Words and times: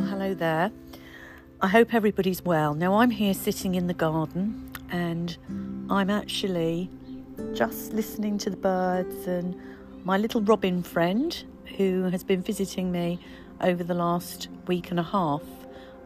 Well, 0.00 0.08
hello 0.08 0.32
there. 0.32 0.72
I 1.60 1.68
hope 1.68 1.92
everybody's 1.92 2.42
well. 2.42 2.72
Now, 2.72 2.94
I'm 2.94 3.10
here 3.10 3.34
sitting 3.34 3.74
in 3.74 3.86
the 3.86 3.92
garden 3.92 4.72
and 4.90 5.36
I'm 5.90 6.08
actually 6.08 6.88
just 7.52 7.92
listening 7.92 8.38
to 8.38 8.48
the 8.48 8.56
birds 8.56 9.26
and 9.26 9.54
my 10.02 10.16
little 10.16 10.40
robin 10.40 10.82
friend 10.82 11.44
who 11.76 12.04
has 12.04 12.24
been 12.24 12.40
visiting 12.40 12.90
me 12.90 13.20
over 13.60 13.84
the 13.84 13.92
last 13.92 14.48
week 14.66 14.90
and 14.90 14.98
a 14.98 15.02
half. 15.02 15.42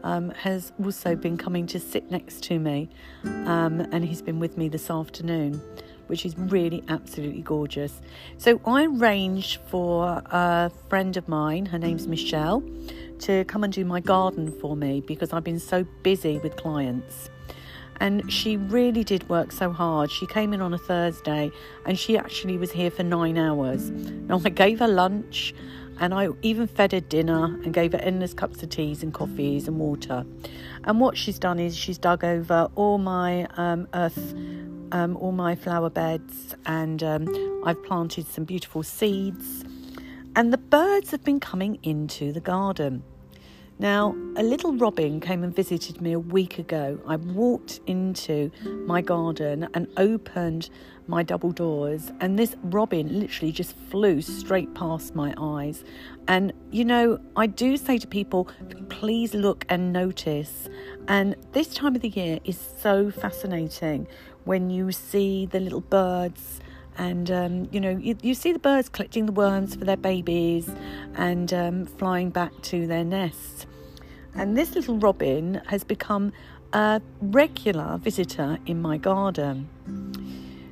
Um, 0.03 0.31
has 0.31 0.73
also 0.83 1.15
been 1.15 1.37
coming 1.37 1.65
to 1.67 1.79
sit 1.79 2.11
next 2.11 2.43
to 2.43 2.59
me, 2.59 2.89
um, 3.23 3.79
and 3.79 4.03
he's 4.03 4.21
been 4.21 4.39
with 4.39 4.55
me 4.57 4.67
this 4.67 4.91
afternoon 4.91 5.61
which 6.07 6.25
is 6.25 6.37
really 6.37 6.83
absolutely 6.87 7.41
gorgeous. 7.41 8.01
So 8.37 8.61
I 8.65 8.85
arranged 8.85 9.59
for 9.67 10.21
a 10.25 10.71
friend 10.89 11.17
of 11.17 11.27
mine, 11.27 11.67
her 11.67 11.79
name's 11.79 12.07
Michelle, 12.07 12.63
to 13.19 13.43
come 13.45 13.63
and 13.63 13.71
do 13.71 13.85
my 13.85 13.99
garden 13.99 14.51
for 14.59 14.75
me 14.75 15.01
because 15.01 15.33
I've 15.33 15.43
been 15.43 15.59
so 15.59 15.83
busy 16.03 16.37
with 16.39 16.55
clients. 16.55 17.29
And 18.01 18.31
she 18.31 18.57
really 18.57 19.03
did 19.03 19.27
work 19.29 19.51
so 19.51 19.71
hard. 19.71 20.11
She 20.11 20.27
came 20.27 20.53
in 20.53 20.61
on 20.61 20.73
a 20.73 20.77
Thursday 20.77 21.51
and 21.85 21.97
she 21.97 22.17
actually 22.17 22.57
was 22.57 22.71
here 22.71 22.91
for 22.91 23.03
nine 23.03 23.37
hours. 23.37 23.89
Now, 23.89 24.41
I 24.43 24.49
gave 24.49 24.79
her 24.79 24.87
lunch 24.87 25.53
and 25.99 26.13
I 26.13 26.27
even 26.41 26.67
fed 26.67 26.91
her 26.91 26.99
dinner 26.99 27.45
and 27.45 27.73
gave 27.73 27.93
her 27.93 27.99
endless 27.99 28.33
cups 28.33 28.61
of 28.63 28.69
teas 28.69 29.01
and 29.01 29.13
coffees 29.13 29.67
and 29.67 29.79
water. 29.79 30.25
And 30.83 30.99
what 30.99 31.17
she's 31.17 31.39
done 31.39 31.57
is 31.57 31.75
she's 31.75 31.97
dug 31.97 32.23
over 32.23 32.69
all 32.75 32.97
my 32.97 33.47
um, 33.55 33.87
earth 33.93 34.33
um, 34.91 35.17
all 35.17 35.31
my 35.31 35.55
flower 35.55 35.89
beds 35.89 36.55
and 36.65 37.01
um, 37.03 37.63
I've 37.65 37.83
planted 37.83 38.27
some 38.27 38.43
beautiful 38.43 38.83
seeds. 38.83 39.63
And 40.35 40.51
the 40.51 40.57
birds 40.57 41.11
have 41.11 41.23
been 41.23 41.39
coming 41.39 41.79
into 41.83 42.33
the 42.33 42.41
garden. 42.41 43.03
Now, 43.77 44.15
a 44.37 44.43
little 44.43 44.73
robin 44.77 45.19
came 45.19 45.43
and 45.43 45.53
visited 45.53 45.99
me 45.99 46.13
a 46.13 46.19
week 46.19 46.59
ago. 46.59 46.97
I 47.05 47.17
walked 47.17 47.81
into 47.87 48.49
my 48.85 49.01
garden 49.01 49.67
and 49.73 49.87
opened 49.97 50.69
my 51.07 51.23
double 51.23 51.51
doors, 51.51 52.11
and 52.21 52.39
this 52.39 52.55
robin 52.63 53.19
literally 53.19 53.51
just 53.51 53.75
flew 53.75 54.21
straight 54.21 54.73
past 54.75 55.13
my 55.13 55.33
eyes. 55.37 55.83
And 56.29 56.53
you 56.71 56.85
know, 56.85 57.19
I 57.35 57.47
do 57.47 57.75
say 57.75 57.97
to 57.97 58.07
people, 58.07 58.49
please 58.87 59.33
look 59.33 59.65
and 59.67 59.91
notice. 59.91 60.69
And 61.09 61.35
this 61.51 61.67
time 61.67 61.95
of 61.95 62.01
the 62.01 62.09
year 62.09 62.39
is 62.45 62.57
so 62.79 63.11
fascinating 63.11 64.07
when 64.45 64.69
you 64.69 64.91
see 64.91 65.45
the 65.45 65.59
little 65.59 65.81
birds 65.81 66.59
and 66.97 67.29
um, 67.29 67.67
you 67.71 67.79
know 67.81 67.89
you, 67.89 68.15
you, 68.21 68.33
see 68.33 68.53
the 68.53 68.59
birds 68.59 68.87
collecting 68.89 69.25
the 69.25 69.31
worms 69.31 69.75
for 69.75 69.83
their 69.83 69.97
babies 69.97 70.69
and 71.15 71.53
um, 71.53 71.85
flying 71.85 72.29
back 72.29 72.51
to 72.61 72.87
their 72.87 73.03
nests. 73.03 73.65
And 74.33 74.57
this 74.57 74.75
little 74.75 74.97
robin 74.97 75.61
has 75.67 75.83
become 75.83 76.31
a 76.73 77.01
regular 77.21 77.97
visitor 77.97 78.57
in 78.65 78.81
my 78.81 78.97
garden. 78.97 79.69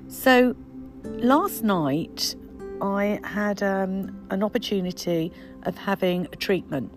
So 0.07 0.55
last 1.03 1.63
night 1.63 2.35
i 2.81 3.19
had 3.23 3.61
um, 3.61 4.25
an 4.29 4.44
opportunity 4.44 5.31
of 5.63 5.77
having 5.77 6.27
a 6.31 6.35
treatment. 6.35 6.91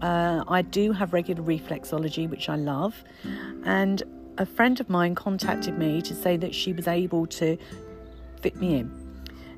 Uh, 0.00 0.44
i 0.48 0.62
do 0.62 0.92
have 0.92 1.12
regular 1.12 1.42
reflexology 1.42 2.28
which 2.28 2.48
i 2.48 2.56
love. 2.56 3.02
And 3.64 4.02
a 4.40 4.46
friend 4.46 4.80
of 4.80 4.88
mine 4.88 5.14
contacted 5.14 5.78
me 5.78 6.00
to 6.00 6.14
say 6.14 6.38
that 6.38 6.54
she 6.54 6.72
was 6.72 6.88
able 6.88 7.26
to 7.26 7.58
fit 8.40 8.56
me 8.56 8.76
in. 8.78 8.90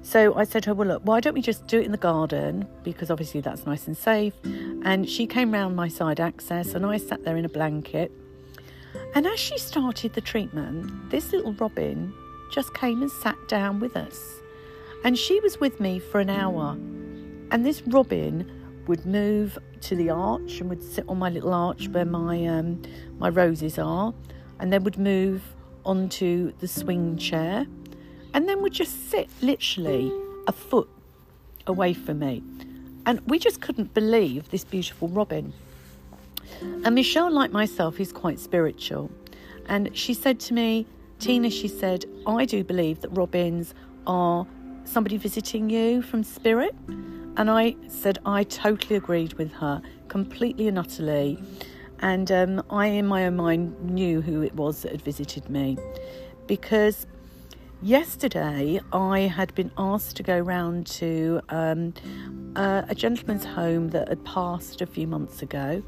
So 0.03 0.35
I 0.35 0.43
said 0.43 0.65
to 0.65 0.71
her, 0.71 0.75
Well, 0.75 0.89
look, 0.89 1.03
why 1.05 1.21
don't 1.21 1.35
we 1.35 1.41
just 1.41 1.69
do 1.69 1.79
it 1.79 1.87
in 1.87 1.93
the 1.93 1.99
garden? 1.99 2.67
Because 2.83 3.09
obviously 3.09 3.41
that's 3.41 3.65
nice 3.65 3.87
and 3.87 3.97
safe. 3.97 4.35
And 4.43 5.09
she 5.09 5.29
came 5.29 5.53
round 5.53 5.77
my 5.77 5.87
side 5.87 6.19
access, 6.19 6.75
and 6.75 6.85
I 6.85 6.97
sat 6.97 7.25
there 7.25 7.37
in 7.37 7.45
a 7.45 7.49
blanket. 7.49 8.11
And 9.15 9.25
as 9.25 9.39
she 9.39 9.57
started 9.57 10.15
the 10.15 10.21
treatment, 10.21 11.11
this 11.11 11.33
little 11.33 11.53
robin 11.53 12.13
just 12.51 12.75
came 12.75 13.03
and 13.03 13.11
sat 13.11 13.37
down 13.47 13.79
with 13.79 13.97
us. 13.97 14.41
And 15.05 15.17
she 15.17 15.39
was 15.39 15.61
with 15.61 15.79
me 15.79 16.01
for 16.01 16.19
an 16.19 16.29
hour. 16.29 16.73
And 17.53 17.65
this 17.65 17.83
robin 17.83 18.51
would 18.89 19.07
move 19.07 19.57
to 19.83 19.95
the 19.95 20.11
arch 20.11 20.61
and 20.61 20.69
would 20.69 20.83
sit 20.83 21.05
on 21.09 21.21
my 21.21 21.31
little 21.31 21.55
arch 21.55 21.89
where 21.91 22.05
my 22.05 22.45
um, 22.47 22.83
my 23.19 23.29
roses 23.29 23.79
are 23.79 24.13
and 24.63 24.73
then 24.73 24.85
would 24.85 24.97
move 24.97 25.43
onto 25.85 26.53
the 26.61 26.69
swing 26.69 27.19
chair 27.19 27.67
and 28.33 28.49
then 28.49 28.63
would 28.63 28.73
just 28.73 29.11
sit 29.11 29.29
literally 29.43 30.11
a 30.47 30.53
foot 30.53 30.89
away 31.67 31.93
from 31.93 32.21
me. 32.21 32.43
And 33.05 33.21
we 33.27 33.41
just 33.41 33.61
couldn't 33.61 33.93
believe 33.93 34.51
this 34.51 34.63
beautiful 34.63 35.09
robin. 35.09 35.53
And 36.85 36.95
Michelle, 36.95 37.31
like 37.31 37.51
myself, 37.51 37.99
is 37.99 38.13
quite 38.13 38.39
spiritual. 38.39 39.11
And 39.67 39.95
she 39.97 40.15
said 40.15 40.39
to 40.41 40.55
me, 40.55 40.87
Tina, 41.19 41.51
she 41.51 41.67
said, 41.67 42.05
I 42.25 42.45
do 42.45 42.63
believe 42.63 43.01
that 43.01 43.09
robins 43.09 43.75
are 44.07 44.47
somebody 44.85 45.17
visiting 45.17 45.71
you 45.71 46.03
from 46.03 46.23
spirit. 46.23 46.75
And 47.37 47.51
I 47.51 47.75
said, 47.89 48.21
I 48.25 48.45
totally 48.45 48.95
agreed 48.95 49.35
with 49.35 49.53
her, 49.55 49.83
completely 50.07 50.69
and 50.69 50.79
utterly. 50.79 51.43
And 52.03 52.31
um, 52.33 52.63
I, 52.69 52.87
in 52.87 53.07
my 53.07 53.27
own 53.27 53.37
mind, 53.37 53.81
knew 53.81 54.21
who 54.21 54.43
it 54.43 54.55
was 54.55 54.83
that 54.83 54.91
had 54.91 55.03
visited 55.03 55.49
me 55.49 55.79
because 56.49 57.07
yesterday 57.81 58.81
I 58.93 59.21
had 59.21 59.55
been 59.55 59.71
asked 59.79 60.17
to 60.17 60.25
go 60.25 60.39
round 60.39 60.87
to 60.89 61.41
um, 61.49 61.95
a, 62.57 62.85
a, 62.89 62.95
gentleman's 62.95 63.45
home 63.45 63.91
that 63.91 64.09
had 64.09 64.25
passed 64.25 64.83
a 64.83 64.87
few 64.87 65.07
months 65.07 65.43
ago. 65.43 65.83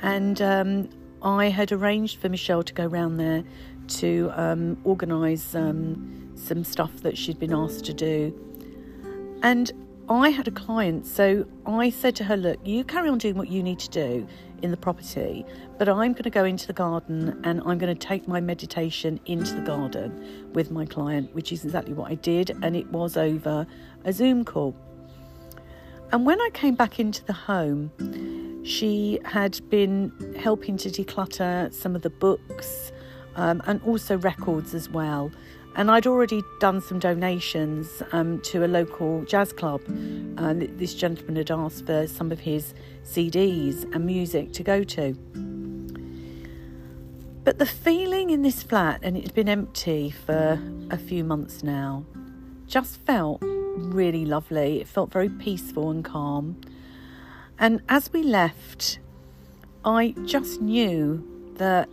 And 0.00 0.42
um, 0.42 0.90
I 1.22 1.48
had 1.48 1.70
arranged 1.70 2.20
for 2.20 2.28
Michelle 2.28 2.64
to 2.64 2.74
go 2.74 2.86
round 2.86 3.18
there 3.18 3.44
to 3.86 4.32
um, 4.34 4.76
organise 4.84 5.54
um, 5.54 6.32
some 6.34 6.64
stuff 6.64 7.02
that 7.02 7.16
she'd 7.16 7.38
been 7.38 7.54
asked 7.54 7.84
to 7.86 7.94
do. 7.94 8.36
And 9.42 9.70
I 10.08 10.28
had 10.30 10.48
a 10.48 10.50
client, 10.50 11.06
so 11.06 11.46
I 11.64 11.90
said 11.90 12.14
to 12.16 12.24
her, 12.24 12.36
Look, 12.36 12.58
you 12.64 12.84
carry 12.84 13.08
on 13.08 13.18
doing 13.18 13.36
what 13.36 13.48
you 13.48 13.62
need 13.62 13.78
to 13.78 13.90
do 13.90 14.26
in 14.64 14.70
the 14.70 14.76
property, 14.76 15.44
but 15.78 15.88
I'm 15.88 16.12
going 16.12 16.24
to 16.24 16.30
go 16.30 16.44
into 16.44 16.66
the 16.66 16.72
garden 16.72 17.40
and 17.44 17.60
I'm 17.66 17.78
going 17.78 17.94
to 17.94 18.06
take 18.06 18.26
my 18.26 18.40
meditation 18.40 19.20
into 19.26 19.54
the 19.54 19.60
garden 19.60 20.50
with 20.54 20.70
my 20.70 20.86
client, 20.86 21.34
which 21.34 21.52
is 21.52 21.64
exactly 21.64 21.92
what 21.92 22.10
I 22.10 22.14
did, 22.14 22.50
and 22.62 22.74
it 22.74 22.86
was 22.90 23.16
over 23.16 23.66
a 24.04 24.12
Zoom 24.12 24.44
call. 24.44 24.74
And 26.12 26.24
when 26.24 26.40
I 26.40 26.48
came 26.54 26.74
back 26.74 26.98
into 26.98 27.24
the 27.24 27.32
home, 27.34 27.90
she 28.64 29.20
had 29.24 29.60
been 29.68 30.12
helping 30.38 30.78
to 30.78 30.88
declutter 30.88 31.72
some 31.72 31.94
of 31.94 32.02
the 32.02 32.10
books 32.10 32.90
um, 33.36 33.62
and 33.66 33.82
also 33.82 34.16
records 34.18 34.74
as 34.74 34.88
well. 34.88 35.30
And 35.76 35.90
I'd 35.90 36.06
already 36.06 36.42
done 36.60 36.80
some 36.80 37.00
donations 37.00 38.02
um, 38.12 38.40
to 38.42 38.64
a 38.64 38.68
local 38.68 39.24
jazz 39.24 39.52
club. 39.52 39.82
Uh, 40.36 40.54
this 40.56 40.94
gentleman 40.94 41.36
had 41.36 41.50
asked 41.50 41.86
for 41.86 42.06
some 42.06 42.32
of 42.32 42.40
his 42.40 42.74
CDs 43.04 43.84
and 43.94 44.04
music 44.04 44.52
to 44.52 44.62
go 44.62 44.82
to. 44.82 45.12
But 47.44 47.58
the 47.58 47.66
feeling 47.66 48.30
in 48.30 48.42
this 48.42 48.62
flat, 48.62 49.00
and 49.02 49.16
it's 49.16 49.30
been 49.30 49.48
empty 49.48 50.10
for 50.10 50.58
a 50.90 50.96
few 50.96 51.24
months 51.24 51.62
now, 51.62 52.04
just 52.66 53.00
felt 53.02 53.40
really 53.42 54.24
lovely. 54.24 54.80
It 54.80 54.88
felt 54.88 55.12
very 55.12 55.28
peaceful 55.28 55.90
and 55.90 56.04
calm. 56.04 56.60
And 57.58 57.82
as 57.88 58.12
we 58.12 58.22
left, 58.22 58.98
I 59.84 60.14
just 60.24 60.60
knew 60.60 61.22
that 61.56 61.88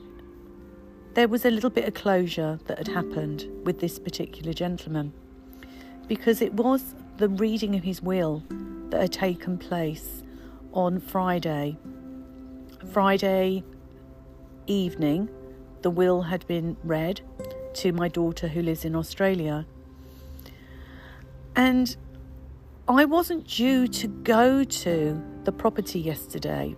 there 1.13 1.28
was 1.28 1.44
a 1.44 1.52
little 1.52 1.69
bit 1.69 1.85
of 1.85 1.94
closure 1.94 2.58
that 2.68 2.78
had 2.78 2.88
happened 2.88 3.46
with 3.66 3.79
this 3.79 4.00
particular 4.00 4.53
gentleman 4.53 5.12
because 6.08 6.41
it 6.41 6.53
was 6.53 6.96
the 7.22 7.30
reading 7.30 7.76
of 7.76 7.84
his 7.84 8.02
will 8.02 8.41
that 8.90 9.00
had 9.00 9.12
taken 9.12 9.56
place 9.56 10.23
on 10.73 11.00
Friday. 11.00 11.78
Friday 12.91 13.64
evening, 14.66 15.29
the 15.84 15.91
will 15.91 16.23
had 16.23 16.47
been 16.47 16.76
read 16.84 17.22
to 17.76 17.91
my 17.91 18.08
daughter 18.08 18.47
who 18.47 18.64
lives 18.64 18.84
in 18.84 18.96
Australia. 18.96 19.68
And 21.56 21.96
I 22.88 23.06
wasn't 23.06 23.46
due 23.46 23.88
to 23.88 24.08
go 24.08 24.64
to 24.64 25.23
the 25.44 25.52
property 25.52 26.00
yesterday 26.00 26.76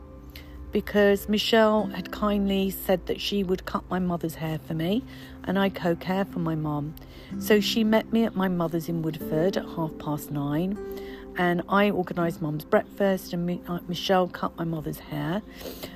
because 0.73 1.29
Michelle 1.29 1.85
had 1.85 2.11
kindly 2.11 2.69
said 2.69 3.05
that 3.05 3.21
she 3.21 3.45
would 3.45 3.65
cut 3.65 3.89
my 3.89 3.99
mother's 3.99 4.35
hair 4.35 4.59
for 4.59 4.73
me 4.73 5.05
and 5.45 5.57
I 5.57 5.69
co 5.69 5.95
care 5.95 6.25
for 6.25 6.39
my 6.39 6.55
mum. 6.55 6.95
So 7.39 7.59
she 7.59 7.83
met 7.83 8.11
me 8.13 8.23
at 8.23 8.35
my 8.35 8.47
mother's 8.47 8.89
in 8.89 9.01
Woodford 9.01 9.57
at 9.57 9.65
half 9.65 9.97
past 9.99 10.31
nine 10.31 10.77
and 11.37 11.61
I 11.67 11.89
organised 11.89 12.41
mum's 12.41 12.63
breakfast 12.63 13.33
and 13.33 13.61
uh, 13.67 13.79
Michelle 13.87 14.27
cut 14.27 14.55
my 14.57 14.63
mother's 14.63 14.99
hair 14.99 15.41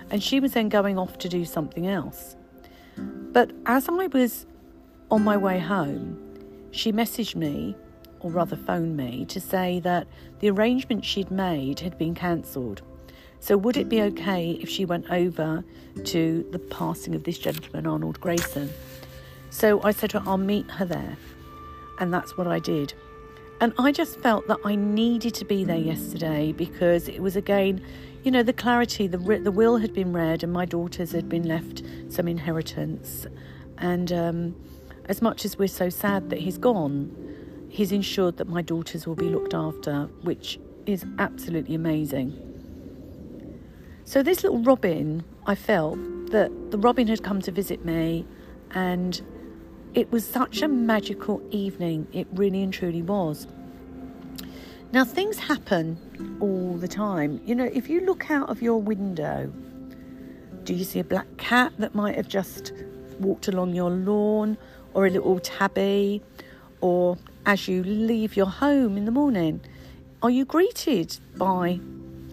and 0.09 0.21
she 0.21 0.39
was 0.39 0.53
then 0.53 0.69
going 0.69 0.97
off 0.97 1.17
to 1.19 1.29
do 1.29 1.45
something 1.45 1.87
else. 1.87 2.35
But 2.97 3.51
as 3.65 3.87
I 3.87 4.07
was 4.07 4.45
on 5.11 5.23
my 5.23 5.37
way 5.37 5.59
home, 5.59 6.19
she 6.71 6.91
messaged 6.91 7.35
me 7.35 7.75
or 8.19 8.31
rather 8.31 8.55
phoned 8.55 8.97
me 8.97 9.25
to 9.25 9.39
say 9.39 9.79
that 9.81 10.07
the 10.39 10.49
arrangement 10.49 11.05
she'd 11.05 11.31
made 11.31 11.79
had 11.79 11.97
been 11.97 12.15
cancelled 12.15 12.81
So, 13.39 13.55
would 13.57 13.77
it 13.77 13.87
be 13.87 14.01
okay 14.01 14.57
if 14.61 14.69
she 14.69 14.85
went 14.85 15.09
over 15.11 15.63
to 16.03 16.45
the 16.51 16.59
passing 16.59 17.15
of 17.15 17.23
this 17.23 17.37
gentleman, 17.37 17.85
Arnold 17.85 18.19
Grayson? 18.19 18.69
So 19.49 19.81
I 19.83 19.91
said 19.91 20.11
to 20.11 20.19
her, 20.19 20.29
I'll 20.29 20.38
meet 20.38 20.69
her 20.71 20.85
there. 20.85 21.17
And 21.99 22.13
that's 22.13 22.38
what 22.38 22.47
I 22.47 22.59
did. 22.59 22.94
And 23.59 23.73
I 23.79 23.91
just 23.91 24.19
felt 24.19 24.47
that 24.47 24.59
I 24.63 24.75
needed 24.75 25.33
to 25.35 25.45
be 25.45 25.63
there 25.63 25.77
yesterday 25.77 26.51
because 26.51 27.07
it 27.07 27.21
was 27.21 27.35
again, 27.35 27.81
you 28.23 28.29
know, 28.29 28.44
the 28.44 28.53
clarity, 28.53 29.07
the, 29.07 29.17
the 29.17 29.51
will 29.51 29.77
had 29.77 29.94
been 29.94 30.13
read, 30.13 30.44
and 30.44 30.53
my 30.53 30.65
daughters 30.65 31.11
had 31.11 31.27
been 31.27 31.47
left 31.47 31.81
some 32.09 32.27
inheritance. 32.27 33.25
And 33.79 34.11
um, 34.11 34.55
as 35.05 35.21
much 35.21 35.44
as 35.44 35.57
we're 35.57 35.67
so 35.67 35.89
sad 35.89 36.29
that 36.29 36.39
he's 36.39 36.59
gone, 36.59 37.11
he's 37.69 37.91
ensured 37.91 38.38
that 38.38 38.47
my 38.47 38.61
daughters 38.61 39.07
will 39.07 39.15
be 39.15 39.25
looked 39.29 39.55
after, 39.55 40.03
which 40.21 40.59
is 40.85 41.03
absolutely 41.17 41.73
amazing. 41.73 42.44
So, 44.03 44.21
this 44.21 44.44
little 44.44 44.59
Robin, 44.59 45.23
I 45.47 45.55
felt 45.55 45.97
that 46.31 46.71
the 46.71 46.77
Robin 46.77 47.07
had 47.07 47.23
come 47.23 47.41
to 47.41 47.51
visit 47.51 47.83
me, 47.83 48.25
and 48.71 49.21
it 49.97 50.11
was 50.11 50.23
such 50.27 50.61
a 50.61 50.67
magical 50.67 51.41
evening. 51.49 52.07
It 52.13 52.27
really 52.31 52.61
and 52.61 52.71
truly 52.71 53.01
was. 53.01 53.47
Now, 54.91 55.03
things 55.03 55.39
happen 55.39 56.38
all 56.39 56.77
the 56.77 56.88
time. 56.88 57.41
You 57.44 57.55
know, 57.55 57.65
if 57.65 57.89
you 57.89 58.01
look 58.01 58.29
out 58.29 58.49
of 58.49 58.61
your 58.61 58.77
window, 58.77 59.51
do 60.63 60.75
you 60.75 60.83
see 60.83 60.99
a 60.99 61.03
black 61.03 61.25
cat 61.38 61.73
that 61.79 61.95
might 61.95 62.15
have 62.15 62.27
just 62.27 62.73
walked 63.19 63.47
along 63.47 63.73
your 63.73 63.89
lawn, 63.89 64.57
or 64.94 65.07
a 65.07 65.09
little 65.09 65.39
tabby, 65.39 66.21
or 66.79 67.17
as 67.47 67.67
you 67.67 67.83
leave 67.83 68.38
your 68.38 68.45
home 68.45 68.97
in 68.97 69.05
the 69.05 69.11
morning, 69.11 69.59
are 70.21 70.29
you 70.29 70.45
greeted 70.45 71.17
by 71.38 71.79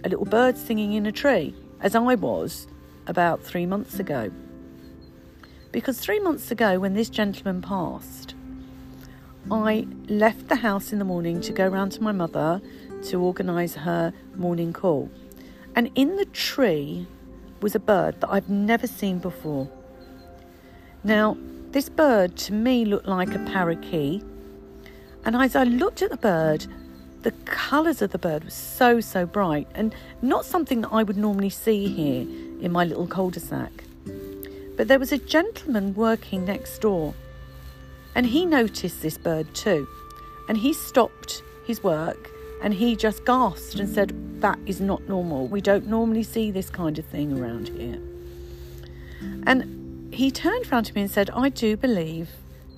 a 0.05 0.08
little 0.11 0.26
bird 0.26 0.58
singing 0.58 0.93
in 0.93 1.06
a 1.06 1.12
tree? 1.12 1.55
as 1.84 1.94
I 1.94 1.99
was 1.99 2.66
about 3.06 3.43
three 3.43 3.66
months 3.66 3.99
ago. 3.99 4.31
Because 5.75 5.99
three 5.99 6.21
months 6.21 6.53
ago, 6.53 6.79
when 6.79 6.94
this 6.94 7.11
gentleman 7.11 7.61
passed, 7.61 8.37
I 9.50 9.88
left 10.09 10.47
the 10.47 10.55
house 10.55 10.93
in 10.93 11.00
the 11.00 11.05
morning 11.05 11.41
to 11.41 11.53
go 11.53 11.67
round 11.67 11.91
to 11.93 12.00
my 12.00 12.12
mother 12.12 12.62
to 13.06 13.21
organise 13.21 13.75
her 13.75 14.12
morning 14.37 14.73
call. 14.73 15.11
And 15.75 15.91
in 15.97 16.15
the 16.15 16.26
tree 16.26 17.09
was 17.61 17.75
a 17.75 17.81
bird 17.81 18.21
that 18.21 18.31
I've 18.31 18.49
never 18.49 18.87
seen 18.87 19.19
before. 19.19 19.69
Now, 21.03 21.37
this 21.73 21.88
bird 21.88 22.37
to 22.37 22.53
me 22.53 22.85
looked 22.85 23.09
like 23.09 23.35
a 23.35 23.41
parakeet. 23.41 24.23
And 25.25 25.35
as 25.35 25.56
I 25.56 25.65
looked 25.65 26.03
at 26.03 26.11
the 26.11 26.17
bird, 26.17 26.69
the 27.23 27.32
colours 27.47 28.00
of 28.00 28.12
the 28.12 28.19
bird 28.19 28.44
were 28.44 28.50
so, 28.50 29.00
so 29.00 29.26
bright 29.26 29.67
and 29.75 29.93
not 30.23 30.44
something 30.44 30.82
that 30.82 30.93
I 30.93 31.03
would 31.03 31.17
normally 31.17 31.50
see 31.50 31.88
here 31.88 32.21
in 32.61 32.71
my 32.71 32.85
little 32.85 33.09
cul 33.09 33.31
de 33.31 33.41
sac. 33.41 33.83
But 34.76 34.88
there 34.88 34.99
was 34.99 35.12
a 35.12 35.19
gentleman 35.19 35.94
working 35.94 36.44
next 36.44 36.79
door 36.81 37.15
and 38.15 38.26
he 38.26 38.47
noticed 38.47 39.03
this 39.03 39.19
bird 39.19 39.53
too. 39.55 39.88
And 40.49 40.59
he 40.59 40.73
stopped 40.73 41.43
his 41.67 41.82
work 41.82 42.31
and 42.62 42.75
he 42.75 42.97
just 42.97 43.25
gasped 43.25 43.79
and 43.79 43.88
said, 43.88 44.41
That 44.41 44.59
is 44.67 44.81
not 44.81 45.03
normal. 45.09 45.47
We 45.47 45.61
don't 45.61 45.87
normally 45.87 46.23
see 46.23 46.50
this 46.50 46.71
kind 46.71 46.99
of 46.99 47.05
thing 47.06 47.38
around 47.38 47.69
here. 47.69 48.00
And 49.47 50.12
he 50.15 50.31
turned 50.31 50.71
round 50.71 50.87
to 50.87 50.94
me 50.94 51.03
and 51.03 51.11
said, 51.11 51.31
I 51.31 51.49
do 51.49 51.76
believe 51.76 52.31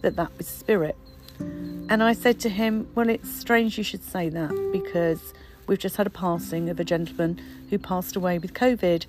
that 0.03 0.17
that 0.17 0.37
was 0.39 0.47
spirit. 0.47 0.97
And 1.39 2.03
I 2.03 2.15
said 2.15 2.41
to 2.41 2.49
him, 2.49 2.89
Well, 2.95 3.09
it's 3.09 3.31
strange 3.31 3.79
you 3.79 3.85
should 3.85 4.05
say 4.05 4.29
that 4.29 4.71
because 4.73 5.35
we've 5.67 5.79
just 5.79 5.97
had 5.97 6.07
a 6.07 6.11
passing 6.11 6.71
of 6.71 6.81
a 6.81 6.85
gentleman 6.85 7.41
who 7.71 7.79
passed 7.79 8.17
away 8.17 8.39
with 8.39 8.55
COVID. 8.55 9.07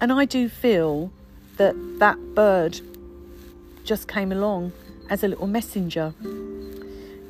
And 0.00 0.12
I 0.12 0.24
do 0.24 0.48
feel 0.48 1.12
that 1.56 1.74
that 1.98 2.18
bird 2.34 2.80
just 3.84 4.08
came 4.08 4.32
along 4.32 4.72
as 5.10 5.22
a 5.22 5.28
little 5.28 5.46
messenger. 5.46 6.14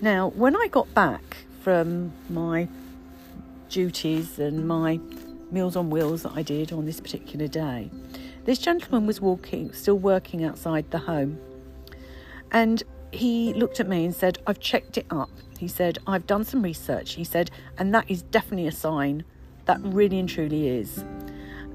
Now, 0.01 0.29
when 0.31 0.57
I 0.57 0.69
got 0.69 0.93
back 0.95 1.39
from 1.63 2.13
my 2.29 2.69
duties 3.69 4.39
and 4.39 4.67
my 4.67 5.01
Meals 5.51 5.77
on 5.77 5.91
Wheels 5.91 6.23
that 6.23 6.33
I 6.35 6.43
did 6.43 6.73
on 6.73 6.87
this 6.87 7.01
particular 7.01 7.47
day, 7.47 7.91
this 8.45 8.59
gentleman 8.59 9.07
was 9.07 9.21
walking, 9.21 9.73
still 9.73 9.99
working 9.99 10.45
outside 10.45 10.91
the 10.91 10.99
home. 10.99 11.39
And 12.51 12.83
he 13.13 13.53
looked 13.55 13.79
at 13.79 13.89
me 13.89 14.05
and 14.05 14.15
said, 14.15 14.39
I've 14.47 14.61
checked 14.61 14.99
it 14.99 15.07
up. 15.11 15.31
He 15.59 15.69
said, 15.69 15.99
I've 16.07 16.27
done 16.27 16.45
some 16.45 16.63
research. 16.63 17.15
He 17.15 17.25
said, 17.25 17.51
and 17.79 17.95
that 17.95 18.11
is 18.11 18.23
definitely 18.23 18.67
a 18.67 18.73
sign. 18.73 19.25
That 19.67 19.81
really 19.83 20.19
and 20.19 20.29
truly 20.29 20.69
is. 20.69 21.05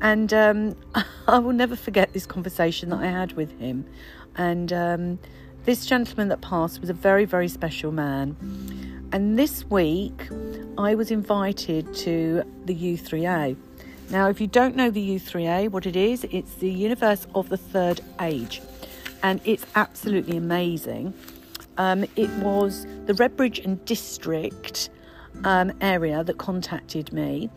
And 0.01 0.33
um, 0.33 0.75
I 1.27 1.39
will 1.39 1.53
never 1.53 1.75
forget 1.75 2.13
this 2.13 2.25
conversation 2.25 2.89
that 2.89 2.99
I 2.99 3.07
had 3.07 3.33
with 3.33 3.57
him. 3.59 3.85
And 4.35 4.71
um, 4.71 5.19
this 5.65 5.85
gentleman 5.85 6.29
that 6.29 6.41
passed 6.41 6.79
was 6.81 6.89
a 6.89 6.93
very, 6.93 7.25
very 7.25 7.47
special 7.47 7.91
man. 7.91 8.35
And 9.11 9.37
this 9.37 9.65
week, 9.65 10.27
I 10.77 10.95
was 10.95 11.11
invited 11.11 11.93
to 11.95 12.43
the 12.65 12.75
U3A. 12.75 13.55
Now, 14.09 14.29
if 14.29 14.39
you 14.39 14.47
don't 14.47 14.75
know 14.75 14.89
the 14.89 15.15
U3A, 15.15 15.69
what 15.69 15.85
it 15.85 15.95
is, 15.95 16.25
it's 16.31 16.53
the 16.55 16.69
universe 16.69 17.27
of 17.35 17.49
the 17.49 17.57
third 17.57 18.01
age 18.21 18.61
and 19.23 19.41
it's 19.45 19.65
absolutely 19.75 20.37
amazing. 20.37 21.13
Um, 21.77 22.05
it 22.15 22.29
was 22.37 22.85
the 23.05 23.13
Redbridge 23.13 23.63
and 23.63 23.83
District 23.85 24.89
um, 25.43 25.71
area 25.81 26.23
that 26.23 26.37
contacted 26.37 27.11
me, 27.13 27.49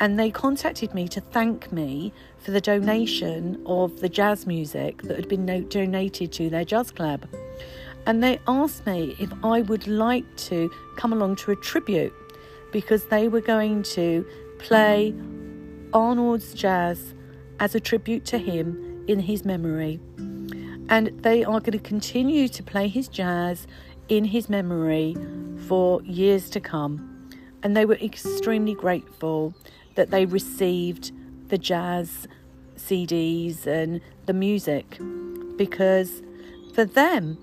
and 0.00 0.18
they 0.18 0.30
contacted 0.30 0.94
me 0.94 1.08
to 1.08 1.20
thank 1.20 1.72
me 1.72 2.12
for 2.38 2.50
the 2.50 2.60
donation 2.60 3.62
of 3.66 4.00
the 4.00 4.08
jazz 4.08 4.46
music 4.46 5.02
that 5.02 5.16
had 5.16 5.28
been 5.28 5.44
no- 5.44 5.62
donated 5.62 6.32
to 6.32 6.50
their 6.50 6.64
jazz 6.64 6.90
club. 6.90 7.26
And 8.06 8.22
they 8.22 8.38
asked 8.46 8.86
me 8.86 9.14
if 9.18 9.32
I 9.44 9.62
would 9.62 9.86
like 9.86 10.24
to 10.48 10.70
come 10.96 11.12
along 11.12 11.36
to 11.36 11.50
a 11.50 11.56
tribute 11.56 12.12
because 12.72 13.04
they 13.06 13.28
were 13.28 13.40
going 13.40 13.82
to 13.82 14.24
play 14.58 15.14
Arnold's 15.92 16.54
jazz 16.54 17.14
as 17.60 17.74
a 17.74 17.80
tribute 17.80 18.24
to 18.26 18.38
him 18.38 19.04
in 19.08 19.20
his 19.20 19.44
memory 19.44 20.00
and 20.88 21.08
they 21.22 21.44
are 21.44 21.60
going 21.60 21.72
to 21.72 21.78
continue 21.78 22.48
to 22.48 22.62
play 22.62 22.88
his 22.88 23.08
jazz 23.08 23.66
in 24.08 24.24
his 24.24 24.48
memory 24.48 25.16
for 25.66 26.02
years 26.02 26.48
to 26.50 26.60
come. 26.60 27.07
And 27.62 27.76
they 27.76 27.84
were 27.84 27.96
extremely 27.96 28.74
grateful 28.74 29.54
that 29.94 30.10
they 30.10 30.26
received 30.26 31.12
the 31.48 31.58
jazz 31.58 32.28
CDs 32.76 33.66
and 33.66 34.00
the 34.26 34.32
music 34.32 34.98
because 35.56 36.22
for 36.74 36.84
them, 36.84 37.38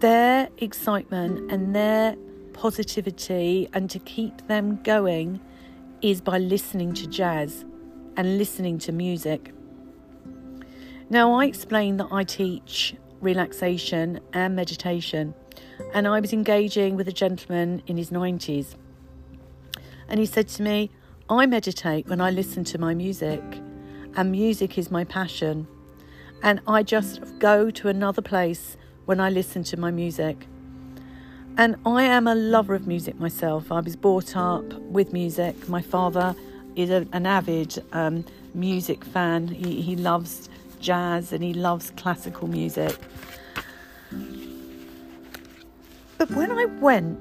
their 0.00 0.48
excitement 0.58 1.52
and 1.52 1.74
their 1.76 2.16
positivity 2.52 3.68
and 3.72 3.88
to 3.90 3.98
keep 4.00 4.46
them 4.48 4.82
going 4.82 5.40
is 6.02 6.20
by 6.20 6.38
listening 6.38 6.92
to 6.94 7.06
jazz 7.06 7.64
and 8.16 8.38
listening 8.38 8.78
to 8.78 8.92
music. 8.92 9.54
Now, 11.08 11.34
I 11.34 11.46
explained 11.46 12.00
that 12.00 12.08
I 12.10 12.24
teach 12.24 12.94
relaxation 13.20 14.18
and 14.32 14.56
meditation, 14.56 15.34
and 15.94 16.08
I 16.08 16.20
was 16.20 16.32
engaging 16.32 16.96
with 16.96 17.06
a 17.06 17.12
gentleman 17.12 17.82
in 17.86 17.96
his 17.96 18.10
90s. 18.10 18.74
And 20.08 20.20
he 20.20 20.26
said 20.26 20.48
to 20.48 20.62
me, 20.62 20.90
I 21.28 21.46
meditate 21.46 22.08
when 22.08 22.20
I 22.20 22.30
listen 22.30 22.64
to 22.64 22.78
my 22.78 22.94
music, 22.94 23.42
and 24.16 24.30
music 24.30 24.76
is 24.76 24.90
my 24.90 25.04
passion. 25.04 25.66
And 26.42 26.60
I 26.66 26.82
just 26.82 27.20
go 27.38 27.70
to 27.70 27.88
another 27.88 28.22
place 28.22 28.76
when 29.06 29.20
I 29.20 29.30
listen 29.30 29.64
to 29.64 29.76
my 29.76 29.90
music. 29.90 30.46
And 31.56 31.76
I 31.84 32.04
am 32.04 32.26
a 32.26 32.34
lover 32.34 32.74
of 32.74 32.86
music 32.86 33.18
myself. 33.18 33.70
I 33.70 33.80
was 33.80 33.96
brought 33.96 34.36
up 34.36 34.64
with 34.80 35.12
music. 35.12 35.68
My 35.68 35.82
father 35.82 36.34
is 36.76 36.90
a, 36.90 37.06
an 37.12 37.26
avid 37.26 37.82
um, 37.92 38.24
music 38.54 39.04
fan, 39.04 39.48
he, 39.48 39.80
he 39.80 39.96
loves 39.96 40.48
jazz 40.80 41.32
and 41.32 41.42
he 41.42 41.54
loves 41.54 41.92
classical 41.96 42.48
music. 42.48 42.96
But 46.18 46.30
when 46.30 46.50
I 46.50 46.66
went 46.66 47.18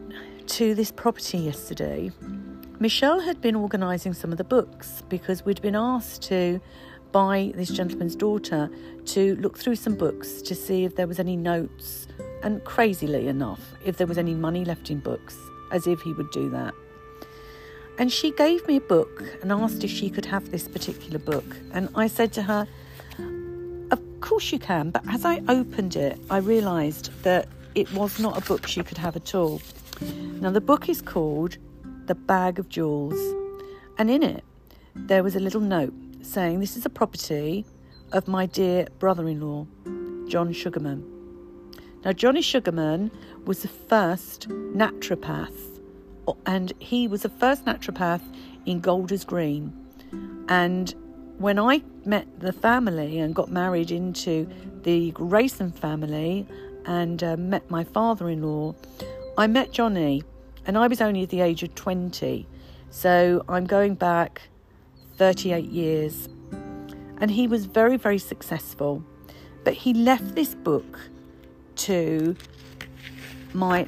to 0.48 0.76
this 0.76 0.92
property 0.92 1.40
yesterday, 1.40 2.12
Michelle 2.82 3.20
had 3.20 3.40
been 3.42 3.56
organising 3.56 4.12
some 4.12 4.32
of 4.32 4.40
the 4.40 4.44
books 4.44 5.04
because 5.08 5.46
we'd 5.46 5.62
been 5.62 5.76
asked 5.76 6.24
to 6.24 6.60
by 7.12 7.52
this 7.54 7.70
gentleman's 7.70 8.16
daughter 8.16 8.72
to 9.06 9.36
look 9.36 9.56
through 9.56 9.76
some 9.76 9.94
books 9.94 10.42
to 10.42 10.56
see 10.56 10.84
if 10.84 10.96
there 10.96 11.06
was 11.06 11.20
any 11.20 11.38
notes. 11.38 12.08
And 12.42 12.64
crazily 12.64 13.28
enough 13.28 13.76
if 13.86 13.98
there 13.98 14.08
was 14.08 14.18
any 14.18 14.34
money 14.34 14.66
left 14.66 14.90
in 14.90 15.00
books 15.00 15.38
as 15.72 15.86
if 15.86 16.02
he 16.02 16.12
would 16.14 16.32
do 16.32 16.50
that. 16.50 16.74
And 18.00 18.12
she 18.12 18.32
gave 18.32 18.66
me 18.68 18.78
a 18.78 18.82
book 18.82 19.26
and 19.44 19.52
asked 19.52 19.84
if 19.84 19.92
she 19.92 20.10
could 20.10 20.26
have 20.26 20.50
this 20.50 20.68
particular 20.68 21.20
book. 21.20 21.46
And 21.74 21.88
i 21.94 22.08
said 22.08 22.34
to 22.34 22.42
her 22.42 22.68
Of 23.92 24.02
course 24.22 24.52
you 24.52 24.58
can, 24.58 24.90
but 24.90 25.04
as 25.08 25.24
I 25.24 25.44
opened 25.48 25.96
it, 25.96 26.20
I 26.32 26.38
realised 26.38 27.12
that 27.22 27.48
it 27.76 27.94
was 27.94 28.20
not 28.20 28.40
a 28.40 28.42
book 28.42 28.66
she 28.66 28.82
could 28.82 28.98
have 28.98 29.16
at 29.16 29.36
all. 29.36 29.62
Now, 30.42 30.50
the 30.50 30.62
book 30.62 30.90
is 30.90 31.00
called 31.00 31.60
The 32.12 32.16
Bag 32.16 32.60
of 32.60 32.68
Jewels, 32.68 33.18
and 33.98 34.12
in 34.12 34.22
it, 34.22 34.44
there 34.94 35.24
was 35.24 35.38
a 35.38 35.40
little 35.40 35.62
note 35.62 35.94
saying, 36.22 36.60
This 36.60 36.76
is 36.76 36.86
a 36.86 36.90
property 36.90 37.66
of 38.12 38.28
my 38.28 38.46
dear 38.46 38.90
brother 39.00 39.30
in 39.30 39.40
law, 39.40 39.66
John 40.28 40.52
Sugarman. 40.52 41.06
Now, 42.04 42.12
Johnny 42.12 42.42
Sugarman 42.42 43.12
was 43.46 43.62
the 43.62 43.70
first 43.70 44.50
naturopath, 44.50 45.80
and 46.46 46.74
he 46.80 47.08
was 47.08 47.22
the 47.22 47.30
first 47.30 47.64
naturopath 47.64 48.24
in 48.66 48.82
Golders 48.82 49.24
Green. 49.24 49.72
And 50.50 50.94
when 51.38 51.58
I 51.58 51.82
met 52.04 52.42
the 52.42 52.52
family 52.52 53.20
and 53.20 53.34
got 53.34 53.50
married 53.50 53.90
into 53.90 54.50
the 54.84 55.12
Grayson 55.12 55.72
family 55.72 56.46
and 56.86 57.24
uh, 57.24 57.38
met 57.38 57.72
my 57.72 57.86
father 57.86 58.28
in 58.28 58.42
law, 58.42 58.76
I 59.38 59.48
met 59.48 59.72
Johnny, 59.72 60.24
and 60.66 60.78
I 60.78 60.88
was 60.88 61.02
only 61.02 61.24
at 61.24 61.30
the 61.30 61.42
age 61.42 61.64
of 61.64 61.74
20. 61.76 62.48
So 62.90 63.44
I'm 63.48 63.66
going 63.66 63.96
back 63.96 64.42
38 65.18 65.66
years. 65.66 66.30
And 67.20 67.32
he 67.32 67.48
was 67.48 67.66
very, 67.66 67.98
very 67.98 68.18
successful. 68.18 69.04
But 69.64 69.74
he 69.74 69.94
left 69.94 70.36
this 70.36 70.56
book 70.56 71.00
to 71.78 72.36
my 73.54 73.88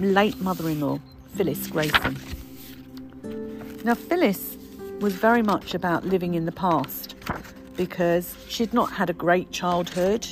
late 0.00 0.40
mother 0.40 0.68
in 0.68 0.80
law, 0.80 1.00
Phyllis 1.34 1.66
Grayson. 1.68 2.18
Now, 3.84 3.94
Phyllis 3.94 4.56
was 5.00 5.14
very 5.14 5.42
much 5.42 5.74
about 5.74 6.04
living 6.04 6.34
in 6.34 6.46
the 6.46 6.52
past 6.52 7.14
because 7.76 8.36
she'd 8.48 8.72
not 8.72 8.92
had 8.92 9.10
a 9.10 9.12
great 9.12 9.50
childhood. 9.50 10.26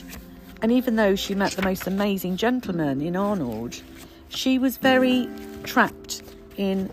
And 0.63 0.71
even 0.71 0.97
though 0.97 1.17
she 1.17 1.35
met 1.35 1.53
the 1.53 1.63
most 1.63 1.87
amazing 1.87 2.37
gentleman 2.37 3.01
in 3.01 3.17
Arnold, 3.17 3.83
she 4.29 4.59
was 4.59 4.77
very 4.77 5.29
trapped 5.65 6.23
in 6.57 6.91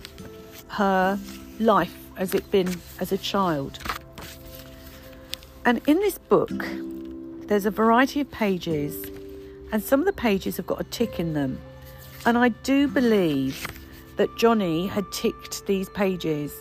her 0.69 1.19
life 1.59 1.95
as 2.17 2.33
it 2.33 2.49
been 2.51 2.75
as 2.99 3.11
a 3.11 3.17
child. 3.17 3.79
And 5.65 5.81
in 5.87 5.99
this 5.99 6.17
book, 6.17 6.65
there's 7.47 7.65
a 7.65 7.71
variety 7.71 8.21
of 8.21 8.31
pages, 8.31 9.09
and 9.71 9.83
some 9.83 9.99
of 9.99 10.05
the 10.05 10.13
pages 10.13 10.57
have 10.57 10.67
got 10.67 10.79
a 10.79 10.83
tick 10.85 11.19
in 11.19 11.33
them. 11.33 11.59
And 12.25 12.37
I 12.37 12.49
do 12.49 12.87
believe 12.87 13.65
that 14.17 14.35
Johnny 14.37 14.87
had 14.87 15.05
ticked 15.11 15.65
these 15.65 15.89
pages 15.89 16.53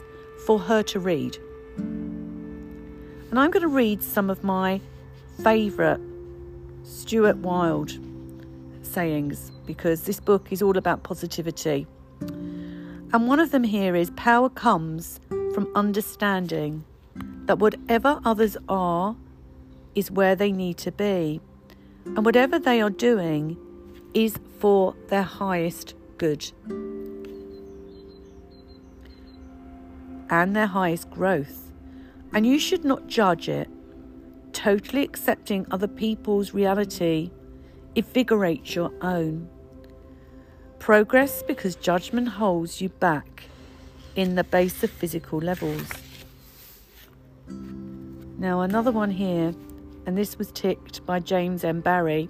for 0.47 0.59
her 0.59 0.83
to 0.85 1.00
read. 1.00 1.37
And 1.77 3.38
I'm 3.38 3.50
going 3.50 3.62
to 3.62 3.69
read 3.69 4.03
some 4.03 4.31
of 4.31 4.43
my 4.43 4.81
favourite 5.43 6.00
Stuart 6.85 7.37
Wilde 7.38 7.93
sayings 8.83 9.53
because 9.67 10.05
this 10.05 10.21
book 10.21 10.50
is 10.50 10.62
all 10.62 10.79
about 10.79 11.03
positivity. 11.03 11.87
And 12.20 13.26
one 13.26 13.40
of 13.40 13.50
them 13.50 13.64
here 13.64 13.96
is 13.96 14.10
power 14.16 14.48
comes 14.48 15.20
from 15.54 15.70
understanding 15.75 16.84
that 17.46 17.58
whatever 17.58 18.20
others 18.25 18.56
are 18.68 19.16
is 19.94 20.10
where 20.10 20.37
they 20.37 20.52
need 20.52 20.76
to 20.78 20.92
be, 20.92 21.40
and 22.04 22.25
whatever 22.25 22.58
they 22.58 22.80
are 22.80 22.90
doing 22.90 23.56
is 24.14 24.38
for 24.58 24.94
their 25.08 25.22
highest 25.22 25.94
good 26.18 26.50
and 30.30 30.54
their 30.54 30.66
highest 30.66 31.10
growth. 31.10 31.72
And 32.32 32.46
you 32.46 32.58
should 32.58 32.84
not 32.84 33.06
judge 33.06 33.48
it. 33.48 33.68
Totally 34.52 35.02
accepting 35.02 35.66
other 35.70 35.88
people's 35.88 36.52
reality 36.52 37.30
invigorates 37.94 38.75
your 38.75 38.92
own. 39.00 39.48
Progress 40.78 41.42
because 41.42 41.76
judgment 41.76 42.28
holds 42.28 42.80
you 42.80 42.88
back 42.88 43.44
in 44.16 44.37
the 44.37 44.44
base 44.44 44.82
of 44.82 44.90
physical 44.90 45.38
levels. 45.38 45.88
Now, 48.38 48.62
another 48.62 48.90
one 48.90 49.11
here, 49.11 49.54
and 50.06 50.16
this 50.16 50.38
was 50.38 50.50
ticked 50.52 51.04
by 51.04 51.20
James 51.20 51.64
M. 51.64 51.80
Barrie. 51.80 52.28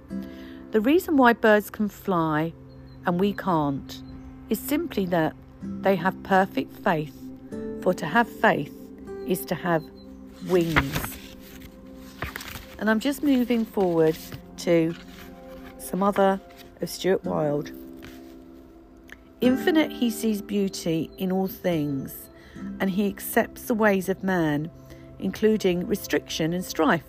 The 0.71 0.81
reason 0.81 1.15
why 1.17 1.33
birds 1.33 1.69
can 1.69 1.87
fly 1.87 2.53
and 3.05 3.19
we 3.19 3.33
can't 3.33 4.03
is 4.49 4.59
simply 4.59 5.05
that 5.05 5.35
they 5.61 5.95
have 5.95 6.21
perfect 6.23 6.73
faith, 6.83 7.15
for 7.81 7.93
to 7.93 8.05
have 8.05 8.27
faith 8.27 8.73
is 9.27 9.45
to 9.45 9.55
have 9.55 9.83
wings. 10.47 11.17
And 12.79 12.89
I'm 12.89 12.99
just 12.99 13.23
moving 13.23 13.65
forward 13.65 14.17
to 14.57 14.95
some 15.77 16.03
other 16.03 16.41
of 16.81 16.89
Stuart 16.89 17.23
Wilde. 17.23 17.71
Infinite, 19.41 19.91
he 19.93 20.09
sees 20.09 20.41
beauty 20.41 21.09
in 21.17 21.31
all 21.31 21.47
things, 21.47 22.29
and 22.81 22.89
he 22.89 23.07
accepts 23.07 23.63
the 23.63 23.73
ways 23.73 24.09
of 24.09 24.21
man, 24.21 24.69
including 25.17 25.87
restriction 25.87 26.51
and 26.51 26.63
strife. 26.63 27.05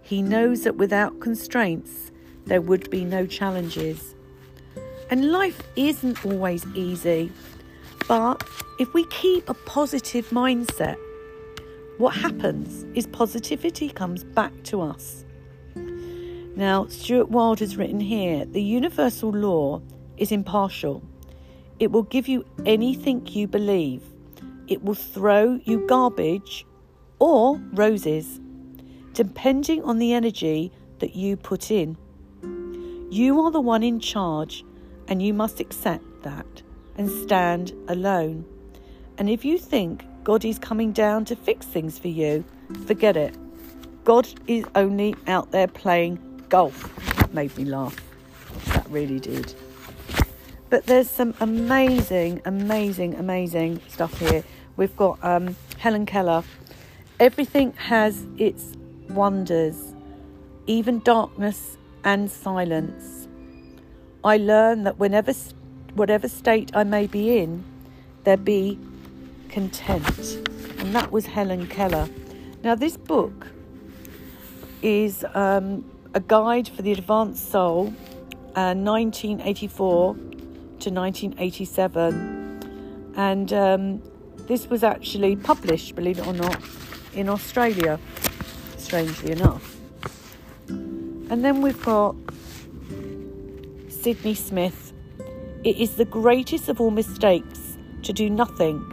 He 0.00 0.22
knows 0.22 0.62
that 0.62 0.76
without 0.76 1.20
constraints, 1.20 2.10
there 2.46 2.60
would 2.60 2.90
be 2.90 3.04
no 3.04 3.26
challenges. 3.26 4.16
And 5.08 5.30
life 5.30 5.62
isn't 5.76 6.26
always 6.26 6.66
easy, 6.74 7.30
but 8.08 8.42
if 8.80 8.92
we 8.92 9.04
keep 9.06 9.48
a 9.48 9.54
positive 9.54 10.30
mindset, 10.30 10.96
what 11.98 12.16
happens 12.16 12.84
is 12.96 13.06
positivity 13.06 13.88
comes 13.88 14.24
back 14.24 14.52
to 14.64 14.80
us. 14.80 15.24
Now, 16.56 16.86
Stuart 16.88 17.30
Wilde 17.30 17.60
has 17.60 17.76
written 17.76 18.00
here 18.00 18.44
the 18.44 18.62
universal 18.62 19.30
law 19.30 19.80
is 20.16 20.32
impartial 20.32 21.02
it 21.82 21.90
will 21.90 22.04
give 22.04 22.28
you 22.28 22.44
anything 22.64 23.26
you 23.26 23.48
believe. 23.48 24.04
It 24.68 24.84
will 24.84 24.94
throw 24.94 25.58
you 25.64 25.84
garbage 25.88 26.64
or 27.18 27.56
roses, 27.72 28.40
depending 29.14 29.82
on 29.82 29.98
the 29.98 30.12
energy 30.12 30.70
that 31.00 31.16
you 31.16 31.36
put 31.36 31.72
in. 31.72 31.96
You 33.10 33.40
are 33.40 33.50
the 33.50 33.60
one 33.60 33.82
in 33.82 33.98
charge, 33.98 34.64
and 35.08 35.20
you 35.20 35.34
must 35.34 35.58
accept 35.58 36.04
that 36.22 36.62
and 36.96 37.10
stand 37.10 37.72
alone. 37.88 38.44
And 39.18 39.28
if 39.28 39.44
you 39.44 39.58
think 39.58 40.04
God 40.22 40.44
is 40.44 40.60
coming 40.60 40.92
down 40.92 41.24
to 41.24 41.34
fix 41.34 41.66
things 41.66 41.98
for 41.98 42.08
you, 42.08 42.44
forget 42.86 43.16
it. 43.16 43.36
God 44.04 44.28
is 44.46 44.64
only 44.76 45.16
out 45.26 45.50
there 45.50 45.66
playing 45.66 46.20
golf. 46.48 46.78
Made 47.34 47.56
me 47.58 47.64
laugh. 47.64 48.00
That 48.66 48.88
really 48.88 49.18
did. 49.18 49.52
But 50.72 50.86
there's 50.86 51.10
some 51.10 51.34
amazing, 51.38 52.40
amazing, 52.46 53.16
amazing 53.16 53.82
stuff 53.88 54.18
here. 54.18 54.42
We've 54.78 54.96
got 54.96 55.22
um, 55.22 55.54
Helen 55.76 56.06
Keller. 56.06 56.44
Everything 57.20 57.74
has 57.74 58.26
its 58.38 58.72
wonders, 59.10 59.94
even 60.66 61.00
darkness 61.00 61.76
and 62.04 62.30
silence. 62.30 63.28
I 64.24 64.38
learn 64.38 64.84
that 64.84 64.98
whenever, 64.98 65.34
whatever 65.92 66.26
state 66.26 66.70
I 66.74 66.84
may 66.84 67.06
be 67.06 67.36
in, 67.36 67.64
there 68.24 68.38
be 68.38 68.78
content. 69.50 70.48
And 70.78 70.94
that 70.94 71.12
was 71.12 71.26
Helen 71.26 71.66
Keller. 71.66 72.08
Now, 72.64 72.76
this 72.76 72.96
book 72.96 73.48
is 74.80 75.22
um, 75.34 75.84
a 76.14 76.20
guide 76.20 76.68
for 76.68 76.80
the 76.80 76.92
advanced 76.92 77.50
soul, 77.50 77.88
uh, 78.56 78.72
1984 78.72 80.16
to 80.82 80.90
1987. 80.90 83.12
And 83.16 83.52
um, 83.52 84.02
this 84.48 84.68
was 84.68 84.82
actually 84.82 85.36
published, 85.36 85.94
believe 85.94 86.18
it 86.18 86.26
or 86.26 86.32
not, 86.32 86.60
in 87.14 87.28
Australia, 87.28 88.00
strangely 88.76 89.32
enough. 89.32 89.76
And 90.68 91.44
then 91.44 91.62
we've 91.62 91.82
got 91.84 92.16
Sydney 93.88 94.34
Smith. 94.34 94.92
It 95.62 95.76
is 95.76 95.94
the 95.94 96.04
greatest 96.04 96.68
of 96.68 96.80
all 96.80 96.90
mistakes 96.90 97.78
to 98.02 98.12
do 98.12 98.28
nothing 98.28 98.84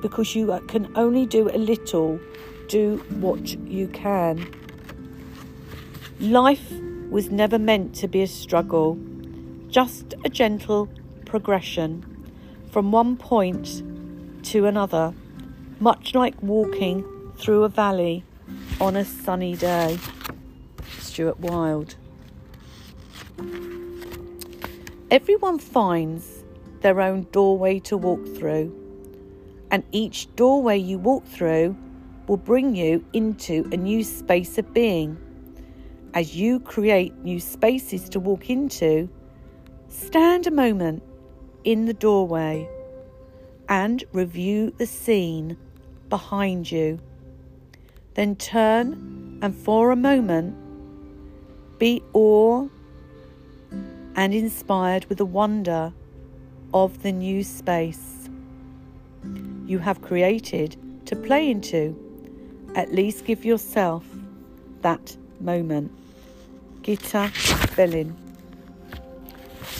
because 0.00 0.36
you 0.36 0.60
can 0.68 0.88
only 0.96 1.26
do 1.26 1.48
a 1.48 1.58
little, 1.58 2.20
do 2.68 2.98
what 3.18 3.48
you 3.66 3.88
can. 3.88 4.46
Life 6.20 6.70
was 7.10 7.30
never 7.30 7.58
meant 7.58 7.96
to 7.96 8.06
be 8.06 8.22
a 8.22 8.28
struggle, 8.28 8.96
just 9.68 10.14
a 10.24 10.28
gentle 10.28 10.88
progression 11.34 12.00
from 12.70 12.92
one 12.92 13.16
point 13.16 13.82
to 14.44 14.66
another, 14.66 15.12
much 15.80 16.14
like 16.14 16.40
walking 16.40 17.04
through 17.36 17.64
a 17.64 17.68
valley 17.68 18.22
on 18.80 18.94
a 18.94 19.04
sunny 19.04 19.56
day. 19.56 19.98
Stuart 21.00 21.40
Wilde. 21.40 21.96
Everyone 25.10 25.58
finds 25.58 26.44
their 26.82 27.00
own 27.00 27.26
doorway 27.32 27.80
to 27.80 27.96
walk 27.96 28.24
through, 28.36 28.72
and 29.72 29.82
each 29.90 30.32
doorway 30.36 30.78
you 30.78 30.98
walk 30.98 31.26
through 31.26 31.76
will 32.28 32.36
bring 32.36 32.76
you 32.76 33.04
into 33.12 33.68
a 33.72 33.76
new 33.76 34.04
space 34.04 34.56
of 34.56 34.72
being. 34.72 35.18
As 36.14 36.36
you 36.36 36.60
create 36.60 37.12
new 37.24 37.40
spaces 37.40 38.08
to 38.10 38.20
walk 38.20 38.50
into, 38.50 39.08
stand 39.88 40.46
a 40.46 40.52
moment 40.52 41.02
in 41.64 41.86
the 41.86 41.94
doorway 41.94 42.68
and 43.68 44.04
review 44.12 44.72
the 44.76 44.86
scene 44.86 45.56
behind 46.08 46.70
you. 46.70 47.00
Then 48.14 48.36
turn 48.36 49.38
and 49.42 49.54
for 49.54 49.90
a 49.90 49.96
moment 49.96 50.56
be 51.78 52.02
awed 52.12 52.70
and 54.16 54.32
inspired 54.32 55.06
with 55.06 55.18
the 55.18 55.24
wonder 55.24 55.92
of 56.72 57.02
the 57.02 57.12
new 57.12 57.42
space 57.42 58.28
you 59.66 59.78
have 59.78 60.02
created 60.02 60.76
to 61.06 61.16
play 61.16 61.50
into. 61.50 61.96
At 62.74 62.92
least 62.92 63.24
give 63.24 63.44
yourself 63.44 64.04
that 64.82 65.16
moment. 65.40 65.90
Gita 66.82 67.32
Bellin. 67.76 68.23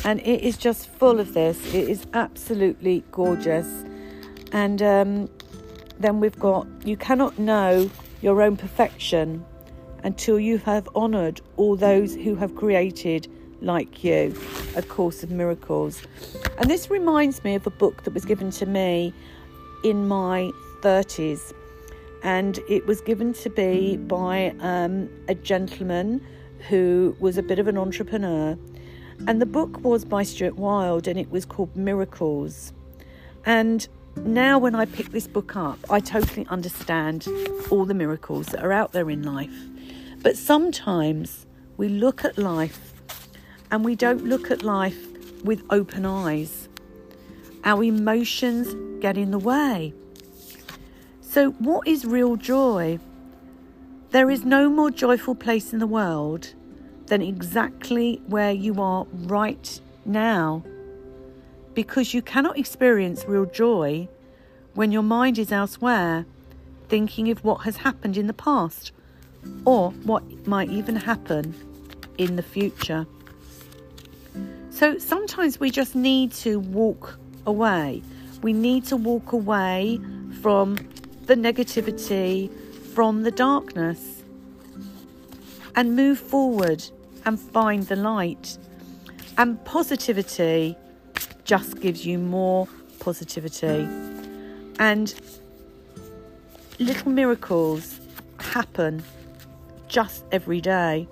And 0.04 0.20
it 0.20 0.42
is 0.42 0.56
just 0.56 0.88
full 0.88 1.18
of 1.18 1.34
this. 1.34 1.58
It 1.74 1.88
is 1.88 2.06
absolutely 2.12 3.02
gorgeous. 3.10 3.84
And 4.52 4.82
um, 4.82 5.30
then 5.98 6.20
we've 6.20 6.38
got 6.38 6.66
you 6.84 6.96
cannot 6.96 7.38
know 7.38 7.90
your 8.20 8.42
own 8.42 8.56
perfection 8.56 9.44
until 10.02 10.38
you 10.38 10.58
have 10.58 10.88
honoured 10.94 11.40
all 11.56 11.76
those 11.76 12.14
who 12.14 12.34
have 12.36 12.54
created 12.54 13.26
like 13.62 14.04
you, 14.04 14.38
A 14.76 14.82
Course 14.82 15.22
of 15.22 15.30
Miracles. 15.30 16.02
And 16.58 16.70
this 16.70 16.90
reminds 16.90 17.42
me 17.42 17.54
of 17.54 17.66
a 17.66 17.70
book 17.70 18.04
that 18.04 18.12
was 18.12 18.24
given 18.24 18.50
to 18.52 18.66
me 18.66 19.14
in 19.82 20.06
my 20.06 20.50
30s. 20.82 21.52
And 22.22 22.58
it 22.68 22.86
was 22.86 23.00
given 23.00 23.32
to 23.34 23.50
me 23.50 23.96
by 23.96 24.54
um, 24.60 25.08
a 25.28 25.34
gentleman 25.34 26.24
who 26.68 27.16
was 27.20 27.38
a 27.38 27.42
bit 27.42 27.58
of 27.58 27.68
an 27.68 27.76
entrepreneur. 27.76 28.56
And 29.26 29.40
the 29.40 29.46
book 29.46 29.82
was 29.82 30.04
by 30.04 30.22
Stuart 30.22 30.56
Wilde 30.56 31.08
and 31.08 31.18
it 31.18 31.30
was 31.30 31.44
called 31.44 31.76
Miracles. 31.76 32.72
And 33.46 33.86
now, 34.16 34.58
when 34.58 34.74
I 34.74 34.84
pick 34.84 35.10
this 35.10 35.26
book 35.26 35.56
up, 35.56 35.78
I 35.90 36.00
totally 36.00 36.46
understand 36.48 37.26
all 37.70 37.84
the 37.84 37.94
miracles 37.94 38.46
that 38.48 38.62
are 38.62 38.72
out 38.72 38.92
there 38.92 39.10
in 39.10 39.22
life. 39.22 39.52
But 40.22 40.36
sometimes 40.36 41.46
we 41.76 41.88
look 41.88 42.24
at 42.24 42.38
life 42.38 42.94
and 43.70 43.84
we 43.84 43.96
don't 43.96 44.24
look 44.24 44.50
at 44.50 44.62
life 44.62 44.98
with 45.42 45.62
open 45.68 46.06
eyes. 46.06 46.68
Our 47.64 47.82
emotions 47.82 48.74
get 49.00 49.18
in 49.18 49.30
the 49.30 49.38
way. 49.38 49.94
So, 51.20 51.50
what 51.52 51.88
is 51.88 52.04
real 52.04 52.36
joy? 52.36 53.00
There 54.10 54.30
is 54.30 54.44
no 54.44 54.68
more 54.68 54.90
joyful 54.90 55.34
place 55.34 55.72
in 55.72 55.80
the 55.80 55.86
world 55.86 56.54
than 57.06 57.22
exactly 57.22 58.20
where 58.26 58.52
you 58.52 58.80
are 58.80 59.06
right 59.26 59.80
now 60.04 60.62
because 61.74 62.14
you 62.14 62.22
cannot 62.22 62.58
experience 62.58 63.24
real 63.26 63.46
joy 63.46 64.08
when 64.74 64.92
your 64.92 65.02
mind 65.02 65.38
is 65.38 65.52
elsewhere, 65.52 66.24
thinking 66.88 67.30
of 67.30 67.44
what 67.44 67.62
has 67.62 67.78
happened 67.78 68.16
in 68.16 68.26
the 68.26 68.32
past 68.32 68.92
or 69.64 69.90
what 69.90 70.22
might 70.46 70.70
even 70.70 70.96
happen 70.96 71.54
in 72.18 72.36
the 72.36 72.42
future. 72.42 73.06
So 74.70 74.98
sometimes 74.98 75.60
we 75.60 75.70
just 75.70 75.94
need 75.94 76.32
to 76.32 76.58
walk 76.58 77.18
away. 77.46 78.02
We 78.42 78.52
need 78.52 78.84
to 78.86 78.96
walk 78.96 79.32
away 79.32 80.00
from 80.40 80.76
the 81.26 81.34
negativity, 81.34 82.50
from 82.94 83.22
the 83.22 83.30
darkness, 83.30 84.13
and 85.76 85.96
move 85.96 86.18
forward 86.18 86.84
and 87.24 87.38
find 87.38 87.84
the 87.84 87.96
light. 87.96 88.58
And 89.36 89.62
positivity 89.64 90.76
just 91.44 91.80
gives 91.80 92.06
you 92.06 92.18
more 92.18 92.68
positivity. 93.00 93.88
And 94.78 95.14
little 96.78 97.10
miracles 97.10 98.00
happen 98.38 99.02
just 99.88 100.24
every 100.32 100.60
day. 100.60 101.08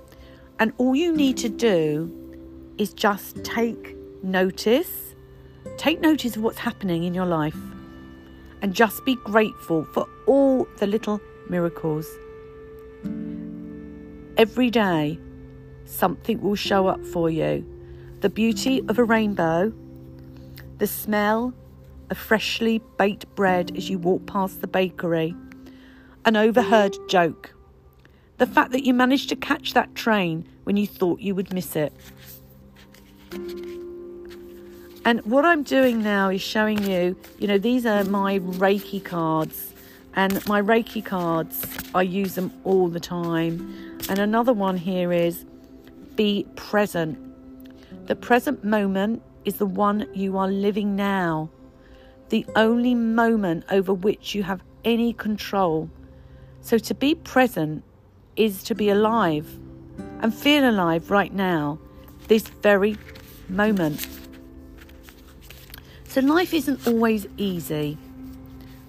And 0.59 0.73
all 0.79 0.95
you 0.95 1.13
need 1.13 1.37
to 1.39 1.49
do 1.49 2.11
is 2.79 2.93
just 2.93 3.45
take 3.45 3.97
notice, 4.23 5.15
take 5.77 6.01
notice 6.01 6.37
of 6.37 6.43
what's 6.43 6.59
happening 6.59 7.05
in 7.05 7.15
your 7.15 7.27
life, 7.27 7.57
and 8.63 8.73
just 8.73 9.05
be 9.05 9.17
grateful 9.17 9.85
for 9.85 10.07
all 10.27 10.67
the 10.79 10.87
little 10.87 11.21
miracles. 11.49 12.07
Every 14.37 14.71
day, 14.71 15.19
something 15.85 16.41
will 16.41 16.55
show 16.55 16.87
up 16.87 17.05
for 17.05 17.29
you. 17.29 17.67
The 18.21 18.31
beauty 18.31 18.83
of 18.89 18.99
a 18.99 19.05
rainbow 19.05 19.73
the 20.83 20.87
smell 20.89 21.55
of 22.11 22.19
freshly 22.19 22.81
baked 22.99 23.33
bread 23.37 23.71
as 23.77 23.89
you 23.89 23.99
walk 23.99 24.27
past 24.27 24.61
the 24.61 24.67
bakery, 24.67 25.33
an 26.25 26.37
overheard 26.37 26.97
joke, 27.09 27.55
the 28.39 28.47
fact 28.47 28.73
that 28.73 28.83
you 28.83 28.93
managed 28.93 29.29
to 29.29 29.37
catch 29.37 29.75
that 29.75 29.95
train 29.95 30.45
when 30.65 30.77
you 30.77 30.89
thought 30.89 31.21
you 31.21 31.37
would 31.37 31.53
miss 31.53 31.77
it. 31.77 31.93
And 35.05 35.21
what 35.25 35.45
I'm 35.45 35.63
doing 35.63 36.03
now 36.03 36.31
is 36.31 36.43
showing 36.43 36.83
you, 36.83 37.17
you 37.39 37.47
know, 37.47 37.59
these 37.59 37.87
are 37.87 38.03
my 38.03 38.41
Reiki 38.41 39.05
cards. 39.05 39.72
And 40.15 40.47
my 40.47 40.61
Reiki 40.61 41.05
cards, 41.05 41.65
I 41.95 42.03
use 42.03 42.35
them 42.35 42.53
all 42.65 42.89
the 42.89 43.01
time. 43.01 43.99
And 44.09 44.19
another 44.19 44.53
one 44.53 44.77
here 44.77 45.13
is 45.13 45.45
be 46.17 46.47
present. 46.57 47.19
The 48.07 48.17
present 48.17 48.65
moment 48.65 49.23
is 49.45 49.57
the 49.57 49.67
one 49.67 50.07
you 50.15 50.37
are 50.37 50.49
living 50.49 50.97
now, 50.97 51.51
the 52.29 52.47
only 52.57 52.95
moment 52.95 53.65
over 53.71 53.95
which 53.95 54.35
you 54.35 54.43
have 54.43 54.63
any 54.85 55.13
control. 55.13 55.91
So 56.61 56.79
to 56.79 56.95
be 56.95 57.15
present 57.15 57.85
is 58.37 58.63
to 58.65 58.75
be 58.75 58.89
alive 58.89 59.47
and 60.21 60.35
feel 60.35 60.69
alive 60.69 61.11
right 61.11 61.33
now, 61.33 61.79
this 62.29 62.49
very 62.49 62.97
moment. 63.49 64.07
So 66.09 66.21
life 66.21 66.55
isn't 66.55 66.87
always 66.87 67.27
easy, 67.37 67.99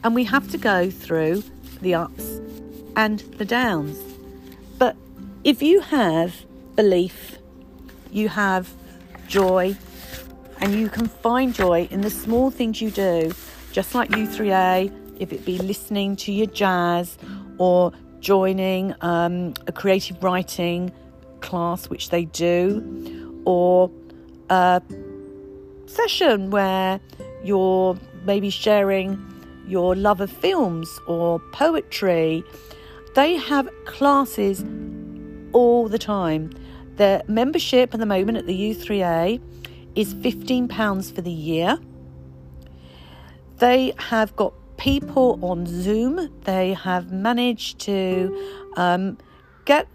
and 0.04 0.16
we 0.16 0.24
have 0.26 0.50
to 0.52 0.58
go 0.58 0.90
through 0.90 1.44
the 1.82 1.96
ups 1.96 2.40
and 2.96 3.20
the 3.38 3.46
downs. 3.46 3.98
But 4.78 4.96
if 5.44 5.62
you 5.62 5.80
have 5.82 6.34
belief, 6.76 7.38
you 8.12 8.30
have 8.30 8.70
joy, 9.28 9.76
and 10.60 10.74
you 10.74 10.90
can 10.90 11.08
find 11.08 11.54
joy 11.54 11.88
in 11.92 12.02
the 12.02 12.10
small 12.10 12.52
things 12.52 12.82
you 12.82 12.92
do, 12.92 13.34
just 13.72 13.96
like 13.96 14.10
U3A, 14.10 14.92
if 15.20 15.34
it 15.34 15.46
be 15.46 15.58
listening 15.58 16.16
to 16.18 16.32
your 16.32 16.48
jazz 16.48 17.18
or 17.58 17.92
joining 18.20 18.94
um, 19.02 19.54
a 19.68 19.72
creative 19.72 20.24
writing 20.24 20.92
class, 21.42 21.90
which 21.90 22.10
they 22.10 22.26
do, 22.26 23.42
or 23.46 23.92
a 24.50 24.82
session 25.86 26.50
where 26.50 27.00
you're 27.44 27.98
maybe 28.26 28.50
sharing 28.50 29.33
your 29.68 29.96
love 29.96 30.22
of 30.22 30.32
films 30.32 31.00
or 31.08 31.40
poetry. 31.52 32.44
They 33.16 33.36
have 33.36 33.70
classes 33.86 34.64
all 35.54 35.88
the 35.88 36.00
time. 36.00 36.52
The 36.96 37.24
membership 37.28 37.94
at 37.94 38.00
the 38.00 38.06
moment 38.06 38.38
at 38.38 38.46
the 38.46 38.76
U3A 38.76 39.42
is 39.96 40.14
£15 40.16 41.14
for 41.14 41.22
the 41.22 41.32
year. 41.32 41.78
They 43.58 43.94
have 43.98 44.36
got 44.36 44.54
people 44.78 45.40
on 45.42 45.66
Zoom, 45.66 46.30
they 46.44 46.74
have 46.74 47.12
managed 47.12 47.80
to 47.80 48.70
um, 48.76 49.18
get 49.66 49.88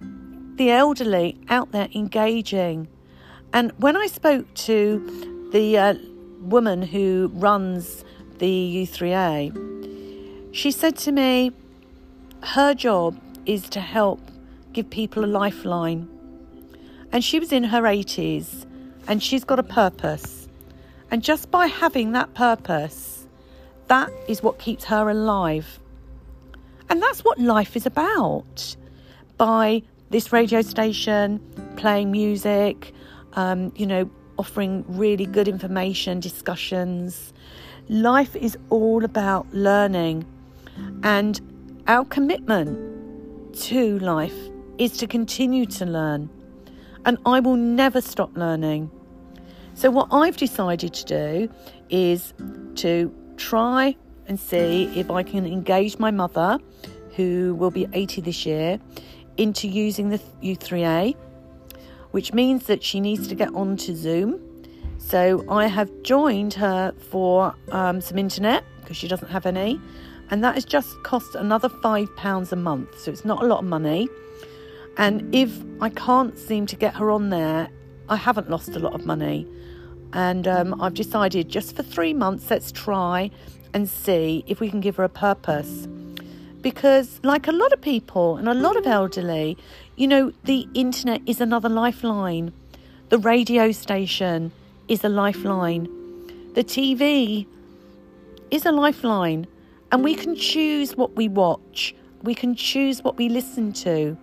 the 0.57 0.71
elderly 0.71 1.39
out 1.49 1.73
there 1.73 1.89
engaging. 1.95 2.89
And 3.53 3.73
when 3.79 3.97
I 3.97 4.07
spoke 4.07 4.53
to 4.55 5.49
the 5.53 5.79
uh, 5.79 5.95
woman 6.41 6.83
who 6.83 7.31
runs 7.35 8.05
the 8.39 8.87
U3A, 8.87 10.55
she 10.55 10.71
said 10.71 10.97
to 10.99 11.13
me, 11.13 11.53
her 12.43 12.75
job 12.75 13.19
is 13.47 13.69
to 13.71 13.81
help 13.81 14.21
give 14.73 14.91
people 14.91 15.25
a 15.25 15.27
lifeline. 15.27 16.09
And 17.13 17.25
she 17.25 17.41
was 17.41 17.53
in 17.53 17.65
her 17.65 17.83
80s 17.83 18.67
and 19.07 19.23
she's 19.23 19.45
got 19.45 19.59
a 19.59 19.63
purpose. 19.63 20.49
And 21.11 21.23
just 21.23 21.51
by 21.51 21.67
having 21.67 22.13
that 22.13 22.35
purpose, 22.35 23.27
that 23.89 24.11
is 24.29 24.43
what 24.43 24.59
keeps 24.59 24.85
her 24.85 25.09
alive. 25.09 25.81
And 26.91 27.03
that's 27.03 27.25
what 27.25 27.39
life 27.39 27.77
is 27.77 27.87
about. 27.87 28.77
By 29.37 29.83
this 30.11 30.33
radio 30.33 30.63
station 30.63 31.41
playing 31.77 32.11
music, 32.11 32.93
um, 33.35 33.73
you 33.77 33.87
know, 33.87 34.11
offering 34.39 34.85
really 34.89 35.27
good 35.27 35.49
information, 35.49 36.21
discussions. 36.21 37.33
Life 37.89 38.37
is 38.37 38.59
all 38.69 39.03
about 39.03 39.47
learning. 39.53 40.27
And 41.03 41.41
our 41.87 42.05
commitment 42.05 43.57
to 43.61 43.99
life 44.01 44.37
is 44.77 44.99
to 44.99 45.07
continue 45.07 45.65
to 45.67 45.87
learn. 45.87 46.29
And 47.07 47.17
I 47.25 47.41
will 47.41 47.57
never 47.57 48.03
stop 48.03 48.37
learning. 48.37 48.91
So, 49.73 49.91
what 49.91 50.09
I've 50.11 50.37
decided 50.37 50.93
to 50.93 51.05
do 51.05 51.55
is 51.89 52.35
to 52.77 53.11
try 53.39 53.97
and 54.27 54.39
see 54.39 54.93
if 54.95 55.11
I 55.11 55.23
can 55.23 55.47
engage 55.47 55.99
my 55.99 56.11
mother, 56.11 56.59
who 57.17 57.55
will 57.55 57.71
be 57.71 57.89
80 57.95 58.21
this 58.21 58.45
year, 58.45 58.79
into 59.39 59.67
using 59.67 60.11
the 60.11 60.21
U3A, 60.43 61.17
which 62.11 62.35
means 62.35 62.67
that 62.67 62.83
she 62.83 63.01
needs 63.01 63.29
to 63.29 63.35
get 63.35 63.55
onto 63.55 63.95
Zoom. 63.95 64.41
So 65.09 65.43
I 65.49 65.69
have 65.69 65.91
joined 66.03 66.53
her 66.53 66.93
for 67.09 67.55
um, 67.73 68.03
some 68.03 68.19
internet 68.19 68.63
because 68.83 68.99
she 68.99 69.09
doesn't 69.09 69.31
have 69.31 69.47
any, 69.47 69.81
and 70.31 70.45
that 70.45 70.55
has 70.55 70.67
just 70.67 71.03
cost 71.03 71.35
another 71.35 71.71
£5 71.71 72.53
a 72.53 72.57
month. 72.57 73.01
So 73.01 73.11
it's 73.11 73.25
not 73.25 73.43
a 73.43 73.47
lot 73.47 73.61
of 73.61 73.65
money. 73.65 74.11
And 74.99 75.35
if 75.35 75.51
I 75.81 75.89
can't 75.89 76.39
seem 76.39 76.67
to 76.67 76.77
get 76.77 76.95
her 76.97 77.11
on 77.11 77.31
there, 77.31 77.71
I 78.11 78.17
haven't 78.17 78.51
lost 78.51 78.69
a 78.77 78.79
lot 78.79 78.93
of 78.93 79.07
money. 79.07 79.47
And 80.13 80.47
um, 80.47 80.79
I've 80.79 80.93
decided 80.93 81.49
just 81.49 81.75
for 81.75 81.83
three 81.83 82.13
months, 82.13 82.51
let's 82.51 82.71
try 82.71 83.31
and 83.73 83.89
see 83.89 84.45
if 84.47 84.61
we 84.61 84.69
can 84.69 84.81
give 84.81 84.97
her 84.97 85.05
a 85.05 85.09
purpose. 85.09 85.89
Because, 86.61 87.19
like 87.23 87.49
a 87.49 87.53
lot 87.53 87.73
of 87.73 87.81
people 87.81 88.37
and 88.37 88.47
a 88.47 88.53
lot 88.53 88.77
of 88.77 88.87
elderly, 88.87 89.57
you 89.97 90.07
know, 90.07 90.35
the 90.45 90.69
internet 90.75 91.23
is 91.25 91.41
another 91.41 91.71
lifeline. 91.71 92.53
The 93.09 93.17
radio 93.17 93.73
station 93.73 94.53
is 94.89 95.05
a 95.05 95.09
lifeline. 95.09 95.85
The 96.55 96.65
TV 96.65 97.47
is 98.51 98.67
a 98.67 98.73
lifeline. 98.73 99.47
And 99.93 100.05
we 100.05 100.15
can 100.15 100.35
choose 100.35 100.97
what 100.97 101.17
we 101.17 101.29
watch, 101.29 101.95
we 102.23 102.35
can 102.35 102.55
choose 102.55 103.03
what 103.03 103.17
we 103.17 103.29
listen 103.29 103.73
to. 103.73 104.17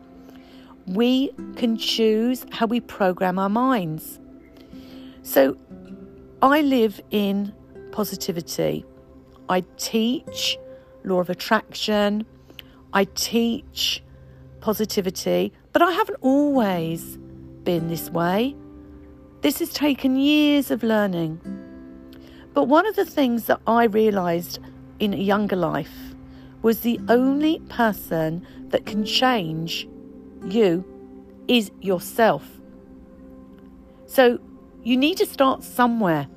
We 0.86 1.32
can 1.56 1.78
choose 1.78 2.46
how 2.52 2.68
we 2.68 2.80
program 2.80 3.40
our 3.40 3.50
minds. 3.50 4.20
So, 5.24 5.58
I 6.44 6.62
live 6.62 7.02
in 7.10 7.52
positivity. 7.92 8.86
I 9.50 9.62
teach 9.78 10.60
law 11.04 11.20
of 11.20 11.32
attraction. 11.32 12.26
I 12.94 13.06
teach 13.16 14.04
positivity, 14.62 15.52
but 15.74 15.82
I 15.82 15.92
haven't 15.92 16.18
always 16.22 17.18
been 17.64 17.88
this 17.88 18.10
way. 18.10 18.56
This 19.46 19.60
has 19.60 19.70
taken 19.70 20.16
years 20.16 20.72
of 20.72 20.82
learning. 20.82 21.40
But 22.56 22.64
one 22.64 22.88
of 22.88 22.96
the 22.96 23.06
things 23.06 23.46
that 23.46 23.62
I 23.68 23.84
realised 23.84 24.58
in 24.98 25.14
a 25.14 25.18
younger 25.18 25.56
life 25.56 26.16
was 26.64 26.80
the 26.80 27.00
only 27.10 27.60
person 27.70 28.44
that 28.70 28.88
can 28.88 29.06
change 29.06 29.88
you 30.48 30.84
is 31.48 31.70
yourself. 31.80 32.44
So 34.08 34.40
you 34.82 34.98
need 34.98 35.18
to 35.18 35.28
start 35.28 35.64
somewhere. 35.64 36.28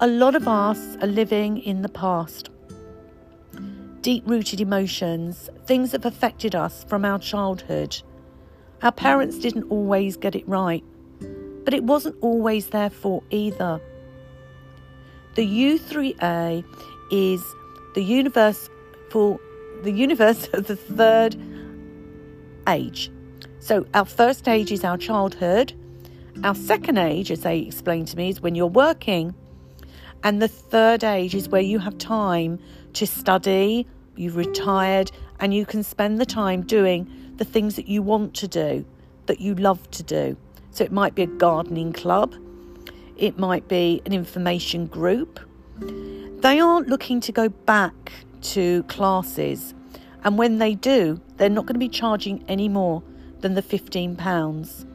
A 0.00 0.06
lot 0.06 0.34
of 0.34 0.46
us 0.46 0.98
are 1.00 1.08
living 1.08 1.62
in 1.62 1.80
the 1.80 1.88
past. 1.88 2.50
Deep 4.02 4.24
rooted 4.26 4.60
emotions, 4.60 5.48
things 5.64 5.92
that 5.92 6.04
have 6.04 6.12
affected 6.12 6.54
us 6.54 6.84
from 6.84 7.06
our 7.06 7.18
childhood. 7.18 8.02
Our 8.82 8.92
parents 8.92 9.38
didn't 9.38 9.70
always 9.70 10.16
get 10.16 10.36
it 10.36 10.48
right, 10.48 10.84
but 11.64 11.74
it 11.74 11.82
wasn't 11.82 12.16
always 12.20 12.68
their 12.68 12.90
fault 12.90 13.24
either. 13.30 13.80
The 15.34 15.46
U3A 15.46 16.64
is 17.10 17.42
the 17.94 18.02
universe 18.02 18.70
for 19.10 19.40
the 19.82 19.90
universe 19.90 20.48
of 20.52 20.68
the 20.68 20.76
third 20.76 21.36
age. 22.68 23.10
So, 23.58 23.84
our 23.94 24.04
first 24.04 24.46
age 24.46 24.70
is 24.70 24.84
our 24.84 24.96
childhood. 24.96 25.72
Our 26.44 26.54
second 26.54 26.98
age, 26.98 27.32
as 27.32 27.40
they 27.40 27.58
explained 27.58 28.06
to 28.08 28.16
me, 28.16 28.28
is 28.28 28.40
when 28.40 28.54
you're 28.54 28.66
working. 28.66 29.34
And 30.22 30.40
the 30.40 30.48
third 30.48 31.02
age 31.02 31.34
is 31.34 31.48
where 31.48 31.60
you 31.60 31.80
have 31.80 31.98
time 31.98 32.60
to 32.94 33.06
study, 33.06 33.88
you've 34.14 34.36
retired, 34.36 35.10
and 35.40 35.52
you 35.52 35.66
can 35.66 35.82
spend 35.82 36.20
the 36.20 36.26
time 36.26 36.62
doing 36.62 37.10
the 37.38 37.44
things 37.44 37.76
that 37.76 37.88
you 37.88 38.02
want 38.02 38.34
to 38.34 38.48
do, 38.48 38.84
that 39.26 39.40
you 39.40 39.54
love 39.54 39.90
to 39.92 40.02
do. 40.02 40.36
So, 40.70 40.84
it 40.84 40.92
might 40.92 41.14
be 41.14 41.22
a 41.22 41.26
gardening 41.26 41.92
club, 41.92 42.34
it 43.16 43.38
might 43.38 43.66
be 43.66 44.02
an 44.06 44.12
information 44.12 44.86
group. 44.86 45.40
They 46.40 46.60
aren't 46.60 46.88
looking 46.88 47.20
to 47.22 47.32
go 47.32 47.48
back 47.48 48.12
to 48.42 48.84
classes. 48.84 49.74
And 50.24 50.38
when 50.38 50.58
they 50.58 50.74
do, 50.74 51.20
they're 51.36 51.48
not 51.48 51.66
going 51.66 51.74
to 51.74 51.80
be 51.80 51.88
charging 51.88 52.44
any 52.48 52.68
more 52.68 53.02
than 53.40 53.54
the 53.54 53.62
£15. 53.62 54.86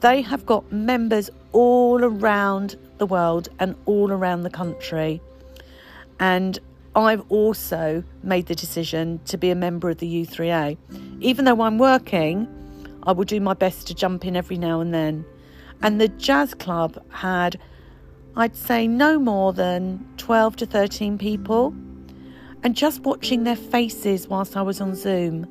They 0.00 0.22
have 0.22 0.46
got 0.46 0.70
members 0.70 1.30
all 1.52 2.04
around 2.04 2.76
the 2.98 3.06
world 3.06 3.48
and 3.58 3.74
all 3.86 4.12
around 4.12 4.42
the 4.42 4.50
country. 4.50 5.20
And 6.20 6.58
I've 6.94 7.24
also 7.28 8.04
made 8.22 8.46
the 8.46 8.54
decision 8.54 9.20
to 9.26 9.36
be 9.36 9.50
a 9.50 9.54
member 9.54 9.90
of 9.90 9.98
the 9.98 10.26
U3A. 10.26 10.76
Even 11.20 11.44
though 11.44 11.62
I'm 11.62 11.78
working, 11.78 12.46
I 13.02 13.12
will 13.12 13.24
do 13.24 13.40
my 13.40 13.54
best 13.54 13.86
to 13.88 13.94
jump 13.94 14.24
in 14.24 14.36
every 14.36 14.58
now 14.58 14.80
and 14.80 14.94
then. 14.94 15.24
And 15.82 16.00
the 16.00 16.08
jazz 16.08 16.54
club 16.54 17.02
had, 17.10 17.58
I'd 18.36 18.56
say, 18.56 18.86
no 18.86 19.18
more 19.18 19.52
than 19.52 20.06
12 20.16 20.56
to 20.56 20.66
13 20.66 21.18
people 21.18 21.74
and 22.62 22.76
just 22.76 23.00
watching 23.00 23.44
their 23.44 23.56
faces 23.56 24.28
whilst 24.28 24.56
I 24.56 24.62
was 24.62 24.80
on 24.80 24.94
Zoom 24.94 25.46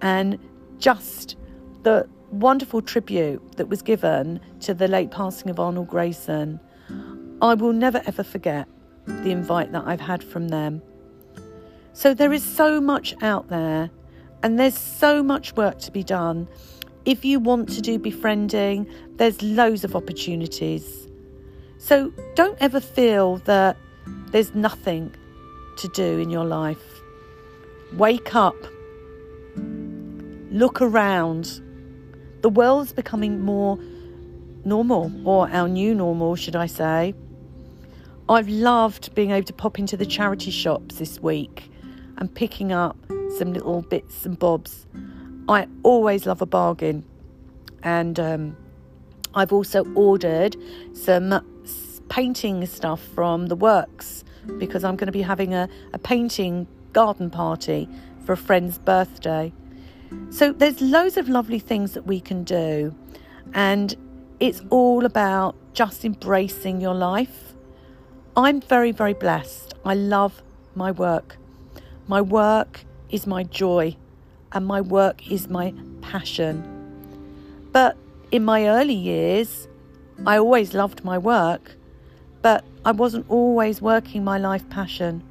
and 0.00 0.38
just 0.78 1.36
the 1.82 2.08
wonderful 2.30 2.82
tribute 2.82 3.56
that 3.56 3.68
was 3.68 3.82
given 3.82 4.40
to 4.60 4.74
the 4.74 4.88
late 4.88 5.10
passing 5.10 5.50
of 5.50 5.60
Arnold 5.60 5.88
Grayson, 5.88 6.60
I 7.40 7.54
will 7.54 7.72
never 7.72 8.02
ever 8.06 8.22
forget 8.22 8.68
the 9.06 9.30
invite 9.30 9.72
that 9.72 9.84
I've 9.86 10.00
had 10.00 10.22
from 10.22 10.48
them. 10.48 10.82
So 11.92 12.14
there 12.14 12.32
is 12.32 12.42
so 12.42 12.80
much 12.80 13.14
out 13.22 13.48
there 13.48 13.90
and 14.42 14.58
there's 14.58 14.76
so 14.76 15.22
much 15.22 15.54
work 15.54 15.78
to 15.80 15.90
be 15.90 16.02
done. 16.02 16.48
If 17.04 17.24
you 17.24 17.40
want 17.40 17.68
to 17.70 17.80
do 17.80 17.98
befriending, 17.98 18.88
there's 19.16 19.42
loads 19.42 19.84
of 19.84 19.96
opportunities. 19.96 21.08
So 21.78 22.12
don't 22.34 22.56
ever 22.60 22.80
feel 22.80 23.38
that 23.38 23.76
there's 24.30 24.54
nothing 24.54 25.14
to 25.78 25.88
do 25.88 26.18
in 26.18 26.30
your 26.30 26.44
life. 26.44 26.82
Wake 27.94 28.34
up, 28.34 28.56
look 29.56 30.80
around. 30.80 31.60
The 32.42 32.48
world's 32.48 32.92
becoming 32.92 33.40
more 33.40 33.78
normal, 34.64 35.12
or 35.24 35.50
our 35.50 35.68
new 35.68 35.94
normal, 35.94 36.36
should 36.36 36.56
I 36.56 36.66
say. 36.66 37.14
I've 38.28 38.48
loved 38.48 39.14
being 39.14 39.32
able 39.32 39.46
to 39.46 39.52
pop 39.52 39.78
into 39.78 39.96
the 39.96 40.06
charity 40.06 40.50
shops 40.50 40.96
this 40.96 41.20
week 41.20 41.71
and 42.22 42.32
picking 42.32 42.70
up 42.70 42.96
some 43.36 43.52
little 43.52 43.82
bits 43.82 44.24
and 44.24 44.38
bobs. 44.38 44.86
I 45.48 45.66
always 45.82 46.24
love 46.24 46.40
a 46.40 46.46
bargain, 46.46 47.04
and 47.82 48.20
um, 48.20 48.56
I've 49.34 49.52
also 49.52 49.84
ordered 49.94 50.56
some 50.92 51.44
painting 52.08 52.64
stuff 52.66 53.02
from 53.16 53.48
the 53.48 53.56
works 53.56 54.22
because 54.56 54.84
I'm 54.84 54.94
going 54.94 55.06
to 55.06 55.12
be 55.12 55.22
having 55.22 55.52
a, 55.52 55.68
a 55.92 55.98
painting 55.98 56.68
garden 56.92 57.28
party 57.28 57.88
for 58.24 58.34
a 58.34 58.36
friend's 58.36 58.78
birthday. 58.78 59.52
So 60.30 60.52
there's 60.52 60.80
loads 60.80 61.16
of 61.16 61.28
lovely 61.28 61.58
things 61.58 61.94
that 61.94 62.06
we 62.06 62.20
can 62.20 62.44
do, 62.44 62.94
and 63.52 63.96
it's 64.38 64.62
all 64.70 65.04
about 65.04 65.56
just 65.74 66.04
embracing 66.04 66.80
your 66.80 66.94
life. 66.94 67.54
I'm 68.36 68.60
very, 68.60 68.92
very 68.92 69.14
blessed. 69.14 69.74
I 69.84 69.94
love 69.94 70.40
my 70.76 70.92
work. 70.92 71.36
My 72.12 72.20
work 72.20 72.84
is 73.08 73.26
my 73.26 73.42
joy, 73.42 73.96
and 74.52 74.66
my 74.66 74.82
work 74.82 75.32
is 75.32 75.48
my 75.48 75.72
passion. 76.02 76.62
But 77.72 77.96
in 78.30 78.44
my 78.44 78.68
early 78.68 78.92
years, 78.92 79.66
I 80.26 80.36
always 80.36 80.74
loved 80.74 81.04
my 81.04 81.16
work, 81.16 81.74
but 82.42 82.66
I 82.84 82.92
wasn't 82.92 83.24
always 83.30 83.80
working 83.80 84.24
my 84.24 84.36
life 84.36 84.68
passion. 84.68 85.22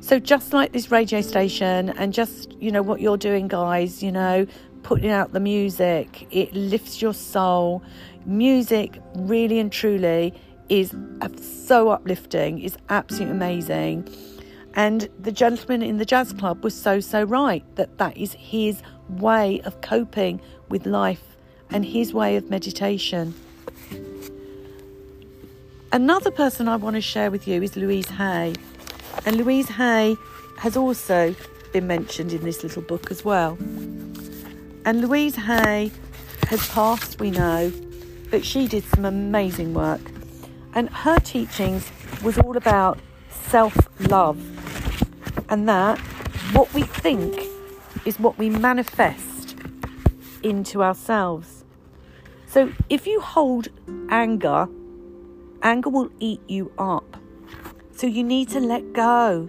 So, 0.00 0.18
just 0.18 0.52
like 0.52 0.72
this 0.72 0.90
radio 0.90 1.22
station, 1.22 1.88
and 1.88 2.12
just, 2.12 2.52
you 2.60 2.70
know, 2.70 2.82
what 2.82 3.00
you're 3.00 3.16
doing, 3.16 3.48
guys, 3.48 4.02
you 4.02 4.12
know, 4.12 4.46
putting 4.82 5.08
out 5.08 5.32
the 5.32 5.40
music, 5.40 6.26
it 6.30 6.52
lifts 6.52 7.00
your 7.00 7.14
soul. 7.14 7.82
Music, 8.26 8.98
really 9.14 9.58
and 9.58 9.72
truly, 9.72 10.34
is 10.68 10.94
so 11.40 11.88
uplifting, 11.88 12.58
is 12.58 12.76
absolutely 12.90 13.34
amazing. 13.34 14.06
And 14.74 15.08
the 15.18 15.32
gentleman 15.32 15.82
in 15.82 15.98
the 15.98 16.04
jazz 16.04 16.32
club 16.32 16.64
was 16.64 16.74
so, 16.74 17.00
so 17.00 17.22
right 17.24 17.64
that 17.76 17.98
that 17.98 18.16
is 18.16 18.32
his 18.32 18.82
way 19.08 19.60
of 19.64 19.80
coping 19.82 20.40
with 20.68 20.86
life 20.86 21.36
and 21.70 21.84
his 21.84 22.14
way 22.14 22.36
of 22.36 22.48
meditation. 22.48 23.34
Another 25.92 26.30
person 26.30 26.68
I 26.68 26.76
want 26.76 26.94
to 26.96 27.02
share 27.02 27.30
with 27.30 27.46
you 27.46 27.62
is 27.62 27.76
Louise 27.76 28.08
Hay. 28.08 28.54
And 29.26 29.36
Louise 29.36 29.68
Hay 29.68 30.16
has 30.56 30.76
also 30.76 31.34
been 31.72 31.86
mentioned 31.86 32.32
in 32.32 32.42
this 32.44 32.62
little 32.62 32.82
book 32.82 33.10
as 33.10 33.24
well. 33.24 33.58
And 34.84 35.02
Louise 35.02 35.36
Hay 35.36 35.92
has 36.48 36.66
passed, 36.70 37.20
we 37.20 37.30
know, 37.30 37.70
but 38.30 38.44
she 38.44 38.66
did 38.66 38.84
some 38.84 39.04
amazing 39.04 39.74
work. 39.74 40.00
And 40.74 40.88
her 40.88 41.18
teachings 41.18 41.90
was 42.22 42.38
all 42.38 42.56
about 42.56 42.98
self 43.30 43.76
love 44.08 44.51
and 45.48 45.68
that 45.68 45.98
what 46.52 46.72
we 46.74 46.82
think 46.82 47.42
is 48.04 48.18
what 48.18 48.38
we 48.38 48.50
manifest 48.50 49.56
into 50.42 50.82
ourselves. 50.82 51.64
So 52.46 52.72
if 52.90 53.06
you 53.06 53.20
hold 53.20 53.68
anger, 54.10 54.68
anger 55.62 55.90
will 55.90 56.10
eat 56.18 56.40
you 56.48 56.72
up. 56.78 57.16
So 57.94 58.06
you 58.06 58.24
need 58.24 58.48
to 58.50 58.60
let 58.60 58.92
go. 58.92 59.48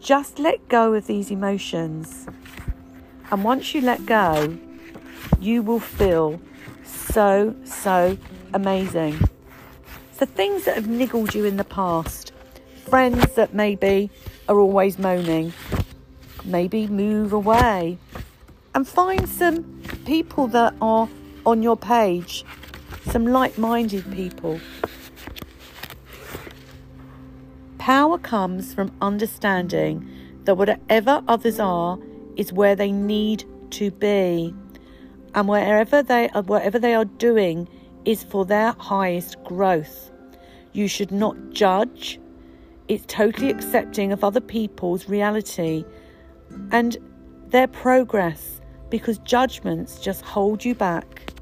Just 0.00 0.38
let 0.38 0.68
go 0.68 0.94
of 0.94 1.06
these 1.06 1.30
emotions. 1.30 2.26
And 3.30 3.42
once 3.42 3.74
you 3.74 3.80
let 3.80 4.06
go, 4.06 4.56
you 5.40 5.62
will 5.62 5.80
feel 5.80 6.40
so, 6.84 7.54
so 7.64 8.16
amazing. 8.54 9.18
So, 10.12 10.24
things 10.24 10.64
that 10.64 10.76
have 10.76 10.88
niggled 10.88 11.34
you 11.34 11.44
in 11.44 11.56
the 11.56 11.64
past, 11.64 12.32
friends 12.88 13.34
that 13.34 13.52
maybe 13.52 14.10
are 14.48 14.58
always 14.58 14.98
moaning, 14.98 15.52
maybe 16.44 16.86
move 16.86 17.32
away 17.32 17.98
and 18.74 18.86
find 18.86 19.28
some 19.28 19.64
people 20.04 20.46
that 20.48 20.74
are 20.80 21.08
on 21.46 21.62
your 21.62 21.76
page, 21.76 22.44
some 23.10 23.26
like 23.26 23.56
minded 23.56 24.04
people. 24.12 24.60
Power 27.78 28.18
comes 28.18 28.74
from 28.74 28.92
understanding 29.00 30.06
that 30.44 30.56
whatever 30.56 31.22
others 31.28 31.58
are 31.58 31.98
is 32.36 32.52
where 32.52 32.76
they 32.76 32.92
need 32.92 33.44
to 33.70 33.90
be, 33.92 34.54
and 35.34 35.48
wherever 35.48 36.02
they 36.02 36.28
are, 36.30 36.42
whatever 36.42 36.78
they 36.78 36.94
are 36.94 37.04
doing 37.04 37.68
is 38.04 38.22
for 38.22 38.44
their 38.44 38.72
highest 38.72 39.42
growth. 39.44 40.10
You 40.72 40.88
should 40.88 41.12
not 41.12 41.36
judge. 41.50 42.20
It's 42.88 43.04
totally 43.06 43.50
accepting 43.50 44.12
of 44.12 44.22
other 44.22 44.40
people's 44.40 45.08
reality 45.08 45.84
and 46.70 46.96
their 47.48 47.66
progress 47.66 48.60
because 48.90 49.18
judgments 49.18 49.98
just 50.00 50.22
hold 50.22 50.64
you 50.64 50.74
back. 50.74 51.32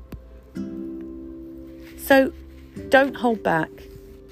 So 1.99 2.33
don't 2.89 3.15
hold 3.15 3.43
back. 3.43 3.71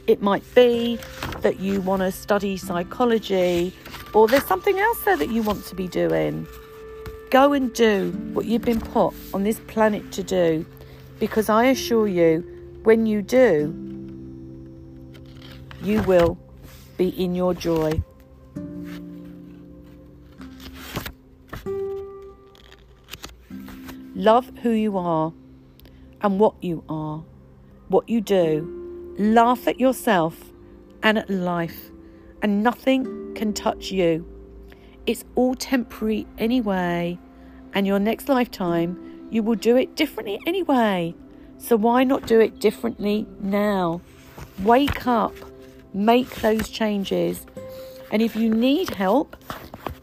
It 0.07 0.23
might 0.23 0.43
be 0.55 0.99
that 1.41 1.61
you 1.61 1.81
want 1.83 2.01
to 2.01 2.11
study 2.11 2.57
psychology 2.57 3.75
or 4.15 4.27
there's 4.27 4.45
something 4.45 4.79
else 4.79 5.05
there 5.05 5.17
that 5.17 5.29
you 5.31 5.43
want 5.43 5.65
to 5.67 5.75
be 5.75 5.89
doing. 5.89 6.47
Go 7.31 7.53
and 7.53 7.73
do 7.73 8.11
what 8.33 8.47
you've 8.47 8.63
been 8.63 8.81
put 8.81 9.15
on 9.33 9.43
this 9.43 9.61
planet 9.67 10.13
to 10.13 10.23
do 10.23 10.67
because 11.19 11.49
I 11.49 11.67
assure 11.67 12.09
you, 12.09 12.41
when 12.83 13.07
you 13.07 13.23
do, 13.23 13.73
you 15.83 16.03
will 16.03 16.37
be 17.03 17.09
in 17.23 17.35
your 17.35 17.53
joy. 17.53 18.01
Love 24.15 24.53
who 24.63 24.71
you 24.71 24.97
are 24.97 25.33
and 26.21 26.39
what 26.39 26.55
you 26.61 26.85
are, 26.89 27.25
what 27.89 28.09
you 28.09 28.21
do 28.21 28.79
laugh 29.19 29.69
at 29.69 29.79
yourself 29.79 30.53
and 31.03 31.19
at 31.19 31.29
life, 31.29 31.91
and 32.41 32.63
nothing 32.63 33.35
can 33.35 33.53
touch 33.53 33.91
you. 33.91 34.25
It's 35.07 35.25
all 35.35 35.55
temporary 35.55 36.27
anyway, 36.39 37.19
and 37.75 37.87
your 37.87 37.99
next 37.99 38.29
lifetime, 38.29 39.29
you 39.31 39.43
will 39.43 39.57
do 39.57 39.77
it 39.77 39.97
differently 39.97 40.39
anyway. 40.47 41.15
So 41.59 41.77
why 41.77 42.05
not 42.05 42.27
do 42.27 42.41
it 42.41 42.59
differently 42.59 43.27
now? 43.41 44.01
Wake 44.63 45.07
up, 45.07 45.35
make 45.93 46.37
those 46.37 46.69
changes, 46.69 47.45
and 48.11 48.23
if 48.23 48.37
you 48.37 48.49
need 48.51 48.91
help, 48.91 49.37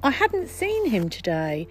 I 0.03 0.11
hadn't 0.11 0.47
seen 0.47 0.87
him 0.87 1.09
today. 1.09 1.67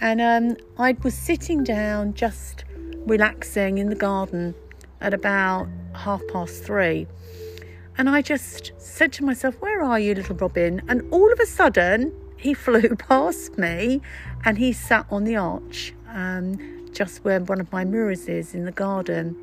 And 0.00 0.20
um, 0.20 0.56
I 0.78 0.96
was 1.02 1.14
sitting 1.14 1.62
down 1.62 2.14
just 2.14 2.64
relaxing 3.06 3.78
in 3.78 3.88
the 3.88 3.96
garden 3.96 4.54
at 5.00 5.14
about 5.14 5.68
half 5.94 6.22
past 6.32 6.64
three. 6.64 7.06
And 7.96 8.08
I 8.08 8.22
just 8.22 8.72
said 8.78 9.12
to 9.14 9.24
myself, 9.24 9.60
Where 9.60 9.82
are 9.82 9.98
you, 9.98 10.14
little 10.14 10.36
Robin? 10.36 10.82
And 10.88 11.02
all 11.12 11.32
of 11.32 11.38
a 11.40 11.46
sudden, 11.46 12.14
he 12.36 12.54
flew 12.66 12.96
past 12.96 13.58
me 13.58 14.00
and 14.44 14.58
he 14.58 14.72
sat 14.72 15.06
on 15.10 15.24
the 15.24 15.36
arch 15.36 15.94
um, 16.08 16.88
just 16.92 17.24
where 17.24 17.40
one 17.40 17.60
of 17.60 17.70
my 17.72 17.84
mirrors 17.84 18.28
is 18.28 18.54
in 18.54 18.64
the 18.64 18.72
garden 18.72 19.36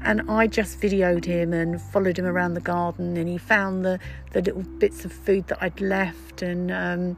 and 0.00 0.30
I 0.30 0.46
just 0.46 0.80
videoed 0.80 1.24
him 1.24 1.52
and 1.52 1.80
followed 1.80 2.18
him 2.18 2.26
around 2.26 2.54
the 2.54 2.60
garden 2.60 3.16
and 3.16 3.28
he 3.28 3.38
found 3.38 3.84
the, 3.84 3.98
the 4.32 4.42
little 4.42 4.62
bits 4.62 5.04
of 5.04 5.12
food 5.12 5.46
that 5.46 5.58
I'd 5.62 5.80
left 5.80 6.42
and 6.42 6.70
um, 6.70 7.16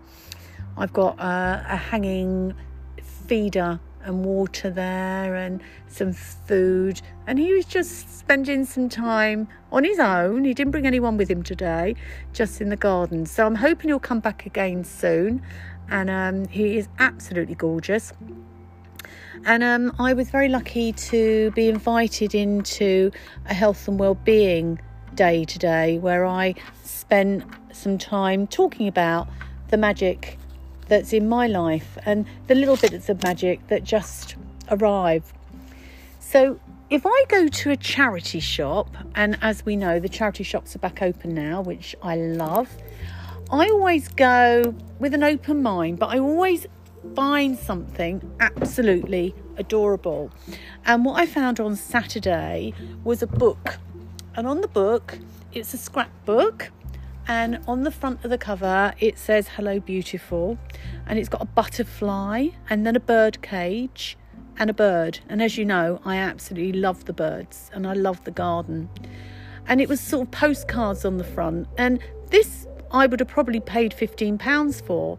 I've 0.77 0.93
got 0.93 1.19
a, 1.19 1.67
a 1.69 1.77
hanging 1.77 2.55
feeder 3.03 3.81
and 4.07 4.25
water 4.25 4.71
there 4.71 5.35
and 5.35 5.61
some 5.89 6.13
food. 6.13 7.03
And 7.27 7.39
he 7.39 7.53
was 7.53 7.67
just 7.67 8.19
spending 8.19 8.65
some 8.65 8.89
time 8.89 9.49
on 9.71 9.85
his 9.85 9.99
own. 9.99 10.45
He 10.45 10.55
didn't 10.55 10.71
bring 10.71 10.87
anyone 10.87 11.17
with 11.17 11.31
him 11.31 11.43
today 11.43 11.97
just 12.33 12.61
in 12.61 12.71
the 12.71 12.77
garden. 12.77 13.27
So 13.27 13.45
i'm 13.45 13.57
hoping 13.57 13.89
he'll 13.89 13.99
come 13.99 14.21
back 14.21 14.47
again 14.47 14.85
soon. 14.85 15.43
And 15.91 16.09
um, 16.09 16.49
he 16.49 16.79
is 16.79 16.89
absolutely 16.99 17.55
gorgeous. 17.55 18.13
And 19.45 19.63
um, 19.63 19.95
I 19.99 20.13
was 20.15 20.31
very 20.31 20.49
lucky 20.49 20.93
to 20.93 21.51
be 21.53 21.69
invited 21.69 22.35
into 22.35 23.11
a 23.45 23.55
health 23.55 23.87
and 23.87 23.99
well-being 23.99 24.81
day 25.15 25.45
today, 25.45 25.99
where 25.99 26.27
I 26.27 26.55
spent 26.83 27.45
some 27.73 27.99
time 27.99 28.47
talking 28.47 28.89
about 28.89 29.29
the 29.69 29.77
magic 29.77 30.39
that's 30.87 31.13
in 31.13 31.29
my 31.29 31.47
life 31.47 31.99
and 32.05 32.27
the 32.47 32.55
little 32.55 32.77
bits 32.77 33.09
of 33.09 33.23
magic 33.23 33.67
that 33.69 33.85
just 33.85 34.37
arrive. 34.71 35.33
So 36.21 36.59
if 36.89 37.05
I 37.05 37.25
go 37.29 37.49
to 37.49 37.71
a 37.71 37.77
charity 37.77 38.41
shop, 38.41 38.97
and 39.15 39.39
as 39.43 39.65
we 39.65 39.77
know, 39.77 39.99
the 39.99 40.09
charity 40.09 40.45
shops 40.45 40.77
are 40.77 40.79
back 40.79 41.03
open 41.03 41.35
now, 41.35 41.61
which 41.61 41.97
I 42.03 42.17
love, 42.17 42.69
I 43.51 43.69
always 43.69 44.09
go 44.09 44.75
with 44.99 45.15
an 45.15 45.23
open 45.23 45.63
mind, 45.63 45.99
but 45.99 46.11
I 46.11 46.19
always 46.19 46.67
find 47.15 47.57
something 47.57 48.21
absolutely 48.41 49.35
adorable. 49.57 50.31
And 50.85 51.05
what 51.05 51.21
I 51.21 51.27
found 51.27 51.61
on 51.61 51.77
Saturday 51.77 52.75
was 53.05 53.23
a 53.23 53.27
book. 53.27 53.79
And 54.35 54.47
on 54.47 54.61
the 54.61 54.69
book, 54.69 55.19
it's 55.53 55.73
a 55.75 55.79
scrapbook. 55.79 56.71
And 57.29 57.61
on 57.67 57.83
the 57.83 57.91
front 57.91 58.25
of 58.25 58.31
the 58.31 58.39
cover, 58.39 58.95
it 59.01 59.19
says 59.19 59.49
Hello 59.49 59.81
Beautiful. 59.81 60.59
And 61.07 61.19
it's 61.19 61.29
got 61.29 61.43
a 61.43 61.47
butterfly 61.47 62.49
and 62.71 62.87
then 62.87 62.97
a 62.97 63.01
bird 63.01 63.43
cage 63.43 64.17
and 64.59 64.71
a 64.71 64.75
bird. 64.75 65.19
And 65.29 65.43
as 65.43 65.59
you 65.59 65.65
know, 65.65 66.01
I 66.05 66.17
absolutely 66.17 66.79
love 66.79 67.05
the 67.05 67.13
birds 67.13 67.71
and 67.75 67.87
I 67.87 67.95
love 67.95 68.23
the 68.25 68.31
garden. 68.31 68.89
And 69.67 69.81
it 69.81 69.89
was 69.89 70.01
sort 70.01 70.29
of 70.29 70.31
postcards 70.31 71.05
on 71.05 71.19
the 71.19 71.25
front. 71.25 71.69
And 71.77 72.01
this 72.31 72.67
I 72.91 73.07
would 73.07 73.21
have 73.21 73.29
probably 73.29 73.61
paid 73.61 73.93
£15 73.93 74.83
for. 74.83 75.19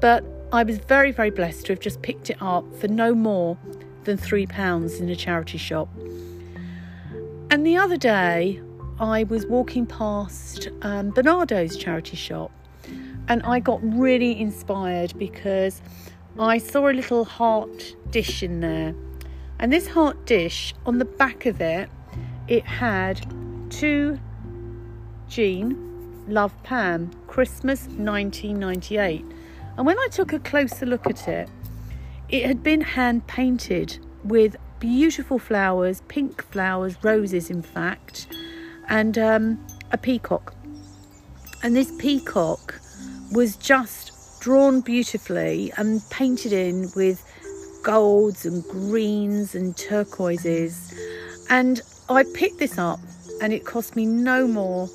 But 0.00 0.24
I 0.52 0.62
was 0.62 0.78
very, 0.78 1.10
very 1.10 1.30
blessed 1.30 1.66
to 1.66 1.72
have 1.72 1.80
just 1.80 2.02
picked 2.02 2.30
it 2.30 2.36
up 2.40 2.64
for 2.76 2.88
no 2.88 3.14
more 3.14 3.56
than 4.04 4.18
£3 4.18 5.00
in 5.00 5.08
a 5.08 5.16
charity 5.16 5.58
shop. 5.58 5.88
And 7.50 7.66
the 7.66 7.76
other 7.76 7.96
day, 7.96 8.60
I 8.98 9.24
was 9.24 9.46
walking 9.46 9.84
past 9.84 10.68
um, 10.80 11.10
Barnardo's 11.10 11.76
charity 11.76 12.16
shop 12.16 12.50
and 13.28 13.42
I 13.42 13.60
got 13.60 13.80
really 13.82 14.40
inspired 14.40 15.12
because 15.18 15.82
I 16.38 16.58
saw 16.58 16.88
a 16.88 16.92
little 16.92 17.24
heart 17.24 17.94
dish 18.10 18.42
in 18.42 18.60
there. 18.60 18.94
And 19.58 19.72
this 19.72 19.88
heart 19.88 20.26
dish, 20.26 20.74
on 20.84 20.98
the 20.98 21.04
back 21.04 21.46
of 21.46 21.60
it, 21.60 21.90
it 22.48 22.64
had 22.64 23.20
two 23.70 24.18
Jean, 25.28 26.24
Love 26.28 26.54
Pam, 26.62 27.10
Christmas 27.26 27.86
1998. 27.88 29.24
And 29.76 29.86
when 29.86 29.98
I 29.98 30.08
took 30.10 30.32
a 30.32 30.38
closer 30.38 30.86
look 30.86 31.06
at 31.06 31.26
it, 31.28 31.48
it 32.28 32.46
had 32.46 32.62
been 32.62 32.80
hand 32.80 33.26
painted 33.26 33.98
with 34.24 34.56
beautiful 34.78 35.38
flowers, 35.38 36.02
pink 36.08 36.42
flowers, 36.42 36.96
roses, 37.02 37.50
in 37.50 37.62
fact, 37.62 38.28
and 38.88 39.18
um, 39.18 39.66
a 39.92 39.98
peacock. 39.98 40.54
And 41.62 41.74
this 41.74 41.92
peacock 41.98 42.80
was 43.32 43.56
just 43.56 44.40
drawn 44.40 44.80
beautifully 44.80 45.72
and 45.76 46.00
painted 46.10 46.52
in 46.52 46.90
with 46.94 47.24
golds 47.82 48.46
and 48.46 48.62
greens 48.64 49.54
and 49.54 49.76
turquoises. 49.76 50.94
And 51.50 51.80
I 52.08 52.24
picked 52.34 52.58
this 52.58 52.78
up 52.78 53.00
and 53.42 53.52
it 53.52 53.64
cost 53.64 53.96
me 53.96 54.06
no 54.06 54.46
more 54.46 54.88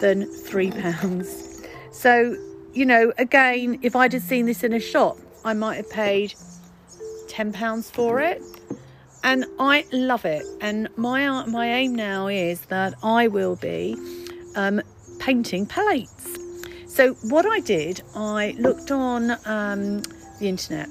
than 0.00 0.26
three 0.26 0.70
pounds. 0.70 1.62
So, 1.92 2.36
you 2.72 2.86
know, 2.86 3.12
again, 3.18 3.78
if 3.82 3.96
I'd 3.96 4.12
have 4.12 4.22
seen 4.22 4.46
this 4.46 4.64
in 4.64 4.72
a 4.72 4.80
shop, 4.80 5.16
I 5.44 5.52
might 5.54 5.76
have 5.76 5.90
paid 5.90 6.34
ten 7.28 7.52
pounds 7.52 7.90
for 7.90 8.20
it. 8.20 8.42
And 9.24 9.46
I 9.58 9.86
love 9.90 10.24
it. 10.24 10.44
And 10.60 10.88
my 10.96 11.44
my 11.46 11.66
aim 11.66 11.94
now 11.94 12.28
is 12.28 12.60
that 12.66 12.94
I 13.02 13.26
will 13.26 13.56
be 13.56 13.96
um, 14.54 14.80
painting 15.18 15.66
plates. 15.66 16.38
So, 16.86 17.14
what 17.24 17.46
I 17.46 17.58
did, 17.60 18.02
I 18.14 18.54
looked 18.58 18.90
on 18.92 19.32
um, 19.46 20.02
the 20.38 20.48
internet 20.48 20.88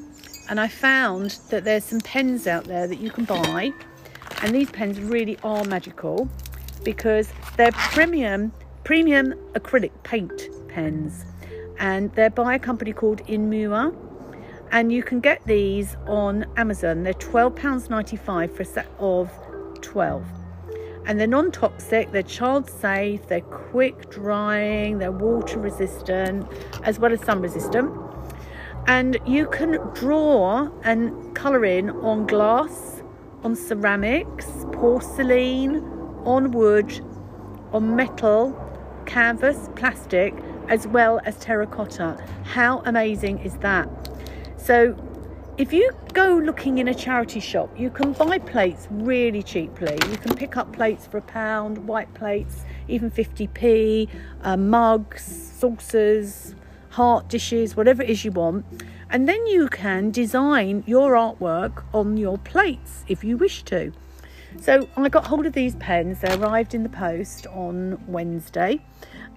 and 0.50 0.60
I 0.60 0.68
found 0.68 1.40
that 1.50 1.64
there's 1.64 1.86
some 1.86 2.02
pens 2.02 2.48
out 2.48 2.66
there 2.66 2.88
that 2.88 3.00
you 3.00 3.10
can 3.10 3.24
buy, 3.24 3.72
and 4.42 4.54
these 4.54 4.70
pens 4.70 5.00
really 5.00 5.38
are 5.44 5.64
magical 5.64 6.28
because 6.84 7.32
they're 7.56 7.72
premium 7.72 8.52
premium 8.84 9.34
acrylic 9.54 9.92
paint 10.04 10.50
pens, 10.68 11.24
and 11.80 12.12
they're 12.16 12.30
by 12.30 12.56
a 12.56 12.60
company 12.60 12.92
called 12.92 13.26
Inmua, 13.28 13.96
and 14.74 14.92
you 14.92 15.04
can 15.04 15.22
get 15.22 15.46
these 15.46 15.96
on 16.08 16.46
Amazon. 16.58 17.04
They're 17.04 17.14
twelve 17.14 17.56
pounds 17.56 17.90
ninety 17.90 18.18
five 18.18 18.54
for 18.54 18.64
a 18.64 18.66
set 18.66 18.88
of 19.00 19.32
twelve 19.82 20.26
and 21.06 21.20
they're 21.20 21.28
non 21.28 21.52
toxic, 21.52 22.12
they're 22.12 22.24
child 22.24 22.70
safe, 22.70 23.28
they're 23.28 23.42
quick 23.42 24.10
drying, 24.10 24.98
they're 24.98 25.12
water 25.12 25.60
resistant 25.60 26.48
as 26.84 27.00
well 27.00 27.12
as 27.12 27.22
sun 27.22 27.42
resistant. 27.42 27.94
And 28.88 29.18
you 29.26 29.48
can 29.48 29.74
draw 29.94 30.70
and 30.84 31.36
colour 31.36 31.66
in 31.66 31.90
on 31.90 32.26
glass, 32.26 33.04
on 33.44 33.56
ceramics, 33.56 34.48
porcelain, 34.72 35.86
on 36.26 36.52
wood, 36.52 37.00
on 37.72 37.96
metal, 37.96 38.60
canvas, 39.06 39.70
plastic, 39.76 40.34
as 40.68 40.88
well 40.88 41.20
as 41.26 41.38
terracotta. 41.38 42.18
How 42.44 42.82
amazing 42.86 43.40
is 43.40 43.58
that? 43.58 44.03
So 44.64 44.96
if 45.58 45.74
you 45.74 45.92
go 46.14 46.36
looking 46.38 46.78
in 46.78 46.88
a 46.88 46.96
charity 46.96 47.42
shop, 47.42 47.78
you 47.78 47.90
can 47.90 48.14
buy 48.14 48.38
plates 48.38 48.88
really 48.90 49.44
cheaply. 49.44 49.98
You 50.10 50.18
can 50.18 50.38
pick 50.38 50.56
up 50.56 50.72
plates 50.72 51.06
for 51.06 51.18
a 51.18 51.22
pound, 51.22 51.86
white 51.86 52.14
plates, 52.14 52.62
even 52.88 53.12
50p, 53.12 54.08
uh, 54.42 54.56
mugs, 54.56 55.22
saucers, 55.22 56.56
heart 56.92 57.28
dishes, 57.28 57.76
whatever 57.76 58.04
it 58.04 58.10
is 58.10 58.24
you 58.24 58.32
want. 58.32 58.66
And 59.10 59.28
then 59.28 59.46
you 59.48 59.68
can 59.68 60.12
design 60.12 60.86
your 60.88 61.12
artwork 61.12 61.84
on 61.94 62.16
your 62.16 62.38
plates 62.38 63.04
if 63.10 63.22
you 63.22 63.36
wish 63.36 63.64
to. 63.64 63.92
So 64.62 64.88
I 64.96 65.10
got 65.10 65.28
hold 65.28 65.46
of 65.46 65.52
these 65.52 65.76
pens, 65.76 66.22
they 66.22 66.34
arrived 66.36 66.74
in 66.74 66.84
the 66.84 66.90
post 66.90 67.48
on 67.48 68.02
Wednesday. 68.08 68.80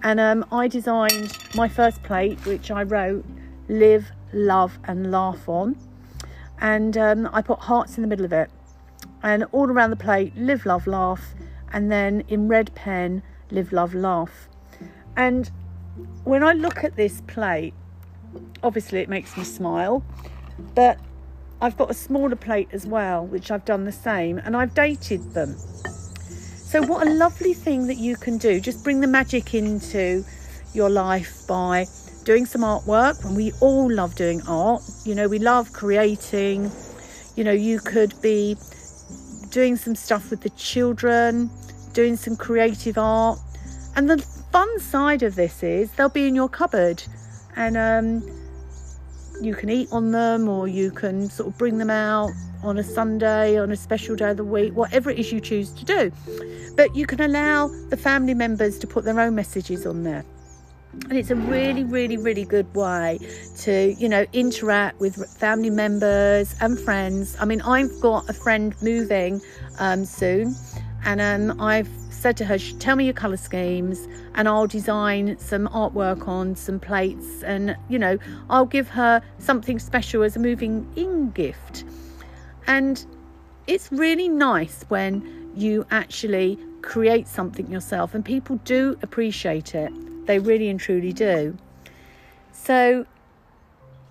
And 0.03 0.21
um, 0.21 0.45
I 0.53 0.69
designed 0.69 1.37
my 1.53 1.67
first 1.67 2.01
plate, 2.03 2.45
which 2.45 2.71
I 2.71 2.83
wrote 2.83 3.25
Live, 3.67 4.09
Love, 4.33 4.79
and 4.85 5.11
Laugh 5.11 5.47
on 5.47 5.75
and 6.59 6.97
um, 6.97 7.29
I 7.31 7.41
put 7.41 7.59
hearts 7.59 7.97
in 7.97 8.01
the 8.01 8.07
middle 8.07 8.25
of 8.25 8.33
it. 8.33 8.49
And 9.23 9.45
all 9.51 9.69
around 9.69 9.89
the 9.89 9.95
plate, 9.95 10.35
live, 10.35 10.65
love, 10.65 10.87
laugh, 10.87 11.33
and 11.71 11.91
then 11.91 12.23
in 12.27 12.47
red 12.47 12.73
pen, 12.75 13.23
live, 13.51 13.71
love, 13.71 13.93
laugh. 13.93 14.47
And 15.15 15.49
when 16.23 16.43
I 16.43 16.53
look 16.53 16.83
at 16.83 16.95
this 16.95 17.21
plate, 17.21 17.73
obviously 18.61 18.99
it 18.99 19.09
makes 19.09 19.35
me 19.35 19.43
smile, 19.43 20.03
but 20.75 20.99
I've 21.61 21.77
got 21.77 21.89
a 21.89 21.93
smaller 21.93 22.35
plate 22.35 22.69
as 22.71 22.85
well, 22.85 23.25
which 23.25 23.49
I've 23.49 23.65
done 23.65 23.85
the 23.85 23.91
same, 23.91 24.37
and 24.37 24.55
I've 24.55 24.75
dated 24.75 25.33
them. 25.33 25.55
So, 25.57 26.83
what 26.83 27.07
a 27.07 27.09
lovely 27.09 27.53
thing 27.53 27.87
that 27.87 27.97
you 27.97 28.15
can 28.17 28.37
do. 28.37 28.59
Just 28.59 28.83
bring 28.83 28.99
the 28.99 29.07
magic 29.07 29.53
into 29.53 30.23
your 30.73 30.89
life 30.89 31.47
by 31.47 31.87
doing 32.27 32.45
some 32.45 32.59
artwork, 32.59 33.23
and 33.23 33.37
we 33.37 33.53
all 33.61 33.89
love 33.89 34.13
doing 34.15 34.41
art. 34.49 34.81
You 35.05 35.15
know, 35.15 35.29
we 35.29 35.39
love 35.39 35.71
creating. 35.71 36.69
You 37.37 37.45
know, 37.45 37.53
you 37.53 37.79
could 37.79 38.13
be 38.21 38.57
doing 39.49 39.77
some 39.77 39.95
stuff 39.95 40.29
with 40.29 40.41
the 40.41 40.49
children, 40.49 41.49
doing 41.93 42.17
some 42.17 42.35
creative 42.35 42.97
art. 42.97 43.39
And 43.95 44.09
the 44.09 44.17
fun 44.51 44.67
side 44.81 45.23
of 45.23 45.35
this 45.35 45.63
is 45.63 45.89
they'll 45.93 46.09
be 46.09 46.27
in 46.27 46.35
your 46.35 46.49
cupboard 46.49 47.01
and 47.55 47.77
um, 47.77 48.21
you 49.41 49.55
can 49.55 49.69
eat 49.69 49.87
on 49.93 50.11
them 50.11 50.49
or 50.49 50.67
you 50.67 50.91
can 50.91 51.29
sort 51.29 51.47
of 51.47 51.57
bring 51.57 51.77
them 51.77 51.89
out 51.89 52.31
on 52.61 52.77
a 52.77 52.83
Sunday, 52.83 53.57
on 53.57 53.71
a 53.71 53.77
special 53.77 54.17
day 54.17 54.31
of 54.31 54.37
the 54.37 54.43
week, 54.43 54.75
whatever 54.75 55.09
it 55.09 55.17
is 55.17 55.31
you 55.31 55.39
choose 55.39 55.71
to 55.71 55.85
do. 55.85 56.11
But 56.75 56.93
you 56.93 57.05
can 57.05 57.21
allow 57.21 57.69
the 57.89 57.95
family 57.97 58.33
members 58.33 58.77
to 58.79 58.87
put 58.87 59.05
their 59.05 59.17
own 59.17 59.33
messages 59.33 59.85
on 59.85 60.03
there 60.03 60.25
and 61.09 61.17
it's 61.17 61.29
a 61.31 61.35
really 61.35 61.83
really 61.83 62.17
really 62.17 62.43
good 62.43 62.73
way 62.75 63.19
to 63.55 63.95
you 63.97 64.09
know 64.09 64.25
interact 64.33 64.99
with 64.99 65.15
family 65.37 65.69
members 65.69 66.55
and 66.61 66.79
friends. 66.79 67.35
I 67.39 67.45
mean 67.45 67.61
i've 67.61 67.99
got 68.01 68.29
a 68.29 68.33
friend 68.33 68.75
moving 68.81 69.41
um, 69.79 70.05
soon. 70.05 70.55
And 71.05 71.21
um, 71.21 71.61
i've 71.61 71.89
said 72.09 72.35
to 72.37 72.45
her 72.45 72.57
tell 72.57 72.95
me 72.95 73.05
your 73.05 73.13
color 73.13 73.37
schemes 73.37 74.07
and 74.33 74.47
i'll 74.47 74.67
design 74.67 75.37
some 75.37 75.67
artwork 75.67 76.27
on 76.27 76.55
some 76.55 76.79
plates 76.79 77.43
and 77.43 77.77
you 77.89 77.99
know 77.99 78.17
i'll 78.49 78.65
give 78.65 78.89
her 78.89 79.21
something 79.37 79.77
special 79.77 80.23
as 80.23 80.35
a 80.35 80.39
moving 80.39 80.91
in 80.95 81.31
gift. 81.31 81.85
And 82.65 83.05
it's 83.67 83.91
really 83.91 84.27
nice 84.27 84.83
when 84.89 85.51
you 85.55 85.85
actually 85.91 86.59
create 86.81 87.27
something 87.27 87.71
yourself 87.71 88.13
and 88.13 88.23
people 88.23 88.57
do 88.65 88.97
appreciate 89.01 89.73
it 89.73 89.91
they 90.27 90.39
really 90.39 90.69
and 90.69 90.79
truly 90.79 91.13
do. 91.13 91.57
So, 92.51 93.05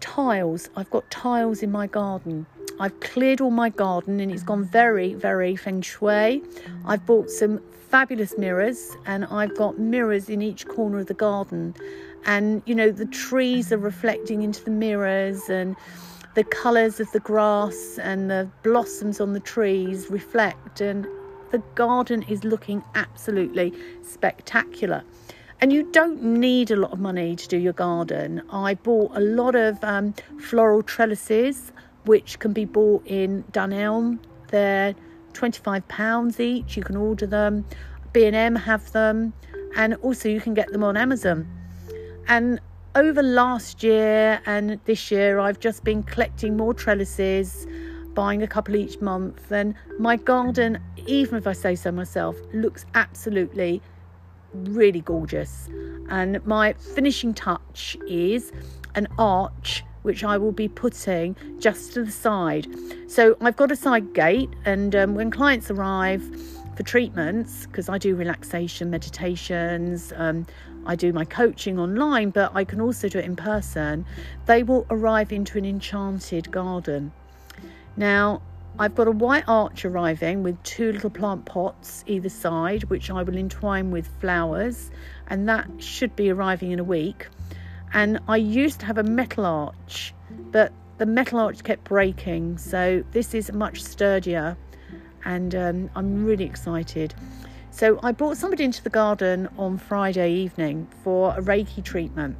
tiles. 0.01 0.69
I've 0.77 0.91
got 0.91 1.11
tiles 1.11 1.63
in 1.63 1.71
my 1.71 1.87
garden. 1.87 2.47
I've 2.79 2.99
cleared 3.01 3.41
all 3.41 3.51
my 3.51 3.71
garden 3.71 4.21
and 4.21 4.31
it's 4.31 4.43
gone 4.43 4.65
very, 4.65 5.15
very 5.15 5.57
feng 5.57 5.81
shui. 5.81 6.43
I've 6.85 7.07
bought 7.07 7.31
some 7.31 7.61
fabulous 7.91 8.37
mirrors 8.37 8.97
and 9.07 9.25
I've 9.27 9.57
got 9.57 9.79
mirrors 9.79 10.29
in 10.29 10.43
each 10.43 10.67
corner 10.69 10.99
of 10.99 11.07
the 11.07 11.15
garden. 11.15 11.75
And 12.27 12.63
you 12.67 12.75
know, 12.75 12.91
the 12.91 13.07
trees 13.07 13.73
are 13.73 13.79
reflecting 13.79 14.43
into 14.43 14.63
the 14.65 14.71
mirrors 14.71 15.49
and 15.49 15.77
the 16.35 16.45
colours 16.45 17.01
of 17.01 17.11
the 17.13 17.21
grass 17.21 17.99
and 18.03 18.31
the 18.31 18.49
blossoms 18.63 19.21
on 19.21 19.33
the 19.33 19.41
trees 19.41 20.11
reflect. 20.11 20.81
And 20.81 21.07
the 21.51 21.63
garden 21.75 22.23
is 22.25 22.45
looking 22.45 22.83
absolutely 22.95 23.73
spectacular. 24.03 25.03
And 25.61 25.73
you 25.73 25.91
don't 25.91 26.23
need 26.23 26.71
a 26.71 26.77
lot 26.77 26.93
of 26.93 27.01
money 27.01 27.35
to 27.35 27.49
do 27.49 27.57
your 27.57 27.73
garden. 27.73 28.43
I 28.51 28.75
bought 28.75 29.17
a 29.17 29.21
lot 29.21 29.55
of 29.55 29.83
um, 29.83 30.15
floral 30.39 30.83
trellises, 30.83 31.73
which 32.05 32.39
can 32.39 32.53
be 32.53 32.67
bought 32.67 33.07
in 33.07 33.43
Dunelm. 33.53 34.19
They're 34.49 34.95
£25 35.33 36.41
each. 36.41 36.77
You 36.77 36.83
can 36.83 36.97
order 36.97 37.27
them. 37.27 37.65
B&M 38.13 38.55
have 38.55 38.93
them. 38.93 39.33
And 39.77 39.95
also 39.97 40.29
you 40.29 40.41
can 40.41 40.53
get 40.53 40.73
them 40.73 40.85
on 40.85 40.97
Amazon. 40.97 41.49
And 42.29 42.61
over 42.95 43.23
last 43.23 43.83
year 43.83 44.41
and 44.45 44.79
this 44.85 45.11
year, 45.11 45.39
I've 45.39 45.61
just 45.61 45.85
been 45.85 46.03
collecting 46.03 46.57
more 46.57 46.75
trellises, 46.75 47.67
buying 48.15 48.43
a 48.43 48.47
couple 48.47 48.77
each 48.77 49.01
month. 49.01 49.51
And 49.51 49.75
my 49.99 50.17
garden, 50.17 50.79
even 51.07 51.37
if 51.37 51.47
I 51.47 51.53
say 51.53 51.77
so 51.77 51.93
myself, 51.93 52.37
looks 52.53 52.85
absolutely 52.95 53.81
really 54.53 55.01
gorgeous. 55.01 55.69
And 56.09 56.45
my 56.47 56.73
finishing 56.73 57.35
touch 57.35 57.97
is 58.07 58.53
an 58.95 59.09
arch 59.19 59.85
which 60.03 60.23
I 60.23 60.39
will 60.39 60.53
be 60.53 60.69
putting 60.69 61.35
just 61.59 61.95
to 61.95 62.05
the 62.05 62.13
side. 62.13 62.69
So 63.09 63.37
I've 63.41 63.57
got 63.57 63.73
a 63.73 63.77
side 63.77 64.15
gate, 64.15 64.51
and 64.65 64.95
um, 64.95 65.17
when 65.17 65.33
clients 65.33 65.69
arrive 65.69 66.23
for 66.77 66.85
treatments, 66.85 67.67
because 67.67 67.89
I 67.89 67.99
do 67.99 68.15
relaxation 68.15 68.89
meditations, 68.89 70.13
um, 70.15 70.47
I 70.87 70.95
do 70.95 71.13
my 71.13 71.25
coaching 71.25 71.77
online, 71.81 72.31
but 72.31 72.53
I 72.55 72.63
can 72.63 72.81
also 72.81 73.09
do 73.09 73.19
it 73.19 73.25
in 73.25 73.35
person, 73.35 74.07
they 74.47 74.63
will 74.63 74.87
arrive 74.91 75.33
into 75.33 75.59
an 75.59 75.65
enchanted 75.65 76.53
garden. 76.53 77.11
Now, 77.97 78.43
I've 78.79 78.95
got 78.95 79.09
a 79.09 79.11
white 79.11 79.45
arch 79.49 79.87
arriving 79.87 80.43
with 80.43 80.63
two 80.63 80.93
little 80.93 81.09
plant 81.09 81.47
pots 81.47 82.05
either 82.07 82.29
side, 82.29 82.85
which 82.85 83.11
I 83.11 83.23
will 83.23 83.39
entwine 83.39 83.91
with 83.91 84.07
flowers, 84.21 84.91
and 85.29 85.49
that 85.49 85.67
should 85.79 86.15
be 86.15 86.29
arriving 86.29 86.73
in 86.73 86.79
a 86.79 86.85
week. 86.85 87.29
And 87.95 88.19
I 88.29 88.37
used 88.37 88.81
to 88.81 88.87
have 88.87 88.99
a 88.99 89.03
metal 89.03 89.47
arch, 89.47 90.13
but 90.51 90.75
the 90.99 91.07
metal 91.07 91.39
arch 91.39 91.65
kept 91.65 91.85
breaking, 91.85 92.59
so 92.59 93.03
this 93.13 93.33
is 93.33 93.51
much 93.51 93.83
sturdier, 93.83 94.59
and 95.25 95.55
um, 95.55 95.91
I'm 95.97 96.27
really 96.27 96.45
excited. 96.45 97.15
So 97.71 97.99
I 98.03 98.13
brought 98.13 98.37
somebody 98.37 98.65
into 98.65 98.83
the 98.83 98.91
garden 98.91 99.49
on 99.57 99.79
Friday 99.79 100.33
evening 100.33 100.87
for 101.03 101.31
a 101.31 101.41
Reiki 101.41 101.83
treatment. 101.83 102.37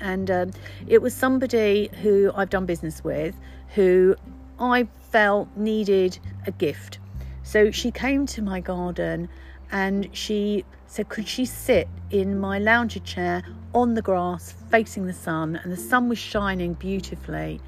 And 0.00 0.30
um, 0.30 0.50
it 0.86 1.00
was 1.00 1.14
somebody 1.14 1.88
who 2.02 2.30
I've 2.34 2.50
done 2.50 2.66
business 2.66 3.02
with 3.02 3.34
who 3.74 4.16
I 4.60 4.84
felt 5.10 5.48
needed 5.56 6.18
a 6.46 6.52
gift. 6.52 6.98
So 7.42 7.70
she 7.70 7.90
came 7.90 8.26
to 8.26 8.42
my 8.42 8.60
garden 8.60 9.28
and 9.72 10.08
she 10.12 10.64
said, 10.86 11.08
Could 11.08 11.26
she 11.26 11.44
sit 11.44 11.88
in 12.10 12.38
my 12.38 12.58
lounger 12.58 13.00
chair 13.00 13.42
on 13.74 13.94
the 13.94 14.02
grass 14.02 14.54
facing 14.70 15.06
the 15.06 15.12
sun? 15.12 15.56
And 15.56 15.72
the 15.72 15.76
sun 15.76 16.08
was 16.08 16.18
shining 16.18 16.74
beautifully. 16.74 17.60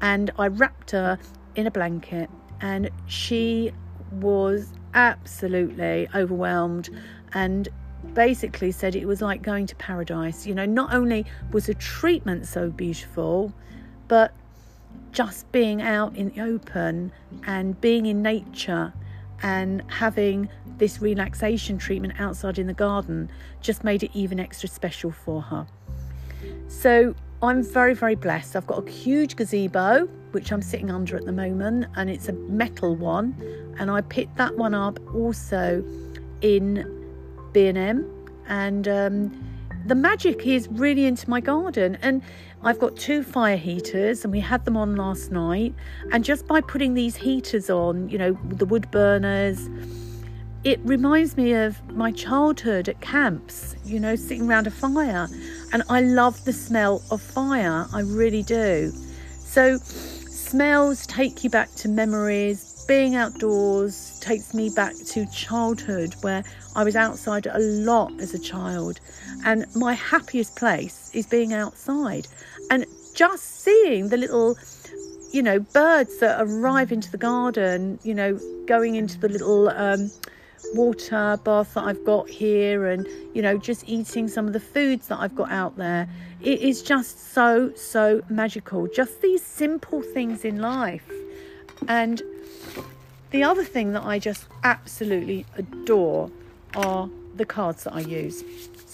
And 0.00 0.30
I 0.38 0.48
wrapped 0.48 0.90
her 0.90 1.18
in 1.54 1.66
a 1.66 1.70
blanket 1.70 2.28
and 2.60 2.90
she 3.06 3.72
was 4.12 4.72
absolutely 4.94 6.08
overwhelmed 6.14 6.90
and 7.32 7.68
basically 8.12 8.70
said 8.70 8.94
it 8.94 9.06
was 9.06 9.22
like 9.22 9.42
going 9.42 9.66
to 9.66 9.76
paradise. 9.76 10.46
You 10.46 10.54
know, 10.54 10.66
not 10.66 10.92
only 10.94 11.26
was 11.52 11.66
the 11.66 11.74
treatment 11.74 12.46
so 12.46 12.70
beautiful, 12.70 13.52
but 14.08 14.32
just 15.14 15.50
being 15.52 15.80
out 15.80 16.14
in 16.16 16.28
the 16.30 16.40
open 16.42 17.10
and 17.46 17.80
being 17.80 18.04
in 18.04 18.20
nature 18.20 18.92
and 19.42 19.82
having 19.90 20.48
this 20.76 21.00
relaxation 21.00 21.78
treatment 21.78 22.12
outside 22.18 22.58
in 22.58 22.66
the 22.66 22.74
garden 22.74 23.30
just 23.60 23.84
made 23.84 24.02
it 24.02 24.10
even 24.12 24.38
extra 24.40 24.68
special 24.68 25.10
for 25.10 25.40
her. 25.40 25.66
So 26.68 27.14
I'm 27.40 27.62
very, 27.62 27.94
very 27.94 28.16
blessed. 28.16 28.56
I've 28.56 28.66
got 28.66 28.86
a 28.86 28.90
huge 28.90 29.36
gazebo 29.36 30.08
which 30.32 30.50
I'm 30.50 30.62
sitting 30.62 30.90
under 30.90 31.16
at 31.16 31.24
the 31.24 31.32
moment, 31.32 31.86
and 31.94 32.10
it's 32.10 32.28
a 32.28 32.32
metal 32.32 32.96
one. 32.96 33.36
And 33.78 33.88
I 33.88 34.00
picked 34.00 34.36
that 34.36 34.56
one 34.56 34.74
up 34.74 34.98
also 35.14 35.84
in 36.40 36.84
B&M, 37.52 38.04
and 38.48 38.88
um, 38.88 39.44
the 39.86 39.94
magic 39.94 40.44
is 40.44 40.66
really 40.72 41.06
into 41.06 41.30
my 41.30 41.40
garden. 41.40 41.96
And 42.02 42.20
I've 42.64 42.78
got 42.78 42.96
two 42.96 43.22
fire 43.22 43.58
heaters 43.58 44.24
and 44.24 44.32
we 44.32 44.40
had 44.40 44.64
them 44.64 44.74
on 44.74 44.96
last 44.96 45.30
night. 45.30 45.74
And 46.12 46.24
just 46.24 46.46
by 46.46 46.62
putting 46.62 46.94
these 46.94 47.14
heaters 47.14 47.68
on, 47.68 48.08
you 48.08 48.16
know, 48.16 48.38
the 48.48 48.64
wood 48.64 48.90
burners, 48.90 49.68
it 50.64 50.80
reminds 50.82 51.36
me 51.36 51.52
of 51.52 51.78
my 51.90 52.10
childhood 52.10 52.88
at 52.88 53.02
camps, 53.02 53.76
you 53.84 54.00
know, 54.00 54.16
sitting 54.16 54.48
around 54.48 54.66
a 54.66 54.70
fire. 54.70 55.28
And 55.74 55.82
I 55.90 56.00
love 56.00 56.42
the 56.46 56.54
smell 56.54 57.02
of 57.10 57.20
fire, 57.20 57.86
I 57.92 58.00
really 58.00 58.42
do. 58.42 58.90
So, 59.40 59.76
smells 59.76 61.06
take 61.06 61.44
you 61.44 61.50
back 61.50 61.70
to 61.74 61.88
memories. 61.88 62.84
Being 62.88 63.14
outdoors 63.14 64.18
takes 64.20 64.54
me 64.54 64.70
back 64.70 64.94
to 65.06 65.26
childhood 65.26 66.14
where 66.22 66.44
I 66.76 66.84
was 66.84 66.96
outside 66.96 67.46
a 67.46 67.58
lot 67.58 68.12
as 68.20 68.34
a 68.34 68.38
child. 68.38 69.00
And 69.44 69.66
my 69.74 69.94
happiest 69.94 70.56
place 70.56 71.10
is 71.12 71.26
being 71.26 71.52
outside 71.52 72.26
and 72.70 72.86
just 73.14 73.62
seeing 73.62 74.08
the 74.08 74.16
little 74.16 74.56
you 75.32 75.42
know 75.42 75.58
birds 75.58 76.18
that 76.18 76.40
arrive 76.40 76.92
into 76.92 77.10
the 77.10 77.18
garden 77.18 77.98
you 78.02 78.14
know 78.14 78.38
going 78.66 78.94
into 78.94 79.18
the 79.18 79.28
little 79.28 79.68
um, 79.70 80.10
water 80.74 81.38
bath 81.44 81.74
that 81.74 81.84
I've 81.84 82.04
got 82.04 82.28
here 82.28 82.86
and 82.86 83.06
you 83.34 83.42
know 83.42 83.58
just 83.58 83.88
eating 83.88 84.28
some 84.28 84.46
of 84.46 84.52
the 84.52 84.60
foods 84.60 85.08
that 85.08 85.18
I've 85.20 85.34
got 85.34 85.50
out 85.50 85.76
there 85.76 86.08
it 86.44 86.60
is 86.60 86.82
just 86.82 87.32
so 87.32 87.72
so 87.74 88.22
magical. 88.28 88.86
Just 88.86 89.22
these 89.22 89.42
simple 89.42 90.02
things 90.02 90.44
in 90.44 90.60
life. 90.60 91.10
And 91.88 92.22
the 93.30 93.42
other 93.42 93.64
thing 93.64 93.92
that 93.92 94.04
I 94.04 94.18
just 94.18 94.46
absolutely 94.62 95.46
adore 95.56 96.30
are 96.76 97.08
the 97.34 97.46
cards 97.46 97.84
that 97.84 97.94
I 97.94 98.00
use 98.00 98.44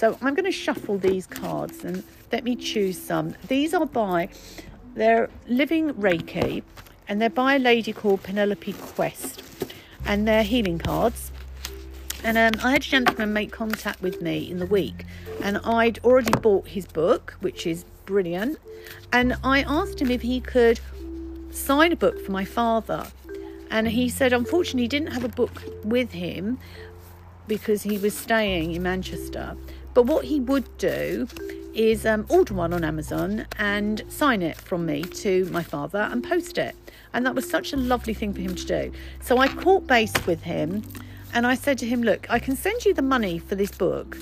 so 0.01 0.17
I'm 0.23 0.35
going 0.35 0.47
to 0.47 0.51
shuffle 0.51 0.97
these 0.97 1.27
cards 1.27 1.85
and 1.85 2.03
let 2.33 2.43
me 2.43 2.57
choose 2.57 2.99
some. 2.99 3.35
These 3.49 3.75
are 3.75 3.85
by, 3.85 4.31
they're 4.95 5.29
Living 5.47 5.93
Reiki, 5.93 6.63
and 7.07 7.21
they're 7.21 7.29
by 7.29 7.57
a 7.57 7.59
lady 7.59 7.93
called 7.93 8.23
Penelope 8.23 8.73
Quest, 8.73 9.43
and 10.07 10.27
they're 10.27 10.43
healing 10.43 10.79
cards. 10.79 11.31
And 12.25 12.39
um, 12.39 12.53
I 12.65 12.71
had 12.71 12.81
a 12.81 12.85
gentleman 12.85 13.35
make 13.35 13.53
contact 13.53 14.01
with 14.01 14.23
me 14.23 14.51
in 14.51 14.59
the 14.59 14.65
week, 14.65 15.05
and 15.43 15.59
I'd 15.59 15.99
already 15.99 16.33
bought 16.33 16.69
his 16.69 16.87
book, 16.87 17.37
which 17.41 17.67
is 17.67 17.85
brilliant. 18.07 18.59
And 19.13 19.37
I 19.45 19.65
asked 19.65 20.01
him 20.01 20.11
if 20.11 20.23
he 20.23 20.41
could 20.41 20.81
sign 21.51 21.93
a 21.93 21.97
book 21.97 22.25
for 22.25 22.33
my 22.33 22.47
father. 22.47 23.07
And 23.71 23.87
he 23.87 24.09
said, 24.09 24.33
unfortunately, 24.33 24.83
he 24.83 24.89
didn't 24.89 25.13
have 25.13 25.25
a 25.25 25.29
book 25.29 25.63
with 25.85 26.13
him 26.13 26.59
because 27.47 27.83
he 27.83 27.99
was 27.99 28.17
staying 28.17 28.73
in 28.73 28.83
Manchester. 28.83 29.57
But 29.95 30.05
what 30.05 30.25
he 30.25 30.41
would 30.41 30.79
do 30.79 31.27
is 31.75 32.05
um, 32.05 32.27
order 32.29 32.55
one 32.55 32.73
on 32.73 32.85
Amazon 32.85 33.47
and 33.59 34.03
sign 34.09 34.43
it 34.43 34.57
from 34.57 34.87
me 34.87 35.03
to 35.03 35.45
my 35.47 35.63
father 35.63 36.09
and 36.11 36.23
post 36.23 36.59
it. 36.59 36.77
And 37.13 37.25
that 37.27 37.35
was 37.35 37.49
such 37.49 37.73
a 37.73 37.77
lovely 37.77 38.15
thing 38.15 38.33
for 38.33 38.41
him 38.41 38.55
to 38.55 38.65
do. 38.65 38.93
So 39.21 39.39
I 39.39 39.49
caught 39.49 39.87
base 39.87 40.15
with 40.27 40.43
him 40.43 40.83
and 41.33 41.47
I 41.47 41.55
said 41.55 41.79
to 41.79 41.87
him, 41.87 42.03
Look, 42.03 42.27
I 42.31 42.39
can 42.39 42.57
send 42.57 42.85
you 42.85 42.95
the 42.95 43.03
money 43.03 43.39
for 43.39 43.55
this 43.55 43.71
book, 43.71 44.17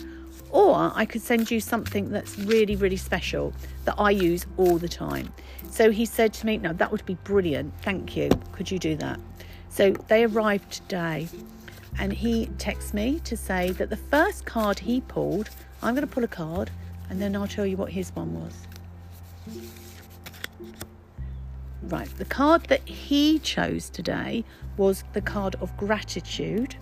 or 0.50 0.92
I 0.94 1.04
could 1.04 1.22
send 1.22 1.50
you 1.50 1.60
something 1.60 2.10
that's 2.10 2.38
really, 2.38 2.76
really 2.76 2.96
special 2.96 3.52
that 3.84 3.94
I 3.98 4.10
use 4.10 4.46
all 4.56 4.78
the 4.78 4.88
time. 4.88 5.32
So 5.70 5.90
he 5.90 6.04
said 6.04 6.32
to 6.34 6.46
me, 6.46 6.58
No, 6.58 6.72
that 6.74 6.90
would 6.90 7.04
be 7.06 7.14
brilliant. 7.24 7.72
Thank 7.82 8.16
you. 8.16 8.30
Could 8.52 8.70
you 8.70 8.78
do 8.78 8.96
that? 8.96 9.20
So 9.70 9.92
they 10.08 10.24
arrived 10.24 10.72
today 10.72 11.28
and 11.98 12.12
he 12.12 12.46
texts 12.58 12.94
me 12.94 13.20
to 13.20 13.36
say 13.36 13.72
that 13.72 13.90
the 13.90 13.96
first 13.96 14.44
card 14.44 14.78
he 14.78 15.00
pulled, 15.00 15.50
I'm 15.82 15.94
going 15.94 16.06
to 16.06 16.12
pull 16.12 16.24
a 16.24 16.28
card 16.28 16.70
and 17.10 17.20
then 17.20 17.34
I'll 17.34 17.46
tell 17.46 17.66
you 17.66 17.76
what 17.76 17.90
his 17.90 18.14
one 18.14 18.34
was. 18.34 18.54
Right, 21.82 22.08
the 22.18 22.24
card 22.24 22.64
that 22.64 22.86
he 22.86 23.38
chose 23.38 23.88
today 23.88 24.44
was 24.76 25.04
the 25.12 25.22
card 25.22 25.56
of 25.60 25.74
gratitude. 25.76 26.76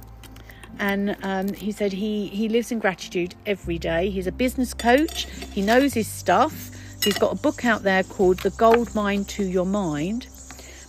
And 0.79 1.17
um, 1.23 1.53
he 1.55 1.73
said 1.73 1.93
he, 1.93 2.27
he 2.27 2.49
lives 2.49 2.73
in 2.73 2.81
gratitude 2.81 3.35
every 3.47 3.79
day. 3.79 4.11
He's 4.11 4.27
a 4.27 4.33
business 4.33 4.75
coach, 4.75 5.27
he 5.53 5.63
knows 5.63 5.95
his 5.95 6.09
stuff. 6.09 6.71
He's 7.03 7.19
got 7.19 7.33
a 7.33 7.37
book 7.37 7.65
out 7.65 7.85
there 7.85 8.03
called 8.03 8.39
The 8.41 8.51
Gold 8.51 8.93
Mine 8.95 9.25
to 9.27 9.45
Your 9.45 9.65
Mind. 9.65 10.27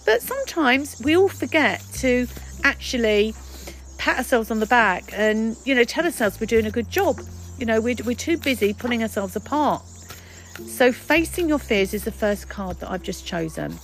But 0.04 0.22
sometimes 0.22 1.00
we 1.04 1.16
all 1.16 1.28
forget 1.28 1.84
to 1.96 2.28
actually 2.64 3.36
pat 3.98 4.18
ourselves 4.18 4.52
on 4.52 4.60
the 4.60 4.66
back 4.66 5.10
and, 5.14 5.56
you 5.66 5.76
know, 5.76 5.84
tell 5.84 6.06
ourselves 6.06 6.40
we're 6.40 6.48
doing 6.48 6.66
a 6.66 6.72
good 6.72 6.90
job. 6.90 7.20
You 7.58 7.66
know, 7.66 7.82
we're, 7.82 7.96
we're 8.06 8.16
too 8.16 8.38
busy 8.38 8.74
pulling 8.74 9.02
ourselves 9.02 9.36
apart. 9.36 9.84
So, 10.66 10.92
facing 10.92 11.48
your 11.48 11.60
fears 11.60 11.94
is 11.94 12.04
the 12.04 12.12
first 12.12 12.50
card 12.50 12.80
that 12.80 12.90
I've 12.90 13.04
just 13.04 13.26
chosen. 13.26 13.78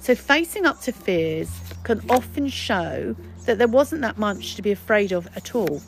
So, 0.00 0.14
facing 0.16 0.66
up 0.66 0.80
to 0.82 0.92
fears 0.92 1.50
can 1.84 2.00
often 2.10 2.48
show 2.48 3.14
that 3.44 3.58
there 3.58 3.68
wasn't 3.68 4.02
that 4.02 4.18
much 4.18 4.56
to 4.56 4.62
be 4.62 4.72
afraid 4.72 5.12
of 5.12 5.28
at 5.36 5.54
all. 5.54 5.80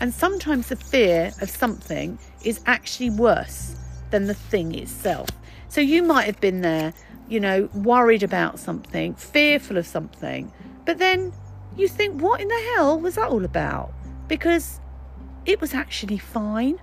And 0.00 0.12
sometimes 0.12 0.68
the 0.68 0.76
fear 0.76 1.32
of 1.40 1.50
something 1.50 2.18
is 2.44 2.60
actually 2.66 3.10
worse 3.10 3.76
than 4.10 4.26
the 4.26 4.34
thing 4.34 4.74
itself. 4.74 5.28
So 5.68 5.80
you 5.80 6.02
might 6.02 6.24
have 6.24 6.40
been 6.40 6.60
there, 6.60 6.94
you 7.28 7.40
know, 7.40 7.68
worried 7.74 8.22
about 8.22 8.58
something, 8.58 9.14
fearful 9.14 9.76
of 9.76 9.86
something, 9.86 10.50
but 10.84 10.98
then 10.98 11.32
you 11.78 11.88
think, 11.88 12.20
what 12.20 12.40
in 12.40 12.48
the 12.48 12.72
hell 12.74 12.98
was 12.98 13.14
that 13.14 13.28
all 13.28 13.44
about? 13.44 13.92
Because 14.26 14.80
it 15.46 15.60
was 15.60 15.74
actually 15.74 16.18
fine. 16.18 16.78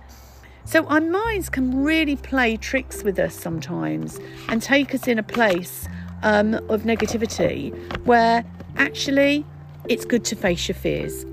So 0.64 0.84
our 0.86 1.00
minds 1.00 1.48
can 1.48 1.84
really 1.84 2.16
play 2.16 2.56
tricks 2.56 3.04
with 3.04 3.18
us 3.18 3.34
sometimes 3.34 4.18
and 4.48 4.60
take 4.60 4.94
us 4.94 5.06
in 5.06 5.18
a 5.18 5.22
place 5.22 5.88
um, 6.22 6.54
of 6.54 6.82
negativity 6.82 7.72
where 8.04 8.44
actually 8.76 9.44
it's 9.88 10.04
good 10.04 10.24
to 10.24 10.34
face 10.34 10.66
your 10.66 10.74
fears. 10.74 11.24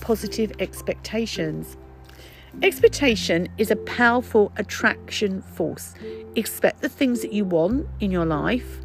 Positive 0.00 0.52
expectations. 0.58 1.76
Expectation 2.62 3.48
is 3.56 3.70
a 3.70 3.76
powerful 3.76 4.52
attraction 4.56 5.40
force. 5.40 5.94
Expect 6.36 6.82
the 6.82 6.88
things 6.88 7.22
that 7.22 7.32
you 7.32 7.44
want 7.44 7.86
in 8.00 8.10
your 8.10 8.26
life 8.26 8.80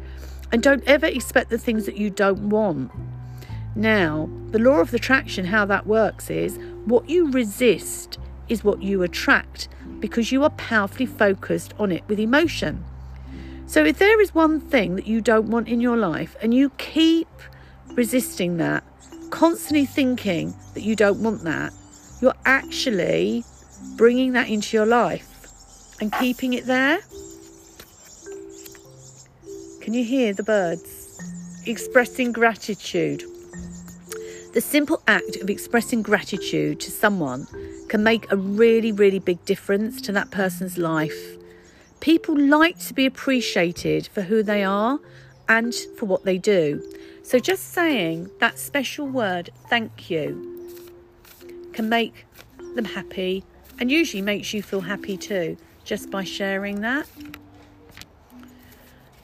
and 0.52 0.62
don't 0.62 0.84
ever 0.84 1.06
expect 1.06 1.50
the 1.50 1.58
things 1.58 1.84
that 1.84 1.96
you 1.96 2.08
don't 2.08 2.48
want. 2.48 2.90
Now, 3.76 4.28
the 4.50 4.58
law 4.58 4.80
of 4.80 4.94
attraction, 4.94 5.46
how 5.46 5.64
that 5.66 5.86
works 5.86 6.30
is 6.30 6.58
what 6.84 7.08
you 7.08 7.30
resist 7.30 8.18
is 8.48 8.62
what 8.62 8.82
you 8.82 9.02
attract 9.02 9.68
because 9.98 10.30
you 10.30 10.44
are 10.44 10.50
powerfully 10.50 11.06
focused 11.06 11.74
on 11.78 11.90
it 11.90 12.04
with 12.08 12.20
emotion. 12.20 12.84
So, 13.66 13.82
if 13.84 13.98
there 13.98 14.20
is 14.20 14.34
one 14.34 14.60
thing 14.60 14.94
that 14.96 15.06
you 15.06 15.20
don't 15.20 15.48
want 15.48 15.68
in 15.68 15.80
your 15.80 15.96
life 15.96 16.36
and 16.40 16.54
you 16.54 16.70
keep 16.70 17.28
resisting 17.94 18.58
that, 18.58 18.84
constantly 19.30 19.86
thinking 19.86 20.54
that 20.74 20.82
you 20.82 20.94
don't 20.94 21.22
want 21.22 21.42
that, 21.42 21.72
you're 22.20 22.34
actually 22.44 23.44
bringing 23.96 24.32
that 24.32 24.48
into 24.48 24.76
your 24.76 24.86
life 24.86 25.48
and 26.00 26.12
keeping 26.12 26.52
it 26.52 26.66
there. 26.66 27.00
Can 29.80 29.94
you 29.94 30.04
hear 30.04 30.32
the 30.32 30.42
birds? 30.42 31.62
Expressing 31.66 32.32
gratitude. 32.32 33.24
The 34.54 34.60
simple 34.60 35.02
act 35.08 35.34
of 35.42 35.50
expressing 35.50 36.00
gratitude 36.00 36.78
to 36.78 36.92
someone 36.92 37.48
can 37.88 38.04
make 38.04 38.30
a 38.30 38.36
really, 38.36 38.92
really 38.92 39.18
big 39.18 39.44
difference 39.44 40.00
to 40.02 40.12
that 40.12 40.30
person's 40.30 40.78
life. 40.78 41.36
People 41.98 42.38
like 42.38 42.78
to 42.86 42.94
be 42.94 43.04
appreciated 43.04 44.06
for 44.06 44.22
who 44.22 44.44
they 44.44 44.62
are 44.62 45.00
and 45.48 45.74
for 45.96 46.06
what 46.06 46.24
they 46.24 46.38
do. 46.38 46.80
So 47.24 47.40
just 47.40 47.72
saying 47.72 48.30
that 48.38 48.60
special 48.60 49.08
word, 49.08 49.50
thank 49.68 50.08
you, 50.08 50.70
can 51.72 51.88
make 51.88 52.24
them 52.76 52.84
happy 52.84 53.42
and 53.80 53.90
usually 53.90 54.22
makes 54.22 54.54
you 54.54 54.62
feel 54.62 54.82
happy 54.82 55.16
too, 55.16 55.56
just 55.82 56.12
by 56.12 56.22
sharing 56.22 56.80
that. 56.82 57.08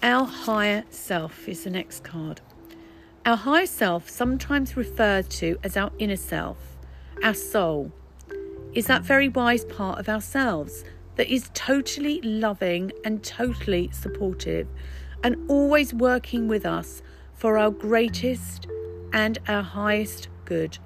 Our 0.03 0.27
higher 0.27 0.83
self 0.91 1.49
is 1.49 1.63
the 1.63 1.71
next 1.71 2.03
card. 2.03 2.41
Our 3.27 3.37
higher 3.37 3.67
self, 3.67 4.09
sometimes 4.09 4.79
referred 4.79 5.29
to 5.31 5.59
as 5.63 5.77
our 5.77 5.93
inner 5.99 6.17
self, 6.17 6.57
our 7.23 7.35
soul, 7.35 7.93
is 8.73 8.87
that 8.87 9.03
very 9.03 9.29
wise 9.29 9.67
part 9.67 9.99
of 9.99 10.09
ourselves 10.09 10.85
that 11.17 11.29
is 11.29 11.51
totally 11.53 12.23
loving 12.23 12.93
and 13.05 13.23
totally 13.23 13.91
supportive 13.93 14.67
and 15.23 15.37
always 15.51 15.93
working 15.93 16.49
with 16.49 16.65
us 16.65 17.03
for 17.35 17.59
our 17.59 17.71
greatest 17.71 18.67
and 19.13 19.39
our 19.49 19.63
highest 19.63 20.29
good. 20.47 20.79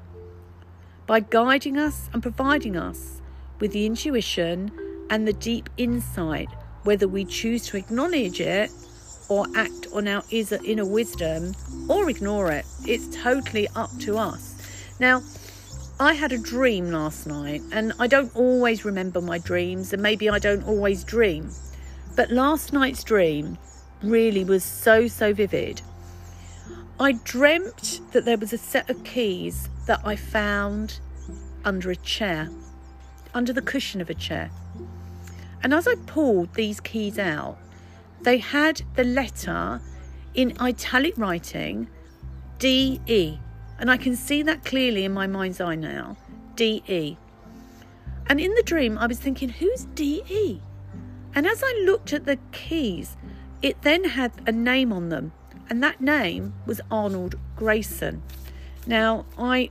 By 1.07 1.21
guiding 1.21 1.79
us 1.79 2.11
and 2.13 2.21
providing 2.21 2.77
us 2.77 3.23
with 3.61 3.71
the 3.71 3.87
intuition 3.87 4.73
and 5.09 5.29
the 5.29 5.33
deep 5.35 5.71
insight, 5.77 6.49
whether 6.83 7.07
we 7.07 7.25
choose 7.25 7.65
to 7.69 7.77
acknowledge 7.77 8.41
it 8.41 8.73
or 9.29 9.47
act 9.55 9.87
on 9.93 10.09
our 10.09 10.23
inner 10.31 10.85
wisdom 10.85 11.55
or 11.89 12.09
ignore 12.11 12.53
it. 12.53 12.67
It's 12.87 13.15
totally 13.17 13.69
up 13.75 13.91
to 14.01 14.19
us. 14.19 14.55
Now, 15.01 15.23
I 15.99 16.15
had 16.15 16.33
a 16.33 16.39
dream 16.39 16.91
last 16.91 17.27
night, 17.27 17.63
and 17.73 17.93
I 18.01 18.09
don't 18.09 18.35
always 18.35 18.85
remember 18.85 19.21
my 19.21 19.39
dreams, 19.39 19.93
and 19.93 20.03
maybe 20.03 20.29
I 20.29 20.39
don't 20.39 20.67
always 20.67 21.05
dream. 21.05 21.51
But 22.17 22.31
last 22.31 22.73
night's 22.73 23.05
dream 23.05 23.59
really 24.03 24.45
was 24.45 24.65
so, 24.65 25.07
so 25.07 25.33
vivid. 25.33 25.83
I 26.99 27.13
dreamt 27.13 28.01
that 28.13 28.25
there 28.25 28.39
was 28.39 28.53
a 28.53 28.59
set 28.59 28.91
of 28.91 29.05
keys 29.05 29.69
that 29.87 30.01
I 30.05 30.17
found 30.17 30.99
under 31.65 31.91
a 31.91 31.97
chair, 31.97 32.51
under 33.33 33.53
the 33.53 33.63
cushion 33.63 34.01
of 34.01 34.11
a 34.11 34.15
chair. 34.15 34.51
And 35.63 35.73
as 35.73 35.89
I 35.89 35.95
pulled 36.07 36.55
these 36.55 36.81
keys 36.81 37.19
out, 37.19 37.57
they 38.25 38.39
had 38.39 38.83
the 38.95 39.05
letter 39.05 39.81
in 40.35 40.57
italic 40.61 41.15
writing 41.17 41.89
DE. 42.59 43.39
And 43.79 43.91
I 43.91 43.97
can 43.97 44.17
see 44.17 44.43
that 44.43 44.65
clearly 44.65 45.05
in 45.05 45.13
my 45.13 45.27
mind's 45.27 45.61
eye 45.61 45.75
now 45.75 46.17
DE. 46.57 47.19
And 48.27 48.41
in 48.41 48.55
the 48.55 48.63
dream, 48.63 48.97
I 48.99 49.07
was 49.07 49.19
thinking, 49.19 49.51
who's 49.51 49.85
DE? 49.95 50.61
And 51.35 51.47
as 51.47 51.63
I 51.63 51.83
looked 51.85 52.13
at 52.13 52.25
the 52.25 52.39
keys, 52.53 53.17
it 53.61 53.83
then 53.83 54.05
had 54.05 54.33
a 54.47 54.53
name 54.53 54.93
on 54.93 55.11
them. 55.11 55.33
And 55.69 55.83
that 55.83 56.01
name 56.01 56.55
was 56.65 56.81
Arnold 56.91 57.35
Grayson. 57.57 58.23
Now, 58.87 59.27
I 59.39 59.71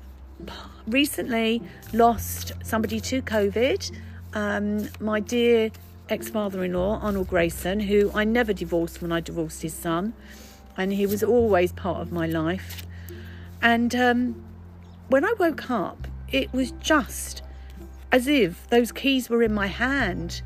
recently 0.87 1.61
lost 1.93 2.51
somebody 2.63 2.99
to 2.99 3.21
COVID. 3.21 3.91
Um, 4.33 4.89
my 4.99 5.19
dear 5.19 5.71
ex 6.09 6.29
father 6.29 6.63
in 6.63 6.73
law, 6.73 6.99
Arnold 6.99 7.27
Grayson, 7.27 7.81
who 7.81 8.11
I 8.13 8.23
never 8.23 8.53
divorced 8.53 9.01
when 9.01 9.11
I 9.11 9.19
divorced 9.19 9.61
his 9.61 9.73
son, 9.73 10.13
and 10.77 10.93
he 10.93 11.05
was 11.05 11.23
always 11.23 11.71
part 11.71 12.01
of 12.01 12.11
my 12.11 12.27
life. 12.27 12.85
And 13.61 13.95
um, 13.95 14.43
when 15.07 15.23
I 15.23 15.33
woke 15.39 15.69
up, 15.69 16.07
it 16.31 16.51
was 16.51 16.71
just 16.79 17.41
as 18.11 18.27
if 18.27 18.67
those 18.69 18.91
keys 18.91 19.29
were 19.29 19.43
in 19.43 19.53
my 19.53 19.67
hand. 19.67 20.41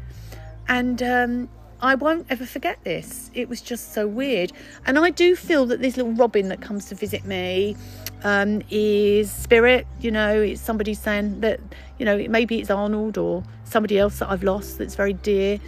And 0.68 1.02
um, 1.02 1.50
I 1.82 1.96
won't 1.96 2.26
ever 2.30 2.46
forget 2.46 2.84
this. 2.84 3.30
It 3.34 3.50
was 3.50 3.62
just 3.62 3.94
so 3.94 4.08
weird. 4.08 4.52
And 4.86 4.98
I 4.98 5.12
do 5.12 5.36
feel 5.36 5.66
that 5.68 5.82
this 5.82 5.96
little 5.96 6.14
robin 6.14 6.50
that 6.50 6.60
comes 6.60 6.86
to 6.86 6.96
visit 6.96 7.24
me 7.26 7.76
um, 8.24 8.64
is 8.70 9.32
spirit. 9.32 9.86
You 10.00 10.12
know, 10.12 10.42
it's 10.42 10.62
somebody 10.62 10.96
saying 10.96 11.42
that, 11.42 11.60
you 12.00 12.06
know, 12.06 12.18
maybe 12.30 12.60
it's 12.60 12.72
Arnold 12.72 13.18
or 13.18 13.44
somebody 13.64 14.00
else 14.00 14.20
that 14.20 14.30
I've 14.30 14.44
lost 14.44 14.80
that's 14.80 14.96
very 14.96 15.14
dear 15.14 15.60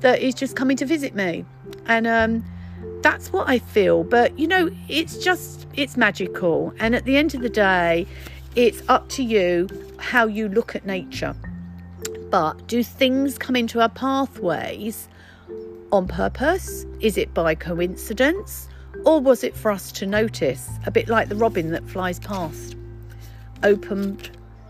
that 0.00 0.20
is 0.20 0.34
just 0.34 0.56
coming 0.56 0.76
to 0.76 0.86
visit 0.86 1.14
me. 1.14 1.44
And 1.86 2.06
um, 2.06 2.44
that's 3.02 3.32
what 3.32 3.48
I 3.48 3.60
feel. 3.60 4.02
But, 4.04 4.36
you 4.38 4.48
know, 4.48 4.70
it's 4.88 5.18
just, 5.18 5.66
it's 5.74 5.96
magical. 5.96 6.72
And 6.80 6.96
at 6.96 7.04
the 7.04 7.16
end 7.16 7.34
of 7.34 7.42
the 7.42 7.48
day, 7.48 8.06
it's 8.56 8.82
up 8.88 9.08
to 9.10 9.22
you 9.22 9.68
how 9.98 10.26
you 10.26 10.48
look 10.48 10.74
at 10.74 10.84
nature. 10.84 11.36
But 12.30 12.66
do 12.66 12.82
things 12.82 13.38
come 13.38 13.56
into 13.56 13.80
our 13.80 13.88
pathways 13.88 15.08
on 15.92 16.08
purpose? 16.08 16.86
Is 17.00 17.16
it 17.16 17.32
by 17.34 17.54
coincidence? 17.54 18.68
Or 19.04 19.20
was 19.20 19.44
it 19.44 19.56
for 19.56 19.70
us 19.70 19.92
to 19.92 20.06
notice, 20.06 20.68
a 20.86 20.90
bit 20.90 21.08
like 21.08 21.28
the 21.28 21.36
robin 21.36 21.70
that 21.70 21.88
flies 21.88 22.18
past? 22.18 22.76
Open 23.62 24.18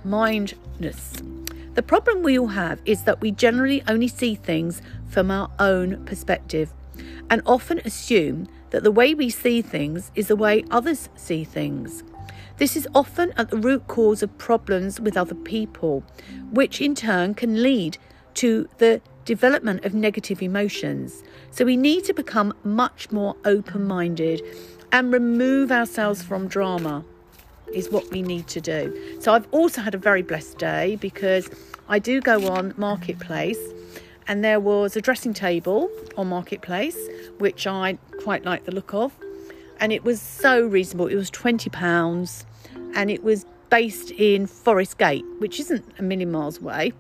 mindedness. 0.05 1.23
The 1.75 1.83
problem 1.83 2.23
we 2.23 2.39
all 2.39 2.49
have 2.49 2.81
is 2.85 3.05
that 3.05 3.21
we 3.21 3.31
generally 3.31 3.83
only 3.89 4.09
see 4.09 4.35
things 4.35 4.83
from 5.09 5.31
our 5.31 5.51
own 5.59 6.05
perspective 6.05 6.73
and 7.31 7.43
often 7.47 7.79
assume 7.85 8.49
that 8.71 8.83
the 8.83 8.91
way 8.91 9.15
we 9.15 9.31
see 9.31 9.63
things 9.63 10.11
is 10.15 10.29
the 10.29 10.37
way 10.37 10.65
others 10.71 11.09
see 11.15 11.45
things. 11.45 12.03
This 12.59 12.77
is 12.77 12.89
often 12.95 13.33
at 13.37 13.51
the 13.51 13.57
root 13.57 13.87
cause 13.87 14.23
of 14.23 14.37
problems 14.37 15.01
with 15.01 15.17
other 15.17 15.35
people, 15.35 16.03
which 16.51 16.81
in 16.81 16.95
turn 16.95 17.35
can 17.35 17.63
lead 17.63 17.99
to 18.35 18.69
the 18.79 19.01
development 19.29 19.85
of 19.85 19.93
negative 19.93 20.41
emotions. 20.41 21.23
So 21.51 21.67
we 21.67 21.77
need 21.77 22.03
to 22.05 22.15
become 22.15 22.55
much 22.65 23.13
more 23.13 23.37
open 23.45 23.87
minded 23.87 24.41
and 24.91 25.13
remove 25.13 25.71
ourselves 25.71 26.23
from 26.23 26.49
drama, 26.49 27.05
is 27.75 27.91
what 27.91 28.11
we 28.11 28.23
need 28.23 28.47
to 28.49 28.61
do. 28.63 28.83
So 29.21 29.35
I've 29.35 29.47
also 29.51 29.83
had 29.83 29.95
a 29.95 29.99
very 29.99 30.23
blessed 30.23 30.57
day 30.57 30.97
because 30.97 31.51
I 31.91 31.99
do 31.99 32.23
go 32.23 32.49
on 32.51 32.73
Marketplace 32.79 33.59
and 34.27 34.43
there 34.43 34.61
was 34.61 34.97
a 34.97 35.03
dressing 35.03 35.35
table 35.35 35.91
on 36.17 36.29
Marketplace, 36.29 36.99
which 37.37 37.67
I 37.67 37.99
quite 38.23 38.47
like 38.47 38.65
the 38.65 38.73
look 38.73 38.95
of. 38.95 39.13
And 39.79 39.93
it 39.93 40.05
was 40.05 40.23
so 40.23 40.67
reasonable. 40.67 41.07
It 41.07 41.17
was 41.17 41.31
£20 41.31 42.45
and 42.95 43.11
it 43.11 43.23
was 43.23 43.45
based 43.69 44.11
in 44.13 44.47
Forest 44.47 44.97
Gate, 44.97 45.27
which 45.39 45.61
isn't 45.61 45.85
a 45.99 46.03
million 46.03 46.33
miles 46.33 46.59
away. 46.59 46.95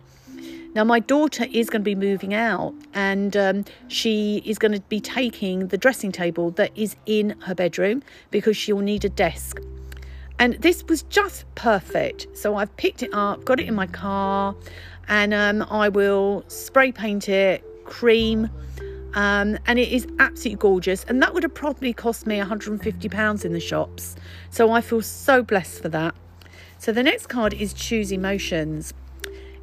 Now, 0.75 0.85
my 0.85 1.01
daughter 1.01 1.47
is 1.51 1.71
going 1.71 1.81
to 1.81 1.85
be 1.85 1.95
moving 1.95 2.35
out 2.35 2.75
and 2.95 3.37
um, 3.37 3.64
she 3.89 4.43
is 4.45 4.59
going 4.59 4.73
to 4.73 4.81
be 4.83 5.01
taking 5.01 5.69
the 5.69 5.79
dressing 5.79 6.12
table 6.12 6.51
that 6.53 6.71
is 6.77 6.95
in 7.07 7.31
her 7.41 7.55
bedroom 7.55 8.03
because 8.31 8.57
she'll 8.57 8.79
need 8.79 9.05
a 9.05 9.09
desk. 9.09 9.61
And 10.39 10.55
this 10.55 10.85
was 10.85 11.03
just 11.05 11.45
perfect. 11.55 12.29
So 12.35 12.57
I've 12.57 12.75
picked 12.77 13.03
it 13.03 13.11
up, 13.12 13.45
got 13.45 13.59
it 13.59 13.66
in 13.66 13.75
my 13.75 13.89
car, 13.89 14.55
and 15.09 15.35
um, 15.35 15.66
I 15.69 15.89
will 15.89 16.45
spray 16.49 16.93
paint 16.93 17.29
it 17.29 17.64
cream. 17.85 18.51
Um, 19.14 19.59
and 19.66 19.79
it 19.79 19.89
is 19.89 20.07
absolutely 20.19 20.61
gorgeous. 20.61 21.05
And 21.05 21.21
that 21.23 21.35
would 21.35 21.43
have 21.43 21.55
probably 21.55 21.93
cost 21.93 22.27
me 22.27 22.39
£150 22.39 23.45
in 23.45 23.53
the 23.53 23.61
shops. 23.61 24.14
So 24.51 24.71
I 24.71 24.81
feel 24.81 25.03
so 25.03 25.43
blessed 25.43 25.83
for 25.83 25.89
that. 25.89 26.14
So 26.79 26.93
the 26.93 27.03
next 27.03 27.27
card 27.27 27.55
is 27.55 27.73
choose 27.73 28.12
emotions. 28.12 28.93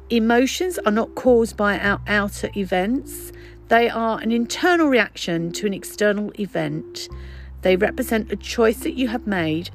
Emotions 0.08 0.78
are 0.86 0.92
not 0.92 1.16
caused 1.16 1.56
by 1.56 1.80
our 1.80 2.00
outer 2.06 2.48
events, 2.56 3.32
they 3.66 3.88
are 3.88 4.20
an 4.20 4.30
internal 4.30 4.86
reaction 4.86 5.50
to 5.50 5.66
an 5.66 5.74
external 5.74 6.30
event. 6.38 7.08
They 7.62 7.74
represent 7.74 8.30
a 8.30 8.36
choice 8.36 8.78
that 8.84 8.92
you 8.92 9.08
have 9.08 9.26
made, 9.26 9.70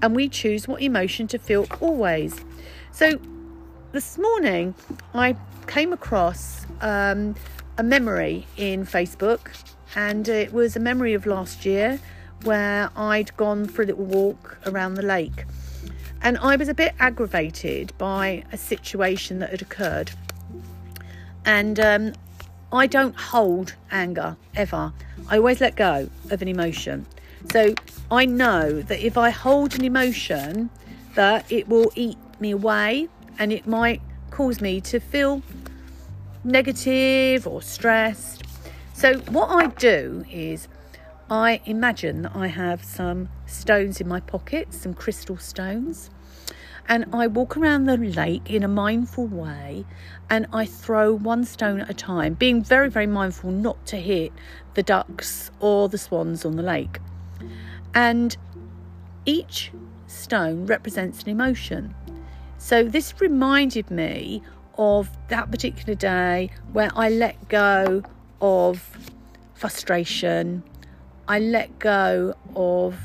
and 0.00 0.16
we 0.16 0.30
choose 0.30 0.66
what 0.66 0.80
emotion 0.80 1.26
to 1.28 1.38
feel 1.38 1.66
always. 1.82 2.42
So 2.92 3.20
this 3.92 4.16
morning, 4.16 4.74
I 5.12 5.36
came 5.66 5.92
across 5.92 6.64
um, 6.80 7.34
a 7.76 7.82
memory 7.82 8.46
in 8.56 8.86
Facebook, 8.86 9.50
and 9.94 10.26
it 10.26 10.54
was 10.54 10.76
a 10.76 10.80
memory 10.80 11.12
of 11.12 11.26
last 11.26 11.66
year 11.66 12.00
where 12.44 12.88
I'd 12.96 13.36
gone 13.36 13.66
for 13.66 13.82
a 13.82 13.86
little 13.86 14.06
walk 14.06 14.56
around 14.64 14.94
the 14.94 15.02
lake. 15.02 15.44
And 16.24 16.38
I 16.38 16.56
was 16.56 16.70
a 16.70 16.74
bit 16.74 16.94
aggravated 16.98 17.92
by 17.98 18.44
a 18.50 18.56
situation 18.56 19.40
that 19.40 19.50
had 19.50 19.60
occurred. 19.60 20.10
And 21.44 21.78
um, 21.78 22.12
I 22.72 22.86
don't 22.86 23.14
hold 23.14 23.74
anger 23.90 24.38
ever. 24.56 24.94
I 25.28 25.36
always 25.36 25.60
let 25.60 25.76
go 25.76 26.08
of 26.30 26.40
an 26.40 26.48
emotion. 26.48 27.04
So 27.52 27.74
I 28.10 28.24
know 28.24 28.80
that 28.80 29.04
if 29.04 29.18
I 29.18 29.28
hold 29.28 29.74
an 29.74 29.84
emotion, 29.84 30.70
that 31.14 31.52
it 31.52 31.68
will 31.68 31.92
eat 31.94 32.16
me 32.40 32.52
away 32.52 33.08
and 33.38 33.52
it 33.52 33.66
might 33.66 34.00
cause 34.30 34.62
me 34.62 34.80
to 34.80 35.00
feel 35.00 35.42
negative 36.42 37.46
or 37.46 37.60
stressed. 37.60 38.42
So 38.94 39.18
what 39.30 39.50
I 39.50 39.66
do 39.66 40.24
is 40.30 40.68
I 41.30 41.60
imagine 41.66 42.22
that 42.22 42.34
I 42.34 42.46
have 42.46 42.82
some 42.82 43.28
stones 43.46 44.00
in 44.00 44.08
my 44.08 44.20
pocket, 44.20 44.72
some 44.72 44.94
crystal 44.94 45.36
stones, 45.36 46.10
and 46.88 47.06
I 47.12 47.26
walk 47.26 47.56
around 47.56 47.84
the 47.84 47.96
lake 47.96 48.50
in 48.50 48.62
a 48.62 48.68
mindful 48.68 49.26
way 49.26 49.84
and 50.30 50.46
I 50.52 50.66
throw 50.66 51.12
one 51.12 51.44
stone 51.44 51.80
at 51.80 51.90
a 51.90 51.94
time, 51.94 52.34
being 52.34 52.62
very, 52.62 52.90
very 52.90 53.06
mindful 53.06 53.50
not 53.50 53.84
to 53.86 53.96
hit 53.96 54.32
the 54.74 54.82
ducks 54.82 55.50
or 55.60 55.88
the 55.88 55.98
swans 55.98 56.44
on 56.44 56.56
the 56.56 56.62
lake. 56.62 56.98
And 57.94 58.36
each 59.24 59.72
stone 60.06 60.66
represents 60.66 61.22
an 61.22 61.30
emotion. 61.30 61.94
So 62.58 62.84
this 62.84 63.20
reminded 63.20 63.90
me 63.90 64.42
of 64.76 65.10
that 65.28 65.50
particular 65.50 65.94
day 65.94 66.50
where 66.72 66.90
I 66.94 67.08
let 67.08 67.48
go 67.48 68.02
of 68.40 68.98
frustration, 69.54 70.62
I 71.28 71.38
let 71.38 71.78
go 71.78 72.34
of 72.54 72.98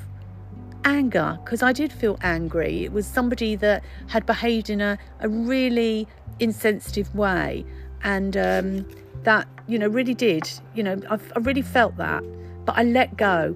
anger 0.85 1.37
because 1.43 1.61
I 1.61 1.73
did 1.73 1.91
feel 1.91 2.17
angry. 2.21 2.83
It 2.83 2.91
was 2.91 3.05
somebody 3.05 3.55
that 3.55 3.83
had 4.07 4.25
behaved 4.25 4.69
in 4.69 4.81
a, 4.81 4.97
a 5.19 5.29
really 5.29 6.07
insensitive 6.39 7.13
way, 7.15 7.65
and 8.03 8.35
um, 8.37 8.87
that, 9.23 9.47
you 9.67 9.77
know, 9.77 9.87
really 9.87 10.13
did, 10.13 10.49
you 10.73 10.83
know, 10.83 10.99
I've, 11.09 11.31
I 11.35 11.39
really 11.39 11.61
felt 11.61 11.97
that, 11.97 12.23
but 12.65 12.77
I 12.77 12.83
let 12.83 13.17
go. 13.17 13.55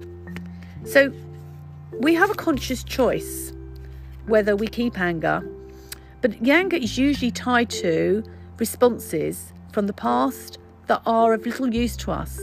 So 0.84 1.12
we 1.98 2.14
have 2.14 2.30
a 2.30 2.34
conscious 2.34 2.84
choice 2.84 3.52
whether 4.26 4.56
we 4.56 4.66
keep 4.66 4.98
anger 4.98 5.42
but 6.24 6.40
anger 6.48 6.78
is 6.78 6.96
usually 6.96 7.30
tied 7.30 7.68
to 7.68 8.24
responses 8.58 9.52
from 9.72 9.86
the 9.86 9.92
past 9.92 10.56
that 10.86 11.02
are 11.04 11.34
of 11.34 11.44
little 11.44 11.74
use 11.74 11.98
to 11.98 12.12
us. 12.12 12.40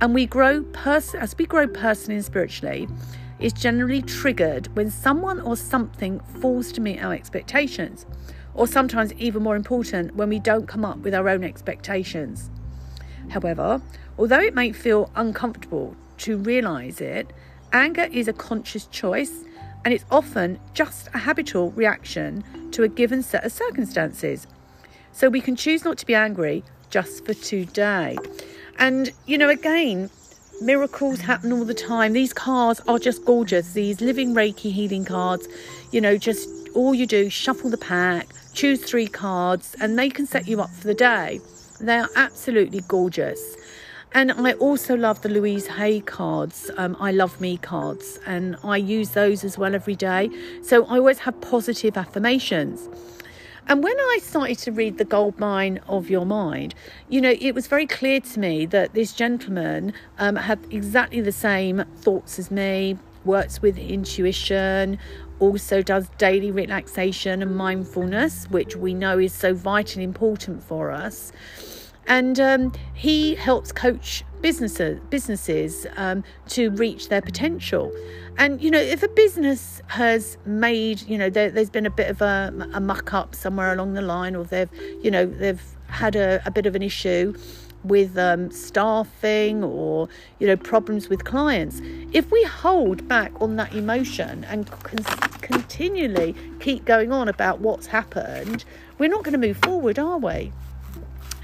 And 0.00 0.14
we 0.14 0.26
grow 0.26 0.62
pers- 0.62 1.16
as 1.16 1.36
we 1.36 1.44
grow 1.44 1.66
personally 1.66 2.14
and 2.14 2.24
spiritually, 2.24 2.86
is 3.38 3.52
generally 3.52 4.02
triggered 4.02 4.74
when 4.76 4.90
someone 4.90 5.40
or 5.40 5.56
something 5.56 6.20
falls 6.40 6.72
to 6.72 6.80
meet 6.80 7.02
our 7.02 7.12
expectations, 7.12 8.06
or 8.54 8.66
sometimes 8.66 9.12
even 9.14 9.42
more 9.42 9.56
important, 9.56 10.14
when 10.14 10.28
we 10.28 10.38
don't 10.38 10.66
come 10.66 10.84
up 10.84 10.98
with 10.98 11.14
our 11.14 11.28
own 11.28 11.44
expectations. 11.44 12.50
However, 13.28 13.82
although 14.18 14.40
it 14.40 14.54
may 14.54 14.72
feel 14.72 15.10
uncomfortable 15.14 15.96
to 16.18 16.38
realize 16.38 17.00
it, 17.00 17.32
anger 17.72 18.08
is 18.12 18.28
a 18.28 18.32
conscious 18.32 18.86
choice 18.86 19.44
and 19.84 19.92
it's 19.92 20.04
often 20.10 20.58
just 20.74 21.08
a 21.14 21.18
habitual 21.18 21.70
reaction 21.72 22.42
to 22.72 22.82
a 22.82 22.88
given 22.88 23.22
set 23.22 23.44
of 23.44 23.52
circumstances. 23.52 24.46
So 25.12 25.28
we 25.28 25.40
can 25.40 25.56
choose 25.56 25.84
not 25.84 25.98
to 25.98 26.06
be 26.06 26.14
angry 26.14 26.64
just 26.90 27.24
for 27.24 27.34
today. 27.34 28.16
And, 28.78 29.12
you 29.26 29.38
know, 29.38 29.48
again, 29.48 30.10
miracles 30.60 31.20
happen 31.20 31.52
all 31.52 31.64
the 31.64 31.74
time. 31.74 32.12
These 32.12 32.32
cards 32.32 32.80
are 32.88 32.98
just 32.98 33.24
gorgeous. 33.24 33.72
These 33.72 34.00
living 34.00 34.34
Reiki 34.34 34.72
healing 34.72 35.04
cards, 35.04 35.48
you 35.92 36.00
know, 36.00 36.16
just 36.16 36.48
all 36.74 36.94
you 36.94 37.06
do, 37.06 37.30
shuffle 37.30 37.70
the 37.70 37.78
pack, 37.78 38.28
choose 38.52 38.82
three 38.82 39.06
cards, 39.06 39.76
and 39.80 39.98
they 39.98 40.08
can 40.08 40.26
set 40.26 40.46
you 40.48 40.60
up 40.60 40.70
for 40.70 40.86
the 40.86 40.94
day. 40.94 41.40
They 41.80 41.98
are 41.98 42.08
absolutely 42.16 42.80
gorgeous. 42.88 43.56
And 44.12 44.32
I 44.32 44.52
also 44.54 44.96
love 44.96 45.20
the 45.20 45.28
Louise 45.28 45.66
Hay 45.66 46.00
cards, 46.00 46.70
um, 46.78 46.96
I 46.98 47.12
Love 47.12 47.38
Me 47.40 47.58
cards, 47.58 48.18
and 48.24 48.56
I 48.64 48.78
use 48.78 49.10
those 49.10 49.44
as 49.44 49.58
well 49.58 49.74
every 49.74 49.96
day. 49.96 50.30
So 50.62 50.86
I 50.86 50.96
always 50.96 51.18
have 51.20 51.38
positive 51.40 51.96
affirmations. 51.98 52.88
And 53.68 53.82
when 53.82 53.98
I 53.98 54.20
started 54.22 54.58
to 54.60 54.70
read 54.70 54.96
The 54.96 55.04
Gold 55.04 55.40
Mine 55.40 55.80
of 55.88 56.08
Your 56.08 56.24
Mind, 56.24 56.72
you 57.08 57.20
know, 57.20 57.34
it 57.40 57.52
was 57.52 57.66
very 57.66 57.86
clear 57.86 58.20
to 58.20 58.38
me 58.38 58.64
that 58.66 58.94
this 58.94 59.12
gentleman 59.12 59.92
um, 60.18 60.36
had 60.36 60.60
exactly 60.70 61.20
the 61.20 61.32
same 61.32 61.84
thoughts 61.96 62.38
as 62.38 62.48
me, 62.52 62.96
works 63.24 63.60
with 63.60 63.76
intuition, 63.76 65.00
also 65.40 65.82
does 65.82 66.08
daily 66.16 66.52
relaxation 66.52 67.42
and 67.42 67.56
mindfulness, 67.56 68.48
which 68.50 68.76
we 68.76 68.94
know 68.94 69.18
is 69.18 69.32
so 69.32 69.52
vitally 69.52 70.04
important 70.04 70.62
for 70.62 70.92
us. 70.92 71.32
And 72.06 72.38
um, 72.38 72.72
he 72.94 73.34
helps 73.34 73.72
coach 73.72 74.22
businesses 74.46 75.00
businesses 75.10 75.88
um, 75.96 76.22
to 76.46 76.70
reach 76.70 77.08
their 77.08 77.20
potential. 77.20 77.92
And 78.38 78.62
you 78.62 78.70
know, 78.70 78.78
if 78.78 79.02
a 79.02 79.08
business 79.08 79.82
has 79.88 80.38
made, 80.46 81.02
you 81.02 81.18
know, 81.18 81.28
there, 81.28 81.50
has 81.50 81.68
been 81.68 81.84
a 81.84 81.90
bit 81.90 82.08
of 82.08 82.22
a, 82.22 82.52
a 82.72 82.78
muck 82.78 83.12
up 83.12 83.34
somewhere 83.34 83.72
along 83.72 83.94
the 83.94 84.02
line, 84.02 84.36
or 84.36 84.44
they've, 84.44 84.70
you 85.02 85.10
know, 85.10 85.26
they've 85.26 85.64
had 85.88 86.14
a, 86.14 86.40
a 86.46 86.52
bit 86.52 86.64
of 86.64 86.76
an 86.76 86.82
issue 86.82 87.34
with 87.82 88.16
um, 88.16 88.52
staffing 88.52 89.64
or 89.64 90.08
you 90.38 90.46
know 90.46 90.56
problems 90.56 91.08
with 91.08 91.24
clients 91.24 91.80
if 92.12 92.30
we 92.30 92.42
hold 92.44 93.06
back 93.08 93.32
on 93.40 93.56
that 93.56 93.72
emotion 93.74 94.44
and 94.44 94.70
con- 94.82 95.04
continually 95.40 96.34
keep 96.60 96.84
going 96.84 97.12
on 97.12 97.28
about 97.28 97.60
what's 97.60 97.86
happened 97.86 98.64
we're 98.98 99.08
not 99.08 99.22
going 99.22 99.38
to 99.40 99.46
move 99.46 99.58
forward 99.58 99.98
are 99.98 100.18
we 100.18 100.52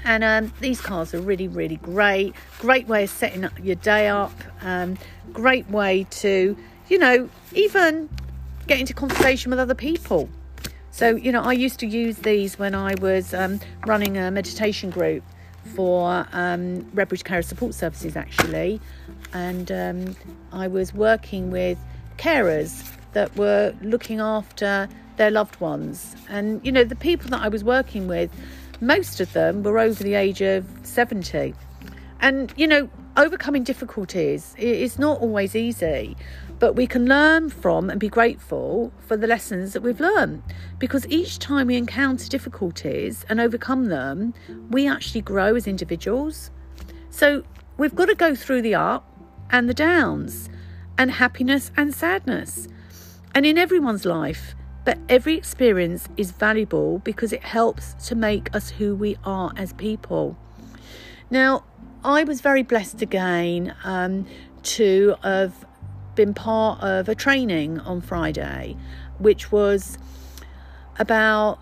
and 0.03 0.23
um, 0.23 0.53
these 0.59 0.81
cards 0.81 1.13
are 1.13 1.21
really, 1.21 1.47
really 1.47 1.77
great. 1.77 2.35
Great 2.59 2.87
way 2.87 3.03
of 3.03 3.09
setting 3.09 3.43
up 3.45 3.53
your 3.63 3.75
day 3.75 4.07
up. 4.07 4.33
Um, 4.61 4.97
great 5.31 5.69
way 5.69 6.05
to, 6.09 6.57
you 6.89 6.97
know, 6.97 7.29
even 7.53 8.09
get 8.67 8.79
into 8.79 8.93
conversation 8.93 9.49
with 9.49 9.59
other 9.59 9.75
people. 9.75 10.29
So, 10.91 11.15
you 11.15 11.31
know, 11.31 11.41
I 11.41 11.53
used 11.53 11.79
to 11.79 11.87
use 11.87 12.17
these 12.17 12.59
when 12.59 12.75
I 12.75 12.95
was 13.01 13.33
um, 13.33 13.59
running 13.87 14.17
a 14.17 14.29
meditation 14.29 14.89
group 14.89 15.23
for 15.75 16.27
um, 16.33 16.83
Redbridge 16.93 17.23
Carer 17.23 17.41
Support 17.41 17.73
Services, 17.73 18.15
actually. 18.15 18.79
And 19.33 19.71
um, 19.71 20.15
I 20.51 20.67
was 20.67 20.93
working 20.93 21.49
with 21.49 21.79
carers 22.17 22.91
that 23.13 23.35
were 23.35 23.73
looking 23.81 24.19
after 24.19 24.87
their 25.17 25.31
loved 25.31 25.59
ones. 25.59 26.15
And, 26.29 26.63
you 26.65 26.71
know, 26.71 26.83
the 26.83 26.95
people 26.95 27.29
that 27.31 27.41
I 27.41 27.47
was 27.47 27.63
working 27.63 28.07
with, 28.07 28.31
most 28.85 29.19
of 29.19 29.31
them 29.33 29.63
were 29.63 29.79
over 29.79 30.03
the 30.03 30.15
age 30.15 30.41
of 30.41 30.65
70. 30.83 31.53
And, 32.19 32.53
you 32.57 32.67
know, 32.67 32.89
overcoming 33.17 33.63
difficulties 33.63 34.55
is 34.57 34.99
not 34.99 35.21
always 35.21 35.55
easy, 35.55 36.17
but 36.59 36.73
we 36.73 36.87
can 36.87 37.05
learn 37.05 37.49
from 37.49 37.89
and 37.89 37.99
be 37.99 38.09
grateful 38.09 38.91
for 38.99 39.17
the 39.17 39.27
lessons 39.27 39.73
that 39.73 39.81
we've 39.81 39.99
learned 39.99 40.43
because 40.79 41.07
each 41.07 41.39
time 41.39 41.67
we 41.67 41.75
encounter 41.75 42.27
difficulties 42.27 43.25
and 43.29 43.39
overcome 43.39 43.85
them, 43.85 44.33
we 44.69 44.87
actually 44.87 45.21
grow 45.21 45.55
as 45.55 45.67
individuals. 45.67 46.51
So 47.09 47.43
we've 47.77 47.95
got 47.95 48.05
to 48.05 48.15
go 48.15 48.35
through 48.35 48.61
the 48.61 48.75
up 48.75 49.09
and 49.49 49.69
the 49.69 49.73
downs 49.73 50.49
and 50.97 51.11
happiness 51.11 51.71
and 51.77 51.93
sadness. 51.93 52.67
And 53.35 53.45
in 53.45 53.57
everyone's 53.57 54.05
life, 54.05 54.55
but 54.85 54.97
every 55.09 55.35
experience 55.35 56.09
is 56.17 56.31
valuable 56.31 56.99
because 56.99 57.31
it 57.33 57.43
helps 57.43 57.93
to 58.07 58.15
make 58.15 58.53
us 58.55 58.71
who 58.71 58.95
we 58.95 59.17
are 59.23 59.51
as 59.55 59.73
people. 59.73 60.37
Now, 61.29 61.63
I 62.03 62.23
was 62.23 62.41
very 62.41 62.63
blessed 62.63 63.01
again 63.01 63.75
um, 63.83 64.25
to 64.63 65.15
have 65.23 65.65
been 66.15 66.33
part 66.33 66.81
of 66.83 67.09
a 67.09 67.15
training 67.15 67.79
on 67.79 68.01
Friday. 68.01 68.77
which 69.19 69.51
was 69.51 69.97
about 70.99 71.59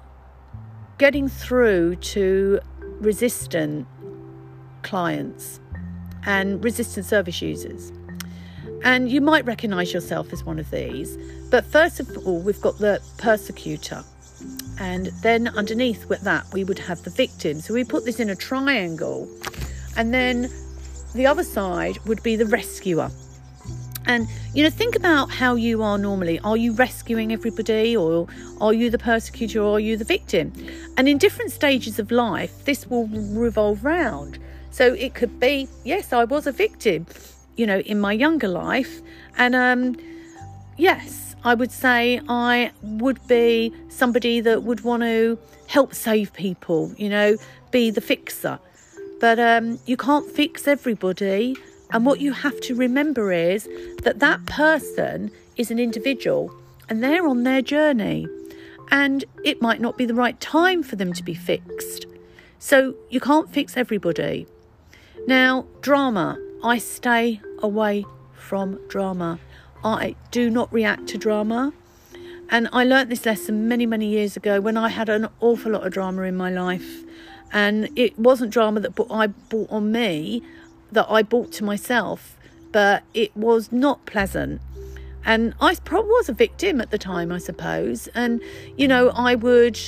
getting 0.97 1.27
through 1.27 1.95
to 1.95 2.59
resistant 2.99 3.87
clients 4.81 5.59
and 6.23 6.63
resistant 6.63 7.05
service 7.05 7.41
users. 7.41 7.91
And 8.83 9.11
you 9.11 9.21
might 9.21 9.45
recognize 9.45 9.93
yourself 9.93 10.33
as 10.33 10.43
one 10.43 10.59
of 10.59 10.69
these. 10.71 11.17
But 11.49 11.65
first 11.65 11.99
of 11.99 12.25
all, 12.25 12.39
we've 12.39 12.61
got 12.61 12.77
the 12.77 13.01
persecutor. 13.17 14.03
And 14.79 15.07
then 15.21 15.47
underneath 15.49 16.09
with 16.09 16.21
that, 16.21 16.45
we 16.51 16.63
would 16.63 16.79
have 16.79 17.03
the 17.03 17.11
victim. 17.11 17.59
So 17.59 17.73
we 17.73 17.83
put 17.83 18.05
this 18.05 18.19
in 18.19 18.29
a 18.29 18.35
triangle. 18.35 19.29
And 19.95 20.13
then 20.13 20.49
the 21.13 21.27
other 21.27 21.43
side 21.43 21.99
would 22.05 22.23
be 22.23 22.35
the 22.35 22.45
rescuer. 22.45 23.11
And 24.05 24.27
you 24.53 24.63
know, 24.63 24.69
think 24.69 24.95
about 24.95 25.29
how 25.29 25.55
you 25.55 25.83
are 25.83 25.97
normally. 25.97 26.39
Are 26.39 26.57
you 26.57 26.73
rescuing 26.73 27.31
everybody, 27.31 27.95
or 27.95 28.27
are 28.59 28.73
you 28.73 28.89
the 28.89 28.97
persecutor, 28.97 29.61
or 29.61 29.75
are 29.75 29.79
you 29.79 29.95
the 29.95 30.05
victim? 30.05 30.51
And 30.97 31.07
in 31.07 31.19
different 31.19 31.51
stages 31.51 31.99
of 31.99 32.09
life, 32.09 32.65
this 32.65 32.87
will 32.87 33.07
revolve 33.07 33.85
round. 33.85 34.39
So 34.71 34.93
it 34.93 35.13
could 35.13 35.39
be, 35.39 35.67
yes, 35.83 36.13
I 36.13 36.23
was 36.23 36.47
a 36.47 36.51
victim, 36.51 37.05
you 37.55 37.65
know, 37.65 37.79
in 37.79 37.99
my 37.99 38.13
younger 38.13 38.47
life, 38.47 39.01
and 39.37 39.55
um, 39.55 39.97
yes, 40.77 41.35
I 41.43 41.53
would 41.53 41.71
say 41.71 42.21
I 42.27 42.71
would 42.81 43.25
be 43.27 43.73
somebody 43.89 44.41
that 44.41 44.63
would 44.63 44.81
want 44.81 45.03
to 45.03 45.39
help 45.67 45.93
save 45.93 46.33
people, 46.33 46.93
you 46.97 47.09
know, 47.09 47.37
be 47.71 47.91
the 47.91 48.01
fixer. 48.01 48.59
But 49.19 49.39
um, 49.39 49.79
you 49.85 49.97
can't 49.97 50.29
fix 50.29 50.67
everybody 50.67 51.55
and 51.91 52.05
what 52.05 52.21
you 52.21 52.31
have 52.31 52.59
to 52.61 52.75
remember 52.75 53.31
is 53.31 53.67
that 54.03 54.19
that 54.19 54.45
person 54.45 55.31
is 55.57 55.71
an 55.71 55.79
individual 55.79 56.53
and 56.89 57.03
they're 57.03 57.27
on 57.27 57.43
their 57.43 57.61
journey. 57.61 58.27
And 58.89 59.23
it 59.43 59.61
might 59.61 59.81
not 59.81 59.97
be 59.97 60.05
the 60.05 60.13
right 60.13 60.39
time 60.39 60.83
for 60.83 60.95
them 60.95 61.13
to 61.13 61.23
be 61.23 61.33
fixed. 61.33 62.05
So 62.59 62.95
you 63.09 63.19
can't 63.19 63.49
fix 63.49 63.77
everybody. 63.77 64.47
Now, 65.27 65.65
drama. 65.81 66.37
I 66.63 66.77
stay 66.77 67.41
away 67.59 68.05
from 68.33 68.79
drama. 68.87 69.39
I 69.83 70.15
do 70.29 70.49
not 70.49 70.71
react 70.71 71.07
to 71.07 71.17
drama. 71.17 71.73
And 72.49 72.69
I 72.71 72.83
learnt 72.83 73.09
this 73.09 73.25
lesson 73.25 73.67
many, 73.67 73.85
many 73.85 74.07
years 74.07 74.37
ago 74.37 74.59
when 74.61 74.77
I 74.77 74.89
had 74.89 75.09
an 75.09 75.29
awful 75.39 75.71
lot 75.71 75.87
of 75.87 75.93
drama 75.93 76.23
in 76.23 76.35
my 76.35 76.51
life. 76.51 77.03
And 77.51 77.89
it 77.97 78.17
wasn't 78.19 78.51
drama 78.51 78.79
that 78.81 78.93
I 79.09 79.27
brought 79.27 79.71
on 79.71 79.91
me, 79.91 80.43
that 80.91 81.07
I 81.09 81.23
bought 81.23 81.51
to 81.53 81.63
myself, 81.63 82.37
but 82.71 83.03
it 83.13 83.35
was 83.35 83.71
not 83.71 84.05
pleasant. 84.05 84.61
And 85.25 85.53
I 85.59 85.75
probably 85.75 86.11
was 86.11 86.29
a 86.29 86.33
victim 86.33 86.79
at 86.81 86.91
the 86.91 86.97
time, 86.97 87.31
I 87.31 87.37
suppose. 87.37 88.07
And, 88.09 88.41
you 88.77 88.87
know, 88.87 89.09
I 89.09 89.35
would 89.35 89.79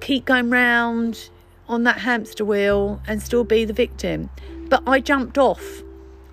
keep 0.00 0.26
going 0.26 0.50
round 0.50 1.30
on 1.68 1.84
that 1.84 1.98
hamster 1.98 2.44
wheel 2.44 3.00
and 3.06 3.22
still 3.22 3.44
be 3.44 3.64
the 3.64 3.72
victim. 3.72 4.30
But 4.70 4.84
I 4.86 5.00
jumped 5.00 5.36
off 5.36 5.82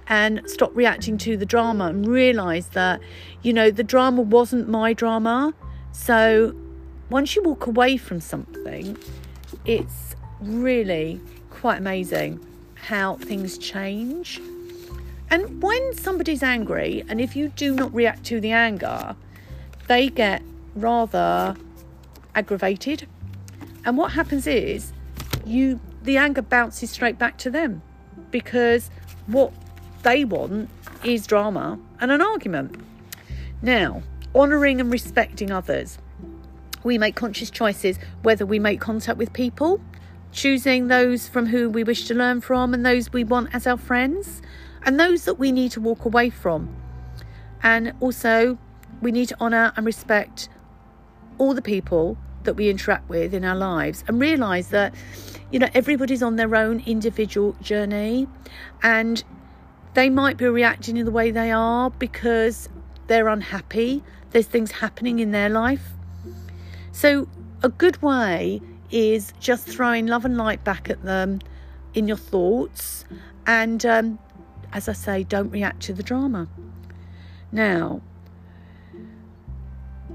and 0.08 0.42
stopped 0.50 0.76
reacting 0.76 1.18
to 1.18 1.36
the 1.36 1.46
drama 1.46 1.88
and 1.88 2.08
realised 2.08 2.74
that, 2.74 3.02
you 3.42 3.52
know, 3.52 3.72
the 3.72 3.84
drama 3.84 4.22
wasn't 4.22 4.70
my 4.70 4.94
drama. 4.94 5.54
So 5.92 6.56
once 7.10 7.36
you 7.36 7.44
walk 7.44 7.68
away 7.68 7.98
from 7.98 8.22
something, 8.22 8.98
it's 9.66 10.16
really 10.40 11.20
quite 11.50 11.80
amazing 11.80 12.40
how 12.76 13.16
things 13.16 13.58
change. 13.58 14.40
And 15.30 15.62
when 15.62 15.94
somebody's 15.94 16.44
angry, 16.44 17.04
and 17.10 17.20
if 17.20 17.36
you 17.36 17.50
do 17.50 17.74
not 17.74 17.94
react 17.94 18.24
to 18.26 18.40
the 18.40 18.52
anger, 18.52 19.16
they 19.88 20.10
get 20.10 20.42
rather 20.76 21.56
aggravated. 22.36 23.08
And 23.84 23.98
what 23.98 24.12
happens 24.12 24.48
is 24.48 24.94
you 25.46 25.80
the 26.04 26.18
anger 26.18 26.42
bounces 26.42 26.92
straight 26.92 27.18
back 27.18 27.38
to 27.40 27.50
them 27.50 27.82
because 28.32 28.90
what 29.28 29.54
they 30.04 30.26
want 30.26 30.70
is 31.04 31.28
drama 31.28 31.80
and 32.00 32.12
an 32.12 32.22
argument. 32.22 32.80
Now, 33.62 34.04
honouring 34.36 34.80
and 34.80 34.92
respecting 34.92 35.52
others. 35.52 35.98
We 36.84 36.98
make 36.98 37.16
conscious 37.16 37.50
choices 37.50 37.98
whether 38.22 38.46
we 38.46 38.60
make 38.60 38.80
contact 38.80 39.18
with 39.18 39.34
people 39.34 39.82
choosing 40.32 40.88
those 40.88 41.28
from 41.28 41.48
who 41.48 41.70
we 41.70 41.84
wish 41.84 42.06
to 42.06 42.14
learn 42.14 42.42
from 42.42 42.74
and 42.74 42.86
those 42.86 43.12
we 43.12 43.24
want 43.24 43.50
as 43.54 43.66
our 43.66 43.78
friends, 43.78 44.42
and 44.84 45.00
those 45.00 45.26
that 45.26 45.36
we 45.36 45.52
need 45.52 45.72
to 45.72 45.82
walk 45.82 46.06
away 46.06 46.30
from. 46.30 46.74
And 47.64 47.94
also, 48.00 48.58
we 49.02 49.12
need 49.12 49.30
to 49.30 49.42
honour 49.42 49.74
and 49.76 49.86
respect 49.86 50.50
all 51.38 51.54
the 51.54 51.62
people 51.62 52.18
that 52.48 52.56
we 52.56 52.70
interact 52.70 53.08
with 53.10 53.34
in 53.34 53.44
our 53.44 53.56
lives 53.56 54.04
and 54.08 54.20
realise 54.20 54.70
that, 54.70 54.96
you 55.52 55.60
know, 55.60 55.68
everybody's 55.74 56.24
on 56.24 56.38
their 56.38 56.56
own 56.56 56.82
individual 56.86 57.56
journey 57.62 58.26
and 58.82 59.24
they 59.94 60.10
might 60.10 60.38
be 60.38 60.46
reacting 60.46 60.96
in 60.96 61.06
the 61.06 61.12
way 61.12 61.30
they 61.30 61.52
are 61.52 61.90
because 61.92 62.70
they're 63.08 63.28
unhappy. 63.28 64.02
There's 64.32 64.48
things 64.48 64.72
happening 64.72 65.20
in 65.20 65.32
their 65.32 65.50
life. 65.50 65.90
So, 66.94 67.28
a 67.64 67.70
good 67.70 68.02
way 68.02 68.62
is 68.92 69.34
just 69.42 69.68
throwing 69.68 70.08
love 70.08 70.24
and 70.24 70.38
light 70.38 70.64
back 70.64 70.90
at 70.90 71.04
them 71.04 71.40
in 71.94 72.08
your 72.08 72.18
thoughts. 72.18 73.04
And 73.46 73.86
um, 73.86 74.20
as 74.72 74.88
I 74.88 74.94
say, 74.94 75.24
don't 75.24 75.50
react 75.50 75.82
to 75.84 75.94
the 75.94 76.04
drama. 76.04 76.48
Now, 77.52 78.02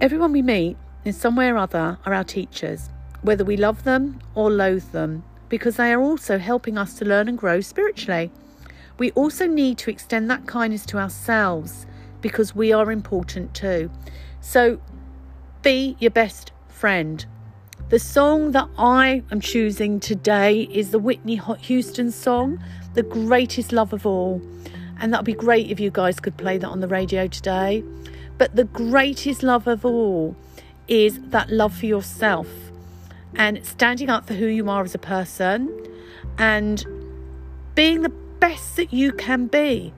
everyone 0.00 0.32
we 0.32 0.40
meet 0.40 0.78
in 1.04 1.12
some 1.12 1.36
way 1.36 1.48
or 1.48 1.56
other 1.56 1.98
are 2.06 2.14
our 2.14 2.24
teachers, 2.24 2.90
whether 3.22 3.44
we 3.44 3.56
love 3.56 3.84
them 3.84 4.20
or 4.34 4.50
loathe 4.50 4.90
them, 4.92 5.24
because 5.48 5.76
they 5.76 5.92
are 5.92 6.00
also 6.00 6.38
helping 6.38 6.78
us 6.78 6.94
to 6.94 7.04
learn 7.04 7.28
and 7.28 7.36
grow 7.36 7.60
spiritually. 7.60 8.30
We 8.98 9.10
also 9.12 9.46
need 9.46 9.78
to 9.78 9.90
extend 9.90 10.30
that 10.30 10.46
kindness 10.46 10.86
to 10.86 10.98
ourselves 10.98 11.86
because 12.20 12.54
we 12.54 12.72
are 12.72 12.92
important 12.92 13.54
too. 13.54 13.90
So 14.40 14.80
be 15.62 15.96
your 15.98 16.10
best 16.10 16.52
friend. 16.68 17.24
The 17.88 17.98
song 17.98 18.52
that 18.52 18.68
I 18.78 19.22
am 19.30 19.40
choosing 19.40 20.00
today 20.00 20.62
is 20.62 20.90
the 20.90 20.98
Whitney 20.98 21.40
Houston 21.60 22.10
song, 22.10 22.62
The 22.94 23.02
Greatest 23.02 23.72
Love 23.72 23.92
of 23.92 24.06
All. 24.06 24.40
And 24.98 25.12
that'd 25.12 25.26
be 25.26 25.34
great 25.34 25.70
if 25.70 25.80
you 25.80 25.90
guys 25.90 26.20
could 26.20 26.36
play 26.36 26.58
that 26.58 26.68
on 26.68 26.80
the 26.80 26.88
radio 26.88 27.26
today. 27.26 27.84
But 28.38 28.56
the 28.56 28.64
greatest 28.64 29.42
love 29.42 29.66
of 29.66 29.84
all 29.84 30.36
is 30.88 31.20
that 31.30 31.50
love 31.50 31.74
for 31.74 31.86
yourself 31.86 32.48
and 33.34 33.64
standing 33.64 34.10
up 34.10 34.26
for 34.26 34.34
who 34.34 34.46
you 34.46 34.68
are 34.68 34.84
as 34.84 34.94
a 34.94 34.98
person 34.98 35.70
and 36.38 36.84
being 37.74 38.02
the 38.02 38.08
best 38.40 38.76
that 38.76 38.92
you 38.92 39.12
can 39.12 39.46
be. 39.46 39.92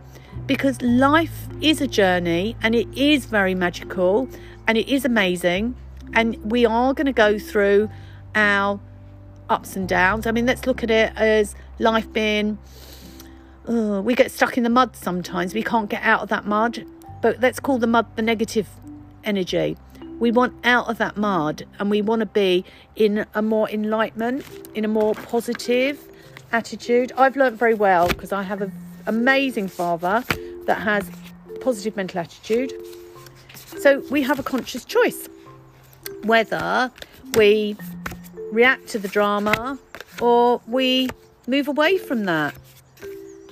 Because 0.47 0.81
life 0.83 1.49
is 1.61 1.81
a 1.81 1.87
journey 1.87 2.57
and 2.63 2.75
it 2.75 2.89
is 2.97 3.25
very 3.25 3.55
magical 3.55 4.29
and 4.67 4.77
it 4.77 4.89
is 4.89 5.05
amazing 5.05 5.77
and 6.13 6.37
we 6.51 6.67
are 6.67 6.93
going 6.93 7.07
to 7.07 7.13
go 7.13 7.39
through 7.39 7.89
our 8.35 8.81
ups 9.49 9.77
and 9.77 9.89
downs. 9.89 10.27
I 10.27 10.33
mean, 10.33 10.47
let's 10.47 10.67
look 10.67 10.83
at 10.83 10.91
it 10.91 11.13
as 11.17 11.55
life 11.79 12.13
being. 12.13 12.59
Uh, 13.69 14.03
we 14.03 14.15
get 14.15 14.31
stuck 14.31 14.57
in 14.57 14.63
the 14.63 14.71
mud 14.71 14.95
sometimes. 14.97 15.55
We 15.55 15.63
can't 15.63 15.89
get 15.89 16.03
out 16.03 16.21
of 16.21 16.29
that 16.29 16.45
mud, 16.45 16.85
but 17.23 17.41
let's 17.41 17.61
call 17.61 17.79
the 17.79 17.87
mud 17.87 18.07
the 18.17 18.23
negative 18.23 18.69
energy. 19.25 19.77
We 20.19 20.31
want 20.31 20.55
out 20.65 20.89
of 20.89 20.99
that 20.99 21.17
mud 21.17 21.67
and 21.79 21.91
we 21.91 22.03
want 22.03 22.21
to 22.21 22.27
be 22.27 22.65
in 22.97 23.27
a 23.35 23.43
more 23.43 23.69
enlightenment, 23.69 24.45
in 24.75 24.85
a 24.85 24.89
more 24.89 25.15
positive 25.15 26.01
attitude. 26.53 27.13
I've 27.19 27.37
learnt 27.37 27.59
very 27.59 27.75
well 27.75 28.09
because 28.09 28.33
I 28.33 28.43
have 28.43 28.63
an 28.63 28.73
amazing 29.07 29.69
father 29.69 30.25
that 30.67 30.81
has 30.83 31.11
positive 31.61 31.97
mental 31.97 32.21
attitude. 32.21 32.73
So 33.79 34.03
we 34.11 34.23
have 34.23 34.39
a 34.39 34.43
conscious 34.43 34.85
choice 34.85 35.29
whether 36.23 36.91
we 37.35 37.77
react 38.51 38.89
to 38.89 38.99
the 38.99 39.09
drama 39.09 39.79
or 40.21 40.61
we 40.67 41.09
move 41.47 41.69
away 41.69 41.99
from 41.99 42.25
that. 42.25 42.55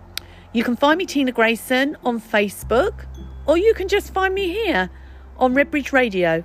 You 0.53 0.63
can 0.63 0.75
find 0.75 0.97
me, 0.99 1.05
Tina 1.07 1.31
Grayson, 1.31 1.97
on 2.03 2.21
Facebook, 2.21 3.05
or 3.47 3.57
you 3.57 3.73
can 3.73 3.87
just 3.87 4.13
find 4.13 4.35
me 4.35 4.51
here 4.51 4.91
on 5.37 5.55
Redbridge 5.55 5.91
Radio. 5.91 6.43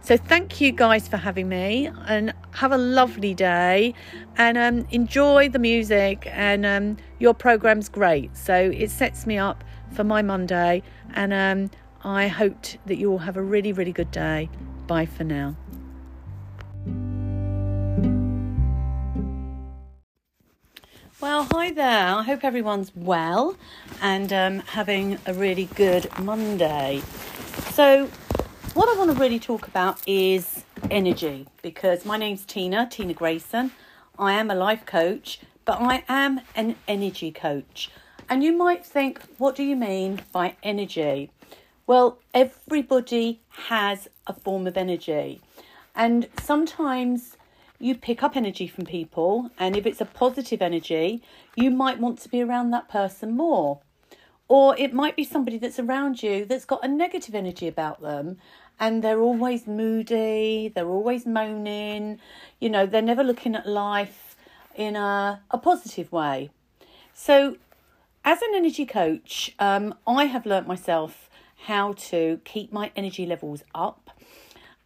So 0.00 0.16
thank 0.16 0.58
you 0.58 0.72
guys 0.72 1.06
for 1.06 1.18
having 1.18 1.50
me 1.50 1.90
and 2.06 2.32
have 2.52 2.72
a 2.72 2.78
lovely 2.78 3.34
day 3.34 3.92
and 4.38 4.56
um, 4.56 4.86
enjoy 4.90 5.50
the 5.50 5.58
music 5.58 6.26
and 6.32 6.64
um, 6.64 6.96
your 7.18 7.34
program's 7.34 7.90
great. 7.90 8.34
So 8.34 8.54
it 8.54 8.90
sets 8.90 9.26
me 9.26 9.36
up 9.36 9.64
for 9.92 10.02
my 10.02 10.22
Monday 10.22 10.82
and 11.12 11.34
um, 11.34 11.70
I 12.04 12.28
hope 12.28 12.56
that 12.86 12.96
you 12.96 13.10
all 13.10 13.18
have 13.18 13.36
a 13.36 13.42
really, 13.42 13.72
really 13.72 13.92
good 13.92 14.10
day. 14.10 14.48
Bye 14.86 15.06
for 15.06 15.24
now. 15.24 15.56
Well, 21.20 21.48
hi 21.50 21.72
there. 21.72 22.14
I 22.14 22.22
hope 22.22 22.44
everyone's 22.44 22.92
well 22.94 23.56
and 24.00 24.32
um, 24.32 24.58
having 24.60 25.18
a 25.26 25.34
really 25.34 25.64
good 25.74 26.08
Monday. 26.20 27.02
So, 27.72 28.06
what 28.74 28.88
I 28.88 28.96
want 28.96 29.10
to 29.10 29.16
really 29.16 29.40
talk 29.40 29.66
about 29.66 30.00
is 30.06 30.64
energy 30.92 31.48
because 31.60 32.04
my 32.04 32.16
name's 32.16 32.44
Tina, 32.44 32.86
Tina 32.88 33.14
Grayson. 33.14 33.72
I 34.16 34.34
am 34.34 34.48
a 34.48 34.54
life 34.54 34.86
coach, 34.86 35.40
but 35.64 35.80
I 35.80 36.04
am 36.08 36.40
an 36.54 36.76
energy 36.86 37.32
coach. 37.32 37.90
And 38.30 38.44
you 38.44 38.56
might 38.56 38.86
think, 38.86 39.20
what 39.38 39.56
do 39.56 39.64
you 39.64 39.74
mean 39.74 40.20
by 40.32 40.54
energy? 40.62 41.30
Well, 41.88 42.18
everybody 42.34 43.40
has 43.48 44.08
a 44.26 44.34
form 44.34 44.66
of 44.66 44.76
energy, 44.76 45.40
and 45.94 46.28
sometimes 46.38 47.38
you 47.78 47.94
pick 47.94 48.22
up 48.22 48.36
energy 48.36 48.68
from 48.68 48.84
people, 48.84 49.50
and 49.58 49.74
if 49.74 49.86
it's 49.86 50.02
a 50.02 50.04
positive 50.04 50.60
energy, 50.60 51.22
you 51.56 51.70
might 51.70 51.98
want 51.98 52.18
to 52.18 52.28
be 52.28 52.42
around 52.42 52.72
that 52.72 52.90
person 52.90 53.34
more. 53.34 53.78
Or 54.48 54.76
it 54.76 54.92
might 54.92 55.16
be 55.16 55.24
somebody 55.24 55.56
that's 55.56 55.78
around 55.78 56.22
you 56.22 56.44
that's 56.44 56.66
got 56.66 56.84
a 56.84 56.88
negative 56.88 57.34
energy 57.34 57.66
about 57.66 58.02
them, 58.02 58.36
and 58.78 59.02
they're 59.02 59.22
always 59.22 59.66
moody, 59.66 60.70
they're 60.74 60.90
always 60.90 61.24
moaning, 61.24 62.20
you 62.60 62.68
know, 62.68 62.84
they're 62.84 63.00
never 63.00 63.24
looking 63.24 63.54
at 63.54 63.66
life 63.66 64.36
in 64.74 64.94
a, 64.94 65.40
a 65.50 65.56
positive 65.56 66.12
way. 66.12 66.50
So, 67.14 67.56
as 68.26 68.42
an 68.42 68.50
energy 68.54 68.84
coach, 68.84 69.54
um, 69.58 69.94
I 70.06 70.26
have 70.26 70.44
learnt 70.44 70.68
myself 70.68 71.27
how 71.66 71.92
to 71.92 72.40
keep 72.44 72.72
my 72.72 72.90
energy 72.96 73.26
levels 73.26 73.62
up 73.74 74.10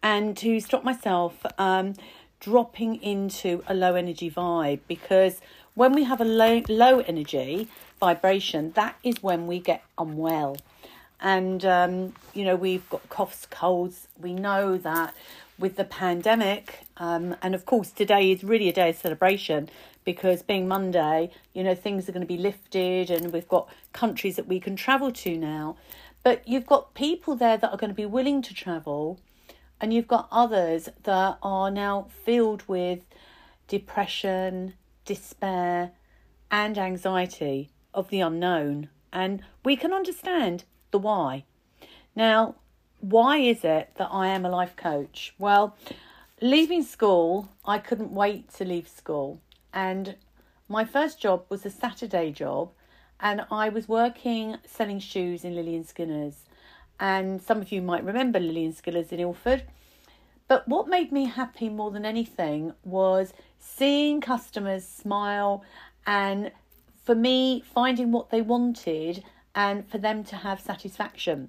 and 0.03 0.37
to 0.37 0.61
stop 0.61 0.83
myself 0.85 1.45
um, 1.59 1.95
dropping 2.41 2.97
into 3.03 3.63
a 3.69 3.75
low 3.75 3.95
energy 3.95 4.31
vibe 4.31 4.81
because 4.89 5.41
when 5.75 5.93
we 5.93 6.05
have 6.05 6.21
a 6.21 6.25
low, 6.25 6.63
low 6.69 7.01
energy 7.01 7.69
vibration, 8.01 8.73
that 8.73 8.97
is 9.03 9.23
when 9.23 9.47
we 9.47 9.59
get 9.59 9.83
unwell. 9.97 10.57
And, 11.21 11.65
um, 11.65 12.15
you 12.35 12.45
know, 12.45 12.57
we've 12.57 12.89
got 12.91 13.09
coughs, 13.09 13.47
colds. 13.47 14.09
We 14.21 14.35
know 14.35 14.77
that 14.79 15.15
with 15.59 15.77
the 15.77 15.85
pandemic, 15.85 16.81
um, 16.97 17.37
and 17.41 17.55
of 17.55 17.65
course, 17.65 17.91
today 17.91 18.33
is 18.33 18.43
really 18.43 18.69
a 18.69 18.73
day 18.73 18.91
of 18.91 18.97
celebration 18.97 19.69
because 20.05 20.43
being 20.43 20.67
Monday, 20.67 21.31
you 21.55 21.63
know, 21.63 21.77
things 21.77 22.09
are 22.09 22.13
going 22.13 22.27
to 22.27 22.27
be 22.27 22.37
lifted 22.37 23.11
and 23.11 23.33
we've 23.33 23.49
got 23.49 23.69
countries 23.93 24.35
that 24.37 24.49
we 24.49 24.59
can 24.59 24.75
travel 24.75 25.13
to 25.13 25.37
now. 25.37 25.77
But 26.23 26.47
you've 26.47 26.67
got 26.67 26.95
people 26.95 27.35
there 27.35 27.57
that 27.57 27.71
are 27.71 27.77
going 27.77 27.91
to 27.91 27.95
be 27.95 28.07
willing 28.07 28.43
to 28.43 28.55
travel, 28.55 29.21
and 29.81 29.93
you've 29.93 30.09
got 30.09 30.29
others 30.31 30.89
that 31.03 31.39
are 31.43 31.71
now 31.71 32.07
filled 32.25 32.63
with 32.69 33.01
depression, 33.67 34.75
despair, 35.05 35.93
and 36.51 36.79
anxiety 36.79 37.71
of 37.93 38.09
the 38.11 38.21
unknown. 38.21 38.89
And 39.13 39.43
we 39.65 39.77
can 39.77 39.93
understand 39.93 40.65
the 40.91 40.99
why. 40.99 41.45
Now, 42.15 42.57
why 43.01 43.39
is 43.39 43.65
it 43.65 43.91
that 43.97 44.09
I 44.13 44.29
am 44.29 44.45
a 44.45 44.51
life 44.51 44.77
coach? 44.77 45.35
Well, 45.39 45.77
leaving 46.41 46.83
school, 46.83 47.49
I 47.65 47.79
couldn't 47.79 48.13
wait 48.13 48.53
to 48.55 48.65
leave 48.65 48.89
school. 48.89 49.41
And 49.73 50.17
my 50.69 50.85
first 50.85 51.21
job 51.21 51.45
was 51.49 51.67
a 51.67 51.71
Saturday 51.71 52.31
job 52.31 52.71
and 53.23 53.47
I 53.51 53.69
was 53.69 53.89
working 53.89 54.57
selling 54.67 54.99
shoes 54.99 55.45
in 55.45 55.55
Lilley 55.55 55.81
& 55.83 55.85
Skinner's. 55.85 56.45
And 56.99 57.41
some 57.41 57.61
of 57.61 57.73
you 57.73 57.81
might 57.81 58.05
remember 58.05 58.41
Lilley 58.41 58.71
& 58.73 58.75
Skinner's 58.75 59.13
in 59.13 59.21
Ilford. 59.21 59.63
But 60.49 60.67
what 60.69 60.89
made 60.89 61.13
me 61.13 61.27
happy 61.27 61.69
more 61.69 61.91
than 61.93 62.05
anything 62.05 62.75
was 62.85 63.33
seeing 63.59 64.21
customers 64.21 64.87
smile 64.87 65.65
and 66.07 66.51
for 67.05 67.15
me 67.15 67.63
finding 67.75 68.13
what 68.13 68.31
they 68.31 68.43
wanted 68.43 69.25
and 69.55 69.89
for 69.89 69.99
them 69.99 70.25
to 70.25 70.37
have 70.37 70.61
satisfaction. 70.61 71.49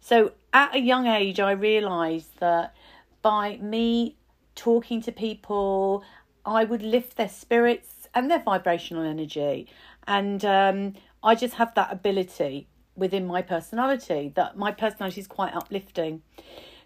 So 0.00 0.32
at 0.52 0.74
a 0.74 0.80
young 0.80 1.06
age, 1.06 1.38
I 1.38 1.52
realised 1.52 2.40
that 2.40 2.74
by 3.22 3.58
me 3.58 4.16
talking 4.54 5.02
to 5.02 5.12
people, 5.12 6.02
I 6.44 6.64
would 6.64 6.82
lift 6.82 7.16
their 7.16 7.28
spirits 7.28 8.08
and 8.14 8.30
their 8.30 8.40
vibrational 8.40 9.04
energy. 9.04 9.68
And 10.06 10.44
um, 10.44 10.94
I 11.22 11.34
just 11.34 11.54
have 11.54 11.74
that 11.74 11.92
ability 11.92 12.68
within 12.96 13.26
my 13.26 13.42
personality 13.42 14.32
that 14.34 14.56
my 14.56 14.72
personality 14.72 15.20
is 15.20 15.26
quite 15.26 15.54
uplifting. 15.54 16.22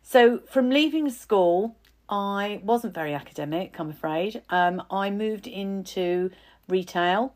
So 0.03 0.41
from 0.51 0.71
leaving 0.71 1.11
school, 1.11 1.77
I 2.09 2.61
wasn't 2.63 2.95
very 2.95 3.15
academic, 3.15 3.79
I'm 3.79 3.91
afraid. 3.91 4.43
Um, 4.51 4.83
I 4.91 5.11
moved 5.11 5.47
into 5.47 6.31
retail, 6.69 7.35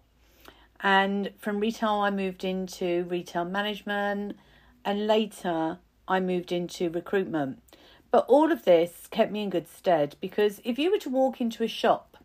and 0.80 1.32
from 1.38 1.60
retail, 1.60 1.90
I 1.90 2.10
moved 2.10 2.44
into 2.44 3.04
retail 3.04 3.44
management, 3.44 4.36
and 4.84 5.06
later, 5.06 5.78
I 6.06 6.20
moved 6.20 6.52
into 6.52 6.90
recruitment. 6.90 7.60
But 8.10 8.24
all 8.28 8.52
of 8.52 8.64
this 8.64 9.06
kept 9.10 9.32
me 9.32 9.42
in 9.42 9.50
good 9.50 9.68
stead 9.68 10.16
because 10.20 10.60
if 10.64 10.78
you 10.78 10.90
were 10.90 10.98
to 10.98 11.10
walk 11.10 11.40
into 11.40 11.62
a 11.62 11.68
shop 11.68 12.16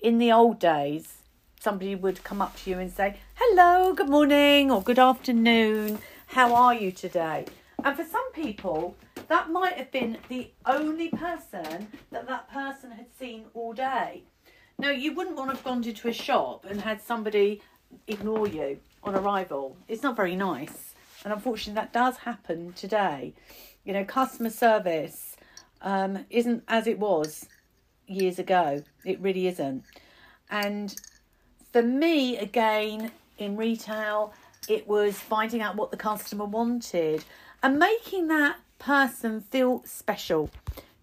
in 0.00 0.18
the 0.18 0.32
old 0.32 0.58
days, 0.58 1.21
somebody 1.62 1.94
would 1.94 2.24
come 2.24 2.42
up 2.42 2.56
to 2.56 2.70
you 2.70 2.80
and 2.80 2.90
say, 2.90 3.16
Hello, 3.36 3.92
good 3.92 4.08
morning, 4.08 4.68
or 4.68 4.82
good 4.82 4.98
afternoon, 4.98 6.00
how 6.26 6.52
are 6.56 6.74
you 6.74 6.90
today? 6.90 7.44
And 7.84 7.96
for 7.96 8.04
some 8.04 8.32
people, 8.32 8.96
that 9.28 9.48
might 9.48 9.74
have 9.74 9.92
been 9.92 10.18
the 10.28 10.50
only 10.66 11.08
person 11.10 11.86
that 12.10 12.26
that 12.26 12.50
person 12.50 12.90
had 12.90 13.06
seen 13.16 13.44
all 13.54 13.72
day. 13.72 14.24
Now, 14.76 14.90
you 14.90 15.14
wouldn't 15.14 15.36
want 15.36 15.50
to 15.50 15.56
have 15.56 15.64
gone 15.64 15.84
into 15.84 16.08
a 16.08 16.12
shop 16.12 16.66
and 16.68 16.80
had 16.80 17.00
somebody 17.00 17.62
ignore 18.08 18.48
you 18.48 18.80
on 19.04 19.14
arrival. 19.14 19.76
It's 19.86 20.02
not 20.02 20.16
very 20.16 20.34
nice. 20.34 20.94
And 21.22 21.32
unfortunately, 21.32 21.80
that 21.80 21.92
does 21.92 22.16
happen 22.16 22.72
today. 22.72 23.34
You 23.84 23.92
know, 23.92 24.04
customer 24.04 24.50
service 24.50 25.36
um, 25.80 26.26
isn't 26.28 26.64
as 26.66 26.88
it 26.88 26.98
was 26.98 27.46
years 28.08 28.40
ago. 28.40 28.82
It 29.04 29.20
really 29.20 29.46
isn't. 29.46 29.84
And 30.50 30.94
for 31.72 31.82
me, 31.82 32.36
again, 32.36 33.10
in 33.38 33.56
retail, 33.56 34.32
it 34.68 34.86
was 34.86 35.18
finding 35.18 35.62
out 35.62 35.76
what 35.76 35.90
the 35.90 35.96
customer 35.96 36.44
wanted 36.44 37.24
and 37.62 37.78
making 37.78 38.28
that 38.28 38.56
person 38.78 39.40
feel 39.40 39.82
special 39.84 40.50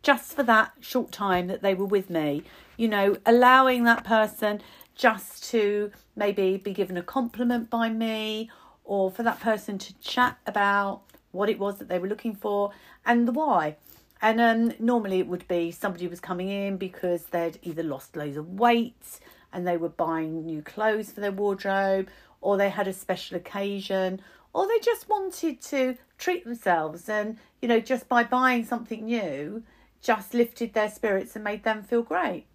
just 0.01 0.33
for 0.33 0.43
that 0.43 0.73
short 0.79 1.11
time 1.11 1.47
that 1.47 1.61
they 1.61 1.73
were 1.73 1.85
with 1.85 2.09
me. 2.09 2.43
You 2.77 2.87
know, 2.87 3.17
allowing 3.25 3.83
that 3.83 4.03
person 4.03 4.61
just 4.95 5.43
to 5.51 5.91
maybe 6.15 6.57
be 6.57 6.73
given 6.73 6.97
a 6.97 7.03
compliment 7.03 7.69
by 7.69 7.89
me 7.89 8.49
or 8.83 9.11
for 9.11 9.23
that 9.23 9.39
person 9.39 9.77
to 9.77 9.97
chat 9.99 10.37
about 10.45 11.01
what 11.31 11.49
it 11.49 11.59
was 11.59 11.77
that 11.77 11.89
they 11.89 11.99
were 11.99 12.07
looking 12.07 12.35
for 12.35 12.71
and 13.05 13.27
the 13.27 13.31
why. 13.31 13.75
And 14.21 14.41
um, 14.41 14.73
normally 14.79 15.19
it 15.19 15.27
would 15.27 15.47
be 15.47 15.71
somebody 15.71 16.07
was 16.07 16.19
coming 16.19 16.49
in 16.49 16.77
because 16.77 17.25
they'd 17.25 17.57
either 17.61 17.83
lost 17.83 18.15
loads 18.15 18.35
of 18.35 18.59
weight, 18.59 19.19
and 19.53 19.67
they 19.67 19.77
were 19.77 19.89
buying 19.89 20.45
new 20.45 20.61
clothes 20.61 21.11
for 21.11 21.21
their 21.21 21.31
wardrobe, 21.31 22.09
or 22.41 22.57
they 22.57 22.69
had 22.69 22.87
a 22.87 22.93
special 22.93 23.37
occasion, 23.37 24.21
or 24.53 24.67
they 24.67 24.79
just 24.79 25.09
wanted 25.09 25.61
to 25.61 25.95
treat 26.17 26.43
themselves 26.43 27.07
and, 27.09 27.37
you 27.61 27.67
know, 27.67 27.79
just 27.79 28.09
by 28.09 28.23
buying 28.23 28.65
something 28.65 29.05
new, 29.05 29.63
just 30.01 30.33
lifted 30.33 30.73
their 30.73 30.89
spirits 30.89 31.35
and 31.35 31.43
made 31.43 31.63
them 31.63 31.83
feel 31.83 32.01
great. 32.01 32.45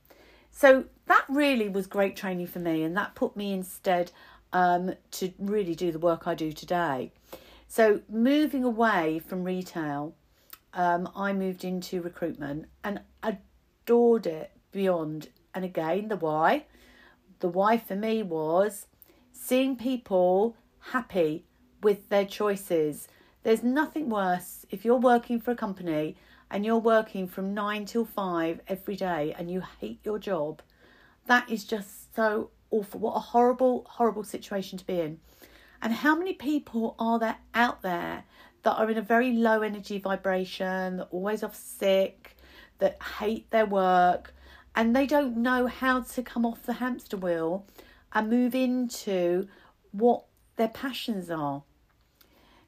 So 0.50 0.84
that 1.06 1.24
really 1.28 1.68
was 1.68 1.86
great 1.86 2.16
training 2.16 2.46
for 2.46 2.60
me, 2.60 2.82
and 2.82 2.96
that 2.96 3.14
put 3.14 3.36
me 3.36 3.52
instead 3.52 4.12
um, 4.52 4.94
to 5.12 5.32
really 5.38 5.74
do 5.74 5.92
the 5.92 5.98
work 5.98 6.26
I 6.26 6.34
do 6.34 6.52
today. 6.52 7.12
So, 7.66 8.02
moving 8.08 8.62
away 8.62 9.18
from 9.18 9.42
retail, 9.42 10.14
um, 10.72 11.08
I 11.16 11.32
moved 11.32 11.64
into 11.64 12.00
recruitment 12.00 12.66
and 12.84 13.00
adored 13.22 14.26
it 14.26 14.52
beyond. 14.70 15.28
And 15.54 15.64
again, 15.64 16.08
the 16.08 16.16
why. 16.16 16.66
The 17.44 17.50
why 17.50 17.76
for 17.76 17.94
me 17.94 18.22
was 18.22 18.86
seeing 19.30 19.76
people 19.76 20.56
happy 20.78 21.44
with 21.82 22.08
their 22.08 22.24
choices. 22.24 23.06
There's 23.42 23.62
nothing 23.62 24.08
worse 24.08 24.64
if 24.70 24.82
you're 24.82 24.96
working 24.96 25.38
for 25.38 25.50
a 25.50 25.54
company 25.54 26.16
and 26.50 26.64
you're 26.64 26.78
working 26.78 27.28
from 27.28 27.52
nine 27.52 27.84
till 27.84 28.06
five 28.06 28.60
every 28.66 28.96
day 28.96 29.34
and 29.36 29.50
you 29.50 29.62
hate 29.78 30.00
your 30.04 30.18
job. 30.18 30.62
That 31.26 31.50
is 31.50 31.64
just 31.64 32.16
so 32.16 32.48
awful. 32.70 33.00
What 33.00 33.16
a 33.16 33.20
horrible, 33.20 33.84
horrible 33.90 34.24
situation 34.24 34.78
to 34.78 34.86
be 34.86 35.00
in. 35.00 35.20
And 35.82 35.92
how 35.92 36.16
many 36.16 36.32
people 36.32 36.94
are 36.98 37.18
there 37.18 37.36
out 37.52 37.82
there 37.82 38.24
that 38.62 38.78
are 38.78 38.90
in 38.90 38.96
a 38.96 39.02
very 39.02 39.34
low 39.34 39.60
energy 39.60 39.98
vibration, 39.98 40.96
that 40.96 41.08
always 41.10 41.44
off 41.44 41.54
sick, 41.54 42.38
that 42.78 43.02
hate 43.02 43.50
their 43.50 43.66
work, 43.66 44.32
and 44.74 44.94
they 44.94 45.06
don't 45.06 45.36
know 45.36 45.66
how 45.66 46.00
to 46.00 46.22
come 46.22 46.44
off 46.44 46.64
the 46.64 46.74
hamster 46.74 47.16
wheel 47.16 47.66
and 48.12 48.30
move 48.30 48.54
into 48.54 49.48
what 49.92 50.24
their 50.56 50.68
passions 50.68 51.30
are. 51.30 51.62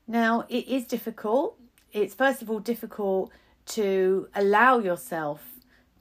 Now, 0.07 0.45
it 0.49 0.69
is 0.69 0.85
difficult. 0.85 1.59
It's 1.93 2.15
first 2.15 2.43
of 2.43 2.51
all 2.51 2.61
difficult 2.61 3.33
to 3.67 4.29
allow 4.35 4.79
yourself 4.79 5.43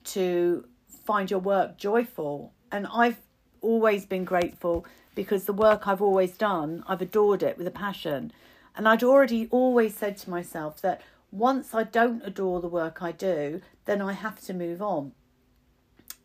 to 0.05 0.65
find 1.05 1.31
your 1.31 1.39
work 1.39 1.77
joyful. 1.77 2.53
And 2.71 2.87
I've 2.93 3.17
always 3.61 4.05
been 4.05 4.25
grateful 4.25 4.85
because 5.15 5.45
the 5.45 5.53
work 5.53 5.87
I've 5.87 6.01
always 6.01 6.37
done, 6.37 6.83
I've 6.87 7.01
adored 7.01 7.41
it 7.41 7.57
with 7.57 7.65
a 7.65 7.71
passion. 7.71 8.31
And 8.75 8.87
I'd 8.87 9.03
already 9.03 9.47
always 9.49 9.95
said 9.95 10.17
to 10.17 10.29
myself 10.29 10.81
that 10.81 11.01
once 11.31 11.73
I 11.73 11.83
don't 11.83 12.21
adore 12.23 12.61
the 12.61 12.67
work 12.67 13.01
I 13.01 13.11
do, 13.11 13.61
then 13.85 14.01
I 14.01 14.13
have 14.13 14.39
to 14.41 14.53
move 14.53 14.81
on. 14.81 15.13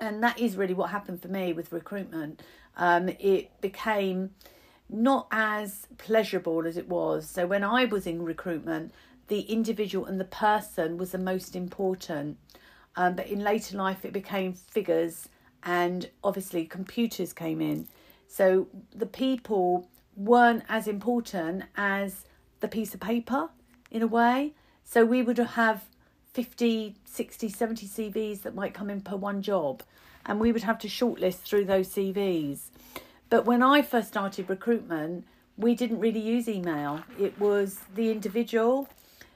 And 0.00 0.22
that 0.22 0.40
is 0.40 0.56
really 0.56 0.74
what 0.74 0.90
happened 0.90 1.22
for 1.22 1.28
me 1.28 1.52
with 1.52 1.72
recruitment. 1.72 2.42
Um, 2.76 3.10
it 3.20 3.60
became 3.60 4.30
not 4.88 5.28
as 5.30 5.86
pleasurable 5.98 6.66
as 6.66 6.76
it 6.76 6.88
was. 6.88 7.28
So 7.28 7.46
when 7.46 7.62
I 7.62 7.84
was 7.84 8.06
in 8.06 8.22
recruitment, 8.22 8.92
the 9.28 9.42
individual 9.42 10.06
and 10.06 10.18
the 10.18 10.24
person 10.24 10.96
was 10.96 11.12
the 11.12 11.18
most 11.18 11.54
important. 11.54 12.38
Um, 12.96 13.14
but 13.14 13.28
in 13.28 13.40
later 13.40 13.76
life, 13.76 14.04
it 14.04 14.12
became 14.12 14.54
figures, 14.54 15.28
and 15.62 16.10
obviously, 16.24 16.64
computers 16.64 17.32
came 17.32 17.60
in. 17.60 17.86
So 18.26 18.66
the 18.94 19.06
people 19.06 19.88
weren't 20.16 20.64
as 20.68 20.88
important 20.88 21.64
as 21.76 22.24
the 22.60 22.68
piece 22.68 22.94
of 22.94 23.00
paper 23.00 23.50
in 23.90 24.02
a 24.02 24.06
way. 24.06 24.54
So 24.82 25.04
we 25.04 25.22
would 25.22 25.38
have 25.38 25.84
50, 26.32 26.96
60, 27.04 27.48
70 27.48 27.86
CVs 27.86 28.42
that 28.42 28.54
might 28.54 28.74
come 28.74 28.90
in 28.90 29.00
per 29.00 29.16
one 29.16 29.42
job, 29.42 29.82
and 30.24 30.40
we 30.40 30.52
would 30.52 30.62
have 30.62 30.78
to 30.80 30.88
shortlist 30.88 31.38
through 31.38 31.64
those 31.64 31.88
CVs. 31.88 32.60
But 33.28 33.44
when 33.44 33.62
I 33.62 33.82
first 33.82 34.08
started 34.08 34.48
recruitment, 34.48 35.24
we 35.56 35.74
didn't 35.74 36.00
really 36.00 36.20
use 36.20 36.48
email. 36.48 37.02
It 37.18 37.38
was 37.38 37.80
the 37.94 38.10
individual. 38.10 38.88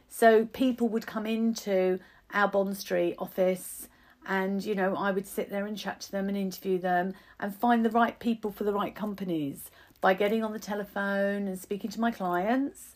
So 0.09 0.47
people 0.47 0.89
would 0.89 1.07
come 1.07 1.27
into 1.27 1.99
our 2.33 2.49
Bond 2.49 2.77
Street 2.77 3.17
office 3.19 3.89
and 4.27 4.65
you 4.65 4.75
know 4.75 4.95
I 4.97 5.11
would 5.11 5.27
sit 5.27 5.51
there 5.51 5.67
and 5.67 5.77
chat 5.77 6.01
to 6.03 6.13
them 6.13 6.29
and 6.29 6.37
interview 6.37 6.79
them 6.79 7.15
and 7.39 7.55
find 7.55 7.85
the 7.85 7.91
right 7.91 8.19
people 8.19 8.51
for 8.51 8.65
the 8.65 8.73
right 8.73 8.95
companies 8.95 9.71
by 10.01 10.15
getting 10.15 10.43
on 10.43 10.53
the 10.53 10.59
telephone 10.59 11.47
and 11.47 11.59
speaking 11.59 11.91
to 11.91 12.01
my 12.01 12.11
clients 12.11 12.95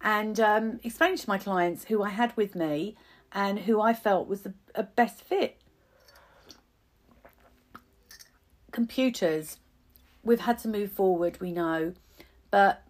and 0.00 0.40
um, 0.40 0.80
explaining 0.82 1.18
to 1.18 1.28
my 1.28 1.38
clients 1.38 1.84
who 1.84 2.02
I 2.02 2.10
had 2.10 2.36
with 2.36 2.54
me 2.54 2.96
and 3.34 3.60
who 3.60 3.80
I 3.80 3.94
felt 3.94 4.28
was 4.28 4.42
the 4.42 4.54
a 4.74 4.82
best 4.82 5.20
fit. 5.22 5.58
Computers 8.70 9.58
we've 10.22 10.40
had 10.40 10.58
to 10.58 10.68
move 10.68 10.92
forward, 10.92 11.40
we 11.40 11.52
know, 11.52 11.94
but 12.50 12.82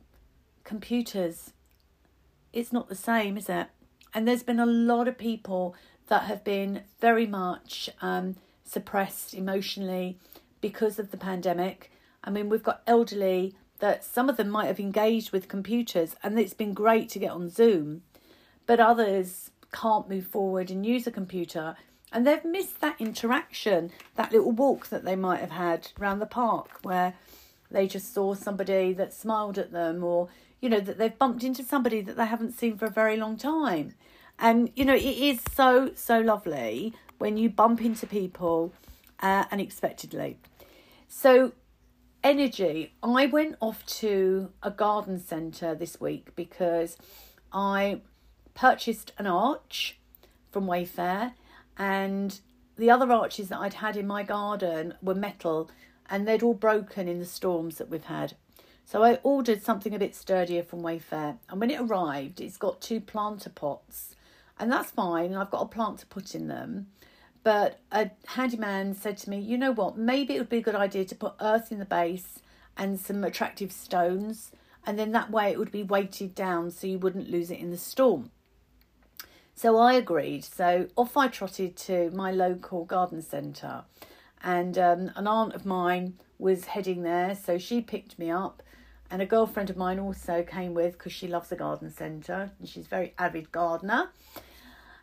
computers, 0.64 1.52
it's 2.52 2.72
not 2.72 2.88
the 2.88 2.94
same, 2.94 3.36
is 3.36 3.48
it? 3.48 3.68
And 4.14 4.28
there's 4.28 4.42
been 4.42 4.60
a 4.60 4.66
lot 4.66 5.08
of 5.08 5.16
people 5.16 5.74
that 6.08 6.24
have 6.24 6.44
been 6.44 6.82
very 7.00 7.26
much 7.26 7.88
um, 8.02 8.36
suppressed 8.64 9.32
emotionally 9.32 10.18
because 10.60 10.98
of 10.98 11.10
the 11.10 11.16
pandemic. 11.16 11.90
I 12.22 12.30
mean, 12.30 12.48
we've 12.48 12.62
got 12.62 12.82
elderly 12.86 13.54
that 13.78 14.04
some 14.04 14.28
of 14.28 14.36
them 14.36 14.50
might 14.50 14.66
have 14.66 14.78
engaged 14.78 15.32
with 15.32 15.48
computers 15.48 16.14
and 16.22 16.38
it's 16.38 16.54
been 16.54 16.74
great 16.74 17.08
to 17.10 17.18
get 17.18 17.30
on 17.30 17.48
Zoom, 17.48 18.02
but 18.66 18.78
others 18.78 19.51
can't 19.72 20.08
move 20.08 20.26
forward 20.26 20.70
and 20.70 20.84
use 20.84 21.06
a 21.06 21.10
computer 21.10 21.76
and 22.12 22.26
they've 22.26 22.44
missed 22.44 22.80
that 22.80 23.00
interaction, 23.00 23.90
that 24.16 24.32
little 24.32 24.52
walk 24.52 24.88
that 24.88 25.04
they 25.04 25.16
might 25.16 25.40
have 25.40 25.50
had 25.50 25.88
around 25.98 26.18
the 26.18 26.26
park 26.26 26.78
where 26.82 27.14
they 27.70 27.86
just 27.86 28.12
saw 28.12 28.34
somebody 28.34 28.92
that 28.92 29.14
smiled 29.14 29.58
at 29.58 29.72
them 29.72 30.04
or, 30.04 30.28
you 30.60 30.68
know, 30.68 30.80
that 30.80 30.98
they've 30.98 31.18
bumped 31.18 31.42
into 31.42 31.62
somebody 31.62 32.02
that 32.02 32.16
they 32.16 32.26
haven't 32.26 32.52
seen 32.52 32.76
for 32.76 32.84
a 32.84 32.90
very 32.90 33.16
long 33.16 33.38
time. 33.38 33.94
And, 34.38 34.70
you 34.76 34.84
know, 34.84 34.94
it 34.94 35.02
is 35.02 35.40
so, 35.54 35.92
so 35.94 36.20
lovely 36.20 36.92
when 37.16 37.38
you 37.38 37.48
bump 37.48 37.80
into 37.82 38.06
people 38.06 38.74
uh, 39.20 39.44
unexpectedly. 39.50 40.38
So, 41.08 41.52
energy. 42.22 42.94
I 43.02 43.26
went 43.26 43.56
off 43.60 43.84
to 43.86 44.50
a 44.62 44.70
garden 44.70 45.18
centre 45.18 45.74
this 45.74 46.00
week 46.00 46.34
because 46.36 46.96
I 47.52 48.00
purchased 48.54 49.12
an 49.18 49.26
arch 49.26 49.98
from 50.50 50.66
Wayfair 50.66 51.32
and 51.76 52.40
the 52.76 52.90
other 52.90 53.10
arches 53.12 53.48
that 53.48 53.58
I'd 53.58 53.74
had 53.74 53.96
in 53.96 54.06
my 54.06 54.22
garden 54.22 54.94
were 55.02 55.14
metal 55.14 55.70
and 56.08 56.26
they'd 56.26 56.42
all 56.42 56.54
broken 56.54 57.08
in 57.08 57.18
the 57.18 57.26
storms 57.26 57.78
that 57.78 57.88
we've 57.88 58.04
had. 58.04 58.34
So 58.84 59.02
I 59.02 59.14
ordered 59.22 59.62
something 59.62 59.94
a 59.94 59.98
bit 59.98 60.14
sturdier 60.14 60.62
from 60.62 60.82
Wayfair, 60.82 61.38
and 61.48 61.60
when 61.60 61.70
it 61.70 61.80
arrived, 61.80 62.40
it's 62.40 62.56
got 62.56 62.82
two 62.82 63.00
planter 63.00 63.48
pots, 63.48 64.14
and 64.58 64.70
that's 64.70 64.90
fine. 64.90 65.26
and 65.26 65.36
I've 65.36 65.50
got 65.50 65.62
a 65.62 65.66
plant 65.66 66.00
to 66.00 66.06
put 66.06 66.34
in 66.34 66.48
them. 66.48 66.88
But 67.42 67.80
a 67.90 68.10
handyman 68.26 68.94
said 68.94 69.16
to 69.18 69.30
me, 69.30 69.38
You 69.38 69.56
know 69.56 69.72
what? 69.72 69.96
Maybe 69.96 70.34
it 70.34 70.38
would 70.38 70.48
be 70.48 70.58
a 70.58 70.62
good 70.62 70.74
idea 70.74 71.04
to 71.06 71.14
put 71.14 71.34
earth 71.40 71.72
in 71.72 71.78
the 71.78 71.84
base 71.84 72.40
and 72.76 73.00
some 73.00 73.24
attractive 73.24 73.72
stones, 73.72 74.52
and 74.86 74.98
then 74.98 75.12
that 75.12 75.30
way 75.30 75.50
it 75.50 75.58
would 75.58 75.72
be 75.72 75.82
weighted 75.82 76.34
down 76.34 76.70
so 76.70 76.86
you 76.86 76.98
wouldn't 76.98 77.30
lose 77.30 77.50
it 77.50 77.58
in 77.58 77.70
the 77.70 77.78
storm. 77.78 78.30
So 79.54 79.78
I 79.78 79.94
agreed. 79.94 80.44
So 80.44 80.88
off 80.96 81.16
I 81.16 81.28
trotted 81.28 81.76
to 81.76 82.10
my 82.10 82.32
local 82.32 82.84
garden 82.84 83.22
centre, 83.22 83.84
and 84.42 84.76
um, 84.78 85.10
an 85.14 85.26
aunt 85.26 85.54
of 85.54 85.64
mine 85.64 86.14
was 86.38 86.66
heading 86.66 87.02
there, 87.02 87.34
so 87.34 87.58
she 87.58 87.80
picked 87.80 88.18
me 88.18 88.30
up. 88.30 88.62
And 89.10 89.20
a 89.20 89.26
girlfriend 89.26 89.68
of 89.68 89.76
mine 89.76 89.98
also 89.98 90.42
came 90.42 90.72
with 90.72 90.94
because 90.94 91.12
she 91.12 91.28
loves 91.28 91.50
the 91.50 91.56
garden 91.56 91.90
centre 91.90 92.50
and 92.58 92.66
she's 92.66 92.86
a 92.86 92.88
very 92.88 93.12
avid 93.18 93.52
gardener. 93.52 94.10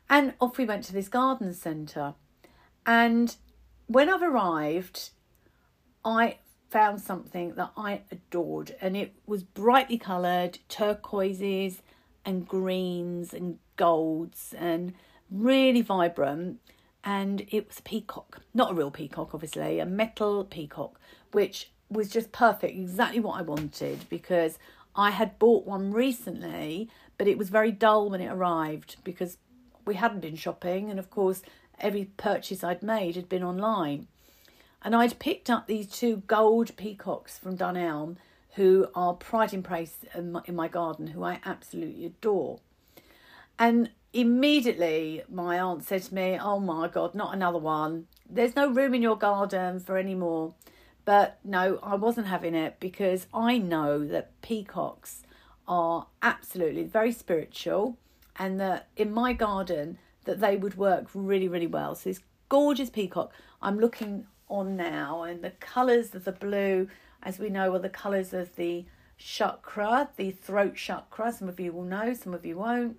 And 0.09 0.33
off 0.41 0.57
we 0.57 0.65
went 0.65 0.83
to 0.85 0.93
this 0.93 1.07
garden 1.07 1.53
centre. 1.53 2.15
And 2.87 3.35
when 3.85 4.09
I've 4.09 4.23
arrived, 4.23 5.11
I 6.03 6.37
found 6.71 7.01
something 7.01 7.53
that 7.53 7.71
I 7.77 8.01
adored, 8.11 8.75
and 8.81 8.97
it 8.97 9.13
was 9.25 9.43
brightly 9.43 9.97
coloured 9.97 10.59
turquoises 10.69 11.81
and 12.25 12.47
greens 12.47 13.33
and 13.33 13.59
golds 13.79 14.53
and 14.57 14.93
really 15.31 15.81
vibrant. 15.81 16.59
And 17.03 17.45
it 17.49 17.67
was 17.67 17.79
a 17.79 17.83
peacock, 17.83 18.41
not 18.53 18.71
a 18.71 18.73
real 18.75 18.91
peacock, 18.91 19.33
obviously, 19.33 19.79
a 19.79 19.85
metal 19.85 20.43
peacock, 20.43 20.99
which 21.31 21.71
was 21.89 22.09
just 22.09 22.31
perfect, 22.31 22.77
exactly 22.77 23.21
what 23.21 23.39
I 23.39 23.41
wanted 23.41 24.07
because 24.09 24.59
I 24.95 25.11
had 25.11 25.39
bought 25.39 25.65
one 25.65 25.93
recently, 25.93 26.89
but 27.17 27.27
it 27.27 27.37
was 27.37 27.49
very 27.49 27.71
dull 27.71 28.09
when 28.09 28.21
it 28.21 28.27
arrived 28.27 28.97
because 29.03 29.37
we 29.85 29.95
hadn't 29.95 30.19
been 30.19 30.35
shopping, 30.35 30.89
and 30.89 30.99
of 30.99 31.09
course, 31.09 31.41
every 31.79 32.05
purchase 32.17 32.63
I'd 32.63 32.83
made 32.83 33.15
had 33.15 33.29
been 33.29 33.43
online. 33.43 34.07
And 34.81 34.95
I'd 34.95 35.19
picked 35.19 35.49
up 35.49 35.67
these 35.67 35.87
two 35.87 36.17
gold 36.27 36.75
peacocks 36.75 37.39
from 37.39 37.57
Dunelm, 37.57 38.17
who 38.55 38.87
are 38.93 39.13
pride 39.13 39.53
and 39.53 39.63
praise 39.63 39.95
in 40.13 40.33
my, 40.33 40.41
in 40.45 40.55
my 40.55 40.67
garden, 40.67 41.07
who 41.07 41.23
I 41.23 41.39
absolutely 41.45 42.05
adore. 42.05 42.59
And 43.59 43.91
immediately 44.13 45.21
my 45.29 45.59
aunt 45.59 45.83
said 45.83 46.03
to 46.03 46.15
me, 46.15 46.39
Oh 46.41 46.59
my 46.59 46.87
God, 46.87 47.13
not 47.13 47.33
another 47.33 47.59
one. 47.59 48.07
There's 48.27 48.55
no 48.55 48.69
room 48.71 48.95
in 48.95 49.01
your 49.01 49.17
garden 49.17 49.79
for 49.81 49.97
any 49.97 50.15
more. 50.15 50.53
But 51.05 51.39
no, 51.43 51.79
I 51.83 51.95
wasn't 51.95 52.27
having 52.27 52.55
it 52.55 52.77
because 52.79 53.27
I 53.33 53.57
know 53.57 54.05
that 54.07 54.41
peacocks 54.41 55.23
are 55.67 56.07
absolutely 56.21 56.83
very 56.83 57.11
spiritual 57.11 57.97
and 58.37 58.59
that 58.59 58.87
in 58.95 59.11
my 59.11 59.33
garden 59.33 59.97
that 60.25 60.39
they 60.39 60.55
would 60.55 60.77
work 60.77 61.07
really, 61.13 61.47
really 61.47 61.67
well. 61.67 61.95
So 61.95 62.09
this 62.09 62.21
gorgeous 62.47 62.89
peacock, 62.89 63.33
I'm 63.61 63.79
looking 63.79 64.25
on 64.47 64.75
now, 64.75 65.23
and 65.23 65.43
the 65.43 65.51
colours 65.51 66.15
of 66.15 66.23
the 66.23 66.31
blue, 66.31 66.87
as 67.21 67.39
we 67.39 67.49
know, 67.49 67.73
are 67.73 67.79
the 67.79 67.89
colours 67.89 68.33
of 68.33 68.55
the 68.55 68.85
chakra, 69.17 70.09
the 70.15 70.31
throat 70.31 70.75
chakra. 70.75 71.31
Some 71.31 71.49
of 71.49 71.59
you 71.59 71.71
will 71.71 71.83
know, 71.83 72.13
some 72.13 72.33
of 72.33 72.45
you 72.45 72.57
won't. 72.57 72.97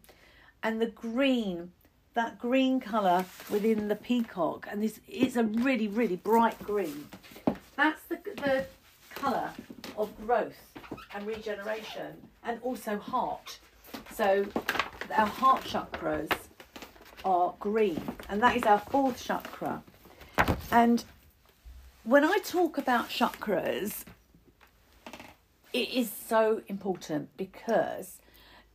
And 0.63 0.81
the 0.81 0.87
green, 0.87 1.73
that 2.15 2.39
green 2.39 2.81
colour 2.81 3.25
within 3.51 3.89
the 3.89 3.97
peacock, 3.97 4.67
and 4.71 4.83
this 4.83 5.01
is 5.09 5.37
a 5.37 5.45
really, 5.45 5.89
really 5.89 6.17
bright 6.17 6.59
green. 6.63 7.09
That's 7.77 8.03
the, 8.05 8.19
the 8.37 8.67
colour 9.15 9.51
of 9.97 10.11
growth 10.27 10.61
and 11.15 11.27
regeneration, 11.27 12.17
and 12.45 12.61
also 12.63 12.99
heart. 12.99 13.59
So 14.13 14.47
our 15.17 15.27
heart 15.27 15.63
chakras 15.63 16.31
are 17.25 17.55
green, 17.59 18.03
and 18.29 18.43
that 18.43 18.57
is 18.57 18.65
our 18.65 18.79
fourth 18.79 19.23
chakra. 19.23 19.83
And 20.71 21.05
when 22.05 22.25
I 22.25 22.39
talk 22.45 22.77
about 22.79 23.09
chakras, 23.09 24.05
it 25.73 25.89
is 25.91 26.11
so 26.11 26.63
important 26.69 27.31
because 27.37 28.20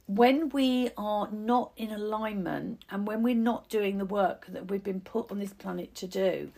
when 0.08 0.49
we 0.49 0.89
are 0.97 1.30
not 1.32 1.72
in 1.78 1.91
alignment 1.91 2.84
and 2.89 3.08
when 3.08 3.24
we're 3.24 3.36
not 3.36 3.70
doing 3.70 3.97
the 3.97 4.06
work 4.06 4.45
that 4.47 4.70
we've 4.70 4.84
been 4.84 5.01
put 5.01 5.32
on 5.32 5.39
this 5.39 5.53
planet 5.53 5.95
to 5.95 6.08
do, 6.08 6.51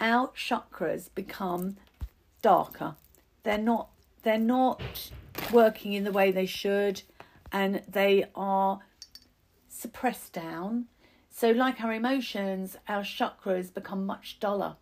our 0.00 0.28
chakras 0.28 1.10
become 1.14 1.76
darker. 2.42 2.96
They're 3.42 3.58
not 3.58 3.90
they're 4.22 4.38
not 4.38 5.10
working 5.52 5.92
in 5.92 6.04
the 6.04 6.12
way 6.12 6.32
they 6.32 6.46
should 6.46 7.02
and 7.52 7.82
they 7.86 8.24
are 8.34 8.80
suppressed 9.68 10.32
down. 10.32 10.86
So 11.30 11.50
like 11.50 11.80
our 11.82 11.92
emotions, 11.92 12.76
our 12.88 13.02
chakras 13.02 13.72
become 13.72 14.06
much 14.06 14.40
duller. 14.40 14.76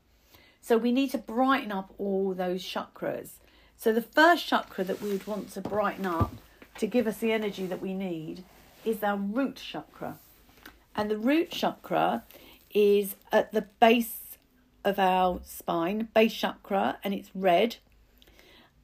So 0.61 0.79
we 0.79 0.93
need 0.93 1.11
to 1.11 1.19
brighten 1.19 1.73
up 1.73 1.93
all 1.99 2.33
those 2.33 2.63
chakras. 2.63 3.31
So 3.77 3.93
the 3.93 4.01
first 4.01 4.47
chakra 4.47 4.85
that 4.85 5.03
we 5.03 5.11
would 5.11 5.27
want 5.27 5.51
to 5.53 5.61
brighten 5.61 6.07
up 6.07 6.33
to 6.79 6.87
give 6.87 7.07
us 7.07 7.19
the 7.19 7.33
energy 7.33 7.67
that 7.67 7.81
we 7.81 7.95
need 7.95 8.45
is 8.85 9.03
our 9.03 9.17
root 9.17 9.57
chakra. 9.57 10.19
And 10.97 11.11
the 11.11 11.19
root 11.19 11.51
chakra 11.51 12.25
is 12.73 13.17
at 13.33 13.53
the 13.53 13.63
base 13.81 14.39
of 14.85 14.99
our 14.99 15.41
spine, 15.45 16.09
base 16.15 16.35
chakra, 16.35 16.99
and 17.03 17.15
it's 17.15 17.31
red. 17.35 17.77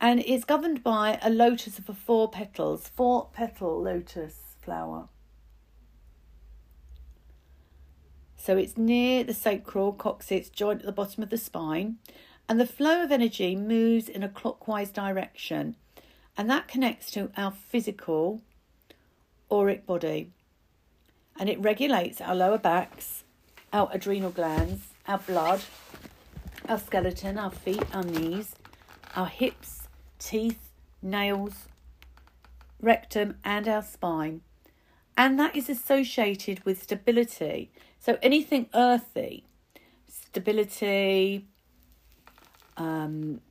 And 0.00 0.20
it's 0.20 0.44
governed 0.44 0.82
by 0.82 1.18
a 1.22 1.30
lotus 1.30 1.78
of 1.78 1.84
four 1.96 2.30
petals, 2.30 2.88
four 2.88 3.28
petal 3.32 3.82
lotus 3.82 4.56
flower. 4.62 5.08
So 8.36 8.56
it's 8.56 8.78
near 8.78 9.22
the 9.22 9.34
sacral 9.34 9.92
coccyx 9.92 10.48
joint 10.48 10.80
at 10.80 10.86
the 10.86 10.92
bottom 10.92 11.22
of 11.22 11.28
the 11.28 11.36
spine, 11.36 11.98
and 12.48 12.58
the 12.58 12.66
flow 12.66 13.02
of 13.02 13.12
energy 13.12 13.54
moves 13.54 14.08
in 14.08 14.22
a 14.22 14.28
clockwise 14.28 14.90
direction, 14.90 15.76
and 16.36 16.48
that 16.50 16.68
connects 16.68 17.10
to 17.12 17.30
our 17.36 17.50
physical 17.50 18.40
auric 19.50 19.86
body. 19.86 20.30
And 21.38 21.48
it 21.48 21.60
regulates 21.60 22.20
our 22.20 22.34
lower 22.34 22.58
backs, 22.58 23.24
our 23.72 23.88
adrenal 23.92 24.30
glands, 24.30 24.88
our 25.06 25.18
blood, 25.18 25.62
our 26.68 26.78
skeleton, 26.78 27.38
our 27.38 27.50
feet, 27.50 27.82
our 27.92 28.04
knees, 28.04 28.54
our 29.16 29.26
hips, 29.26 29.88
teeth, 30.18 30.70
nails, 31.02 31.66
rectum, 32.80 33.36
and 33.44 33.66
our 33.66 33.82
spine. 33.82 34.42
And 35.16 35.38
that 35.38 35.56
is 35.56 35.68
associated 35.68 36.64
with 36.64 36.82
stability 36.82 37.70
so 38.00 38.18
anything 38.22 38.70
earthy, 38.72 39.44
stability, 40.08 41.44
um, 42.78 43.42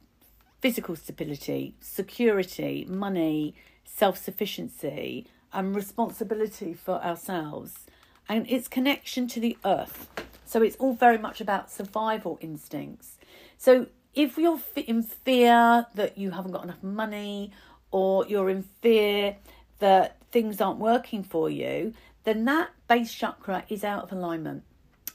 physical 0.61 0.95
stability, 0.95 1.75
security, 1.79 2.85
money, 2.89 3.55
self 3.85 4.17
sufficiency, 4.17 5.27
and 5.51 5.75
responsibility 5.75 6.73
for 6.73 7.03
ourselves, 7.03 7.85
and 8.27 8.49
its 8.49 8.67
connection 8.67 9.27
to 9.27 9.39
the 9.39 9.57
earth. 9.65 10.07
So 10.45 10.61
it's 10.61 10.75
all 10.77 10.93
very 10.93 11.17
much 11.17 11.41
about 11.41 11.71
survival 11.71 12.37
instincts. 12.41 13.17
So 13.57 13.87
if 14.13 14.37
you're 14.37 14.59
in 14.75 15.03
fear 15.03 15.85
that 15.93 16.17
you 16.17 16.31
haven't 16.31 16.51
got 16.51 16.63
enough 16.63 16.83
money, 16.83 17.51
or 17.91 18.25
you're 18.27 18.49
in 18.49 18.63
fear 18.81 19.37
that 19.79 20.17
things 20.31 20.61
aren't 20.61 20.79
working 20.79 21.23
for 21.23 21.49
you, 21.49 21.93
then 22.23 22.45
that 22.45 22.69
base 22.87 23.13
chakra 23.13 23.63
is 23.69 23.83
out 23.83 24.03
of 24.03 24.11
alignment 24.11 24.63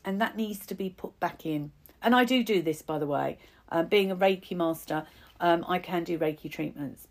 and 0.05 0.20
that 0.20 0.36
needs 0.36 0.66
to 0.66 0.74
be 0.74 0.90
put 0.90 1.18
back 1.20 1.47
in. 1.47 1.72
And 2.03 2.14
I 2.14 2.24
do 2.24 2.45
do 2.45 2.62
this, 2.62 2.82
by 2.82 2.99
the 2.99 3.07
way. 3.07 3.38
Uh, 3.70 3.82
being 3.82 4.11
a 4.11 4.16
Reiki 4.16 4.57
master, 4.57 5.07
um, 5.41 5.64
I 5.68 5.78
can 5.78 6.05
do 6.05 6.18
Reiki 6.18 6.51
treatments. 6.51 7.09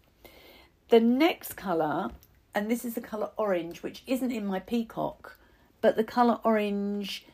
The 0.89 0.99
next 0.99 1.53
colour, 1.53 2.11
and 2.53 2.69
this 2.69 2.85
is 2.85 2.95
the 2.95 3.01
colour 3.01 3.31
orange, 3.37 3.83
which 3.83 4.03
isn't 4.07 4.31
in 4.31 4.45
my 4.45 4.59
peacock, 4.59 5.37
but 5.81 5.95
the 5.95 6.03
colour 6.03 6.39
orange 6.43 7.25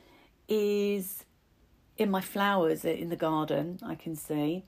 is 0.47 1.25
in 1.97 2.09
my 2.09 2.21
flowers 2.21 2.85
in 2.85 3.09
the 3.09 3.15
garden, 3.15 3.79
I 3.83 3.95
can 3.95 4.15
see. 4.15 4.63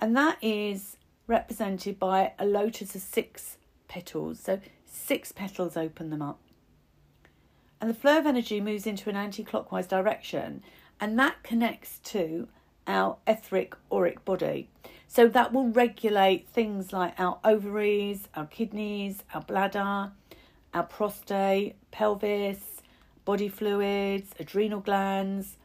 And 0.00 0.16
that 0.16 0.38
is 0.40 0.96
represented 1.26 1.98
by 1.98 2.32
a 2.38 2.46
lotus 2.46 2.94
of 2.94 3.02
six 3.02 3.58
petals. 3.88 4.40
So 4.40 4.60
six 4.86 5.32
petals 5.32 5.76
open 5.76 6.10
them 6.10 6.22
up 6.22 6.40
and 7.82 7.90
the 7.90 7.94
flow 7.94 8.16
of 8.16 8.26
energy 8.26 8.60
moves 8.60 8.86
into 8.86 9.10
an 9.10 9.16
anti 9.16 9.42
clockwise 9.42 9.88
direction, 9.88 10.62
and 11.00 11.18
that 11.18 11.42
connects 11.42 11.98
to 12.04 12.46
our 12.86 13.16
etheric 13.26 13.74
auric 13.90 14.24
body. 14.24 14.68
So 15.14 15.28
that 15.28 15.52
will 15.52 15.68
regulate 15.68 16.48
things 16.48 16.90
like 16.90 17.20
our 17.20 17.38
ovaries, 17.44 18.28
our 18.34 18.46
kidneys, 18.46 19.22
our 19.34 19.42
bladder, 19.42 20.10
our 20.72 20.82
prostate, 20.84 21.76
pelvis, 21.90 22.80
body 23.26 23.50
fluids, 23.50 24.30
adrenal 24.40 24.80
glands, 24.80 25.58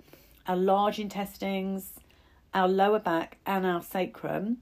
our 0.47 0.57
large 0.57 0.99
intestines, 0.99 1.93
our 2.53 2.67
lower 2.67 2.99
back, 2.99 3.37
and 3.45 3.65
our 3.65 3.81
sacrum. 3.81 4.57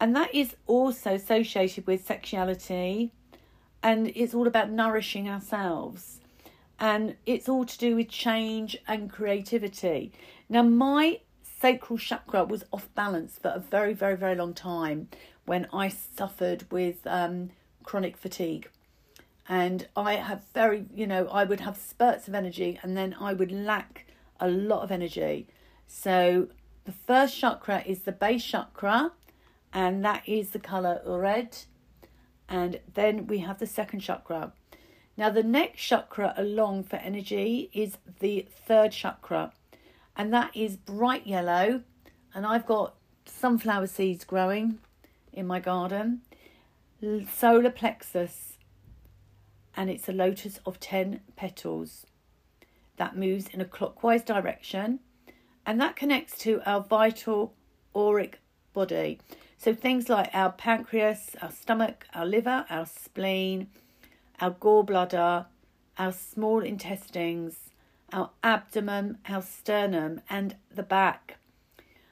And 0.00 0.16
that 0.16 0.34
is 0.34 0.56
also 0.66 1.16
associated 1.16 1.86
with 1.86 2.06
sexuality, 2.06 3.12
and 3.82 4.10
it's 4.14 4.32
all 4.32 4.46
about 4.46 4.70
nourishing 4.70 5.28
ourselves 5.28 6.22
and 6.80 7.14
it's 7.24 7.48
all 7.48 7.64
to 7.64 7.78
do 7.78 7.96
with 7.96 8.08
change 8.08 8.76
and 8.88 9.10
creativity. 9.10 10.12
Now, 10.48 10.62
my 10.62 11.20
sacral 11.64 11.98
chakra 11.98 12.44
was 12.44 12.62
off 12.74 12.94
balance 12.94 13.38
for 13.40 13.48
a 13.48 13.58
very, 13.58 13.94
very, 13.94 14.18
very 14.18 14.34
long 14.34 14.52
time 14.52 15.08
when 15.46 15.66
I 15.72 15.88
suffered 15.88 16.70
with 16.70 17.06
um, 17.06 17.52
chronic 17.82 18.18
fatigue. 18.18 18.68
And 19.48 19.88
I 19.96 20.16
have 20.16 20.42
very, 20.52 20.84
you 20.94 21.06
know, 21.06 21.26
I 21.28 21.44
would 21.44 21.60
have 21.60 21.78
spurts 21.78 22.28
of 22.28 22.34
energy 22.34 22.78
and 22.82 22.94
then 22.98 23.16
I 23.18 23.32
would 23.32 23.50
lack 23.50 24.04
a 24.38 24.46
lot 24.46 24.82
of 24.82 24.92
energy. 24.92 25.46
So, 25.86 26.48
the 26.84 26.92
first 26.92 27.38
chakra 27.38 27.82
is 27.86 28.00
the 28.00 28.12
base 28.12 28.44
chakra, 28.44 29.12
and 29.72 30.04
that 30.04 30.28
is 30.28 30.50
the 30.50 30.58
color 30.58 31.00
red. 31.06 31.56
And 32.46 32.80
then 32.92 33.26
we 33.26 33.38
have 33.38 33.58
the 33.58 33.66
second 33.66 34.00
chakra, 34.00 34.52
now, 35.16 35.30
the 35.30 35.44
next 35.44 35.80
chakra 35.80 36.34
along 36.36 36.84
for 36.84 36.96
energy 36.96 37.70
is 37.72 37.98
the 38.18 38.48
third 38.66 38.90
chakra, 38.90 39.52
and 40.16 40.32
that 40.32 40.56
is 40.56 40.76
bright 40.76 41.26
yellow. 41.26 41.82
And 42.34 42.46
I've 42.46 42.66
got 42.66 42.94
sunflower 43.26 43.86
seeds 43.86 44.24
growing 44.24 44.78
in 45.32 45.46
my 45.46 45.60
garden, 45.60 46.22
solar 47.32 47.70
plexus, 47.70 48.58
and 49.76 49.90
it's 49.90 50.08
a 50.08 50.12
lotus 50.12 50.60
of 50.66 50.80
10 50.80 51.20
petals 51.36 52.06
that 52.96 53.16
moves 53.16 53.48
in 53.48 53.60
a 53.60 53.64
clockwise 53.64 54.22
direction, 54.22 55.00
and 55.66 55.80
that 55.80 55.96
connects 55.96 56.38
to 56.38 56.60
our 56.64 56.80
vital 56.80 57.54
auric 57.94 58.40
body. 58.72 59.20
So, 59.58 59.74
things 59.74 60.08
like 60.08 60.30
our 60.32 60.52
pancreas, 60.52 61.36
our 61.40 61.50
stomach, 61.50 62.06
our 62.14 62.26
liver, 62.26 62.66
our 62.68 62.86
spleen 62.86 63.68
our 64.40 64.50
gallbladder, 64.50 65.46
our 65.98 66.12
small 66.12 66.60
intestines, 66.60 67.70
our 68.12 68.30
abdomen, 68.42 69.18
our 69.28 69.42
sternum, 69.42 70.20
and 70.28 70.56
the 70.74 70.82
back. 70.82 71.38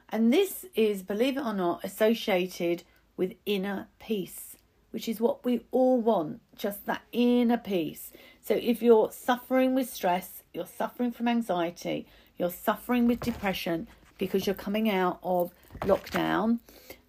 And 0.09 0.31
this 0.31 0.65
is, 0.75 1.01
believe 1.01 1.37
it 1.37 1.45
or 1.45 1.53
not, 1.53 1.83
associated 1.83 2.83
with 3.17 3.33
inner 3.45 3.87
peace, 3.99 4.57
which 4.91 5.07
is 5.07 5.19
what 5.19 5.43
we 5.43 5.65
all 5.71 5.99
want 5.99 6.41
just 6.55 6.85
that 6.85 7.01
inner 7.11 7.57
peace. 7.57 8.11
So 8.41 8.55
if 8.55 8.81
you're 8.81 9.11
suffering 9.11 9.73
with 9.73 9.89
stress, 9.89 10.43
you're 10.53 10.65
suffering 10.65 11.11
from 11.11 11.27
anxiety, 11.27 12.05
you're 12.37 12.51
suffering 12.51 13.07
with 13.07 13.19
depression 13.21 13.87
because 14.17 14.45
you're 14.45 14.53
coming 14.53 14.89
out 14.89 15.19
of 15.23 15.51
lockdown 15.81 16.59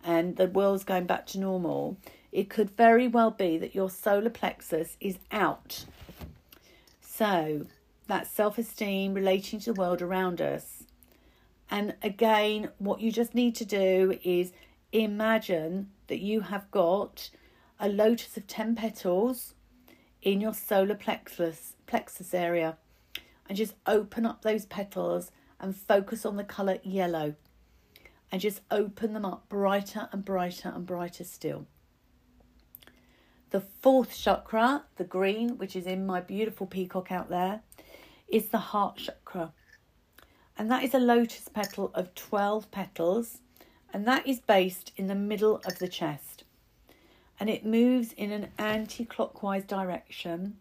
and 0.02 0.36
the 0.36 0.46
world's 0.46 0.84
going 0.84 1.06
back 1.06 1.26
to 1.26 1.38
normal, 1.38 1.96
it 2.32 2.50
could 2.50 2.70
very 2.70 3.08
well 3.08 3.30
be 3.30 3.56
that 3.58 3.74
your 3.74 3.88
solar 3.88 4.30
plexus 4.30 4.96
is 5.00 5.18
out. 5.30 5.84
So, 7.00 7.66
that 8.06 8.26
self 8.26 8.58
esteem 8.58 9.14
relating 9.14 9.58
to 9.60 9.72
the 9.72 9.80
world 9.80 10.02
around 10.02 10.40
us. 10.40 10.84
And 11.70 11.94
again, 12.02 12.70
what 12.78 13.00
you 13.00 13.10
just 13.10 13.34
need 13.34 13.54
to 13.56 13.64
do 13.64 14.18
is 14.22 14.52
imagine 14.92 15.90
that 16.06 16.20
you 16.20 16.40
have 16.40 16.70
got 16.70 17.30
a 17.80 17.88
lotus 17.88 18.36
of 18.36 18.46
10 18.46 18.76
petals 18.76 19.54
in 20.22 20.40
your 20.40 20.54
solar 20.54 20.94
plexus 20.94 21.74
plexus 21.86 22.32
area 22.32 22.76
and 23.48 23.58
just 23.58 23.74
open 23.86 24.24
up 24.24 24.42
those 24.42 24.66
petals 24.66 25.30
and 25.60 25.76
focus 25.76 26.24
on 26.24 26.36
the 26.36 26.44
color 26.44 26.78
yellow 26.82 27.34
and 28.30 28.40
just 28.40 28.60
open 28.70 29.12
them 29.12 29.24
up 29.24 29.48
brighter 29.48 30.08
and 30.12 30.24
brighter 30.24 30.72
and 30.74 30.86
brighter 30.86 31.24
still. 31.24 31.66
The 33.50 33.60
fourth 33.60 34.16
chakra, 34.16 34.84
the 34.96 35.04
green, 35.04 35.58
which 35.58 35.76
is 35.76 35.86
in 35.86 36.06
my 36.06 36.20
beautiful 36.20 36.66
peacock 36.66 37.12
out 37.12 37.28
there, 37.28 37.60
is 38.28 38.48
the 38.48 38.58
heart 38.58 38.96
chakra. 38.96 39.52
And 40.56 40.70
that 40.70 40.84
is 40.84 40.94
a 40.94 40.98
lotus 40.98 41.48
petal 41.48 41.90
of 41.94 42.14
12 42.14 42.70
petals, 42.70 43.38
and 43.92 44.06
that 44.06 44.26
is 44.26 44.40
based 44.40 44.92
in 44.96 45.08
the 45.08 45.14
middle 45.14 45.60
of 45.64 45.78
the 45.78 45.88
chest. 45.88 46.44
And 47.38 47.50
it 47.50 47.66
moves 47.66 48.12
in 48.12 48.30
an 48.30 48.48
anti 48.58 49.04
clockwise 49.04 49.64
direction, 49.64 50.56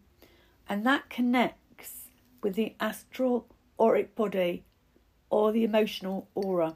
and 0.67 0.85
that 0.85 1.09
connects 1.09 2.09
with 2.41 2.55
the 2.55 2.75
astral 2.79 3.47
auric 3.79 4.15
body 4.15 4.63
or 5.29 5.51
the 5.51 5.63
emotional 5.63 6.27
aura. 6.35 6.75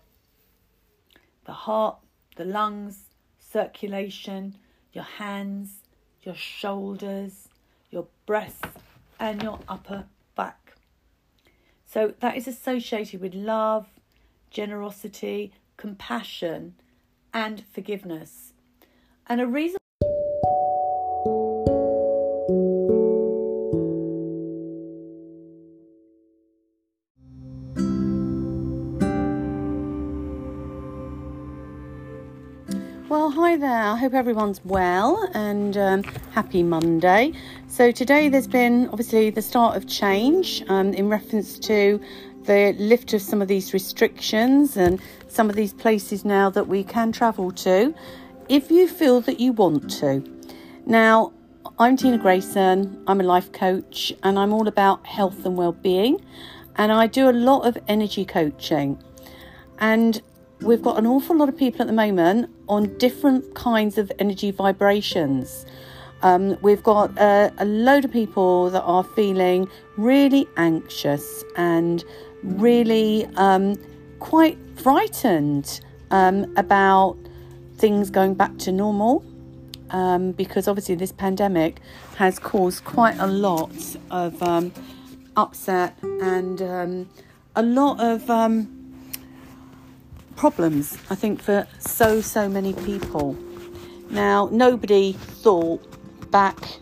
The 1.46 1.54
heart, 1.54 1.98
the 2.36 2.46
lungs, 2.46 3.10
circulation, 3.40 4.56
your 4.94 5.04
hands, 5.04 5.82
your 6.24 6.36
shoulders, 6.36 7.48
your 7.90 8.08
breasts, 8.26 8.68
and 9.20 9.42
your 9.42 9.60
upper. 9.68 10.06
So 11.98 12.14
that 12.20 12.38
is 12.38 12.48
associated 12.48 13.22
with 13.22 13.34
love, 13.34 13.88
generosity, 14.52 15.52
compassion, 15.78 16.76
and 17.34 17.64
forgiveness. 17.74 18.54
And 19.26 19.42
a 19.42 19.48
reason 19.48 19.77
hi 33.48 33.56
there. 33.56 33.84
I 33.84 33.96
hope 33.96 34.14
everyone's 34.14 34.60
well 34.66 35.26
and 35.34 35.78
um, 35.78 36.04
happy 36.34 36.64
Monday. 36.64 37.32
So, 37.70 37.94
today 37.94 38.28
there's 38.28 38.46
been 38.46 38.90
obviously 38.90 39.30
the 39.30 39.42
start 39.42 39.78
of 39.78 39.88
change 39.88 40.66
um, 40.68 40.94
in 40.94 41.08
reference 41.08 41.58
to 41.60 42.02
the 42.44 42.76
lift 42.78 43.14
of 43.14 43.22
some 43.22 43.42
of 43.42 43.48
these 43.48 43.74
restrictions 43.74 44.76
and 44.76 45.02
some 45.30 45.50
of 45.50 45.56
these 45.56 45.72
places 45.72 46.26
now 46.26 46.50
that 46.50 46.68
we 46.68 46.84
can 46.84 47.14
travel 47.14 47.54
to 47.54 47.96
if 48.50 48.70
you 48.70 48.86
feel 48.86 49.22
that 49.22 49.40
you 49.40 49.54
want 49.54 49.90
to. 49.92 50.22
Now, 50.86 51.32
I'm 51.80 51.96
Tina 51.96 52.18
Grayson, 52.18 53.02
I'm 53.08 53.22
a 53.22 53.24
life 53.24 53.54
coach, 53.54 54.12
and 54.24 54.38
I'm 54.38 54.52
all 54.52 54.68
about 54.68 55.06
health 55.06 55.46
and 55.46 55.56
well-being, 55.56 56.20
and 56.76 56.92
I 56.92 57.08
do 57.08 57.30
a 57.30 57.32
lot 57.32 57.62
of 57.62 57.78
energy 57.88 58.26
coaching. 58.26 59.02
And 59.80 60.22
we've 60.62 60.82
got 60.82 60.98
an 60.98 61.06
awful 61.06 61.36
lot 61.36 61.50
of 61.50 61.58
people 61.58 61.82
at 61.82 61.88
the 61.88 61.94
moment 61.94 62.50
on 62.68 62.98
different 62.98 63.54
kinds 63.56 63.98
of 63.98 64.12
energy 64.20 64.52
vibrations. 64.52 65.66
Um, 66.24 66.58
we've 66.62 66.82
got 66.82 67.18
a, 67.20 67.54
a 67.60 67.66
load 67.66 68.06
of 68.06 68.12
people 68.12 68.70
that 68.72 68.82
are 68.82 69.04
feeling 69.04 69.70
really 69.98 70.48
anxious 70.58 71.44
and 71.56 72.04
really 72.44 73.28
um, 73.36 73.76
quite 74.20 74.58
frightened 74.76 75.80
um, 76.10 76.52
about 76.58 77.18
things 77.76 78.10
going 78.10 78.34
back 78.34 78.58
to 78.58 78.72
normal 78.72 79.24
um, 79.92 80.32
because 80.32 80.68
obviously 80.68 80.96
this 80.96 81.12
pandemic 81.12 81.80
has 82.16 82.40
caused 82.40 82.84
quite 82.84 83.18
a 83.20 83.28
lot 83.28 83.72
of 84.10 84.42
um, 84.42 84.72
upset 85.36 85.96
and 86.02 86.62
um, 86.62 87.10
a 87.56 87.62
lot 87.62 88.00
of 88.00 88.30
um, 88.30 88.77
problems, 90.38 90.98
I 91.10 91.16
think, 91.16 91.42
for 91.42 91.68
so, 91.80 92.22
so 92.22 92.48
many 92.48 92.74
people. 92.74 93.36
Now, 94.10 94.48
nobody 94.52 95.14
thought 95.14 96.32
back 96.32 96.80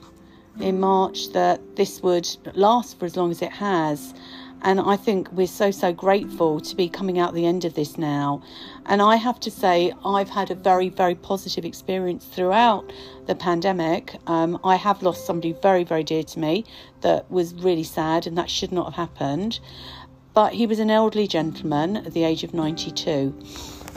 in 0.59 0.79
March 0.79 1.31
that 1.33 1.75
this 1.75 2.03
would 2.03 2.27
last 2.53 2.99
for 2.99 3.05
as 3.05 3.17
long 3.17 3.31
as 3.31 3.41
it 3.41 3.51
has. 3.51 4.13
And 4.61 4.79
I 4.79 4.95
think 4.95 5.31
we're 5.31 5.47
so, 5.47 5.69
so 5.69 5.93
grateful 5.93 6.59
to 6.59 6.75
be 6.75 6.89
coming 6.89 7.19
out 7.19 7.33
the 7.33 7.45
end 7.45 7.65
of 7.65 7.75
this 7.75 7.97
now. 7.97 8.41
And 8.87 9.01
I 9.01 9.15
have 9.15 9.39
to 9.41 9.51
say, 9.51 9.93
I've 10.03 10.29
had 10.29 10.49
a 10.49 10.55
very, 10.55 10.89
very 10.89 11.13
positive 11.13 11.65
experience 11.65 12.25
throughout 12.25 12.91
the 13.27 13.35
pandemic. 13.35 14.15
Um, 14.27 14.59
I 14.63 14.75
have 14.75 15.03
lost 15.03 15.25
somebody 15.25 15.53
very, 15.61 15.83
very 15.83 16.03
dear 16.03 16.23
to 16.23 16.39
me 16.39 16.65
that 17.01 17.29
was 17.29 17.53
really 17.53 17.83
sad, 17.83 18.25
and 18.25 18.37
that 18.37 18.49
should 18.49 18.71
not 18.71 18.93
have 18.93 19.09
happened 19.09 19.59
but 20.35 20.53
he 20.53 20.67
was 20.67 20.77
an 20.77 20.91
elderly 20.91 21.27
gentleman 21.27 21.97
at 21.97 22.13
the 22.13 22.23
age 22.23 22.43
of 22.43 22.53
92. 22.53 23.33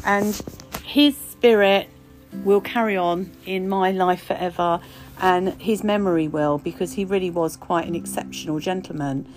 And 0.07 0.41
his 0.85 1.15
spirit 1.17 1.91
will 2.45 2.63
carry 2.63 2.97
on 2.97 3.31
in 3.45 3.69
my 3.69 3.91
life 3.91 4.23
forever, 4.25 4.81
and 5.21 5.61
his 5.61 5.85
memory 5.85 6.29
will, 6.29 6.57
because 6.57 6.93
he 6.95 7.05
really 7.05 7.31
was 7.31 7.57
quite 7.57 7.87
an 7.87 7.95
exceptional 7.95 8.61
gentleman. 8.61 9.31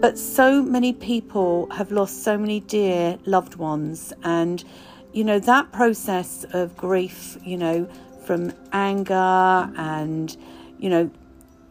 But 0.00 0.18
so 0.18 0.62
many 0.62 0.92
people 0.92 1.70
have 1.70 1.90
lost 1.90 2.22
so 2.22 2.36
many 2.36 2.60
dear 2.60 3.18
loved 3.24 3.54
ones, 3.56 4.12
and 4.22 4.62
you 5.12 5.24
know, 5.24 5.38
that 5.40 5.72
process 5.72 6.44
of 6.52 6.76
grief, 6.76 7.36
you 7.44 7.56
know, 7.56 7.88
from 8.24 8.52
anger 8.72 9.72
and, 9.76 10.36
you 10.78 10.88
know, 10.88 11.10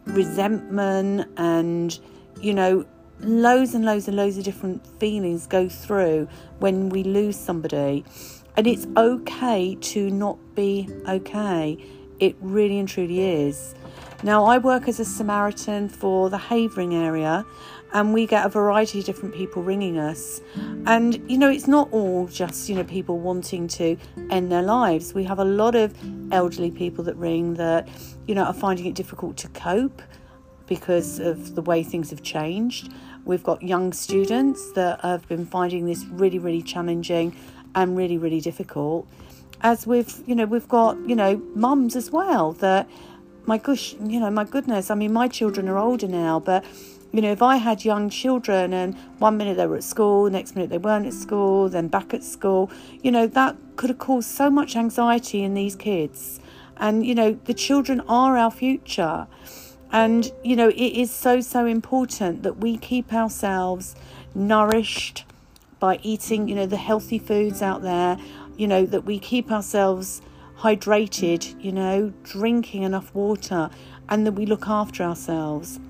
resentment 0.04 1.26
and, 1.36 1.98
you 2.40 2.52
know, 2.52 2.84
loads 3.22 3.74
and 3.74 3.84
loads 3.84 4.08
and 4.08 4.16
loads 4.16 4.38
of 4.38 4.44
different 4.44 4.86
feelings 4.98 5.46
go 5.46 5.68
through 5.68 6.28
when 6.58 6.88
we 6.88 7.02
lose 7.02 7.36
somebody. 7.36 8.04
And 8.56 8.66
it's 8.66 8.86
okay 8.96 9.76
to 9.76 10.10
not 10.10 10.38
be 10.54 10.88
okay. 11.08 11.78
It 12.18 12.36
really 12.40 12.78
and 12.78 12.88
truly 12.88 13.20
is. 13.20 13.74
Now, 14.22 14.44
I 14.44 14.58
work 14.58 14.86
as 14.86 15.00
a 15.00 15.04
Samaritan 15.04 15.88
for 15.88 16.28
the 16.28 16.36
Havering 16.36 16.94
area, 16.94 17.46
and 17.94 18.12
we 18.12 18.26
get 18.26 18.44
a 18.44 18.50
variety 18.50 18.98
of 18.98 19.06
different 19.06 19.34
people 19.34 19.62
ringing 19.62 19.98
us. 19.98 20.42
And, 20.84 21.18
you 21.30 21.38
know, 21.38 21.48
it's 21.48 21.66
not 21.66 21.88
all 21.90 22.26
just, 22.26 22.68
you 22.68 22.74
know, 22.74 22.84
people 22.84 23.18
wanting 23.18 23.66
to 23.68 23.96
end 24.28 24.52
their 24.52 24.62
lives. 24.62 25.14
We 25.14 25.24
have 25.24 25.38
a 25.38 25.44
lot 25.44 25.74
of 25.74 25.94
elderly 26.30 26.70
people 26.70 27.02
that 27.04 27.16
ring 27.16 27.54
that, 27.54 27.88
you 28.26 28.34
know, 28.34 28.44
are 28.44 28.52
finding 28.52 28.84
it 28.84 28.94
difficult 28.94 29.38
to 29.38 29.48
cope 29.48 30.02
because 30.66 31.18
of 31.18 31.54
the 31.54 31.62
way 31.62 31.82
things 31.82 32.10
have 32.10 32.22
changed. 32.22 32.92
We've 33.24 33.42
got 33.42 33.62
young 33.62 33.92
students 33.92 34.72
that 34.72 35.00
have 35.02 35.28
been 35.28 35.46
finding 35.46 35.86
this 35.86 36.04
really, 36.06 36.38
really 36.38 36.62
challenging 36.62 37.36
and 37.74 37.96
really, 37.96 38.18
really 38.18 38.40
difficult. 38.40 39.06
As 39.60 39.86
we've, 39.86 40.22
you 40.26 40.34
know, 40.34 40.46
we've 40.46 40.68
got, 40.68 40.96
you 41.08 41.14
know, 41.14 41.36
mums 41.54 41.94
as 41.96 42.10
well 42.10 42.52
that, 42.54 42.88
my 43.46 43.58
gosh, 43.58 43.94
you 44.04 44.18
know, 44.20 44.30
my 44.30 44.44
goodness, 44.44 44.90
I 44.90 44.94
mean, 44.94 45.12
my 45.12 45.28
children 45.28 45.68
are 45.68 45.78
older 45.78 46.08
now, 46.08 46.40
but, 46.40 46.64
you 47.12 47.20
know, 47.20 47.30
if 47.30 47.42
I 47.42 47.56
had 47.56 47.84
young 47.84 48.08
children 48.08 48.72
and 48.72 48.96
one 49.18 49.36
minute 49.36 49.56
they 49.56 49.66
were 49.66 49.76
at 49.76 49.84
school, 49.84 50.30
next 50.30 50.54
minute 50.54 50.70
they 50.70 50.78
weren't 50.78 51.06
at 51.06 51.12
school, 51.12 51.68
then 51.68 51.88
back 51.88 52.14
at 52.14 52.24
school, 52.24 52.70
you 53.02 53.10
know, 53.10 53.26
that 53.26 53.56
could 53.76 53.90
have 53.90 53.98
caused 53.98 54.30
so 54.30 54.50
much 54.50 54.76
anxiety 54.76 55.42
in 55.42 55.54
these 55.54 55.76
kids. 55.76 56.40
And, 56.76 57.04
you 57.04 57.14
know, 57.14 57.38
the 57.44 57.54
children 57.54 58.00
are 58.08 58.38
our 58.38 58.50
future. 58.50 59.26
And, 59.92 60.30
you 60.44 60.56
know, 60.56 60.68
it 60.68 60.74
is 60.74 61.10
so, 61.10 61.40
so 61.40 61.66
important 61.66 62.42
that 62.44 62.58
we 62.58 62.76
keep 62.76 63.12
ourselves 63.12 63.96
nourished 64.34 65.24
by 65.80 65.98
eating, 66.02 66.48
you 66.48 66.54
know, 66.54 66.66
the 66.66 66.76
healthy 66.76 67.18
foods 67.18 67.62
out 67.62 67.82
there, 67.82 68.18
you 68.56 68.68
know, 68.68 68.86
that 68.86 69.04
we 69.04 69.18
keep 69.18 69.50
ourselves 69.50 70.22
hydrated, 70.58 71.60
you 71.62 71.72
know, 71.72 72.12
drinking 72.22 72.82
enough 72.82 73.14
water, 73.14 73.70
and 74.08 74.26
that 74.26 74.32
we 74.32 74.46
look 74.46 74.68
after 74.68 75.02
ourselves. 75.02 75.80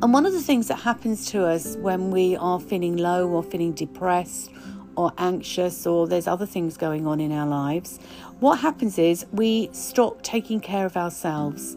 And 0.00 0.12
one 0.12 0.24
of 0.24 0.32
the 0.32 0.40
things 0.40 0.68
that 0.68 0.76
happens 0.76 1.30
to 1.32 1.44
us 1.44 1.76
when 1.76 2.10
we 2.10 2.36
are 2.36 2.60
feeling 2.60 2.96
low 2.96 3.28
or 3.28 3.42
feeling 3.42 3.72
depressed 3.72 4.50
or 4.94 5.12
anxious 5.18 5.86
or 5.86 6.06
there's 6.06 6.26
other 6.26 6.46
things 6.46 6.76
going 6.76 7.06
on 7.06 7.20
in 7.20 7.32
our 7.32 7.46
lives, 7.46 7.98
what 8.40 8.60
happens 8.60 8.98
is 8.98 9.26
we 9.32 9.68
stop 9.72 10.22
taking 10.22 10.60
care 10.60 10.86
of 10.86 10.96
ourselves. 10.96 11.76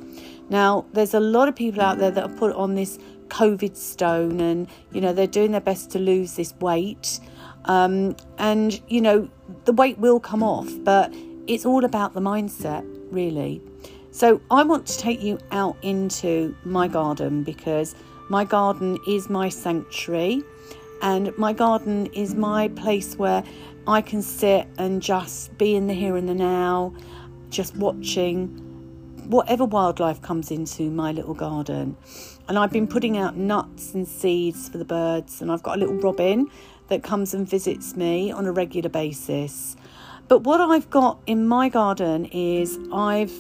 Now, 0.50 0.86
there's 0.94 1.14
a 1.14 1.20
lot 1.20 1.48
of 1.48 1.56
people 1.56 1.82
out 1.82 2.00
there 2.00 2.12
that 2.12 2.24
are 2.24 2.36
put 2.36 2.56
on 2.56 2.76
this 2.76 2.98
COVID 3.28 3.76
stone 3.76 4.40
and, 4.40 4.68
you 4.92 5.02
know, 5.02 5.14
they're 5.14 5.28
doing 5.28 5.52
their 5.52 5.62
best 5.62 5.92
to 5.92 6.00
lose 6.00 6.36
this 6.36 6.54
weight. 6.56 7.20
Um, 7.66 8.16
and, 8.38 8.82
you 8.88 9.02
know, 9.02 9.30
the 9.66 9.74
weight 9.74 10.00
will 10.00 10.20
come 10.20 10.42
off, 10.42 10.70
but 10.84 11.14
it's 11.48 11.66
all 11.66 11.86
about 11.86 12.14
the 12.14 12.22
mindset, 12.22 12.84
really. 13.12 13.62
So, 14.12 14.42
I 14.50 14.64
want 14.64 14.88
to 14.88 14.98
take 14.98 15.22
you 15.22 15.38
out 15.52 15.78
into 15.84 16.56
my 16.64 16.88
garden 16.88 17.44
because 17.44 17.96
my 18.30 18.44
garden 18.44 18.98
is 19.08 19.30
my 19.30 19.50
sanctuary. 19.50 20.44
And 21.02 21.36
my 21.38 21.54
garden 21.54 22.08
is 22.08 22.36
my 22.36 22.68
place 22.70 23.16
where 23.16 23.44
I 23.88 24.02
can 24.02 24.22
sit 24.22 24.68
and 24.78 25.02
just 25.02 25.58
be 25.58 25.76
in 25.76 25.88
the 25.88 25.94
here 25.94 26.18
and 26.18 26.28
the 26.28 26.34
now, 26.34 26.94
just 27.50 27.76
watching 27.78 28.69
whatever 29.30 29.64
wildlife 29.64 30.20
comes 30.24 30.50
into 30.50 30.90
my 30.90 31.12
little 31.12 31.36
garden. 31.36 31.96
And 32.48 32.58
I've 32.58 32.72
been 32.72 32.88
putting 32.88 33.16
out 33.16 33.38
nuts 33.38 33.94
and 33.94 34.08
seeds 34.08 34.68
for 34.68 34.80
the 34.80 34.86
birds, 34.86 35.40
and 35.40 35.52
I've 35.52 35.62
got 35.62 35.78
a 35.78 35.80
little 35.80 35.98
robin 35.98 36.50
that 36.88 37.04
comes 37.04 37.36
and 37.36 37.48
visits 37.48 37.96
me 37.96 38.32
on 38.32 38.48
a 38.48 38.52
regular 38.52 38.90
basis. 38.90 39.76
But 40.28 40.40
what 40.40 40.60
I've 40.60 40.90
got 40.90 41.20
in 41.28 41.48
my 41.48 41.70
garden 41.70 42.26
is 42.26 42.80
I've 42.92 43.32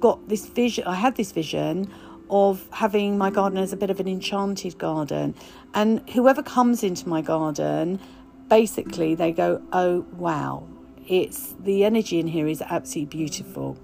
got 0.00 0.28
this 0.28 0.46
vision, 0.46 0.84
I 0.86 0.96
had 0.96 1.16
this 1.16 1.32
vision 1.32 1.90
of 2.28 2.68
having 2.70 3.16
my 3.16 3.30
garden 3.30 3.58
as 3.58 3.72
a 3.72 3.76
bit 3.76 3.88
of 3.88 4.00
an 4.00 4.08
enchanted 4.08 4.76
garden. 4.76 5.34
And 5.72 6.06
whoever 6.10 6.42
comes 6.42 6.84
into 6.84 7.08
my 7.08 7.22
garden, 7.22 8.00
basically 8.48 9.14
they 9.14 9.32
go, 9.32 9.62
oh, 9.72 10.04
wow, 10.12 10.68
it's 11.08 11.54
the 11.58 11.86
energy 11.86 12.20
in 12.20 12.26
here 12.26 12.46
is 12.46 12.60
absolutely 12.60 13.16
beautiful. 13.16 13.78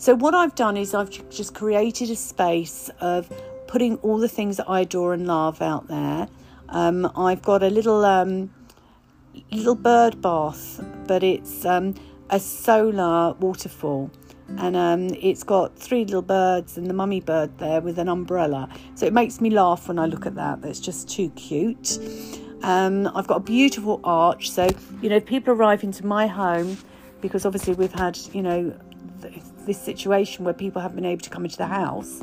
So, 0.00 0.14
what 0.14 0.32
I've 0.32 0.54
done 0.54 0.76
is 0.76 0.94
I've 0.94 1.10
just 1.28 1.54
created 1.54 2.08
a 2.10 2.16
space 2.16 2.88
of 3.00 3.30
putting 3.66 3.96
all 3.96 4.18
the 4.18 4.28
things 4.28 4.56
that 4.58 4.70
I 4.70 4.80
adore 4.80 5.12
and 5.12 5.26
love 5.26 5.60
out 5.60 5.88
there. 5.88 6.28
Um, 6.68 7.10
I've 7.16 7.42
got 7.42 7.64
a 7.64 7.68
little 7.68 8.04
um, 8.04 8.54
little 9.50 9.74
bird 9.74 10.22
bath, 10.22 10.80
but 11.08 11.24
it's 11.24 11.64
um, 11.64 11.94
a 12.30 12.38
solar 12.38 13.32
waterfall 13.34 14.10
and 14.56 14.76
um, 14.76 15.08
it's 15.20 15.42
got 15.42 15.76
three 15.76 16.04
little 16.04 16.22
birds 16.22 16.78
and 16.78 16.86
the 16.86 16.94
mummy 16.94 17.20
bird 17.20 17.58
there 17.58 17.80
with 17.80 17.98
an 17.98 18.08
umbrella. 18.08 18.68
So 18.94 19.04
it 19.04 19.12
makes 19.12 19.40
me 19.40 19.50
laugh 19.50 19.88
when 19.88 19.98
I 19.98 20.06
look 20.06 20.26
at 20.26 20.34
that. 20.36 20.62
That's 20.62 20.80
just 20.80 21.08
too 21.08 21.28
cute. 21.30 21.98
Um, 22.62 23.10
I've 23.14 23.26
got 23.26 23.36
a 23.36 23.40
beautiful 23.40 24.00
arch. 24.04 24.50
So, 24.50 24.68
you 25.02 25.10
know, 25.10 25.20
people 25.20 25.52
arrive 25.52 25.84
into 25.84 26.06
my 26.06 26.26
home, 26.26 26.78
because 27.20 27.44
obviously 27.44 27.74
we've 27.74 27.92
had, 27.92 28.18
you 28.32 28.42
know, 28.42 28.74
this 29.68 29.80
situation 29.80 30.44
where 30.44 30.54
people 30.54 30.82
haven't 30.82 30.96
been 30.96 31.04
able 31.04 31.22
to 31.22 31.30
come 31.30 31.44
into 31.44 31.56
the 31.56 31.66
house, 31.66 32.22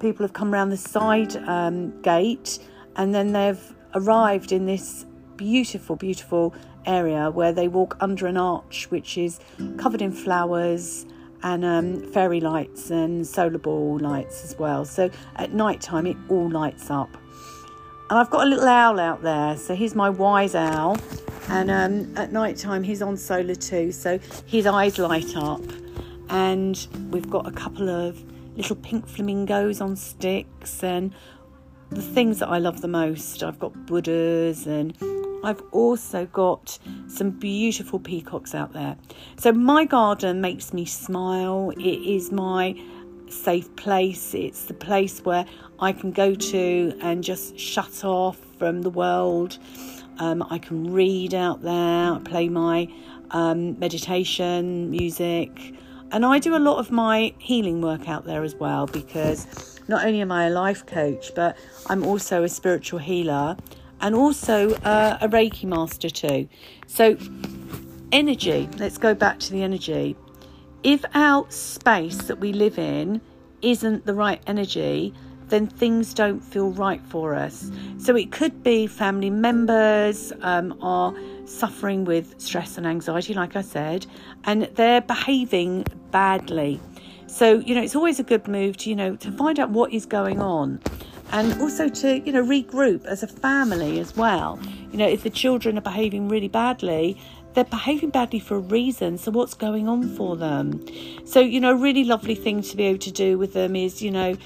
people 0.00 0.24
have 0.24 0.32
come 0.32 0.54
around 0.54 0.70
the 0.70 0.76
side 0.76 1.36
um, 1.48 2.00
gate 2.02 2.58
and 2.96 3.14
then 3.14 3.32
they've 3.32 3.74
arrived 3.94 4.52
in 4.52 4.66
this 4.66 5.04
beautiful, 5.36 5.96
beautiful 5.96 6.54
area 6.86 7.30
where 7.30 7.52
they 7.52 7.68
walk 7.68 7.96
under 8.00 8.26
an 8.26 8.36
arch 8.36 8.90
which 8.90 9.18
is 9.18 9.38
covered 9.76 10.00
in 10.00 10.12
flowers 10.12 11.04
and 11.42 11.64
um, 11.64 12.00
fairy 12.12 12.40
lights 12.40 12.90
and 12.90 13.26
solar 13.26 13.58
ball 13.58 13.98
lights 13.98 14.44
as 14.44 14.58
well. 14.58 14.84
So 14.84 15.10
at 15.36 15.52
night 15.52 15.80
time, 15.80 16.06
it 16.06 16.16
all 16.28 16.48
lights 16.48 16.90
up. 16.90 17.10
And 18.08 18.18
I've 18.18 18.30
got 18.30 18.46
a 18.46 18.50
little 18.50 18.68
owl 18.68 19.00
out 19.00 19.22
there. 19.22 19.56
So 19.56 19.74
here's 19.74 19.94
my 19.94 20.08
wise 20.08 20.54
owl. 20.54 20.96
And 21.48 21.70
um, 21.70 22.16
at 22.16 22.32
night 22.32 22.56
time, 22.56 22.82
he's 22.82 23.02
on 23.02 23.16
solar 23.16 23.54
too. 23.54 23.92
So 23.92 24.18
his 24.46 24.66
eyes 24.66 24.98
light 24.98 25.36
up. 25.36 25.60
And 26.28 26.86
we've 27.10 27.30
got 27.30 27.46
a 27.46 27.52
couple 27.52 27.88
of 27.88 28.22
little 28.56 28.76
pink 28.76 29.06
flamingos 29.06 29.80
on 29.80 29.96
sticks 29.96 30.82
and 30.82 31.14
the 31.90 32.02
things 32.02 32.38
that 32.40 32.48
I 32.48 32.58
love 32.58 32.80
the 32.80 32.88
most. 32.88 33.42
I've 33.42 33.58
got 33.58 33.86
Buddhas 33.86 34.66
and 34.66 34.96
I've 35.44 35.62
also 35.72 36.26
got 36.26 36.78
some 37.06 37.30
beautiful 37.30 38.00
peacocks 38.00 38.54
out 38.54 38.72
there. 38.72 38.96
So 39.38 39.52
my 39.52 39.84
garden 39.84 40.40
makes 40.40 40.72
me 40.72 40.84
smile. 40.84 41.70
It 41.76 41.80
is 41.80 42.32
my 42.32 42.80
safe 43.28 43.74
place. 43.76 44.34
It's 44.34 44.64
the 44.64 44.74
place 44.74 45.20
where 45.24 45.46
I 45.78 45.92
can 45.92 46.10
go 46.10 46.34
to 46.34 46.98
and 47.00 47.22
just 47.22 47.58
shut 47.58 48.04
off 48.04 48.38
from 48.58 48.82
the 48.82 48.90
world. 48.90 49.58
Um, 50.18 50.44
I 50.50 50.58
can 50.58 50.92
read 50.92 51.34
out 51.34 51.62
there, 51.62 52.18
play 52.20 52.48
my 52.48 52.88
um, 53.30 53.78
meditation 53.78 54.90
music, 54.90 55.74
and 56.12 56.24
I 56.24 56.38
do 56.38 56.56
a 56.56 56.58
lot 56.58 56.78
of 56.78 56.90
my 56.90 57.34
healing 57.38 57.80
work 57.80 58.08
out 58.08 58.24
there 58.24 58.42
as 58.42 58.54
well 58.54 58.86
because 58.86 59.80
not 59.88 60.04
only 60.04 60.20
am 60.20 60.32
I 60.32 60.46
a 60.46 60.50
life 60.50 60.84
coach, 60.86 61.34
but 61.34 61.56
I'm 61.88 62.04
also 62.04 62.42
a 62.42 62.48
spiritual 62.48 62.98
healer 62.98 63.56
and 64.00 64.14
also 64.14 64.74
uh, 64.76 65.18
a 65.20 65.28
Reiki 65.28 65.64
master 65.64 66.10
too. 66.10 66.48
So, 66.86 67.16
energy, 68.12 68.68
let's 68.78 68.98
go 68.98 69.14
back 69.14 69.38
to 69.40 69.52
the 69.52 69.62
energy. 69.62 70.16
If 70.82 71.04
our 71.14 71.50
space 71.50 72.18
that 72.24 72.38
we 72.38 72.52
live 72.52 72.78
in 72.78 73.20
isn't 73.62 74.06
the 74.06 74.14
right 74.14 74.40
energy, 74.46 75.14
then 75.48 75.66
things 75.66 76.12
don't 76.14 76.40
feel 76.40 76.70
right 76.70 77.02
for 77.08 77.34
us. 77.34 77.70
So 77.98 78.16
it 78.16 78.32
could 78.32 78.62
be 78.62 78.86
family 78.86 79.30
members 79.30 80.32
um, 80.42 80.76
are 80.82 81.14
suffering 81.44 82.04
with 82.04 82.40
stress 82.40 82.76
and 82.76 82.86
anxiety, 82.86 83.34
like 83.34 83.56
I 83.56 83.62
said, 83.62 84.06
and 84.44 84.64
they're 84.74 85.00
behaving 85.00 85.86
badly. 86.10 86.80
So, 87.26 87.58
you 87.60 87.74
know, 87.74 87.82
it's 87.82 87.96
always 87.96 88.18
a 88.18 88.22
good 88.22 88.48
move 88.48 88.76
to, 88.78 88.90
you 88.90 88.96
know, 88.96 89.16
to 89.16 89.30
find 89.32 89.58
out 89.58 89.70
what 89.70 89.92
is 89.92 90.06
going 90.06 90.40
on 90.40 90.80
and 91.32 91.60
also 91.60 91.88
to 91.88 92.20
you 92.20 92.32
know 92.32 92.42
regroup 92.42 93.04
as 93.04 93.22
a 93.22 93.26
family 93.26 93.98
as 93.98 94.16
well 94.16 94.58
you 94.92 94.98
know 94.98 95.08
if 95.08 95.22
the 95.22 95.30
children 95.30 95.76
are 95.76 95.82
behaving 95.82 96.28
really 96.28 96.48
badly 96.48 97.20
they're 97.54 97.64
behaving 97.64 98.10
badly 98.10 98.38
for 98.38 98.56
a 98.56 98.60
reason 98.60 99.18
so 99.18 99.30
what's 99.30 99.54
going 99.54 99.88
on 99.88 100.08
for 100.16 100.36
them 100.36 100.84
so 101.24 101.40
you 101.40 101.60
know 101.60 101.72
a 101.72 101.76
really 101.76 102.04
lovely 102.04 102.34
thing 102.34 102.62
to 102.62 102.76
be 102.76 102.84
able 102.84 102.98
to 102.98 103.10
do 103.10 103.38
with 103.38 103.54
them 103.54 103.74
is 103.74 104.02
you 104.02 104.10
know 104.10 104.36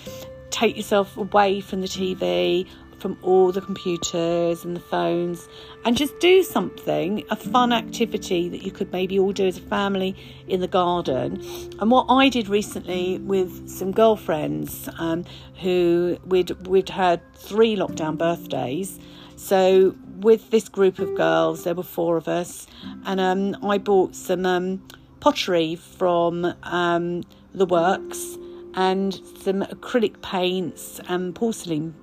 take 0.50 0.76
yourself 0.76 1.16
away 1.16 1.60
from 1.60 1.80
the 1.80 1.86
tv 1.86 2.66
from 3.00 3.16
all 3.22 3.50
the 3.50 3.60
computers 3.60 4.64
and 4.64 4.76
the 4.76 4.80
phones 4.80 5.48
and 5.84 5.96
just 5.96 6.18
do 6.20 6.42
something, 6.42 7.24
a 7.30 7.36
fun 7.36 7.72
activity 7.72 8.48
that 8.48 8.62
you 8.62 8.70
could 8.70 8.92
maybe 8.92 9.18
all 9.18 9.32
do 9.32 9.46
as 9.46 9.56
a 9.56 9.62
family 9.62 10.14
in 10.46 10.60
the 10.60 10.68
garden. 10.68 11.42
And 11.80 11.90
what 11.90 12.06
I 12.08 12.28
did 12.28 12.48
recently 12.48 13.18
with 13.18 13.68
some 13.68 13.92
girlfriends 13.92 14.88
um, 14.98 15.24
who 15.60 16.18
we'd, 16.26 16.50
we'd 16.66 16.90
had 16.90 17.20
three 17.34 17.76
lockdown 17.76 18.18
birthdays. 18.18 18.98
So 19.36 19.96
with 20.18 20.50
this 20.50 20.68
group 20.68 20.98
of 20.98 21.14
girls, 21.14 21.64
there 21.64 21.74
were 21.74 21.82
four 21.82 22.18
of 22.18 22.28
us, 22.28 22.66
and 23.06 23.18
um, 23.18 23.56
I 23.64 23.78
bought 23.78 24.14
some 24.14 24.44
um, 24.44 24.86
pottery 25.20 25.76
from 25.76 26.54
um, 26.62 27.22
the 27.54 27.64
works 27.64 28.36
and 28.74 29.14
some 29.42 29.62
acrylic 29.62 30.20
paints 30.22 31.00
and 31.08 31.34
porcelain 31.34 31.94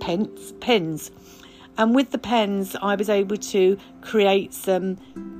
pens, 0.00 0.52
pens. 0.60 1.10
And 1.78 1.94
with 1.94 2.10
the 2.10 2.18
pens, 2.18 2.76
I 2.80 2.94
was 2.94 3.08
able 3.08 3.36
to 3.36 3.76
create 4.00 4.54
some 4.54 4.96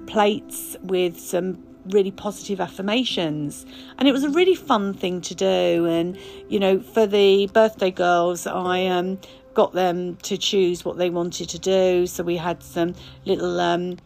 plates 0.06 0.76
with 0.82 1.18
some 1.18 1.62
really 1.90 2.10
positive 2.10 2.60
affirmations. 2.60 3.64
And 3.98 4.08
it 4.08 4.12
was 4.12 4.24
a 4.24 4.28
really 4.30 4.54
fun 4.54 4.92
thing 4.92 5.20
to 5.22 5.34
do. 5.34 5.86
And, 5.86 6.18
you 6.48 6.58
know, 6.58 6.80
for 6.80 7.06
the 7.06 7.46
birthday 7.52 7.90
girls, 7.90 8.46
I 8.46 8.86
um, 8.86 9.18
got 9.54 9.72
them 9.72 10.16
to 10.16 10.36
choose 10.36 10.84
what 10.84 10.98
they 10.98 11.10
wanted 11.10 11.48
to 11.50 11.58
do. 11.58 12.06
So 12.06 12.22
we 12.22 12.36
had 12.36 12.62
some 12.62 12.94
little 13.24 13.58
um, 13.60 13.98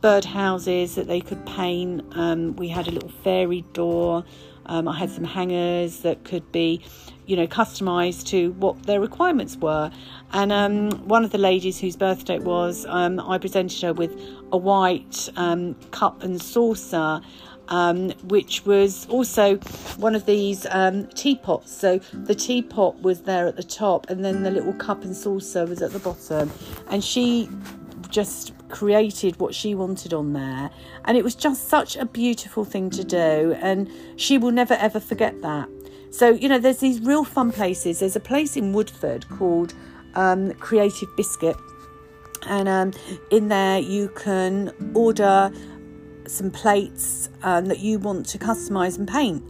bird 0.00 0.24
houses 0.24 0.94
that 0.94 1.06
they 1.06 1.20
could 1.20 1.44
paint. 1.44 2.04
Um, 2.12 2.56
we 2.56 2.68
had 2.68 2.88
a 2.88 2.90
little 2.90 3.10
fairy 3.10 3.62
door. 3.72 4.24
Um, 4.66 4.88
I 4.88 4.96
had 4.96 5.10
some 5.10 5.24
hangers 5.24 6.00
that 6.00 6.24
could 6.24 6.50
be, 6.52 6.82
you 7.26 7.36
know, 7.36 7.46
customized 7.46 8.26
to 8.28 8.52
what 8.52 8.82
their 8.84 9.00
requirements 9.00 9.56
were. 9.56 9.90
And 10.32 10.52
um, 10.52 10.90
one 11.08 11.24
of 11.24 11.30
the 11.30 11.38
ladies 11.38 11.78
whose 11.80 11.96
birthday 11.96 12.36
it 12.36 12.42
was, 12.42 12.86
um, 12.88 13.20
I 13.20 13.38
presented 13.38 13.80
her 13.82 13.92
with 13.92 14.12
a 14.52 14.56
white 14.56 15.28
um, 15.36 15.74
cup 15.90 16.22
and 16.22 16.40
saucer. 16.40 17.20
Um, 17.68 18.10
which 18.24 18.66
was 18.66 19.06
also 19.06 19.56
one 19.96 20.14
of 20.14 20.26
these 20.26 20.66
um, 20.70 21.06
teapots. 21.06 21.74
So 21.74 21.98
the 22.12 22.34
teapot 22.34 23.00
was 23.00 23.22
there 23.22 23.46
at 23.46 23.56
the 23.56 23.62
top, 23.62 24.10
and 24.10 24.22
then 24.22 24.42
the 24.42 24.50
little 24.50 24.74
cup 24.74 25.04
and 25.04 25.16
saucer 25.16 25.64
was 25.64 25.80
at 25.80 25.92
the 25.92 26.00
bottom. 26.00 26.50
And 26.88 27.02
she 27.02 27.48
just 28.10 28.52
created 28.72 29.38
what 29.38 29.54
she 29.54 29.76
wanted 29.76 30.12
on 30.12 30.32
there. 30.32 30.70
And 31.04 31.16
it 31.16 31.22
was 31.22 31.36
just 31.36 31.68
such 31.68 31.94
a 31.96 32.04
beautiful 32.04 32.64
thing 32.64 32.90
to 32.90 33.04
do. 33.04 33.56
And 33.62 33.88
she 34.16 34.38
will 34.38 34.50
never 34.50 34.74
ever 34.74 34.98
forget 34.98 35.40
that. 35.42 35.68
So, 36.10 36.30
you 36.30 36.48
know, 36.48 36.58
there's 36.58 36.78
these 36.78 37.00
real 37.00 37.24
fun 37.24 37.52
places. 37.52 38.00
There's 38.00 38.16
a 38.16 38.20
place 38.20 38.56
in 38.56 38.72
Woodford 38.72 39.28
called 39.28 39.74
um, 40.14 40.52
Creative 40.54 41.08
Biscuit. 41.16 41.56
And 42.46 42.68
um, 42.68 42.92
in 43.30 43.48
there, 43.48 43.78
you 43.78 44.08
can 44.08 44.74
order 44.94 45.52
some 46.26 46.50
plates 46.50 47.28
um, 47.42 47.66
that 47.66 47.78
you 47.78 47.98
want 47.98 48.26
to 48.26 48.38
customize 48.38 48.98
and 48.98 49.06
paint. 49.06 49.42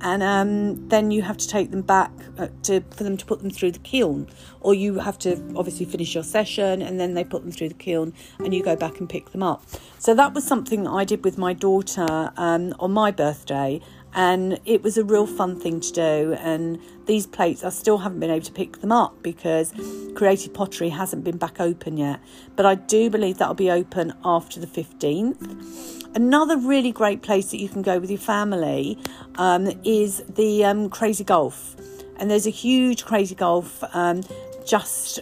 And 0.00 0.22
um, 0.22 0.88
then 0.88 1.10
you 1.10 1.22
have 1.22 1.36
to 1.36 1.48
take 1.48 1.70
them 1.70 1.82
back 1.82 2.12
uh, 2.38 2.48
to 2.64 2.80
for 2.90 3.04
them 3.04 3.16
to 3.16 3.26
put 3.26 3.40
them 3.40 3.50
through 3.50 3.72
the 3.72 3.78
kiln, 3.80 4.28
or 4.60 4.74
you 4.74 4.98
have 5.00 5.18
to 5.20 5.32
obviously 5.56 5.86
finish 5.86 6.14
your 6.14 6.24
session 6.24 6.82
and 6.82 6.98
then 6.98 7.14
they 7.14 7.24
put 7.24 7.42
them 7.42 7.52
through 7.52 7.68
the 7.68 7.74
kiln 7.74 8.12
and 8.38 8.54
you 8.54 8.62
go 8.62 8.76
back 8.76 9.00
and 9.00 9.08
pick 9.08 9.30
them 9.30 9.42
up. 9.42 9.64
So 9.98 10.14
that 10.14 10.34
was 10.34 10.44
something 10.44 10.86
I 10.86 11.04
did 11.04 11.24
with 11.24 11.38
my 11.38 11.52
daughter 11.52 12.32
um, 12.36 12.74
on 12.78 12.92
my 12.92 13.10
birthday, 13.10 13.80
and 14.14 14.60
it 14.64 14.82
was 14.82 14.96
a 14.96 15.04
real 15.04 15.26
fun 15.26 15.60
thing 15.60 15.80
to 15.80 15.92
do. 15.92 16.36
And 16.38 16.78
these 17.06 17.26
plates, 17.26 17.64
I 17.64 17.70
still 17.70 17.98
haven't 17.98 18.20
been 18.20 18.30
able 18.30 18.44
to 18.46 18.52
pick 18.52 18.80
them 18.80 18.92
up 18.92 19.22
because 19.22 19.72
Creative 20.14 20.52
Pottery 20.52 20.90
hasn't 20.90 21.24
been 21.24 21.38
back 21.38 21.60
open 21.60 21.96
yet, 21.96 22.20
but 22.56 22.66
I 22.66 22.76
do 22.76 23.10
believe 23.10 23.38
that'll 23.38 23.54
be 23.54 23.70
open 23.70 24.14
after 24.24 24.60
the 24.60 24.66
fifteenth. 24.66 25.97
Another 26.18 26.56
really 26.56 26.90
great 26.90 27.22
place 27.22 27.52
that 27.52 27.60
you 27.60 27.68
can 27.68 27.80
go 27.80 28.00
with 28.00 28.10
your 28.10 28.18
family 28.18 28.98
um, 29.36 29.68
is 29.84 30.20
the 30.28 30.64
um, 30.64 30.90
Crazy 30.90 31.22
Golf. 31.22 31.76
And 32.16 32.28
there's 32.28 32.44
a 32.44 32.50
huge 32.50 33.04
Crazy 33.04 33.36
Golf 33.36 33.84
um, 33.94 34.24
just 34.66 35.20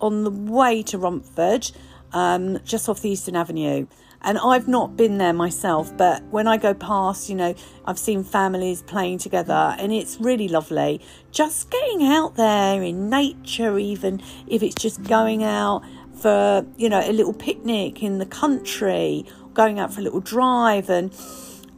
on 0.00 0.24
the 0.24 0.30
way 0.30 0.82
to 0.84 0.96
Romford, 0.96 1.70
um, 2.14 2.58
just 2.64 2.88
off 2.88 3.02
the 3.02 3.10
Eastern 3.10 3.36
Avenue. 3.36 3.86
And 4.22 4.38
I've 4.38 4.66
not 4.66 4.96
been 4.96 5.18
there 5.18 5.34
myself, 5.34 5.94
but 5.94 6.22
when 6.30 6.48
I 6.48 6.56
go 6.56 6.72
past, 6.72 7.28
you 7.28 7.34
know, 7.34 7.54
I've 7.84 7.98
seen 7.98 8.24
families 8.24 8.80
playing 8.80 9.18
together 9.18 9.76
and 9.78 9.92
it's 9.92 10.18
really 10.18 10.48
lovely. 10.48 11.02
Just 11.30 11.70
getting 11.70 12.04
out 12.04 12.36
there 12.36 12.82
in 12.82 13.10
nature, 13.10 13.78
even 13.78 14.22
if 14.48 14.62
it's 14.62 14.76
just 14.76 15.02
going 15.02 15.44
out 15.44 15.82
for, 16.14 16.64
you 16.78 16.88
know, 16.88 17.00
a 17.06 17.12
little 17.12 17.34
picnic 17.34 18.02
in 18.02 18.16
the 18.16 18.24
country 18.24 19.26
going 19.56 19.80
out 19.80 19.92
for 19.92 20.00
a 20.00 20.04
little 20.04 20.20
drive 20.20 20.88
and 20.88 21.12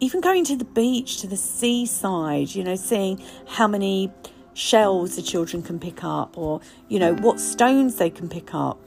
even 0.01 0.21
going 0.21 0.45
to 0.45 0.57
the 0.57 0.65
beach, 0.65 1.21
to 1.21 1.27
the 1.27 1.37
seaside, 1.37 2.55
you 2.55 2.63
know, 2.63 2.77
seeing 2.77 3.23
how 3.47 3.67
many 3.67 4.13
shells 4.53 5.17
the 5.17 5.23
children 5.23 5.63
can 5.63 5.79
pick 5.79 6.03
up 6.03 6.37
or, 6.37 6.61
you 6.89 6.99
know, 6.99 7.15
what 7.15 7.41
stones 7.41 7.97
they 7.97 8.11
can 8.11 8.29
pick 8.29 8.55
up. 8.55 8.79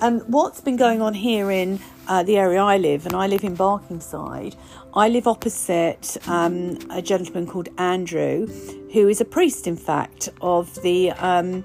And 0.00 0.22
what's 0.26 0.60
been 0.60 0.76
going 0.76 1.00
on 1.00 1.14
here 1.14 1.50
in 1.50 1.80
uh, 2.08 2.22
the 2.22 2.36
area 2.36 2.60
I 2.60 2.78
live, 2.78 3.06
and 3.06 3.14
I 3.14 3.26
live 3.26 3.44
in 3.44 3.56
Barkingside, 3.56 4.56
I 4.94 5.08
live 5.08 5.26
opposite 5.26 6.16
um, 6.28 6.78
a 6.90 7.00
gentleman 7.00 7.46
called 7.46 7.68
Andrew, 7.78 8.46
who 8.92 9.08
is 9.08 9.20
a 9.20 9.24
priest, 9.24 9.66
in 9.66 9.76
fact, 9.76 10.28
of 10.40 10.82
the 10.82 11.12
um, 11.12 11.64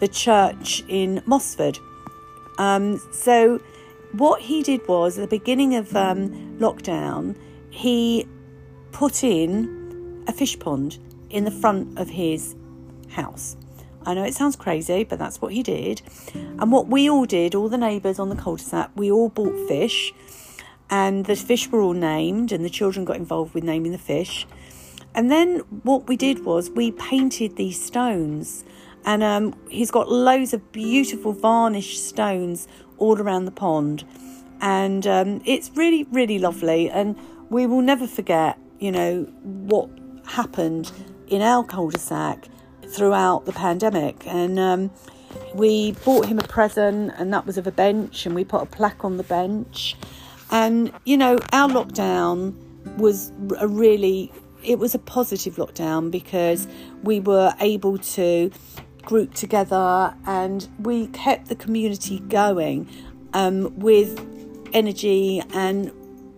the 0.00 0.08
church 0.08 0.82
in 0.88 1.22
Mossford. 1.26 1.78
Um, 2.58 3.00
so 3.12 3.60
what 4.12 4.42
he 4.42 4.62
did 4.62 4.86
was 4.88 5.18
at 5.18 5.22
the 5.22 5.38
beginning 5.38 5.76
of 5.76 5.94
um, 5.96 6.58
lockdown, 6.58 7.36
he 7.70 8.26
put 8.92 9.22
in 9.22 10.24
a 10.26 10.32
fish 10.32 10.58
pond 10.58 10.98
in 11.30 11.44
the 11.44 11.50
front 11.50 11.98
of 11.98 12.08
his 12.08 12.54
house. 13.08 13.56
I 14.04 14.14
know 14.14 14.24
it 14.24 14.34
sounds 14.34 14.56
crazy, 14.56 15.04
but 15.04 15.18
that's 15.18 15.40
what 15.40 15.52
he 15.52 15.62
did. 15.62 16.02
And 16.34 16.72
what 16.72 16.88
we 16.88 17.08
all 17.08 17.26
did, 17.26 17.54
all 17.54 17.68
the 17.68 17.78
neighbours 17.78 18.18
on 18.18 18.30
the 18.30 18.36
cul-de-sac, 18.36 18.90
we 18.96 19.10
all 19.10 19.28
bought 19.28 19.68
fish, 19.68 20.12
and 20.88 21.26
the 21.26 21.36
fish 21.36 21.68
were 21.68 21.80
all 21.80 21.92
named, 21.92 22.50
and 22.50 22.64
the 22.64 22.70
children 22.70 23.04
got 23.04 23.16
involved 23.16 23.54
with 23.54 23.62
naming 23.62 23.92
the 23.92 23.98
fish. 23.98 24.46
And 25.14 25.30
then 25.30 25.58
what 25.82 26.08
we 26.08 26.16
did 26.16 26.44
was 26.44 26.70
we 26.70 26.92
painted 26.92 27.56
these 27.56 27.84
stones, 27.84 28.64
and 29.04 29.22
um, 29.22 29.54
he's 29.68 29.90
got 29.90 30.10
loads 30.10 30.54
of 30.54 30.72
beautiful 30.72 31.32
varnished 31.32 32.04
stones 32.04 32.68
all 33.00 33.20
around 33.20 33.46
the 33.46 33.50
pond. 33.50 34.04
And 34.60 35.06
um, 35.06 35.42
it's 35.44 35.70
really, 35.74 36.04
really 36.12 36.38
lovely. 36.38 36.88
And 36.88 37.16
we 37.48 37.66
will 37.66 37.82
never 37.82 38.06
forget, 38.06 38.58
you 38.78 38.92
know, 38.92 39.24
what 39.42 39.90
happened 40.26 40.92
in 41.26 41.42
our 41.42 41.64
cul 41.64 41.90
de 41.90 41.98
sac 41.98 42.46
throughout 42.88 43.46
the 43.46 43.52
pandemic. 43.52 44.24
And 44.26 44.58
um, 44.58 44.90
we 45.54 45.92
bought 46.04 46.26
him 46.26 46.38
a 46.38 46.46
present, 46.46 47.12
and 47.16 47.32
that 47.32 47.46
was 47.46 47.58
of 47.58 47.66
a 47.66 47.72
bench, 47.72 48.26
and 48.26 48.34
we 48.34 48.44
put 48.44 48.62
a 48.62 48.66
plaque 48.66 49.04
on 49.04 49.16
the 49.16 49.24
bench. 49.24 49.96
And, 50.50 50.92
you 51.04 51.16
know, 51.16 51.38
our 51.52 51.68
lockdown 51.68 52.54
was 52.96 53.32
a 53.58 53.68
really 53.68 54.32
it 54.62 54.78
was 54.78 54.94
a 54.94 54.98
positive 54.98 55.56
lockdown 55.56 56.10
because 56.10 56.68
we 57.02 57.20
were 57.20 57.54
able 57.60 57.98
to 57.98 58.50
group 59.02 59.34
together 59.34 60.14
and 60.26 60.68
we 60.78 61.08
kept 61.08 61.48
the 61.48 61.56
community 61.56 62.20
going 62.20 62.88
um, 63.32 63.78
with 63.78 64.26
energy 64.72 65.42
and 65.52 65.92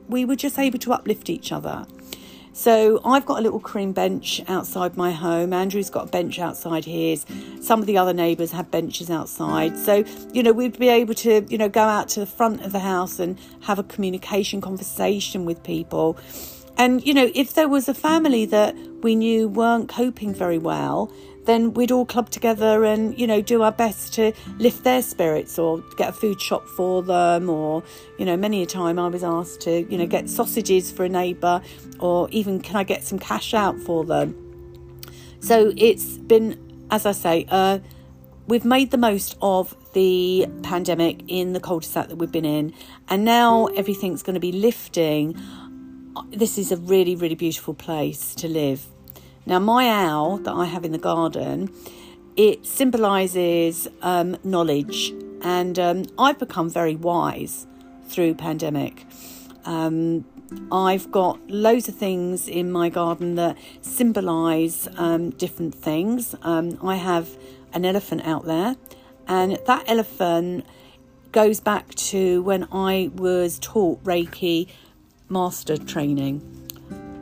we 0.08 0.24
were 0.24 0.36
just 0.36 0.58
able 0.58 0.78
to 0.78 0.92
uplift 0.92 1.30
each 1.30 1.52
other. 1.52 1.86
So 2.54 3.00
I've 3.02 3.24
got 3.24 3.38
a 3.38 3.42
little 3.42 3.60
cream 3.60 3.92
bench 3.92 4.42
outside 4.46 4.94
my 4.94 5.10
home. 5.10 5.54
Andrew's 5.54 5.88
got 5.88 6.08
a 6.08 6.10
bench 6.10 6.38
outside 6.38 6.84
his. 6.84 7.24
Some 7.62 7.80
of 7.80 7.86
the 7.86 7.96
other 7.96 8.12
neighbours 8.12 8.52
have 8.52 8.70
benches 8.70 9.08
outside. 9.08 9.78
So, 9.78 10.04
you 10.34 10.42
know, 10.42 10.52
we'd 10.52 10.78
be 10.78 10.90
able 10.90 11.14
to, 11.14 11.46
you 11.48 11.56
know, 11.56 11.70
go 11.70 11.80
out 11.80 12.10
to 12.10 12.20
the 12.20 12.26
front 12.26 12.62
of 12.62 12.72
the 12.72 12.80
house 12.80 13.18
and 13.18 13.40
have 13.62 13.78
a 13.78 13.84
communication 13.84 14.60
conversation 14.60 15.46
with 15.46 15.62
people. 15.62 16.18
And, 16.76 17.04
you 17.06 17.14
know, 17.14 17.30
if 17.34 17.54
there 17.54 17.68
was 17.68 17.88
a 17.88 17.94
family 17.94 18.44
that 18.46 18.76
we 19.02 19.14
knew 19.14 19.48
weren't 19.48 19.88
coping 19.88 20.34
very 20.34 20.58
well, 20.58 21.10
then 21.44 21.74
we'd 21.74 21.90
all 21.90 22.06
club 22.06 22.30
together 22.30 22.84
and 22.84 23.18
you 23.18 23.26
know 23.26 23.40
do 23.40 23.62
our 23.62 23.72
best 23.72 24.14
to 24.14 24.32
lift 24.58 24.84
their 24.84 25.02
spirits 25.02 25.58
or 25.58 25.80
get 25.96 26.10
a 26.10 26.12
food 26.12 26.40
shop 26.40 26.66
for 26.68 27.02
them 27.02 27.50
or 27.50 27.82
you 28.18 28.24
know 28.24 28.36
many 28.36 28.62
a 28.62 28.66
time 28.66 28.98
I 28.98 29.08
was 29.08 29.24
asked 29.24 29.60
to 29.62 29.82
you 29.90 29.98
know 29.98 30.06
get 30.06 30.28
sausages 30.28 30.90
for 30.90 31.04
a 31.04 31.08
neighbour 31.08 31.62
or 31.98 32.28
even 32.30 32.60
can 32.60 32.76
I 32.76 32.84
get 32.84 33.04
some 33.04 33.18
cash 33.18 33.54
out 33.54 33.78
for 33.80 34.04
them. 34.04 34.36
So 35.40 35.72
it's 35.76 36.18
been 36.18 36.86
as 36.90 37.06
I 37.06 37.12
say 37.12 37.46
uh, 37.48 37.80
we've 38.46 38.64
made 38.64 38.90
the 38.90 38.98
most 38.98 39.36
of 39.42 39.74
the 39.94 40.46
pandemic 40.62 41.22
in 41.28 41.52
the 41.52 41.60
cul-de-sac 41.60 42.08
that 42.08 42.16
we've 42.16 42.32
been 42.32 42.44
in. 42.44 42.72
And 43.08 43.24
now 43.24 43.66
everything's 43.66 44.22
going 44.22 44.34
to 44.34 44.40
be 44.40 44.52
lifting. 44.52 45.36
This 46.30 46.58
is 46.58 46.70
a 46.70 46.76
really 46.76 47.16
really 47.16 47.34
beautiful 47.34 47.74
place 47.74 48.34
to 48.36 48.48
live 48.48 48.86
now, 49.44 49.58
my 49.58 49.88
owl 49.88 50.38
that 50.38 50.52
I 50.52 50.66
have 50.66 50.84
in 50.84 50.92
the 50.92 50.98
garden, 50.98 51.70
it 52.36 52.64
symbolises 52.64 53.88
um, 54.00 54.36
knowledge, 54.44 55.12
and 55.42 55.78
um, 55.78 56.04
I've 56.16 56.38
become 56.38 56.70
very 56.70 56.94
wise 56.94 57.66
through 58.06 58.34
pandemic. 58.34 59.04
Um, 59.64 60.24
I've 60.70 61.10
got 61.10 61.40
loads 61.50 61.88
of 61.88 61.96
things 61.96 62.46
in 62.46 62.70
my 62.70 62.88
garden 62.88 63.34
that 63.34 63.56
symbolise 63.80 64.88
um, 64.96 65.30
different 65.30 65.74
things. 65.74 66.36
Um, 66.42 66.78
I 66.82 66.96
have 66.96 67.28
an 67.72 67.84
elephant 67.84 68.24
out 68.24 68.44
there, 68.44 68.76
and 69.26 69.58
that 69.66 69.84
elephant 69.88 70.66
goes 71.32 71.58
back 71.58 71.94
to 71.96 72.42
when 72.42 72.68
I 72.70 73.10
was 73.14 73.58
taught 73.58 74.04
Reiki 74.04 74.68
master 75.28 75.76
training 75.76 76.61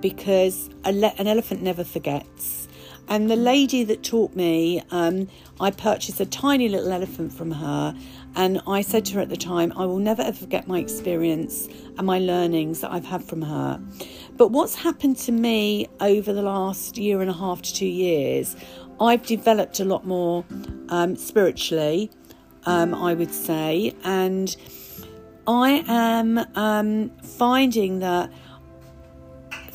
because 0.01 0.70
an 0.85 1.27
elephant 1.27 1.62
never 1.62 1.85
forgets. 1.85 2.68
And 3.10 3.28
the 3.28 3.36
lady 3.36 3.82
that 3.85 4.05
taught 4.05 4.36
me, 4.36 4.81
um, 4.93 5.28
I 5.59 5.72
purchased 5.72 6.20
a 6.20 6.27
tiny 6.27 6.68
little 6.68 6.93
elephant 6.93 7.32
from 7.32 7.51
her. 7.51 7.94
And 8.36 8.62
I 8.68 8.82
said 8.82 9.05
to 9.06 9.14
her 9.14 9.20
at 9.20 9.28
the 9.28 9.36
time, 9.36 9.72
I 9.77 9.85
will 9.85 9.98
never 9.98 10.22
ever 10.22 10.36
forget 10.36 10.68
my 10.68 10.78
experience 10.78 11.68
and 11.98 12.06
my 12.06 12.20
learnings 12.20 12.82
that 12.82 12.93
I've 12.93 13.05
had 13.05 13.24
from 13.24 13.43
her. 13.43 13.82
But 14.36 14.52
what's 14.52 14.77
happened 14.77 15.16
to 15.18 15.32
me 15.32 15.89
over 16.01 16.32
the 16.32 16.43
last 16.43 16.97
year 16.97 17.20
and 17.20 17.28
a 17.28 17.35
half 17.35 17.62
to 17.62 17.74
two 17.74 17.86
years, 17.86 18.55
I've 19.01 19.27
developed 19.27 19.81
a 19.81 19.85
lot 19.85 20.06
more 20.06 20.44
um, 20.90 21.16
spiritually, 21.16 22.12
um, 22.66 22.94
I 22.94 23.14
would 23.14 23.35
say. 23.35 23.93
And 24.05 24.55
I 25.48 25.85
am 25.89 26.39
um, 26.55 27.10
finding 27.24 27.98
that 27.98 28.31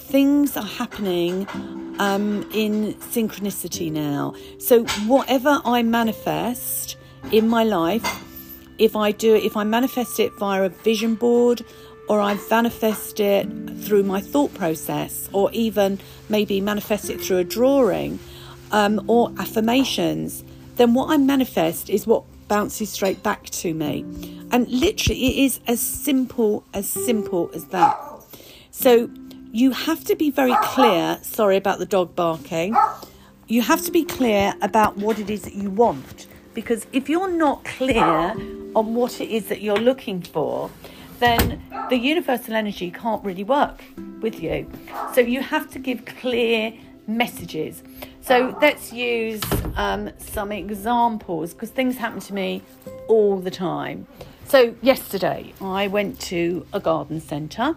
things 0.08 0.56
are 0.56 0.64
happening 0.66 1.48
um, 2.00 2.48
in 2.54 2.94
synchronicity 2.96 3.92
now. 3.92 4.34
So 4.60 4.84
whatever 5.08 5.62
I 5.66 5.82
manifest 5.84 6.98
in 7.32 7.48
my 7.48 7.64
life, 7.64 8.24
if 8.78 8.96
I 8.96 9.12
do 9.12 9.36
it, 9.36 9.44
if 9.44 9.58
I 9.58 9.64
manifest 9.64 10.20
it 10.20 10.32
via 10.34 10.64
a 10.64 10.70
vision 10.70 11.16
board, 11.16 11.66
or 12.08 12.22
I 12.22 12.38
manifest 12.52 13.20
it 13.20 13.48
through 13.80 14.04
my 14.04 14.22
thought 14.22 14.54
process, 14.54 15.28
or 15.34 15.52
even 15.54 16.00
maybe 16.30 16.62
manifest 16.62 17.10
it 17.10 17.20
through 17.20 17.38
a 17.38 17.44
drawing 17.44 18.20
um, 18.72 19.04
or 19.08 19.32
affirmations, 19.40 20.44
then 20.76 20.94
what 20.94 21.10
I 21.10 21.18
manifest 21.18 21.90
is 21.90 22.06
what 22.06 22.24
bounces 22.48 22.92
straight 22.92 23.24
back 23.24 23.50
to 23.50 23.74
me. 23.74 24.06
And 24.52 24.68
literally, 24.68 25.26
it 25.26 25.46
is 25.46 25.60
as 25.68 25.82
simple 25.82 26.64
as 26.74 26.88
simple 26.88 27.50
as 27.56 27.66
that. 27.68 27.98
So 28.70 29.10
you 29.56 29.72
have 29.72 30.04
to 30.04 30.18
be 30.18 30.30
very 30.30 30.54
clear. 30.64 31.18
Sorry 31.22 31.56
about 31.56 31.80
the 31.80 31.86
dog 31.86 32.14
barking. 32.14 32.76
You 33.48 33.62
have 33.62 33.82
to 33.84 33.92
be 33.92 34.04
clear 34.04 34.54
about 34.62 34.98
what 34.98 35.18
it 35.18 35.30
is 35.30 35.44
that 35.44 35.56
you 35.56 35.70
want. 35.70 36.28
Because 36.54 36.86
if 36.92 37.08
you're 37.08 37.32
not 37.32 37.64
clear 37.64 38.04
on 38.76 38.96
what 38.96 39.22
it 39.22 39.30
is 39.30 39.48
that 39.48 39.62
you're 39.62 39.78
looking 39.78 40.22
for, 40.22 40.70
then 41.20 41.64
the 41.90 41.96
universal 41.96 42.54
energy 42.54 42.92
can't 42.92 43.24
really 43.24 43.46
work 43.46 43.82
with 44.20 44.44
you. 44.44 44.70
So 45.14 45.22
you 45.22 45.40
have 45.42 45.70
to 45.72 45.80
give 45.80 46.04
clear 46.04 46.74
messages. 47.08 47.82
So 48.20 48.58
let's 48.62 48.92
use 48.92 49.42
um, 49.78 50.12
some 50.18 50.52
examples 50.52 51.54
because 51.54 51.70
things 51.70 51.96
happen 51.96 52.20
to 52.20 52.34
me 52.34 52.62
all 53.08 53.40
the 53.40 53.52
time. 53.52 54.06
So 54.48 54.76
yesterday 54.82 55.54
I 55.62 55.88
went 55.88 56.20
to 56.22 56.68
a 56.74 56.80
garden 56.80 57.22
centre 57.22 57.76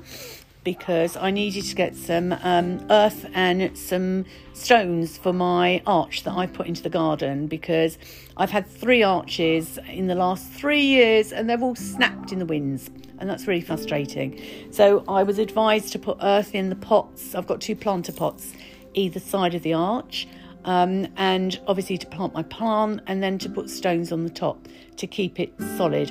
because 0.64 1.16
I 1.16 1.30
needed 1.30 1.64
to 1.64 1.74
get 1.74 1.97
some 1.97 2.32
um, 2.43 2.85
earth 2.90 3.26
and 3.35 3.76
some 3.76 4.24
stones 4.52 5.16
for 5.16 5.32
my 5.32 5.82
arch 5.86 6.24
that 6.24 6.32
I 6.32 6.47
put 6.47 6.66
into 6.66 6.82
the 6.82 6.90
garden 6.90 7.47
because 7.47 7.98
I've 8.36 8.51
had 8.51 8.66
three 8.66 9.02
arches 9.02 9.78
in 9.89 10.06
the 10.06 10.14
last 10.14 10.51
three 10.52 10.82
years 10.82 11.32
and 11.32 11.48
they've 11.48 11.62
all 11.62 11.76
snapped 11.76 12.32
in 12.32 12.39
the 12.39 12.47
winds 12.47 12.90
and 13.18 13.28
that's 13.28 13.47
really 13.47 13.60
frustrating. 13.60 14.40
So 14.70 15.05
I 15.09 15.22
was 15.22 15.39
advised 15.39 15.93
to 15.93 15.98
put 15.98 16.18
earth 16.22 16.55
in 16.55 16.68
the 16.68 16.76
pots. 16.76 17.35
I've 17.35 17.47
got 17.47 17.60
two 17.60 17.76
planter 17.76 18.12
pots 18.12 18.52
either 18.94 19.20
side 19.20 19.55
of 19.55 19.62
the 19.62 19.74
arch. 19.74 20.28
Um, 20.64 21.06
and 21.16 21.59
obviously 21.66 21.97
to 21.98 22.06
plant 22.06 22.35
my 22.35 22.43
plant 22.43 23.01
and 23.06 23.22
then 23.22 23.39
to 23.39 23.48
put 23.48 23.70
stones 23.70 24.12
on 24.12 24.24
the 24.24 24.30
top 24.30 24.68
to 24.97 25.06
keep 25.06 25.40
it 25.40 25.52
solid. 25.76 26.10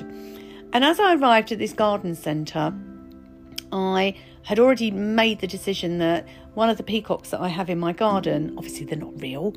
And 0.72 0.84
as 0.84 0.98
I 0.98 1.14
arrived 1.14 1.52
at 1.52 1.58
this 1.58 1.72
garden 1.72 2.14
centre, 2.14 2.74
I 3.70 4.16
had 4.48 4.58
already 4.58 4.90
made 4.90 5.40
the 5.40 5.46
decision 5.46 5.98
that 5.98 6.26
one 6.54 6.70
of 6.70 6.78
the 6.78 6.82
peacocks 6.82 7.28
that 7.28 7.38
I 7.38 7.48
have 7.48 7.68
in 7.68 7.78
my 7.78 7.92
garden, 7.92 8.54
obviously 8.56 8.86
they're 8.86 8.96
not 8.96 9.20
real, 9.20 9.54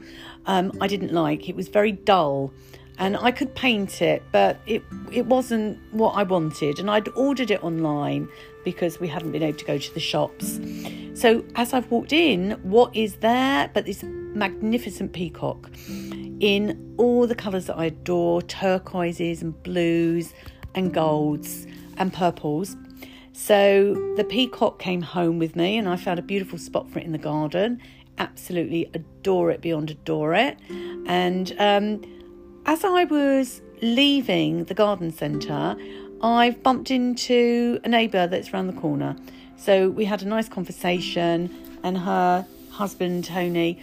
um, 0.47 0.73
I 0.81 0.87
didn't 0.87 1.13
like. 1.13 1.47
It 1.47 1.55
was 1.55 1.69
very 1.69 1.93
dull 1.93 2.51
and 2.99 3.15
I 3.15 3.31
could 3.31 3.55
paint 3.55 4.01
it, 4.01 4.21
but 4.33 4.59
it 4.65 4.83
it 5.09 5.27
wasn't 5.27 5.79
what 5.93 6.11
I 6.17 6.23
wanted. 6.23 6.77
And 6.77 6.91
I'd 6.91 7.07
ordered 7.15 7.51
it 7.51 7.63
online 7.63 8.27
because 8.65 8.99
we 8.99 9.07
hadn't 9.07 9.31
been 9.31 9.43
able 9.43 9.59
to 9.59 9.63
go 9.63 9.77
to 9.77 9.93
the 9.93 10.01
shops. 10.01 10.59
So 11.13 11.45
as 11.55 11.71
I've 11.71 11.89
walked 11.89 12.11
in, 12.11 12.59
what 12.61 12.93
is 12.93 13.15
there 13.15 13.71
but 13.73 13.85
this 13.85 14.03
magnificent 14.03 15.13
peacock 15.13 15.71
in 16.41 16.93
all 16.97 17.27
the 17.27 17.35
colours 17.35 17.67
that 17.67 17.77
I 17.77 17.85
adore 17.85 18.41
turquoises 18.41 19.41
and 19.41 19.53
blues 19.63 20.33
and 20.75 20.93
golds 20.93 21.65
and 21.95 22.11
purples. 22.11 22.75
So 23.33 24.13
the 24.17 24.23
peacock 24.23 24.79
came 24.79 25.01
home 25.01 25.39
with 25.39 25.55
me, 25.55 25.77
and 25.77 25.87
I 25.87 25.95
found 25.95 26.19
a 26.19 26.21
beautiful 26.21 26.59
spot 26.59 26.89
for 26.89 26.99
it 26.99 27.05
in 27.05 27.11
the 27.11 27.17
garden. 27.17 27.81
Absolutely 28.17 28.89
adore 28.93 29.51
it 29.51 29.61
beyond 29.61 29.89
adore 29.89 30.33
it. 30.33 30.57
And 31.07 31.53
um, 31.57 32.01
as 32.65 32.83
I 32.83 33.05
was 33.05 33.61
leaving 33.81 34.65
the 34.65 34.73
garden 34.73 35.11
centre, 35.11 35.75
I've 36.21 36.61
bumped 36.61 36.91
into 36.91 37.79
a 37.83 37.89
neighbour 37.89 38.27
that's 38.27 38.53
around 38.53 38.67
the 38.67 38.79
corner. 38.79 39.15
So 39.57 39.89
we 39.89 40.05
had 40.05 40.21
a 40.21 40.27
nice 40.27 40.49
conversation, 40.49 41.49
and 41.83 41.97
her 41.97 42.45
husband, 42.69 43.25
Tony, 43.25 43.79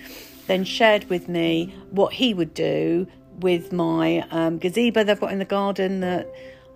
then 0.47 0.65
shared 0.65 1.09
with 1.11 1.29
me 1.29 1.75
what 1.91 2.13
he 2.13 2.35
would 2.35 2.55
do 2.55 3.07
with 3.41 3.73
my 3.73 4.27
um, 4.31 4.59
gazebo 4.59 5.05
they've 5.05 5.21
got 5.21 5.33
in 5.33 5.39
the 5.39 5.45
garden 5.45 6.01
that 6.01 6.29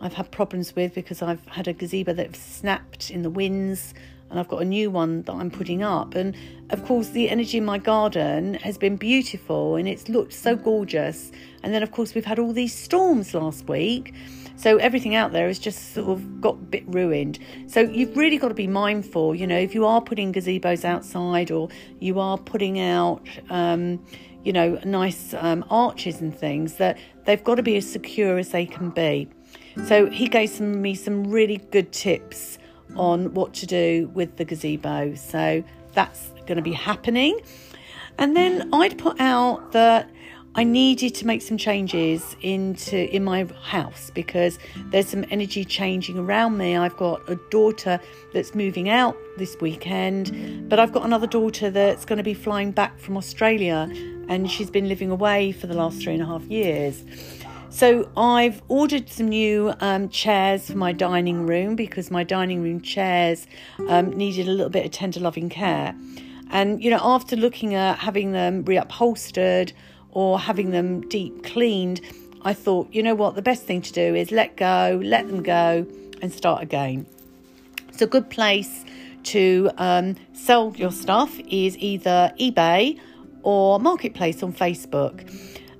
I've 0.03 0.15
had 0.15 0.31
problems 0.33 0.75
with 0.75 0.95
because 0.95 1.23
I've 1.23 1.47
had 1.47 1.69
a 1.69 1.73
gazebo 1.73 2.13
that 2.15 2.35
snapped 2.35 3.11
in 3.11 3.23
the 3.23 3.31
winds 3.31 3.95
and 4.29 4.41
I've 4.41 4.49
got 4.49 4.63
a 4.63 4.65
new 4.65 4.91
one 4.91 5.23
that 5.23 5.33
I'm 5.33 5.51
putting 5.51 5.83
up. 5.83 6.15
And 6.15 6.35
of 6.71 6.85
course, 6.85 7.11
the 7.11 7.29
energy 7.29 7.59
in 7.59 7.65
my 7.65 7.79
garden 7.79 8.55
has 8.55 8.77
been 8.79 8.97
beautiful 8.97 9.77
and 9.77 9.87
it's 9.87 10.09
looked 10.09 10.33
so 10.33 10.57
gorgeous. 10.57 11.31
And 11.63 11.73
then, 11.73 11.83
of 11.83 11.93
course, 11.93 12.15
we've 12.15 12.25
had 12.25 12.39
all 12.39 12.53
these 12.53 12.75
storms 12.75 13.33
last 13.33 13.69
week. 13.69 14.15
So 14.57 14.79
everything 14.79 15.15
out 15.15 15.33
there 15.33 15.47
has 15.49 15.59
just 15.59 15.93
sort 15.95 16.09
of 16.09 16.41
got 16.41 16.55
a 16.55 16.65
bit 16.65 16.85
ruined. 16.87 17.39
So 17.67 17.81
you've 17.81 18.17
really 18.17 18.39
got 18.39 18.49
to 18.49 18.55
be 18.55 18.67
mindful, 18.67 19.35
you 19.35 19.47
know, 19.47 19.59
if 19.59 19.75
you 19.75 19.87
are 19.87 20.01
putting 20.01 20.33
gazebos 20.33 20.85
outside 20.85 21.51
or 21.51 21.69
you 22.01 22.19
are 22.19 22.39
putting 22.39 22.81
out, 22.81 23.27
um, 23.51 24.05
you 24.45 24.53
know, 24.53 24.81
nice 24.85 25.35
um, 25.35 25.65
arches 25.71 26.21
and 26.21 26.37
things, 26.37 26.75
that 26.75 26.99
they've 27.25 27.43
got 27.45 27.57
to 27.57 27.63
be 27.63 27.77
as 27.77 27.91
secure 27.91 28.39
as 28.39 28.49
they 28.49 28.67
can 28.67 28.91
be. 28.91 29.29
So 29.87 30.07
he 30.07 30.29
gave 30.29 30.51
some, 30.51 30.81
me 30.83 30.95
some 30.95 31.31
really 31.31 31.59
good 31.71 31.93
tips 31.93 32.59
on 32.97 33.35
what 33.35 33.55
to 33.55 33.67
do 33.67 34.11
with 34.15 34.37
the 34.37 34.45
gazebo. 34.45 35.15
So 35.15 35.65
that's 35.95 36.31
going 36.47 36.57
to 36.57 36.63
be 36.63 36.73
happening. 36.73 37.41
And 38.19 38.37
then 38.37 38.69
I'd 38.73 38.99
put 38.99 39.21
out 39.21 39.73
that 39.73 40.11
I 40.55 40.65
needed 40.65 41.15
to 41.15 41.27
make 41.27 41.41
some 41.41 41.57
changes 41.57 42.37
into 42.43 43.11
in 43.15 43.25
my 43.25 43.45
house 43.63 44.11
because 44.15 44.59
there's 44.91 45.09
some 45.09 45.25
energy 45.31 45.65
changing 45.65 46.19
around 46.19 46.59
me. 46.59 46.77
I've 46.77 46.97
got 46.99 47.27
a 47.29 47.37
daughter 47.51 47.99
that's 48.35 48.55
moving 48.55 48.91
out 48.91 49.17
this 49.39 49.57
weekend, 49.63 50.69
but 50.69 50.79
I've 50.79 50.93
got 50.93 51.07
another 51.07 51.27
daughter 51.27 51.71
that's 51.71 52.05
going 52.05 52.19
to 52.19 52.23
be 52.23 52.35
flying 52.35 52.71
back 52.71 52.99
from 52.99 53.17
Australia 53.17 53.89
and 54.29 54.51
she's 54.51 54.71
been 54.71 54.89
living 54.89 55.11
away 55.11 55.53
for 55.53 55.67
the 55.67 55.75
last 55.75 56.03
three 56.03 56.13
and 56.13 56.23
a 56.23 56.27
half 56.27 56.43
years. 56.45 57.03
So 57.73 58.11
I've 58.19 58.61
ordered 58.69 59.09
some 59.09 59.31
new 59.31 59.73
um, 59.81 60.11
chairs 60.11 60.71
for 60.71 60.77
my 60.77 60.93
dining 60.93 61.47
room 61.47 61.75
because 61.75 62.11
my 62.11 62.23
dining 62.23 62.63
room 62.63 62.83
chairs 62.83 63.47
um, 63.89 64.11
needed 64.11 64.47
a 64.47 64.51
little 64.51 64.69
bit 64.69 64.85
of 64.85 64.93
tender 64.93 65.21
loving 65.21 65.49
care. 65.49 65.95
And 66.51 66.85
you 66.85 66.91
know, 66.91 67.01
after 67.03 67.35
looking 67.35 67.75
at 67.75 67.99
having 67.99 68.33
them 68.33 68.63
reupholstered 68.65 69.73
or 70.11 70.39
having 70.39 70.71
them 70.71 71.09
deep 71.09 71.45
cleaned, 71.45 72.03
I 72.43 72.53
thought, 72.53 72.93
you 72.93 73.03
know 73.03 73.15
what, 73.15 73.37
the 73.37 73.43
best 73.43 73.63
thing 73.63 73.81
to 73.81 73.93
do 73.93 74.15
is 74.15 74.31
let 74.31 74.55
go, 74.59 75.01
let 75.03 75.27
them 75.29 75.43
go, 75.43 75.87
and 76.21 76.31
start 76.31 76.63
again. 76.63 77.07
It's 77.89 78.03
a 78.03 78.07
good 78.07 78.29
place 78.29 78.85
to 79.25 79.71
um, 79.79 80.17
sell 80.35 80.75
your 80.77 80.93
stuff 80.93 81.41
is 81.49 81.79
either 81.79 82.35
eBay 82.39 83.01
or 83.43 83.81
Marketplace 83.81 84.43
on 84.43 84.53
Facebook. 84.53 85.27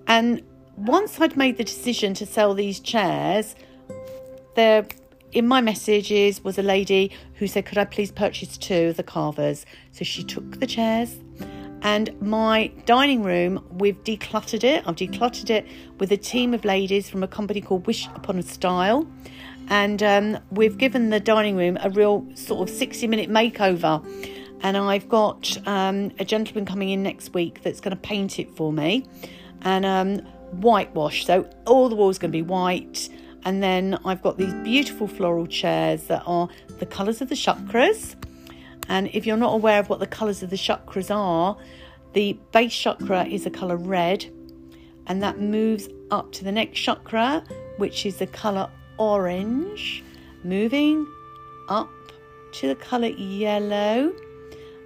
And 0.07 0.43
once 0.87 1.21
I'd 1.21 1.37
made 1.37 1.57
the 1.57 1.65
decision 1.65 2.15
to 2.15 2.27
sell 2.27 2.55
these 2.55 2.81
chairs, 2.81 3.55
there 4.55 4.87
in 5.33 5.49
my 5.49 5.61
messages 5.61 6.45
was 6.45 6.59
a 6.59 6.63
lady 6.63 7.11
who 7.35 7.47
said, 7.47 7.67
Could 7.67 7.79
I 7.79 7.85
please 7.85 8.13
purchase 8.13 8.57
two 8.59 8.89
of 8.89 8.97
the 8.97 9.03
carvers? 9.03 9.65
So 9.93 10.05
she 10.05 10.23
took 10.23 10.61
the 10.61 10.67
chairs 10.67 11.19
and 11.83 12.11
my 12.21 12.69
dining 12.87 13.25
room, 13.25 13.65
we've 13.73 14.03
decluttered 14.05 14.63
it. 14.63 14.85
I've 14.87 14.95
decluttered 14.95 15.51
it 15.51 15.67
with 15.99 16.13
a 16.13 16.17
team 16.17 16.55
of 16.55 16.65
ladies 16.65 17.11
from 17.11 17.25
a 17.25 17.29
company 17.29 17.61
called 17.61 17.87
Wish 17.89 18.07
Upon 18.15 18.39
a 18.39 18.43
Style. 18.43 19.07
And 19.69 20.01
um, 20.03 20.39
we've 20.53 20.79
given 20.79 21.11
the 21.11 21.19
dining 21.19 21.57
room 21.57 21.79
a 21.83 21.91
real 21.91 22.25
sort 22.35 22.69
of 22.69 22.75
60 22.75 23.09
minute 23.09 23.31
makeover. 23.31 24.05
And 24.63 24.77
I've 24.77 25.09
got 25.09 25.59
um, 25.67 26.13
a 26.21 26.25
gentleman 26.25 26.67
coming 26.67 26.91
in 26.91 27.03
next 27.03 27.35
week 27.35 27.63
that's 27.65 27.81
going 27.81 27.97
to 27.97 28.01
paint 28.01 28.39
it 28.39 28.55
for 28.55 28.73
me. 28.73 29.05
And 29.63 29.85
um, 29.85 30.21
whitewash. 30.53 31.27
So 31.27 31.49
all 31.67 31.89
the 31.89 31.97
walls 31.97 32.19
going 32.19 32.31
to 32.31 32.37
be 32.37 32.43
white. 32.43 33.09
And 33.45 33.63
then 33.63 33.99
I've 34.05 34.23
got 34.23 34.39
these 34.39 34.55
beautiful 34.63 35.09
floral 35.09 35.47
chairs 35.47 36.05
that 36.05 36.23
are 36.27 36.49
the 36.79 36.87
colours 36.87 37.21
of 37.21 37.29
the 37.29 37.35
chakras. 37.35 38.15
And 38.89 39.09
if 39.13 39.27
you're 39.27 39.37
not 39.37 39.55
aware 39.55 39.81
of 39.81 39.89
what 39.89 39.99
the 39.99 40.07
colours 40.07 40.43
of 40.43 40.51
the 40.51 40.57
chakras 40.57 41.15
are, 41.15 41.57
the 42.13 42.39
base 42.53 42.75
chakra 42.75 43.25
is 43.25 43.45
the 43.45 43.51
colour 43.51 43.77
red, 43.77 44.27
and 45.07 45.23
that 45.23 45.41
moves 45.41 45.89
up 46.11 46.31
to 46.33 46.45
the 46.45 46.53
next 46.53 46.79
chakra, 46.79 47.43
which 47.79 48.05
is 48.05 48.19
the 48.19 48.27
colour 48.27 48.71
orange, 48.99 50.05
moving 50.45 51.07
up 51.69 51.91
to 52.53 52.69
the 52.69 52.75
colour 52.75 53.09
yellow. 53.09 54.13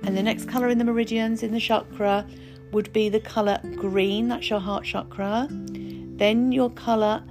And 0.03 0.17
the 0.17 0.23
next 0.23 0.49
colour 0.49 0.69
in 0.69 0.79
the 0.79 0.85
meridians 0.85 1.43
in 1.43 1.53
the 1.53 1.61
chakra 1.61 2.27
would 2.73 2.93
be 2.93 3.09
the 3.09 3.21
colour 3.21 3.61
green, 3.77 4.29
that's 4.29 4.51
your 4.51 4.61
heart 4.61 4.85
chakra. 4.85 5.49
Then 5.51 6.53
your 6.53 6.71
colour 6.71 7.23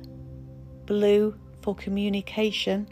blue 0.85 1.35
for 1.61 1.75
communication. 1.75 2.87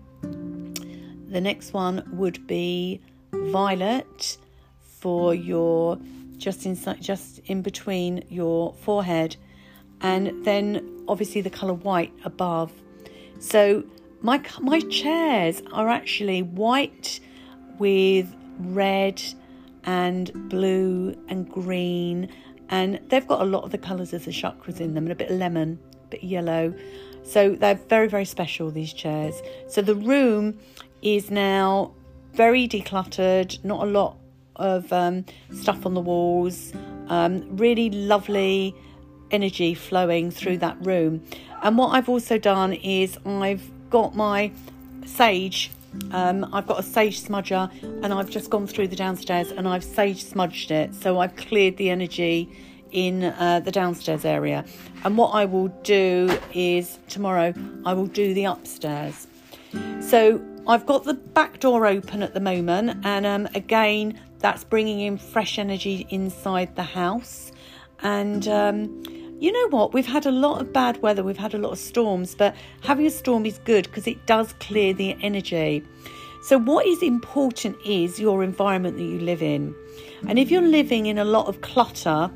The 1.30 1.42
next 1.42 1.74
one 1.74 2.04
would 2.14 2.46
be 2.48 3.02
violet 3.32 4.38
for 4.82 5.34
your 5.36 5.98
just 6.38 6.66
inside 6.66 7.02
just 7.02 7.40
in 7.46 7.62
between 7.62 8.24
your 8.30 8.74
forehead 8.74 9.36
and 10.02 10.44
then 10.44 11.04
obviously 11.08 11.42
the 11.42 11.50
color 11.50 11.74
white 11.74 12.14
above. 12.26 12.72
So 13.40 13.84
my 14.22 14.42
my 14.60 14.80
chairs 14.82 15.62
are 15.72 15.90
actually 15.90 16.42
white 16.42 17.20
with 17.80 18.34
red 18.60 19.22
and 19.86 20.32
blue 20.50 21.16
and 21.28 21.50
green, 21.50 22.30
and 22.70 23.00
they've 23.10 23.28
got 23.28 23.42
a 23.42 23.46
lot 23.46 23.64
of 23.64 23.72
the 23.72 23.78
colours 23.78 24.14
of 24.14 24.26
the 24.26 24.32
chakras 24.32 24.80
in 24.80 24.94
them, 24.94 25.06
and 25.06 25.12
a 25.12 25.16
bit 25.16 25.30
of 25.30 25.38
lemon, 25.38 25.80
a 26.06 26.08
bit 26.08 26.24
yellow. 26.24 26.74
So 27.24 27.56
they're 27.56 27.76
very, 27.76 28.08
very 28.08 28.26
special, 28.26 28.72
these 28.72 28.94
chairs. 28.94 29.42
So 29.68 29.82
the 29.82 29.96
room 29.96 30.60
is 31.02 31.32
now 31.32 31.94
very 32.34 32.68
decluttered, 32.68 33.64
not 33.64 33.84
a 33.88 33.90
lot 33.90 34.18
of 34.56 34.92
um, 34.92 35.26
stuff 35.54 35.86
on 35.86 35.94
the 35.94 36.02
walls, 36.02 36.74
um, 37.08 37.58
really 37.58 37.90
lovely 37.90 38.76
energy 39.32 39.74
flowing 39.74 40.32
through 40.32 40.58
that 40.60 40.78
room. 40.86 41.24
And 41.62 41.78
what 41.78 41.90
I've 41.90 42.10
also 42.10 42.38
done 42.38 42.74
is 42.74 43.18
I've 43.26 43.70
got 43.90 44.16
my 44.16 44.52
sage 45.06 45.72
Um, 46.12 46.48
I've 46.54 46.68
got 46.68 46.80
a 46.80 46.84
sage 46.84 47.22
smudger 47.22 47.72
and 48.04 48.14
I've 48.14 48.30
just 48.30 48.50
gone 48.50 48.68
through 48.68 48.88
the 48.88 48.96
downstairs 48.96 49.52
and 49.52 49.68
I've 49.68 49.84
sage 49.84 50.24
smudged 50.24 50.72
it. 50.72 50.94
So 50.96 51.20
I've 51.20 51.36
cleared 51.36 51.78
the 51.78 51.90
energy 51.90 52.50
in 52.92 53.24
uh, 53.24 53.60
the 53.60 53.72
downstairs 53.72 54.24
area. 54.24 54.64
And 55.04 55.18
what 55.18 55.30
I 55.30 55.46
will 55.46 55.70
do 55.84 56.38
is 56.54 57.00
tomorrow 57.10 57.54
I 57.86 57.94
will 57.94 58.08
do 58.08 58.34
the 58.34 58.46
upstairs. 58.46 59.28
So 60.00 60.42
I've 60.68 60.86
got 60.86 61.04
the 61.04 61.16
back 61.16 61.60
door 61.60 61.86
open 61.86 62.24
at 62.24 62.34
the 62.34 62.40
moment, 62.40 63.06
and 63.06 63.26
um, 63.26 63.48
again, 63.56 64.20
that's 64.40 64.64
bringing 64.64 65.02
in 65.02 65.18
fresh 65.18 65.58
energy 65.58 66.06
inside 66.10 66.76
the 66.76 66.84
house. 66.84 67.52
And 68.02 68.48
um, 68.48 69.04
you 69.44 69.52
know 69.52 69.78
what? 69.78 69.94
We've 69.94 70.06
had 70.06 70.26
a 70.26 70.32
lot 70.32 70.62
of 70.62 70.72
bad 70.72 71.02
weather, 71.02 71.22
we've 71.22 71.38
had 71.38 71.54
a 71.54 71.58
lot 71.58 71.74
of 71.74 71.78
storms, 71.78 72.34
but 72.34 72.56
having 72.82 73.06
a 73.06 73.10
storm 73.10 73.46
is 73.46 73.60
good 73.66 73.84
because 73.84 74.08
it 74.08 74.26
does 74.26 74.54
clear 74.62 74.94
the 74.94 75.18
energy. 75.22 75.84
So, 76.44 76.58
what 76.58 76.88
is 76.88 77.04
important 77.04 77.76
is 77.86 78.22
your 78.22 78.42
environment 78.42 78.96
that 78.96 79.04
you 79.04 79.20
live 79.20 79.42
in. 79.42 79.76
And 80.30 80.40
if 80.40 80.50
you're 80.50 80.62
living 80.62 81.08
in 81.08 81.18
a 81.18 81.26
lot 81.26 81.48
of 81.48 81.60
clutter, 81.60 82.32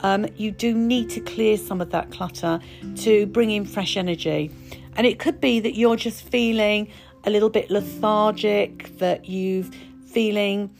um, 0.00 0.26
you 0.36 0.50
do 0.50 0.72
need 0.74 1.10
to 1.10 1.20
clear 1.20 1.58
some 1.58 1.82
of 1.82 1.90
that 1.90 2.10
clutter 2.10 2.58
to 2.96 3.26
bring 3.26 3.50
in 3.50 3.66
fresh 3.66 3.98
energy. 3.98 4.50
And 4.96 5.06
it 5.06 5.18
could 5.18 5.42
be 5.42 5.60
that 5.60 5.76
you're 5.76 5.96
just 5.96 6.22
feeling 6.22 6.88
a 7.24 7.30
little 7.30 7.50
bit 7.50 7.70
lethargic, 7.70 8.96
that 8.96 9.26
you've 9.26 9.70
feeling 10.06 10.70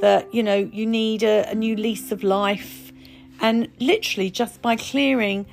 that 0.00 0.32
you 0.32 0.44
know 0.44 0.70
you 0.72 0.86
need 0.86 1.24
a, 1.24 1.50
a 1.50 1.54
new 1.56 1.74
lease 1.74 2.12
of 2.12 2.22
life, 2.22 2.83
and 3.44 3.68
literally 3.78 4.30
just 4.30 4.62
by 4.62 4.74
clearing 4.74 5.44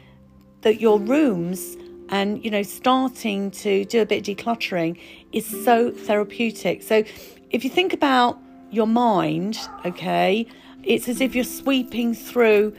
that 0.61 0.79
your 0.79 0.97
rooms 0.97 1.75
and 2.07 2.43
you 2.43 2.49
know 2.49 2.63
starting 2.63 3.51
to 3.51 3.83
do 3.83 4.01
a 4.01 4.05
bit 4.05 4.25
of 4.25 4.37
decluttering 4.37 4.97
is 5.33 5.45
so 5.65 5.91
therapeutic. 5.91 6.83
So 6.83 7.03
if 7.49 7.65
you 7.65 7.69
think 7.69 7.91
about 7.91 8.39
your 8.69 8.87
mind, 8.87 9.59
okay, 9.85 10.47
it's 10.83 11.09
as 11.09 11.19
if 11.19 11.35
you're 11.35 11.43
sweeping 11.43 12.15
through 12.15 12.73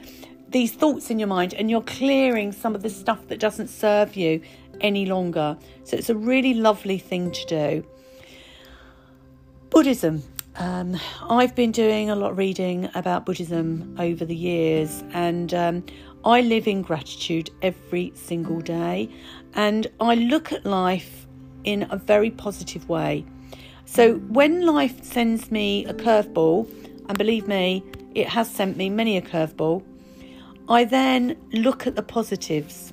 these 0.49 0.73
thoughts 0.73 1.11
in 1.11 1.19
your 1.19 1.29
mind 1.29 1.53
and 1.53 1.71
you're 1.71 1.83
clearing 1.83 2.51
some 2.51 2.75
of 2.75 2.83
the 2.83 2.89
stuff 2.89 3.29
that 3.29 3.39
doesn't 3.39 3.69
serve 3.69 4.17
you 4.17 4.41
any 4.81 5.05
longer. 5.05 5.59
So 5.85 5.99
it's 5.99 6.09
a 6.09 6.17
really 6.17 6.55
lovely 6.55 6.97
thing 6.97 7.33
to 7.33 7.47
do. 7.47 7.87
Buddhism. 9.69 10.23
Um, 10.57 10.99
I've 11.31 11.55
been 11.55 11.73
doing 11.73 12.11
a 12.11 12.15
lot 12.15 12.33
of 12.33 12.39
reading 12.39 12.91
about 12.95 13.24
Buddhism 13.24 13.97
over 13.99 14.24
the 14.24 14.37
years, 14.37 15.03
and 15.12 15.55
um, 15.55 15.85
I 16.27 16.43
live 16.43 16.69
in 16.69 16.83
gratitude 16.83 17.49
every 17.62 18.12
single 18.15 18.61
day. 18.61 19.09
And 19.55 19.87
I 19.99 20.15
look 20.15 20.53
at 20.53 20.66
life 20.66 21.27
in 21.65 21.87
a 21.91 21.97
very 21.97 22.31
positive 22.31 22.87
way. 22.89 23.24
So 23.87 24.16
when 24.16 24.66
life 24.66 25.03
sends 25.03 25.51
me 25.51 25.87
a 25.87 25.95
curveball, 25.95 26.69
and 27.09 27.16
believe 27.16 27.49
me, 27.49 27.83
it 28.15 28.29
has 28.29 28.51
sent 28.51 28.77
me 28.77 28.91
many 28.91 29.16
a 29.16 29.23
curveball, 29.23 29.83
I 30.69 30.85
then 30.85 31.37
look 31.53 31.87
at 31.87 31.97
the 31.97 32.03
positives. 32.03 32.93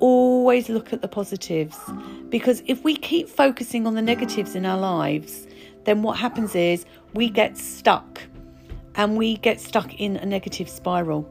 Always 0.00 0.68
look 0.68 0.92
at 0.92 1.00
the 1.00 1.08
positives. 1.08 1.78
Because 2.28 2.60
if 2.66 2.82
we 2.82 2.96
keep 2.96 3.28
focusing 3.28 3.86
on 3.86 3.94
the 3.94 4.02
negatives 4.02 4.56
in 4.56 4.66
our 4.66 4.78
lives, 4.78 5.46
then 5.84 6.02
what 6.02 6.18
happens 6.18 6.54
is 6.54 6.84
we 7.14 7.28
get 7.28 7.56
stuck 7.58 8.20
and 8.94 9.16
we 9.16 9.36
get 9.38 9.60
stuck 9.60 9.94
in 9.94 10.16
a 10.16 10.26
negative 10.26 10.68
spiral. 10.68 11.28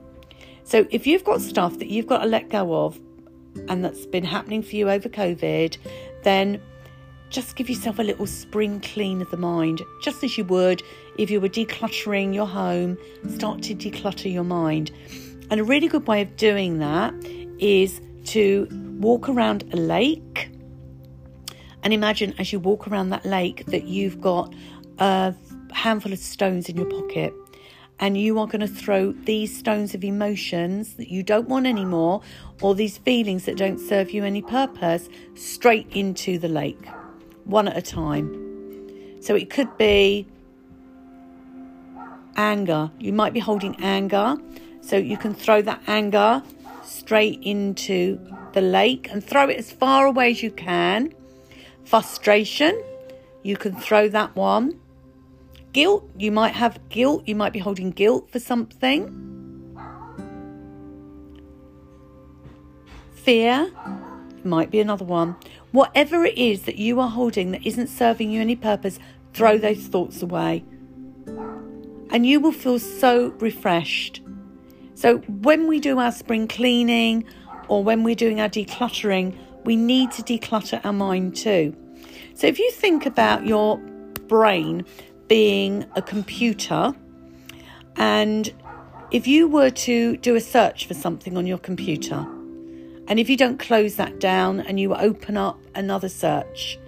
So 0.64 0.86
if 0.90 1.06
you've 1.08 1.24
got 1.24 1.42
stuff 1.42 1.80
that 1.80 1.88
you've 1.88 2.08
got 2.08 2.20
to 2.20 2.28
let 2.28 2.50
go 2.50 2.86
of 2.86 3.00
and 3.68 3.84
that's 3.84 4.06
been 4.06 4.24
happening 4.24 4.62
for 4.62 4.76
you 4.76 4.90
over 4.90 5.10
COVID, 5.10 5.78
then 6.24 6.62
just 7.30 7.56
give 7.56 7.70
yourself 7.70 8.00
a 8.00 8.04
little 8.04 8.28
spring 8.28 8.82
clean 8.82 9.22
of 9.22 9.30
the 9.32 9.38
mind, 9.38 9.82
just 10.02 10.24
as 10.24 10.38
you 10.38 10.44
would 10.46 10.84
if 11.18 11.30
you 11.30 11.42
were 11.42 11.50
decluttering 11.50 12.34
your 12.34 12.48
home, 12.48 12.98
start 13.30 13.62
to 13.64 13.76
declutter 13.76 14.32
your 14.32 14.44
mind. 14.44 14.92
And 15.50 15.60
a 15.60 15.64
really 15.64 15.88
good 15.88 16.08
way 16.08 16.22
of 16.22 16.36
doing 16.38 16.80
that 16.80 17.14
is 17.60 18.02
to 18.26 18.68
walk 19.00 19.28
around 19.28 19.64
a 19.74 19.78
lake 19.78 20.51
and 21.84 21.94
imagine 21.94 22.34
as 22.40 22.52
you 22.52 22.60
walk 22.60 22.88
around 22.88 23.10
that 23.10 23.26
lake 23.26 23.66
that 23.68 23.86
you've 23.86 24.22
got 24.22 24.54
a 25.00 25.34
handful 25.74 26.14
of 26.14 26.20
stones 26.20 26.70
in 26.70 26.78
your 26.78 26.86
pocket. 26.86 27.34
And 28.00 28.18
you 28.18 28.40
are 28.40 28.48
going 28.48 28.62
to 28.62 28.68
throw 28.68 29.12
these 29.12 29.56
stones 29.56 29.94
of 29.94 30.04
emotions 30.04 30.96
that 30.96 31.10
you 31.10 31.22
don't 31.22 31.48
want 31.48 31.68
anymore 31.68 32.22
or 32.60 32.74
these 32.74 32.98
feelings 32.98 33.46
that 33.46 33.58
don't 33.58 33.78
serve 33.78 34.10
you 34.10 34.24
any 34.24 34.42
purpose 34.42 35.08
straight 35.36 35.88
into 35.92 36.40
the 36.40 36.48
lake 36.48 36.84
one 37.44 37.68
at 37.68 37.78
a 37.78 37.82
time. 37.82 39.22
So 39.22 39.36
it 39.36 39.52
could 39.52 39.78
be 39.78 40.28
anger. 42.36 42.90
You 43.00 43.14
might 43.14 43.34
be 43.34 43.40
holding 43.40 43.76
anger. 43.84 44.36
So 44.82 44.98
you 44.98 45.18
can 45.18 45.36
throw 45.36 45.62
that 45.62 45.84
anger 45.86 46.42
straight 46.84 47.40
into 47.44 48.20
the 48.54 48.62
lake 48.62 49.10
and 49.12 49.24
throw 49.24 49.48
it 49.48 49.58
as 49.58 49.72
far 49.72 50.08
away 50.08 50.32
as 50.32 50.42
you 50.42 50.50
can. 50.50 51.14
Frustration, 51.92 52.82
you 53.44 53.58
can 53.58 53.76
throw 53.76 54.08
that 54.08 54.34
one. 54.34 54.80
Guilt, 55.74 56.10
you 56.18 56.32
might 56.32 56.54
have 56.54 56.80
guilt, 56.88 57.24
you 57.28 57.36
might 57.36 57.52
be 57.52 57.60
holding 57.60 57.92
guilt 57.92 58.32
for 58.32 58.40
something. 58.40 59.76
Fear 63.12 63.74
might 64.46 64.72
be 64.72 64.80
another 64.80 65.04
one. 65.04 65.36
Whatever 65.74 66.24
it 66.24 66.38
is 66.38 66.62
that 66.62 66.78
you 66.78 67.02
are 67.02 67.10
holding 67.10 67.52
that 67.52 67.68
isn't 67.68 67.88
serving 67.88 68.32
you 68.32 68.40
any 68.40 68.56
purpose, 68.56 68.98
throw 69.34 69.58
those 69.58 69.86
thoughts 69.88 70.22
away. 70.22 70.64
And 72.10 72.26
you 72.26 72.40
will 72.40 72.54
feel 72.54 72.80
so 72.80 73.32
refreshed. 73.40 74.22
So, 74.96 75.18
when 75.18 75.68
we 75.68 75.82
do 75.82 76.00
our 76.00 76.14
spring 76.14 76.48
cleaning 76.48 77.26
or 77.68 77.84
when 77.84 78.06
we're 78.06 78.16
doing 78.16 78.40
our 78.40 78.48
decluttering, 78.48 79.36
we 79.66 79.76
need 79.76 80.12
to 80.12 80.22
declutter 80.22 80.80
our 80.86 80.94
mind 80.94 81.36
too. 81.36 81.76
So, 82.42 82.48
if 82.48 82.58
you 82.58 82.72
think 82.72 83.06
about 83.06 83.46
your 83.46 83.78
brain 84.28 84.84
being 85.28 85.86
a 85.96 86.02
computer, 86.02 86.96
and 87.98 88.52
if 89.12 89.28
you 89.28 89.48
were 89.48 89.70
to 89.70 90.18
do 90.18 90.34
a 90.34 90.42
search 90.42 90.88
for 90.88 90.96
something 90.96 91.38
on 91.38 91.46
your 91.46 91.60
computer, 91.60 92.26
and 93.08 93.20
if 93.20 93.30
you 93.30 93.38
don't 93.38 93.60
close 93.60 93.96
that 93.98 94.20
down 94.20 94.60
and 94.60 94.80
you 94.80 94.96
open 94.96 95.38
up 95.38 95.62
another 95.76 96.10
search, 96.10 96.80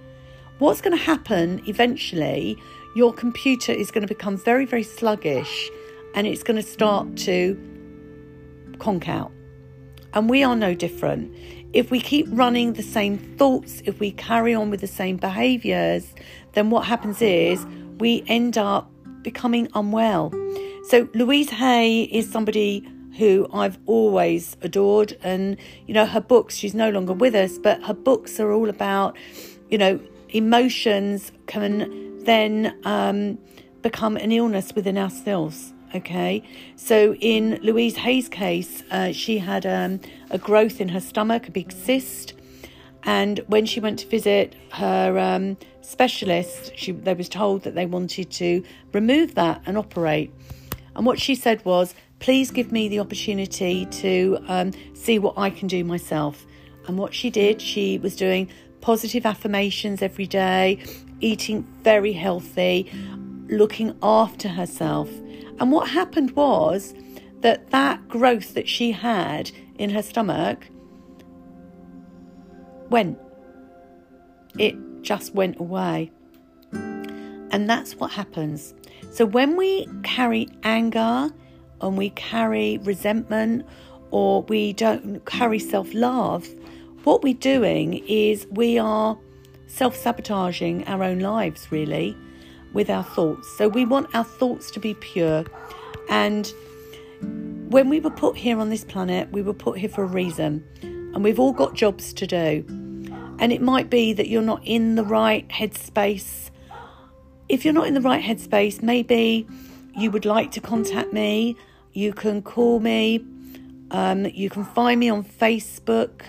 what's 0.57 0.81
going 0.81 0.97
to 0.97 1.03
happen 1.03 1.61
eventually? 1.67 2.57
Your 2.95 3.13
computer 3.13 3.73
is 3.73 3.91
going 3.91 4.01
to 4.01 4.11
become 4.11 4.38
very, 4.38 4.65
very 4.65 4.81
sluggish 4.81 5.69
and 6.15 6.25
it's 6.25 6.41
going 6.41 6.57
to 6.57 6.67
start 6.67 7.15
to 7.17 7.55
conk 8.80 9.07
out. 9.07 9.31
And 10.15 10.27
we 10.27 10.43
are 10.43 10.55
no 10.55 10.73
different. 10.73 11.31
If 11.74 11.90
we 11.90 12.00
keep 12.00 12.28
running 12.30 12.74
the 12.74 12.84
same 12.84 13.18
thoughts, 13.18 13.82
if 13.86 14.00
we 14.00 14.12
carry 14.12 14.54
on 14.54 14.70
with 14.70 14.82
the 14.82 14.88
same 14.88 15.18
behaviors, 15.18 16.14
then 16.54 16.70
what 16.70 16.86
happens 16.86 17.22
is 17.22 17.66
we 17.98 18.24
end 18.28 18.58
up 18.58 18.90
becoming 19.24 19.68
unwell. 19.74 20.32
So, 20.90 21.10
Louise 21.14 21.50
Hay 21.50 22.04
is 22.04 22.32
somebody 22.32 22.88
who 23.18 23.48
I've 23.54 23.78
always 23.86 24.58
adored. 24.62 25.18
And, 25.24 25.58
you 25.88 25.94
know, 25.94 26.06
her 26.06 26.22
books, 26.22 26.56
she's 26.56 26.74
no 26.74 26.90
longer 26.90 27.14
with 27.14 27.36
us, 27.36 27.58
but 27.58 27.82
her 27.84 27.94
books 27.94 28.40
are 28.40 28.52
all 28.52 28.70
about, 28.70 29.18
you 29.70 29.78
know, 29.78 30.00
emotions 30.30 31.32
can 31.48 32.20
then 32.24 32.78
um, 32.86 33.38
become 33.82 34.18
an 34.18 34.32
illness 34.32 34.74
within 34.76 34.98
ourselves. 34.98 35.74
Okay, 35.95 36.41
so 36.76 37.14
in 37.16 37.60
Louise 37.62 37.98
Hay's 37.98 38.28
case, 38.28 38.82
uh, 38.90 39.12
she 39.12 39.38
had 39.38 39.64
um, 39.64 40.00
a 40.34 40.38
growth 40.38 40.81
in 40.81 40.89
her 40.89 40.99
stomach, 40.99 41.47
a 41.47 41.51
big 41.51 41.72
cyst, 41.72 42.34
and 43.05 43.39
when 43.47 43.65
she 43.65 43.80
went 43.80 43.99
to 43.99 44.07
visit 44.07 44.55
her 44.72 45.18
um, 45.19 45.57
specialist, 45.81 46.72
she 46.76 46.91
they 46.91 47.14
was 47.14 47.30
told 47.30 47.64
that 47.64 47.76
they 47.76 47.85
wanted 47.85 48.31
to 48.31 48.64
remove 48.93 49.35
that 49.35 49.61
and 49.65 49.77
operate. 49.77 50.34
And 50.95 51.05
what 51.05 51.19
she 51.19 51.35
said 51.35 51.64
was, 51.65 51.93
"Please 52.19 52.51
give 52.51 52.72
me 52.72 52.89
the 52.89 52.99
opportunity 52.99 53.85
to 53.85 54.39
um, 54.47 54.72
see 54.93 55.19
what 55.19 55.35
I 55.38 55.49
can 55.49 55.68
do 55.68 55.84
myself." 55.84 56.45
And 56.88 56.97
what 56.97 57.14
she 57.14 57.30
did, 57.30 57.61
she 57.61 57.97
was 57.97 58.15
doing 58.15 58.49
positive 58.81 59.26
affirmations 59.26 60.01
every 60.01 60.27
day, 60.27 60.84
eating 61.22 61.64
very 61.84 62.11
healthy, 62.14 62.91
looking 63.47 63.95
after 64.01 64.49
herself. 64.49 65.10
And 65.60 65.72
what 65.72 65.89
happened 65.89 66.31
was 66.31 66.93
that 67.41 67.69
that 67.72 68.07
growth 68.07 68.53
that 68.55 68.68
she 68.68 68.91
had 68.91 69.51
in 69.78 69.90
her 69.90 70.02
stomach 70.02 70.68
went. 72.90 73.18
It 74.58 74.76
just 75.02 75.34
went 75.34 75.60
away. 75.60 76.12
And 76.72 77.70
that's 77.70 77.95
what 77.95 78.12
happens. 78.12 78.74
So 79.12 79.26
when 79.26 79.58
we 79.58 79.88
carry 80.04 80.50
anger 80.64 81.30
and 81.82 81.98
we 81.98 82.10
carry 82.12 82.80
resentment 82.80 83.66
or 84.12 84.44
we 84.44 84.74
don't 84.74 85.24
carry 85.26 85.60
self 85.60 85.94
love, 85.94 86.48
what 87.04 87.22
we're 87.22 87.34
doing 87.34 88.04
is 88.08 88.48
we 88.52 88.80
are 88.80 89.18
self 89.68 89.95
sabotaging 89.95 90.88
our 90.88 91.04
own 91.04 91.20
lives, 91.20 91.72
really, 91.72 92.16
with 92.74 92.90
our 92.90 93.04
thoughts. 93.04 93.48
So 93.58 93.68
we 93.68 93.86
want 93.86 94.14
our 94.16 94.24
thoughts 94.24 94.72
to 94.72 94.80
be 94.80 94.94
pure. 94.95 95.45
And 96.10 96.52
when 97.74 97.90
we 97.90 98.00
were 98.00 98.12
put 98.12 98.38
here 98.38 98.60
on 98.60 98.70
this 98.70 98.84
planet, 98.84 99.32
we 99.32 99.41
were 99.41 99.54
put 99.54 99.80
here 99.80 99.90
for 99.90 100.04
a 100.04 100.08
reason. 100.08 100.64
And 100.84 101.24
we've 101.24 101.40
all 101.40 101.54
got 101.54 101.74
jobs 101.74 102.14
to 102.14 102.28
do. 102.28 102.64
And 103.40 103.52
it 103.52 103.64
might 103.64 103.90
be 103.90 104.14
that 104.14 104.30
you're 104.30 104.44
not 104.44 104.62
in 104.64 104.94
the 104.94 105.04
right 105.04 105.48
headspace. 105.50 106.52
If 107.50 107.66
you're 107.66 107.74
not 107.74 107.88
in 107.88 107.95
the 107.95 108.02
right 108.02 108.24
headspace, 108.24 108.84
maybe 108.84 109.48
you 109.98 110.12
would 110.12 110.24
like 110.24 110.52
to 110.52 110.62
contact 110.62 111.14
me. 111.14 111.58
You 111.94 112.14
can 112.14 112.44
call 112.44 112.80
me. 112.80 113.26
Um, 113.90 114.28
you 114.28 114.52
can 114.52 114.66
find 114.66 115.00
me 115.00 115.10
on 115.10 115.24
Facebook 115.24 116.22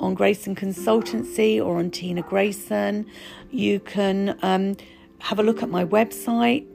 on 0.00 0.12
Grayson 0.12 0.54
Consultancy 0.54 1.64
or 1.64 1.78
on 1.78 1.90
Tina 1.90 2.20
Grayson. 2.20 3.06
You 3.50 3.80
can 3.80 4.38
um, 4.42 4.76
have 5.20 5.38
a 5.38 5.42
look 5.42 5.62
at 5.62 5.70
my 5.70 5.82
website 5.86 6.66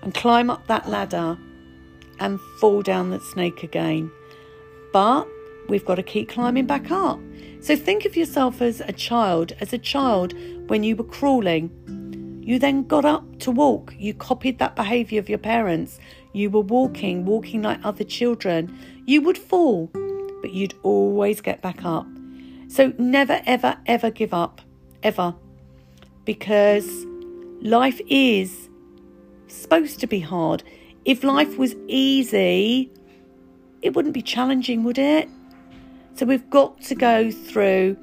and 0.01 0.13
climb 0.13 0.49
up 0.49 0.65
that 0.67 0.89
ladder 0.89 1.37
and 2.19 2.39
fall 2.59 2.81
down 2.81 3.11
that 3.11 3.21
snake 3.21 3.63
again. 3.63 4.11
But 4.91 5.27
we've 5.67 5.85
got 5.85 5.95
to 5.95 6.03
keep 6.03 6.29
climbing 6.29 6.65
back 6.65 6.91
up. 6.91 7.19
So 7.61 7.75
think 7.75 8.05
of 8.05 8.15
yourself 8.15 8.61
as 8.61 8.81
a 8.81 8.93
child. 8.93 9.53
As 9.59 9.73
a 9.73 9.77
child, 9.77 10.33
when 10.69 10.83
you 10.83 10.95
were 10.95 11.03
crawling, 11.03 11.69
you 12.41 12.57
then 12.57 12.83
got 12.87 13.05
up 13.05 13.39
to 13.39 13.51
walk. 13.51 13.93
You 13.97 14.13
copied 14.13 14.59
that 14.59 14.75
behaviour 14.75 15.19
of 15.19 15.29
your 15.29 15.37
parents. 15.37 15.99
You 16.33 16.49
were 16.49 16.61
walking, 16.61 17.25
walking 17.25 17.61
like 17.61 17.79
other 17.83 18.03
children. 18.03 18.75
You 19.05 19.21
would 19.21 19.37
fall, 19.37 19.89
but 20.41 20.53
you'd 20.53 20.73
always 20.83 21.41
get 21.41 21.61
back 21.61 21.83
up. 21.83 22.07
So 22.67 22.93
never, 22.97 23.41
ever, 23.45 23.77
ever 23.85 24.09
give 24.09 24.33
up, 24.33 24.61
ever. 25.03 25.35
Because 26.25 27.05
life 27.61 27.99
is 28.07 28.69
supposed 29.47 29.99
to 29.99 30.07
be 30.07 30.19
hard. 30.19 30.63
If 31.05 31.23
life 31.23 31.57
was 31.57 31.75
easy, 31.87 32.91
it 33.81 33.95
wouldn't 33.95 34.13
be 34.13 34.21
challenging, 34.21 34.83
would 34.83 34.97
it? 34.97 35.29
So 36.15 36.25
we've 36.25 36.49
got 36.49 36.81
to 36.81 36.95
go 36.95 37.31
through 37.31 37.97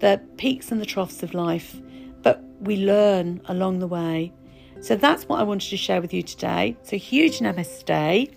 the 0.00 0.20
peaks 0.36 0.72
and 0.72 0.80
the 0.80 0.86
troughs 0.86 1.22
of 1.22 1.32
life, 1.32 1.76
but 2.22 2.42
we 2.60 2.76
learn 2.76 3.40
along 3.46 3.78
the 3.78 3.86
way. 3.86 4.32
So 4.80 4.96
that's 4.96 5.24
what 5.24 5.38
I 5.38 5.44
wanted 5.44 5.70
to 5.70 5.76
share 5.76 6.00
with 6.00 6.12
you 6.12 6.22
today. 6.22 6.76
So 6.82 6.96
huge 6.96 7.38
namaste. 7.38 8.34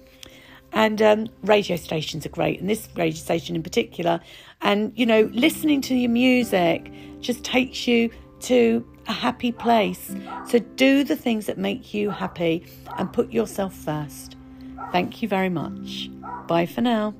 And 0.73 1.01
um, 1.01 1.27
radio 1.43 1.77
stations 1.77 2.25
are 2.25 2.29
great, 2.29 2.59
and 2.59 2.69
this 2.69 2.89
radio 2.95 3.17
station 3.17 3.55
in 3.55 3.63
particular. 3.63 4.19
And, 4.61 4.91
you 4.95 5.05
know, 5.05 5.29
listening 5.33 5.79
to 5.81 5.95
your 5.95 6.11
music 6.11 6.91
just 7.21 7.43
takes 7.43 7.87
you 7.87 8.11
to 8.41 8.85
a 9.07 9.13
happy 9.13 9.51
place. 9.51 10.13
So 10.47 10.59
do 10.59 11.03
the 11.03 11.15
things 11.15 11.45
that 11.45 11.57
make 11.57 11.93
you 11.93 12.09
happy 12.09 12.65
and 12.97 13.11
put 13.11 13.31
yourself 13.31 13.73
first. 13.73 14.35
Thank 14.91 15.21
you 15.21 15.29
very 15.29 15.49
much. 15.49 16.09
Bye 16.47 16.65
for 16.65 16.81
now. 16.81 17.14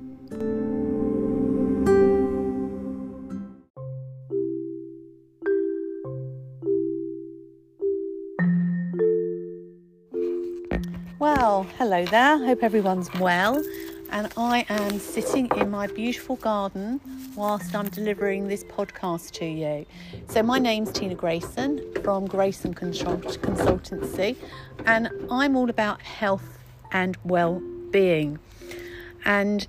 Well, 11.18 11.64
hello 11.78 12.04
there. 12.04 12.38
Hope 12.38 12.62
everyone's 12.62 13.12
well. 13.14 13.62
And 14.10 14.32
I 14.36 14.64
am 14.68 14.98
sitting 14.98 15.50
in 15.56 15.70
my 15.70 15.86
beautiful 15.86 16.36
garden 16.36 17.00
whilst 17.34 17.74
I'm 17.74 17.88
delivering 17.88 18.48
this 18.48 18.62
podcast 18.64 19.32
to 19.32 19.44
you. 19.44 19.86
So, 20.28 20.42
my 20.42 20.58
name's 20.58 20.92
Tina 20.92 21.14
Grayson 21.14 21.82
from 22.02 22.26
Grayson 22.26 22.74
Consultancy, 22.74 24.36
and 24.84 25.10
I'm 25.30 25.56
all 25.56 25.70
about 25.70 26.02
health 26.02 26.58
and 26.92 27.16
well 27.24 27.60
being. 27.90 28.38
And 29.26 29.66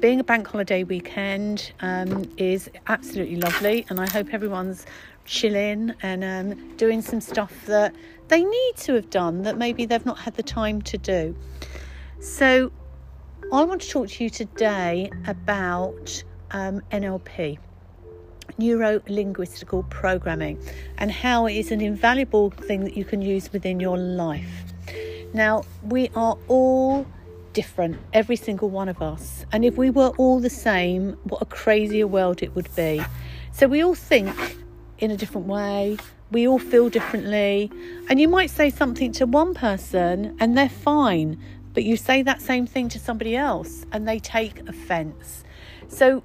being 0.00 0.20
a 0.20 0.24
bank 0.24 0.46
holiday 0.46 0.84
weekend 0.84 1.72
um, 1.80 2.30
is 2.36 2.70
absolutely 2.86 3.36
lovely, 3.36 3.86
and 3.88 3.98
I 3.98 4.06
hope 4.06 4.32
everyone's 4.32 4.84
chilling 5.24 5.94
and 6.02 6.22
um, 6.22 6.76
doing 6.76 7.00
some 7.00 7.22
stuff 7.22 7.52
that 7.66 7.94
they 8.28 8.44
need 8.44 8.76
to 8.76 8.92
have 8.94 9.08
done 9.08 9.42
that 9.42 9.56
maybe 9.56 9.86
they've 9.86 10.04
not 10.04 10.18
had 10.18 10.34
the 10.34 10.42
time 10.42 10.82
to 10.82 10.98
do. 10.98 11.34
So, 12.20 12.70
I 13.50 13.64
want 13.64 13.80
to 13.80 13.88
talk 13.88 14.08
to 14.08 14.24
you 14.24 14.28
today 14.28 15.10
about 15.26 16.22
um, 16.50 16.82
NLP, 16.92 17.58
neuro 18.58 18.98
linguistical 19.00 19.88
programming, 19.88 20.62
and 20.98 21.10
how 21.10 21.46
it 21.46 21.54
is 21.54 21.72
an 21.72 21.80
invaluable 21.80 22.50
thing 22.50 22.84
that 22.84 22.94
you 22.94 23.06
can 23.06 23.22
use 23.22 23.54
within 23.54 23.80
your 23.80 23.96
life. 23.96 24.74
Now, 25.32 25.64
we 25.82 26.10
are 26.14 26.36
all 26.48 27.06
different, 27.58 27.98
every 28.12 28.36
single 28.36 28.70
one 28.70 28.88
of 28.88 29.02
us, 29.02 29.44
and 29.50 29.64
if 29.64 29.76
we 29.76 29.90
were 29.90 30.12
all 30.16 30.38
the 30.38 30.48
same, 30.68 31.18
what 31.24 31.42
a 31.42 31.44
crazier 31.44 32.06
world 32.06 32.40
it 32.40 32.54
would 32.54 32.72
be. 32.76 33.02
So, 33.50 33.66
we 33.66 33.82
all 33.82 33.96
think 33.96 34.32
in 34.98 35.10
a 35.10 35.16
different 35.16 35.48
way. 35.48 35.96
We 36.30 36.46
all 36.46 36.60
feel 36.60 36.88
differently. 36.88 37.68
And 38.08 38.20
you 38.20 38.28
might 38.28 38.50
say 38.50 38.70
something 38.70 39.10
to 39.18 39.26
one 39.26 39.54
person 39.54 40.36
and 40.38 40.56
they're 40.56 40.68
fine, 40.68 41.36
but 41.74 41.82
you 41.82 41.96
say 41.96 42.22
that 42.22 42.40
same 42.40 42.64
thing 42.64 42.88
to 42.90 42.98
somebody 43.00 43.34
else 43.34 43.84
and 43.90 44.06
they 44.06 44.20
take 44.20 44.60
offense. 44.68 45.42
So, 45.88 46.22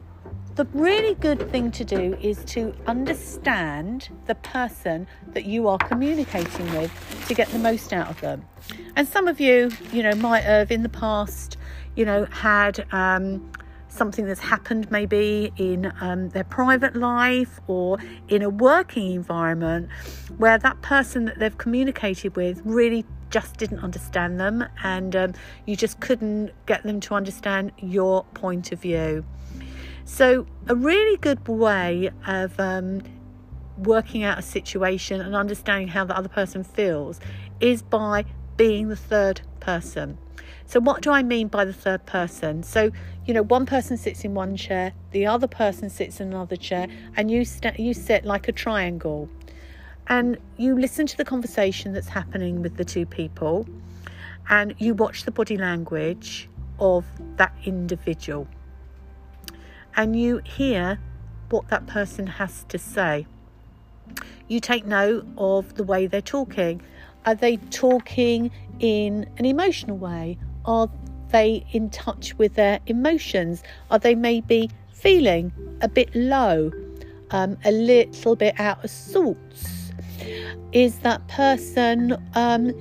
the 0.55 0.65
really 0.73 1.15
good 1.15 1.49
thing 1.51 1.71
to 1.71 1.83
do 1.83 2.15
is 2.21 2.43
to 2.45 2.75
understand 2.85 4.09
the 4.27 4.35
person 4.35 5.07
that 5.33 5.45
you 5.45 5.67
are 5.67 5.79
communicating 5.79 6.71
with 6.77 7.25
to 7.27 7.33
get 7.33 7.47
the 7.49 7.59
most 7.59 7.91
out 7.91 8.09
of 8.09 8.21
them. 8.21 8.45
And 8.95 9.07
some 9.07 9.27
of 9.27 9.39
you, 9.39 9.71
you 9.91 10.03
know, 10.03 10.13
might 10.13 10.43
have 10.43 10.71
in 10.71 10.83
the 10.83 10.89
past, 10.89 11.57
you 11.95 12.05
know, 12.05 12.25
had 12.25 12.85
um, 12.93 13.51
something 13.87 14.25
that's 14.25 14.39
happened 14.39 14.91
maybe 14.91 15.51
in 15.57 15.91
um, 16.01 16.29
their 16.29 16.43
private 16.43 16.95
life 16.95 17.59
or 17.65 17.97
in 18.27 18.43
a 18.43 18.49
working 18.49 19.11
environment 19.13 19.89
where 20.37 20.59
that 20.59 20.81
person 20.83 21.25
that 21.25 21.39
they've 21.39 21.57
communicated 21.57 22.35
with 22.35 22.61
really 22.63 23.05
just 23.31 23.57
didn't 23.57 23.79
understand 23.79 24.39
them 24.39 24.63
and 24.83 25.15
um, 25.15 25.33
you 25.65 25.75
just 25.75 25.99
couldn't 25.99 26.51
get 26.67 26.83
them 26.83 26.99
to 26.99 27.15
understand 27.15 27.71
your 27.79 28.23
point 28.35 28.71
of 28.71 28.79
view. 28.79 29.25
So, 30.05 30.45
a 30.67 30.75
really 30.75 31.17
good 31.17 31.47
way 31.47 32.11
of 32.27 32.59
um, 32.59 33.01
working 33.77 34.23
out 34.23 34.37
a 34.37 34.41
situation 34.41 35.21
and 35.21 35.35
understanding 35.35 35.87
how 35.87 36.05
the 36.05 36.15
other 36.15 36.29
person 36.29 36.63
feels 36.63 37.19
is 37.59 37.81
by 37.81 38.25
being 38.57 38.89
the 38.89 38.95
third 38.95 39.41
person. 39.59 40.17
So, 40.65 40.79
what 40.79 41.01
do 41.01 41.11
I 41.11 41.23
mean 41.23 41.47
by 41.47 41.65
the 41.65 41.73
third 41.73 42.05
person? 42.05 42.63
So, 42.63 42.91
you 43.25 43.33
know, 43.33 43.43
one 43.43 43.65
person 43.65 43.97
sits 43.97 44.23
in 44.23 44.33
one 44.33 44.55
chair, 44.55 44.93
the 45.11 45.25
other 45.25 45.47
person 45.47 45.89
sits 45.89 46.19
in 46.19 46.27
another 46.27 46.55
chair, 46.55 46.87
and 47.15 47.31
you 47.31 47.45
st- 47.45 47.79
you 47.79 47.93
sit 47.93 48.25
like 48.25 48.47
a 48.47 48.51
triangle, 48.51 49.29
and 50.07 50.37
you 50.57 50.77
listen 50.77 51.05
to 51.07 51.17
the 51.17 51.25
conversation 51.25 51.93
that's 51.93 52.09
happening 52.09 52.61
with 52.61 52.77
the 52.77 52.85
two 52.85 53.05
people, 53.05 53.65
and 54.49 54.75
you 54.77 54.93
watch 54.93 55.23
the 55.23 55.31
body 55.31 55.57
language 55.57 56.49
of 56.79 57.05
that 57.37 57.53
individual, 57.65 58.47
and 59.95 60.19
you 60.19 60.41
hear 60.43 60.99
what 61.49 61.67
that 61.69 61.85
person 61.87 62.27
has 62.27 62.65
to 62.69 62.77
say. 62.77 63.27
You 64.47 64.59
take 64.59 64.85
note 64.85 65.25
of 65.37 65.75
the 65.75 65.83
way 65.83 66.07
they're 66.07 66.21
talking 66.21 66.81
Are 67.25 67.35
they 67.35 67.57
talking 67.57 68.51
in 68.79 69.29
an 69.37 69.45
emotional 69.45 69.97
way? 69.97 70.37
Are 70.65 70.89
they 71.29 71.65
in 71.71 71.89
touch 71.89 72.37
with 72.37 72.55
their 72.55 72.79
emotions? 72.85 73.63
Are 73.89 73.99
they 73.99 74.15
maybe 74.15 74.69
feeling 74.91 75.51
a 75.81 75.87
bit 75.87 76.13
low, 76.15 76.71
um, 77.31 77.57
a 77.65 77.71
little 77.71 78.35
bit 78.35 78.59
out 78.59 78.83
of 78.83 78.89
sorts? 78.89 79.91
Is 80.71 80.99
that 80.99 81.27
person 81.27 82.17
um, 82.35 82.73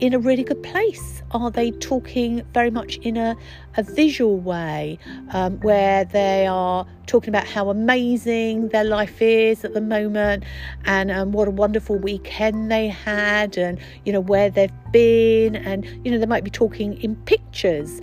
in 0.00 0.14
a 0.14 0.18
really 0.18 0.44
good 0.44 0.62
place? 0.62 1.22
Are 1.32 1.50
they 1.50 1.70
talking 1.72 2.42
very 2.54 2.70
much 2.70 2.96
in 2.98 3.16
a, 3.16 3.36
a 3.76 3.82
visual 3.82 4.38
way 4.38 4.98
um, 5.32 5.58
where 5.60 6.04
they 6.04 6.46
are 6.46 6.86
talking 7.06 7.30
about 7.30 7.46
how 7.46 7.70
amazing 7.70 8.68
their 8.68 8.84
life 8.84 9.20
is 9.20 9.64
at 9.64 9.74
the 9.74 9.80
moment 9.80 10.44
and 10.84 11.10
um, 11.10 11.32
what 11.32 11.48
a 11.48 11.50
wonderful 11.50 11.96
weekend 11.96 12.70
they 12.70 12.88
had 12.88 13.58
and, 13.58 13.78
you 14.04 14.12
know, 14.12 14.20
where 14.20 14.50
they've 14.50 14.70
been? 14.92 15.56
And, 15.56 15.84
you 16.04 16.10
know, 16.10 16.18
they 16.18 16.26
might 16.26 16.44
be 16.44 16.50
talking 16.50 17.00
in 17.02 17.16
pictures. 17.16 18.00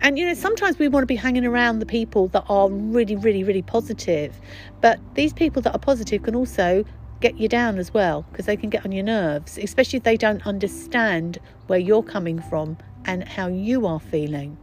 And, 0.00 0.18
you 0.18 0.26
know, 0.26 0.34
sometimes 0.34 0.78
we 0.78 0.88
want 0.88 1.02
to 1.02 1.06
be 1.06 1.16
hanging 1.16 1.46
around 1.46 1.78
the 1.78 1.86
people 1.86 2.28
that 2.28 2.44
are 2.48 2.70
really, 2.70 3.16
really, 3.16 3.44
really 3.44 3.62
positive. 3.62 4.38
But 4.80 5.00
these 5.14 5.32
people 5.32 5.62
that 5.62 5.74
are 5.74 5.78
positive 5.78 6.22
can 6.22 6.34
also 6.34 6.84
get 7.20 7.38
you 7.38 7.48
down 7.48 7.78
as 7.78 7.92
well 7.92 8.24
because 8.30 8.46
they 8.46 8.56
can 8.56 8.70
get 8.70 8.84
on 8.84 8.92
your 8.92 9.04
nerves, 9.04 9.58
especially 9.58 9.98
if 9.98 10.02
they 10.02 10.16
don't 10.16 10.46
understand 10.46 11.38
where 11.66 11.78
you're 11.78 12.02
coming 12.02 12.40
from 12.40 12.76
and 13.04 13.26
how 13.26 13.46
you 13.46 13.86
are 13.86 14.00
feeling. 14.00 14.56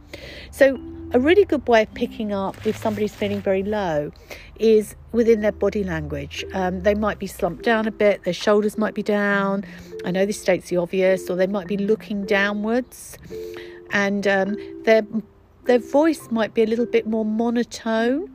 So, 0.50 0.78
a 1.12 1.20
really 1.20 1.44
good 1.44 1.66
way 1.68 1.82
of 1.82 1.94
picking 1.94 2.32
up 2.32 2.66
if 2.66 2.76
somebody's 2.76 3.14
feeling 3.14 3.40
very 3.40 3.62
low 3.62 4.10
is 4.58 4.96
within 5.12 5.42
their 5.42 5.52
body 5.52 5.84
language. 5.84 6.44
Um, 6.54 6.82
they 6.82 6.94
might 6.94 7.20
be 7.20 7.28
slumped 7.28 7.62
down 7.62 7.86
a 7.86 7.92
bit, 7.92 8.24
their 8.24 8.34
shoulders 8.34 8.76
might 8.76 8.94
be 8.94 9.02
down. 9.02 9.64
I 10.04 10.10
know 10.10 10.26
this 10.26 10.40
states 10.40 10.70
the 10.70 10.76
obvious, 10.76 11.30
or 11.30 11.36
they 11.36 11.46
might 11.46 11.68
be 11.68 11.76
looking 11.76 12.24
downwards, 12.24 13.16
and 13.90 14.26
um, 14.26 14.56
their 14.84 15.06
their 15.64 15.78
voice 15.78 16.28
might 16.30 16.52
be 16.52 16.62
a 16.62 16.66
little 16.66 16.86
bit 16.86 17.06
more 17.06 17.24
monotone. 17.24 18.30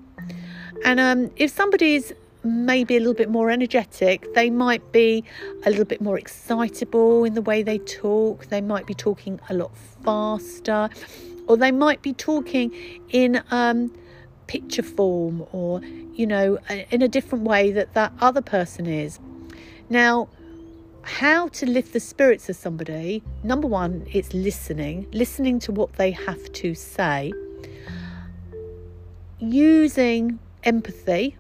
And 0.86 1.00
um, 1.00 1.32
if 1.36 1.52
somebody's 1.52 2.14
maybe 2.44 2.96
a 2.96 3.00
little 3.00 3.14
bit 3.14 3.30
more 3.30 3.50
energetic. 3.50 4.34
They 4.34 4.50
might 4.50 4.92
be 4.92 5.24
a 5.66 5.70
little 5.70 5.86
bit 5.86 6.02
more 6.02 6.18
excitable 6.18 7.24
in 7.24 7.34
the 7.34 7.42
way 7.42 7.64
they 7.64 7.80
talk. 7.80 8.48
They 8.48 8.62
might 8.62 8.86
be 8.86 8.94
talking 8.94 9.40
a 9.50 9.54
lot 9.54 9.72
faster, 10.04 10.90
or 11.48 11.58
they 11.58 11.72
might 11.72 12.02
be 12.02 12.14
talking 12.14 12.72
in 13.10 13.44
um, 13.52 13.92
picture 14.48 14.84
form 14.84 15.46
or, 15.52 15.82
you 16.14 16.26
know, 16.26 16.58
in 16.92 17.02
a 17.02 17.08
different 17.08 17.44
way 17.44 17.72
that 17.72 17.94
that 17.94 18.14
other 18.20 18.42
person 18.42 18.86
is. 18.86 19.20
Now, 19.90 20.30
how 21.02 21.48
to 21.48 21.66
lift 21.66 21.94
the 21.94 22.00
spirits 22.00 22.50
of 22.50 22.56
somebody 22.56 23.24
number 23.44 23.68
one, 23.68 24.06
it's 24.12 24.34
listening, 24.34 25.08
listening 25.12 25.60
to 25.60 25.72
what 25.72 25.94
they 25.94 26.12
have 26.12 26.52
to 26.54 26.76
say, 26.76 27.34
using 29.40 30.40
empathy 30.64 31.36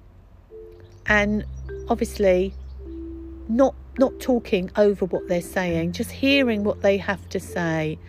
and 1.09 1.43
obviously 1.89 2.53
not 3.49 3.75
not 3.97 4.17
talking 4.21 4.71
over 4.77 5.05
what 5.05 5.27
they're 5.27 5.41
saying, 5.41 5.91
just 5.91 6.11
hearing 6.11 6.63
what 6.63 6.81
they 6.81 6.95
have 6.95 7.27
to 7.29 7.39
say. 7.39 7.99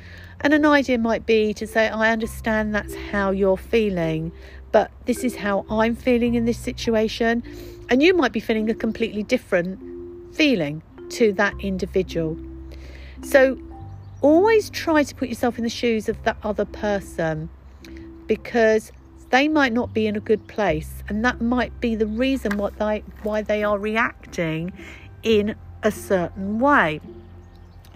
And 0.43 0.55
an 0.55 0.64
idea 0.64 0.98
might 0.98 1.27
be 1.27 1.52
to 1.55 1.66
say, 1.66 1.89
I 1.89 2.12
understand 2.12 2.72
that's 2.72 2.94
how 2.94 3.32
you're 3.32 3.56
feeling, 3.56 4.31
but 4.70 4.93
this 5.06 5.24
is 5.24 5.35
how 5.35 5.66
I'm 5.68 5.97
feeling 5.97 6.36
in 6.36 6.44
this 6.44 6.59
situation. 6.59 7.43
And 7.89 8.01
you 8.02 8.14
might 8.14 8.31
be 8.31 8.39
feeling 8.39 8.70
a 8.70 8.74
completely 8.74 9.24
different 9.24 9.81
feeling 10.35 10.81
to 11.10 11.32
that 11.32 11.55
individual. 11.59 12.39
So 13.22 13.59
always 14.20 14.70
try 14.70 15.02
to 15.02 15.14
put 15.14 15.28
yourself 15.28 15.59
in 15.59 15.64
the 15.64 15.70
shoes 15.70 16.09
of 16.09 16.22
that 16.22 16.36
other 16.44 16.64
person 16.64 17.48
because 18.28 18.93
they 19.31 19.47
might 19.48 19.73
not 19.73 19.94
be 19.94 20.07
in 20.07 20.16
a 20.16 20.20
good 20.20 20.47
place, 20.48 21.02
and 21.09 21.24
that 21.24 21.40
might 21.40 21.81
be 21.81 21.94
the 21.94 22.07
reason 22.07 22.59
what 22.59 22.78
they, 22.78 23.05
why 23.23 23.43
they 23.43 23.62
are 23.62 23.78
reacting 23.78 24.73
in 25.23 25.55
a 25.82 25.90
certain 25.90 26.59
way. 26.59 27.01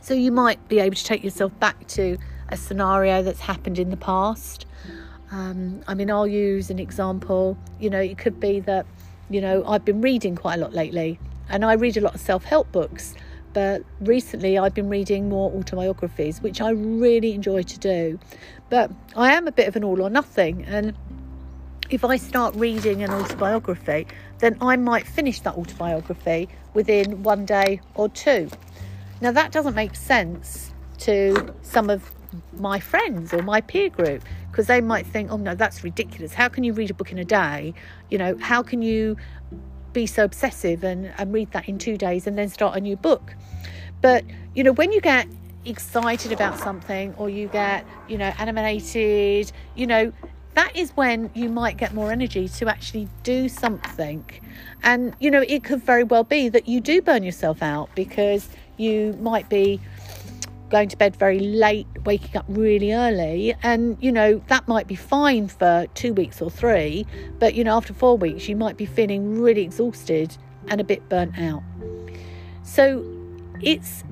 So 0.01 0.15
you 0.15 0.33
might 0.33 0.69
be 0.69 0.79
able 0.79 0.97
to 0.97 1.05
take 1.05 1.25
yourself 1.25 1.59
back 1.59 1.87
to 1.89 2.19
a 2.51 2.57
scenario 2.57 3.23
that's 3.23 3.41
happened 3.41 3.79
in 3.79 3.91
the 3.91 3.97
past. 3.97 4.67
Um, 5.33 5.83
I 5.89 5.95
mean, 5.95 6.11
I'll 6.11 6.27
use 6.27 6.71
an 6.71 6.79
example. 6.79 7.57
You 7.81 7.91
know, 7.91 8.01
it 8.01 8.19
could 8.19 8.39
be 8.39 8.61
that, 8.61 8.87
you 9.29 9.41
know, 9.41 9.65
I've 9.67 9.85
been 9.85 10.01
reading 10.01 10.37
quite 10.37 10.57
a 10.57 10.59
lot 10.59 10.73
lately, 10.73 11.19
and 11.49 11.65
I 11.65 11.73
read 11.73 11.97
a 11.97 12.01
lot 12.01 12.15
of 12.15 12.21
self 12.21 12.45
help 12.45 12.71
books. 12.71 13.15
But 13.55 13.83
recently, 14.01 14.59
I've 14.59 14.75
been 14.75 14.89
reading 14.89 15.29
more 15.29 15.51
autobiographies, 15.53 16.43
which 16.43 16.61
I 16.61 16.71
really 16.71 17.35
enjoy 17.35 17.63
to 17.63 17.79
do. 17.79 18.19
But 18.69 18.91
I 19.17 19.33
am 19.33 19.47
a 19.47 19.53
bit 19.53 19.69
of 19.69 19.77
an 19.77 19.85
all 19.85 20.03
or 20.03 20.11
nothing, 20.11 20.65
and 20.65 20.95
if 21.91 22.05
I 22.05 22.17
start 22.17 22.55
reading 22.57 23.03
an 23.03 23.11
autobiography, 23.11 24.07
then 24.39 24.57
I 24.61 24.77
might 24.77 25.07
finish 25.07 25.41
that 25.41 25.55
autobiography 25.55 26.49
within 26.73 27.23
one 27.23 27.45
day 27.45 27.81
or 27.95 28.09
two. 28.09 28.49
Now, 29.21 29.33
that 29.33 29.53
doesn't 29.53 29.75
make 29.75 29.95
sense 29.95 30.73
to 30.99 31.55
some 31.63 31.91
of 31.91 32.11
my 32.59 32.81
friends 32.81 33.33
or 33.33 33.43
my 33.43 33.61
peer 33.61 33.89
group 33.89 34.23
because 34.51 34.67
they 34.67 34.81
might 34.81 35.07
think, 35.07 35.31
oh 35.31 35.37
no, 35.37 35.55
that's 35.55 35.85
ridiculous. 35.85 36.33
How 36.33 36.49
can 36.49 36.65
you 36.65 36.73
read 36.73 36.91
a 36.91 36.95
book 36.95 37.13
in 37.13 37.19
a 37.19 37.25
day? 37.25 37.75
You 38.11 38.19
know, 38.19 38.37
how 38.39 38.63
can 38.63 38.83
you 38.83 39.17
be 39.93 40.07
so 40.07 40.25
obsessive 40.25 40.83
and, 40.85 41.13
and 41.19 41.33
read 41.33 41.53
that 41.53 41.69
in 41.69 41.79
two 41.79 41.97
days 41.97 42.27
and 42.27 42.37
then 42.37 42.49
start 42.49 42.77
a 42.77 42.81
new 42.81 42.97
book? 42.97 43.35
But, 44.01 44.25
you 44.55 44.65
know, 44.65 44.73
when 44.73 44.93
you 44.93 45.01
get 45.01 45.27
excited 45.65 46.33
about 46.33 46.59
something 46.59 47.15
or 47.17 47.31
you 47.31 47.49
get, 47.49 47.87
you 48.09 48.19
know, 48.19 48.33
animated, 48.39 49.51
you 49.75 49.87
know, 49.87 50.13
that 50.55 50.77
is 50.77 50.91
when 50.93 51.31
you 51.35 51.49
might 51.49 51.77
get 51.77 51.95
more 51.95 52.13
energy 52.13 52.49
to 52.49 52.69
actually 52.69 53.09
do 53.23 53.49
something. 53.49 54.25
And, 54.83 55.15
you 55.21 55.31
know, 55.31 55.45
it 55.47 55.65
could 55.65 55.83
very 55.83 56.05
well 56.05 56.25
be 56.25 56.49
that 56.49 56.69
you 56.69 56.81
do 56.81 57.03
burn 57.03 57.23
yourself 57.23 57.63
out 57.63 57.91
because 57.95 58.49
you 58.77 59.15
might 59.21 59.49
be 59.49 59.81
going 60.71 60.89
to 60.89 60.97
bed 60.97 61.17
very 61.17 61.41
late, 61.41 61.87
waking 62.05 62.37
up 62.37 62.45
really 62.49 62.93
early. 62.93 63.55
And, 63.63 63.97
you 64.01 64.13
know, 64.13 64.43
that 64.49 64.67
might 64.67 64.87
be 64.87 64.95
fine 64.95 65.49
for 65.49 65.87
two 65.95 66.13
weeks 66.13 66.41
or 66.41 66.51
three. 66.51 67.07
But, 67.39 67.55
you 67.55 67.65
know, 67.65 67.77
after 67.77 67.93
four 67.93 68.17
weeks, 68.17 68.49
you 68.49 68.57
might 68.57 68.77
be 68.77 68.87
feeling 68.87 69.41
really 69.41 69.63
exhausted 69.63 70.37
and 70.69 70.81
a 70.81 70.85
bit 70.85 71.09
burnt 71.09 71.39
out. 71.39 71.63
So 72.63 73.05
it's 73.61 74.05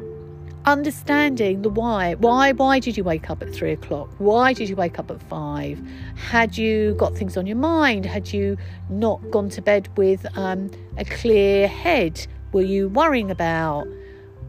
understanding 0.65 1.63
the 1.63 1.69
why. 1.69 2.15
Why 2.15 2.53
why 2.53 2.79
did 2.79 2.97
you 2.97 3.05
wake 3.05 3.31
up 3.31 3.43
at 3.43 3.53
three 3.53 3.73
o'clock? 3.73 4.09
Why 4.19 4.53
did 4.53 4.69
you 4.69 4.77
wake 4.77 4.99
up 4.99 5.11
at 5.11 5.21
five? 5.23 5.81
Had 6.17 6.57
you 6.57 6.95
got 6.95 7.17
things 7.17 7.37
on 7.37 7.47
your 7.47 7.57
mind? 7.57 8.07
Had 8.07 8.33
you 8.33 8.57
not 8.89 9.19
gone 9.31 9.49
to 9.51 9.63
bed 9.63 9.89
with 9.97 10.27
um, 10.37 10.71
a 10.97 11.05
clear 11.05 11.67
head? 11.67 12.27
Were 12.53 12.63
you 12.63 12.89
worrying 12.89 13.31
about 13.31 13.87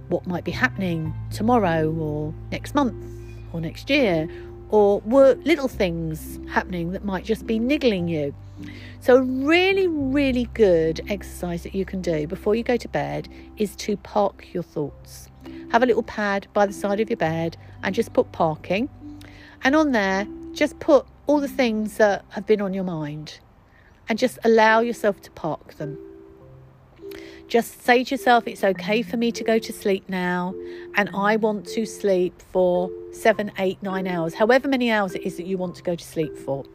what 0.10 0.28
might 0.28 0.44
be 0.44 0.52
happening 0.52 1.14
tomorrow 1.32 1.92
or 1.92 2.34
next 2.52 2.76
month 2.76 2.96
or 3.52 3.62
next 3.62 3.90
year? 3.90 4.28
Or 4.70 5.02
were 5.02 5.36
little 5.44 5.68
things 5.68 6.40
happening 6.50 6.92
that 6.94 7.06
might 7.06 7.26
just 7.26 7.46
be 7.46 7.60
niggling 7.60 8.08
you? 8.08 8.34
So, 9.02 9.18
a 9.18 9.22
really, 9.22 9.88
really 9.88 10.46
good 10.54 11.02
exercise 11.10 11.64
that 11.64 11.76
you 11.76 11.86
can 11.86 12.02
do 12.02 12.26
before 12.26 12.56
you 12.56 12.64
go 12.64 12.78
to 12.78 12.88
bed 12.88 13.30
is 13.58 13.76
to 13.78 13.98
park 13.98 14.52
your 14.54 14.64
thoughts 14.64 15.30
have 15.74 15.82
a 15.82 15.88
little 15.88 16.04
pad 16.04 16.48
by 16.54 16.68
the 16.68 16.72
side 16.72 17.00
of 17.00 17.10
your 17.10 17.18
bed 17.18 17.58
and 17.82 17.96
just 17.96 18.14
put 18.14 18.32
parking. 18.32 18.88
And 19.64 19.76
on 19.76 19.92
there, 19.92 20.28
just 20.54 20.80
put 20.80 21.08
all 21.26 21.40
the 21.40 21.48
things 21.48 21.98
that 21.98 22.24
have 22.30 22.46
been 22.46 22.62
on 22.62 22.76
your 22.76 22.84
mind 22.84 23.40
and 24.08 24.20
just 24.20 24.38
allow 24.44 24.82
yourself 24.82 25.20
to 25.22 25.32
park 25.32 25.74
them. 25.74 25.98
Just 27.48 27.82
say 27.82 28.04
to 28.04 28.12
yourself, 28.12 28.48
it's 28.48 28.64
okay 28.64 29.02
for 29.02 29.18
me 29.18 29.32
to 29.32 29.44
go 29.44 29.58
to 29.58 29.74
sleep 29.74 30.08
now, 30.08 30.54
and 30.96 31.10
I 31.14 31.38
want 31.38 31.66
to 31.70 31.86
sleep 31.86 32.40
for 32.52 32.92
seven, 33.12 33.52
eight, 33.58 33.82
nine 33.82 34.08
hours, 34.08 34.36
however 34.36 34.68
many 34.68 34.92
hours 34.92 35.16
it 35.16 35.24
is 35.24 35.38
that 35.38 35.48
you 35.48 35.58
want 35.58 35.76
to 35.76 35.84
go 35.84 35.96
to 35.96 36.04
sleep 36.04 36.38
for. 36.38 36.66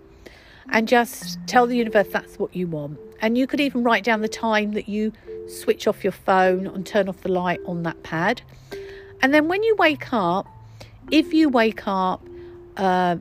And 0.70 0.88
just 0.88 1.38
tell 1.46 1.66
the 1.66 1.76
universe 1.76 2.08
that's 2.12 2.38
what 2.38 2.54
you 2.54 2.66
want. 2.66 2.98
And 3.20 3.38
you 3.38 3.46
could 3.46 3.60
even 3.60 3.84
write 3.84 4.04
down 4.04 4.22
the 4.22 4.28
time 4.28 4.72
that 4.72 4.88
you 4.88 5.12
switch 5.46 5.86
off 5.86 6.04
your 6.04 6.12
phone 6.12 6.66
and 6.66 6.84
turn 6.84 7.08
off 7.08 7.20
the 7.22 7.30
light 7.30 7.60
on 7.64 7.84
that 7.84 8.02
pad. 8.02 8.42
And 9.20 9.34
then 9.34 9.48
when 9.48 9.62
you 9.62 9.74
wake 9.76 10.12
up, 10.12 10.46
if 11.10 11.32
you 11.32 11.48
wake 11.48 11.86
up 11.86 12.26
uh, 12.76 13.16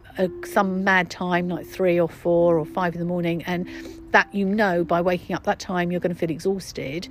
some 0.46 0.84
mad 0.84 1.10
time, 1.10 1.50
like 1.50 1.66
three 1.66 2.00
or 2.00 2.08
four 2.08 2.60
or 2.60 2.66
five 2.66 2.94
in 2.94 3.00
the 3.00 3.06
morning, 3.06 3.44
and 3.44 3.68
that 4.12 4.34
you 4.34 4.46
know 4.46 4.84
by 4.84 5.02
waking 5.02 5.36
up 5.36 5.44
that 5.44 5.60
time 5.60 5.92
you're 5.92 6.00
going 6.00 6.14
to 6.14 6.20
feel 6.20 6.30
exhausted, 6.30 7.08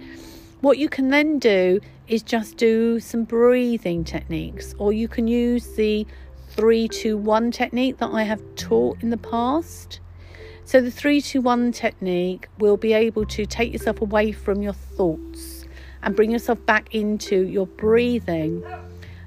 what 0.61 0.79
you 0.79 0.89
can 0.89 1.11
then 1.11 1.39
do 1.39 1.81
is 2.09 2.23
just 2.23 2.57
do 2.57 3.01
some 3.01 3.25
breathing 3.25 4.05
techniques, 4.05 4.75
or 4.79 4.93
you 4.93 5.09
can 5.09 5.27
use 5.27 5.75
the 5.75 6.07
three, 6.51 6.89
two, 6.89 7.17
one 7.17 7.51
technique 7.51 7.99
that 7.99 8.11
I 8.13 8.23
have 8.23 8.43
taught 8.55 9.03
in 9.03 9.11
the 9.11 9.17
past. 9.17 10.01
So, 10.65 10.81
the 10.81 10.91
three, 10.91 11.21
two, 11.21 11.41
one 11.41 11.71
technique 11.73 12.49
will 12.59 12.77
be 12.77 12.93
able 12.93 13.25
to 13.27 13.47
take 13.47 13.73
yourself 13.73 14.01
away 14.01 14.33
from 14.33 14.63
your 14.63 14.73
thoughts 14.73 15.56
and 16.03 16.15
bring 16.15 16.31
yourself 16.31 16.65
back 16.67 16.95
into 16.95 17.47
your 17.47 17.67
breathing. 17.67 18.65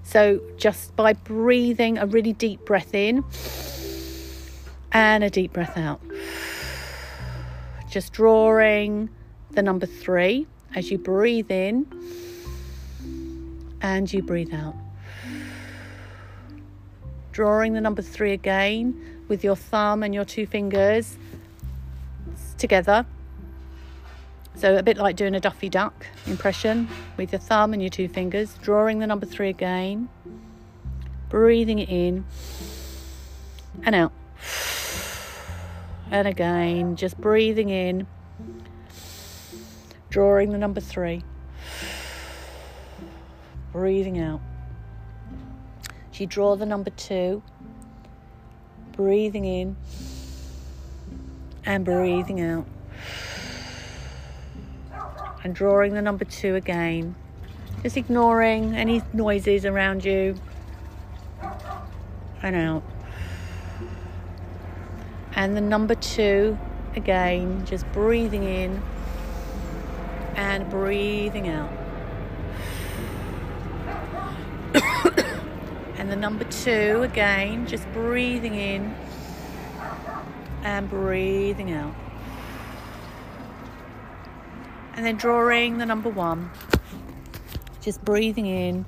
So, 0.04 0.41
just 0.58 0.96
by 0.96 1.14
breathing 1.14 1.98
a 1.98 2.06
really 2.06 2.34
deep 2.34 2.66
breath 2.66 2.96
in 2.96 3.24
and 4.91 5.24
a 5.24 5.30
deep 5.30 5.54
breath 5.54 5.78
out, 5.78 6.02
just 7.90 8.14
drawing 8.14 9.10
the 9.52 9.62
number 9.62 9.86
three 9.86 10.48
as 10.76 10.91
you 10.91 10.98
breathe 10.98 11.52
in 11.52 11.86
and 13.82 14.12
you 14.12 14.22
breathe 14.22 14.54
out. 14.54 14.76
Drawing 17.32 17.74
the 17.74 17.82
number 17.82 18.02
three 18.02 18.34
again 18.34 19.24
with 19.28 19.44
your 19.44 19.56
thumb 19.56 20.04
and 20.04 20.14
your 20.14 20.26
two 20.26 20.46
fingers 20.46 21.18
together. 22.58 23.06
So, 24.60 24.76
a 24.76 24.84
bit 24.84 24.98
like 24.98 25.15
doing 25.15 25.36
a 25.36 25.40
Daffy 25.40 25.69
Duck 25.69 26.06
impression 26.27 26.90
with 27.15 27.31
your 27.31 27.40
thumb 27.40 27.72
and 27.72 27.81
your 27.81 27.90
two 27.90 28.10
fingers, 28.10 28.56
drawing 28.61 28.99
the 28.99 29.07
number 29.07 29.26
three 29.26 29.48
again, 29.48 30.10
breathing 31.30 31.80
it 31.80 31.88
in 31.88 32.26
and 33.84 33.95
out. 33.95 34.11
And 36.11 36.27
again, 36.27 36.98
just 36.98 37.18
breathing 37.22 37.69
in, 37.69 38.06
drawing 40.10 40.52
the 40.52 40.57
number 40.57 40.81
three, 40.81 41.23
breathing 43.72 44.19
out. 44.19 44.41
As 46.11 46.19
you 46.19 46.27
draw 46.27 46.57
the 46.57 46.65
number 46.65 46.90
two, 46.90 47.41
breathing 48.91 49.45
in 49.45 49.77
and 51.65 51.86
breathing 51.86 52.41
out. 52.41 52.65
And 55.44 55.56
drawing 55.56 55.94
the 55.94 56.02
number 56.02 56.26
two 56.26 56.56
again. 56.56 57.16
Just 57.84 57.95
ignoring 57.95 58.76
any 58.76 59.02
noises 59.14 59.66
around 59.66 60.03
you. 60.03 60.36
And 62.41 62.56
out. 62.56 62.84
And 65.34 65.56
the 65.56 65.61
number 65.61 65.95
two 65.95 66.57
again, 66.95 67.66
just 67.66 67.90
breathing 67.94 68.44
in 68.44 68.82
and 70.36 70.70
breathing 70.70 71.48
out. 71.49 71.72
and 75.98 76.11
the 76.11 76.16
number 76.16 76.44
two 76.45 77.02
again, 77.03 77.66
just 77.68 77.90
breathing 77.94 78.56
in 78.56 78.95
and 80.64 80.90
breathing 80.90 81.72
out. 81.72 81.95
And 84.99 85.05
then 85.05 85.15
drawing 85.15 85.77
the 85.77 85.85
number 85.85 86.09
one, 86.09 86.51
just 87.80 88.03
breathing 88.03 88.47
in 88.47 88.84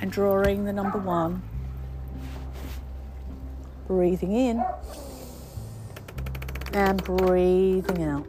and 0.00 0.12
drawing 0.12 0.64
the 0.64 0.72
number 0.72 0.96
one, 0.96 1.42
breathing 3.88 4.30
in 4.30 4.64
and 6.72 7.02
breathing 7.02 8.04
out. 8.04 8.28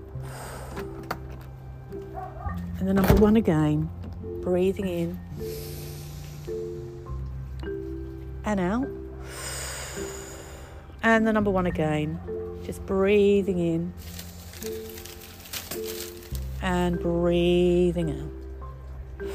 And 2.80 2.88
the 2.88 2.96
number 2.96 3.14
one 3.14 3.38
again, 3.38 3.88
breathing 4.42 4.88
in 4.88 5.20
and 8.46 8.60
out. 8.60 8.88
And 11.04 11.28
the 11.28 11.34
number 11.34 11.52
one 11.52 11.68
again, 11.68 12.20
just 12.66 12.84
breathing 12.88 13.60
in 13.60 13.94
and 16.68 17.00
breathing 17.00 18.12
out. 18.12 19.28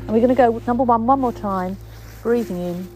And 0.00 0.08
we're 0.08 0.20
going 0.20 0.28
to 0.28 0.34
go 0.34 0.62
number 0.66 0.84
one 0.84 1.06
one 1.06 1.20
more 1.20 1.34
time, 1.34 1.76
breathing 2.22 2.56
in 2.56 2.88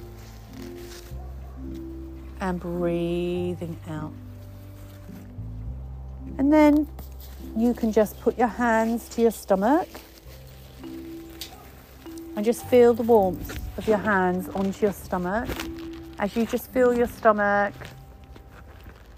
and 2.41 2.59
breathing 2.59 3.79
out. 3.91 4.15
And 6.39 6.51
then 6.51 6.89
you 7.55 7.75
can 7.75 7.93
just 7.93 8.19
put 8.23 8.39
your 8.39 8.49
hands 8.49 9.11
to 9.11 9.21
your 9.21 9.31
stomach 9.31 9.89
and 12.35 12.43
just 12.43 12.65
feel 12.65 12.95
the 12.95 13.03
warmth 13.03 13.59
of 13.77 13.87
your 13.87 13.99
hands 13.99 14.49
onto 14.55 14.87
your 14.87 14.95
stomach 14.95 15.51
as 16.19 16.35
you 16.35 16.47
just 16.47 16.71
feel 16.71 16.97
your 16.97 17.09
stomach 17.09 17.75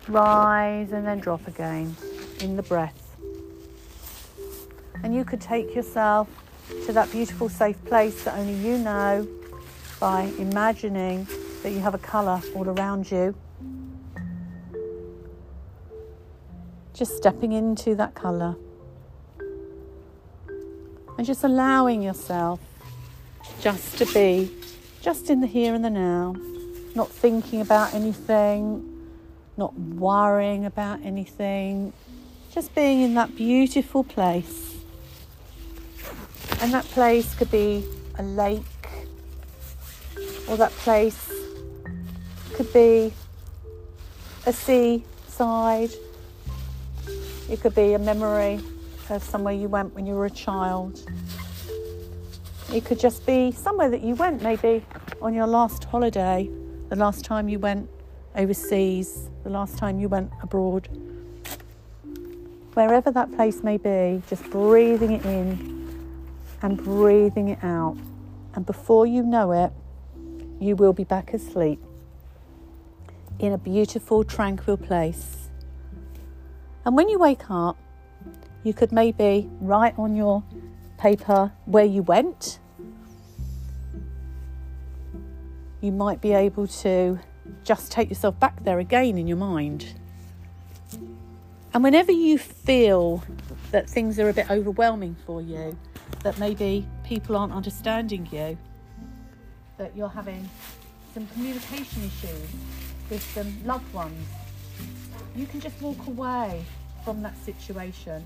rise 0.09 0.91
and 0.91 1.07
then 1.07 1.21
drop 1.21 1.47
again 1.47 1.95
in 2.43 2.57
the 2.57 2.63
breath. 2.63 3.17
And 5.03 5.15
you 5.15 5.25
could 5.25 5.41
take 5.41 5.75
yourself 5.75 6.29
to 6.87 6.93
that 6.93 7.11
beautiful, 7.11 7.49
safe 7.49 7.83
place 7.85 8.25
that 8.25 8.37
only 8.39 8.55
you 8.55 8.79
know 8.79 9.27
by 10.01 10.23
imagining 10.39 11.27
that 11.63 11.71
you 11.71 11.81
have 11.81 11.95
a 11.95 11.99
colour 11.99 12.41
all 12.55 12.69
around 12.69 13.11
you. 13.11 13.35
Just 16.95 17.17
stepping 17.17 17.53
into 17.53 17.95
that 17.95 18.15
colour 18.15 18.57
and 21.17 21.27
just 21.27 21.45
allowing 21.45 22.03
yourself 22.03 22.61
just 23.61 23.99
to 23.99 24.07
be 24.07 24.51
just 25.01 25.31
in 25.31 25.41
the 25.41 25.47
here 25.47 25.75
and 25.75 25.85
the 25.85 25.91
now, 25.91 26.35
not 26.95 27.09
thinking 27.09 27.61
about 27.61 27.95
anything, 27.95 29.07
not 29.57 29.75
worrying 29.79 30.65
about 30.65 31.01
anything, 31.03 31.93
just 32.53 32.75
being 32.75 33.03
in 33.03 33.15
that 33.15 33.37
beautiful 33.37 34.05
place. 34.05 34.77
And 36.61 36.73
that 36.73 36.85
place 36.87 37.35
could 37.35 37.51
be 37.51 37.85
a 38.19 38.23
lake, 38.23 38.63
or 40.49 40.57
that 40.57 40.73
place 40.73 41.33
could 42.55 42.73
be 42.73 43.13
a 44.47 44.53
seaside, 44.53 45.91
it 47.49 47.61
could 47.61 47.75
be 47.75 47.95
a 47.95 47.99
memory 47.99 48.61
of 49.11 49.23
somewhere 49.23 49.55
you 49.55 49.69
went 49.69 49.95
when 49.95 50.05
you 50.07 50.15
were 50.15 50.27
a 50.27 50.31
child. 50.31 51.09
It 52.73 52.85
could 52.85 52.99
just 52.99 53.25
be 53.25 53.53
somewhere 53.53 53.89
that 53.91 54.03
you 54.03 54.15
went, 54.15 54.43
maybe 54.43 54.85
on 55.23 55.33
your 55.33 55.47
last 55.47 55.85
holiday, 55.85 56.51
the 56.89 56.97
last 56.97 57.25
time 57.25 57.49
you 57.49 57.59
went 57.59 57.89
overseas, 58.37 59.31
the 59.45 59.51
last 59.51 59.79
time 59.79 59.99
you 60.01 60.09
went 60.09 60.31
abroad. 60.43 60.89
Wherever 62.79 63.11
that 63.11 63.33
place 63.33 63.65
may 63.65 63.77
be, 63.77 64.23
just 64.29 64.49
breathing 64.51 65.11
it 65.11 65.25
in 65.25 66.15
and 66.63 66.77
breathing 66.77 67.49
it 67.49 67.59
out. 67.65 67.97
And 68.55 68.65
before 68.65 69.05
you 69.05 69.25
know 69.25 69.51
it, 69.51 69.73
you 70.61 70.77
will 70.77 70.93
be 70.93 71.03
back 71.03 71.35
asleep 71.35 71.83
in 73.41 73.53
a 73.53 73.59
beautiful, 73.59 74.23
tranquil 74.23 74.77
place. 74.77 75.49
And 76.85 76.95
when 76.97 77.09
you 77.09 77.19
wake 77.19 77.51
up, 77.51 77.77
you 78.63 78.73
could 78.73 78.93
maybe 78.93 79.51
write 79.61 79.99
on 79.99 80.15
your 80.15 80.45
paper 80.99 81.51
where 81.65 81.85
you 81.85 82.03
went. 82.03 82.61
You 85.81 85.91
might 85.91 86.21
be 86.21 86.33
able 86.33 86.69
to 86.69 87.19
just 87.65 87.91
take 87.91 88.09
yourself 88.09 88.39
back 88.39 88.63
there 88.63 88.79
again 88.79 89.19
in 89.19 89.27
your 89.27 89.37
mind. 89.37 89.99
And 91.75 91.85
whenever 91.85 92.13
you 92.13 92.39
feel 92.39 93.23
that 93.73 93.89
things 93.89 94.19
are 94.19 94.29
a 94.29 94.33
bit 94.33 94.51
overwhelming 94.51 95.17
for 95.27 95.43
you, 95.43 95.77
that 96.23 96.39
maybe 96.39 96.87
people 97.05 97.37
aren't 97.37 97.53
understanding 97.53 98.27
you, 98.33 98.57
that 99.77 99.97
you're 99.97 100.09
having 100.09 100.49
some 101.15 101.27
communication 101.29 102.05
issues 102.05 102.49
with 103.11 103.23
some 103.35 103.53
loved 103.65 103.93
ones, 103.93 104.27
you 105.37 105.47
can 105.47 105.61
just 105.61 105.81
walk 105.81 106.07
away 106.07 106.65
from 107.05 107.23
that 107.23 107.37
situation. 107.45 108.23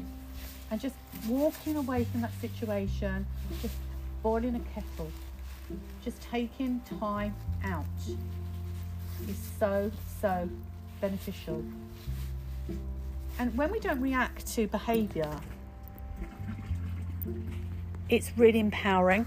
And 0.71 0.81
just 0.81 0.95
walking 1.29 1.77
away 1.77 2.05
from 2.05 2.23
that 2.23 2.33
situation, 2.41 3.27
just 3.61 3.75
boiling 4.23 4.55
a 4.55 4.61
kettle, 4.75 5.11
just 6.03 6.23
taking 6.23 6.81
time 6.99 7.35
out 7.65 7.85
is 9.29 9.37
so, 9.59 9.91
so 10.21 10.49
beneficial. 11.01 11.63
And 13.43 13.59
when 13.59 13.73
we 13.73 13.81
don't 13.81 14.01
react 14.01 14.47
to 14.55 14.69
behaviour, 14.69 15.29
it's 18.09 18.31
really 18.39 18.61
empowering 18.61 19.27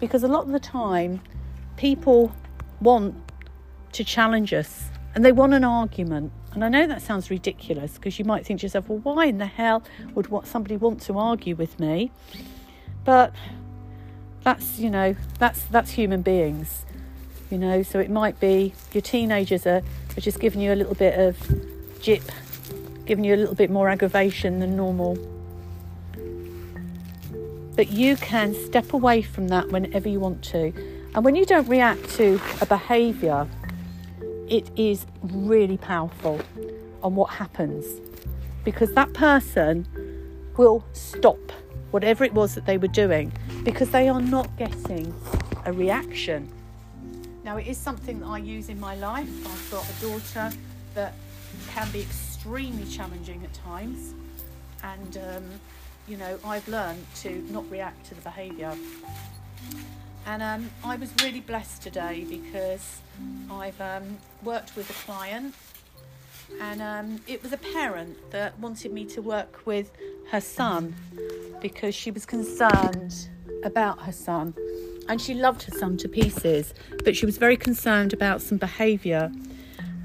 because 0.00 0.24
a 0.24 0.26
lot 0.26 0.46
of 0.46 0.50
the 0.50 0.58
time 0.58 1.20
people 1.76 2.32
want 2.80 3.14
to 3.92 4.02
challenge 4.02 4.52
us 4.52 4.86
and 5.14 5.24
they 5.24 5.30
want 5.30 5.54
an 5.54 5.62
argument. 5.62 6.32
And 6.54 6.64
I 6.64 6.68
know 6.68 6.88
that 6.88 7.02
sounds 7.02 7.30
ridiculous 7.30 7.92
because 7.92 8.18
you 8.18 8.24
might 8.24 8.44
think 8.44 8.58
to 8.62 8.66
yourself, 8.66 8.88
well, 8.88 8.98
why 8.98 9.26
in 9.26 9.38
the 9.38 9.46
hell 9.46 9.84
would 10.16 10.26
what 10.26 10.48
somebody 10.48 10.76
want 10.76 11.00
to 11.02 11.16
argue 11.16 11.54
with 11.54 11.78
me? 11.78 12.10
But 13.04 13.32
that's, 14.42 14.80
you 14.80 14.90
know, 14.90 15.14
that's 15.38 15.62
that's 15.66 15.92
human 15.92 16.22
beings 16.22 16.84
you 17.48 17.58
know. 17.58 17.80
So 17.84 18.00
it 18.00 18.10
might 18.10 18.40
be 18.40 18.72
your 18.92 19.02
teenagers 19.02 19.68
are, 19.68 19.82
are 20.16 20.20
just 20.20 20.40
giving 20.40 20.60
you 20.60 20.72
a 20.72 20.74
little 20.74 20.96
bit 20.96 21.16
of 21.16 21.38
jip, 22.00 22.24
giving 23.06 23.24
you 23.24 23.34
a 23.34 23.36
little 23.36 23.54
bit 23.54 23.70
more 23.70 23.88
aggravation 23.88 24.58
than 24.60 24.76
normal. 24.76 25.16
but 27.76 27.92
you 27.92 28.16
can 28.16 28.54
step 28.54 28.94
away 28.94 29.20
from 29.20 29.48
that 29.48 29.68
whenever 29.68 30.08
you 30.08 30.18
want 30.18 30.42
to. 30.42 30.72
And 31.14 31.24
when 31.24 31.36
you 31.36 31.44
don't 31.44 31.68
react 31.68 32.08
to 32.16 32.40
a 32.60 32.66
behaviour, 32.66 33.46
it 34.48 34.70
is 34.76 35.06
really 35.22 35.76
powerful 35.76 36.40
on 37.02 37.14
what 37.14 37.30
happens 37.30 37.84
because 38.64 38.92
that 38.94 39.12
person 39.12 39.86
will 40.56 40.84
stop 40.92 41.38
whatever 41.90 42.24
it 42.24 42.32
was 42.32 42.54
that 42.54 42.66
they 42.66 42.78
were 42.78 42.88
doing 42.88 43.32
because 43.62 43.90
they 43.90 44.08
are 44.08 44.22
not 44.22 44.56
getting 44.56 45.14
a 45.66 45.72
reaction. 45.72 46.50
Now, 47.44 47.58
it 47.58 47.66
is 47.66 47.76
something 47.76 48.20
that 48.20 48.26
I 48.26 48.38
use 48.38 48.68
in 48.68 48.80
my 48.80 48.96
life. 48.96 49.28
I've 49.46 49.70
got 49.70 49.88
a 49.88 50.00
daughter 50.00 50.50
that 50.94 51.12
can 51.68 51.90
be 51.92 52.00
extremely 52.00 52.25
challenging 52.90 53.42
at 53.44 53.52
times, 53.52 54.14
and 54.82 55.18
um, 55.18 55.44
you 56.08 56.16
know, 56.16 56.38
I've 56.44 56.66
learned 56.68 57.04
to 57.16 57.44
not 57.50 57.68
react 57.70 58.06
to 58.06 58.14
the 58.14 58.20
behaviour. 58.20 58.72
And 60.26 60.42
um, 60.42 60.70
I 60.84 60.96
was 60.96 61.12
really 61.22 61.40
blessed 61.40 61.82
today 61.82 62.24
because 62.28 63.00
I've 63.50 63.80
um, 63.80 64.18
worked 64.42 64.76
with 64.76 64.88
a 64.90 64.92
client, 65.04 65.54
and 66.60 66.82
um, 66.82 67.20
it 67.26 67.42
was 67.42 67.52
a 67.52 67.56
parent 67.56 68.30
that 68.30 68.58
wanted 68.58 68.92
me 68.92 69.04
to 69.06 69.22
work 69.22 69.66
with 69.66 69.92
her 70.30 70.40
son 70.40 70.94
because 71.60 71.94
she 71.94 72.10
was 72.10 72.26
concerned 72.26 73.28
about 73.64 74.02
her 74.02 74.12
son. 74.12 74.54
And 75.08 75.20
she 75.20 75.34
loved 75.34 75.62
her 75.62 75.78
son 75.78 75.96
to 75.98 76.08
pieces, 76.08 76.74
but 77.04 77.16
she 77.16 77.26
was 77.26 77.38
very 77.38 77.56
concerned 77.56 78.12
about 78.12 78.42
some 78.42 78.58
behaviour. 78.58 79.30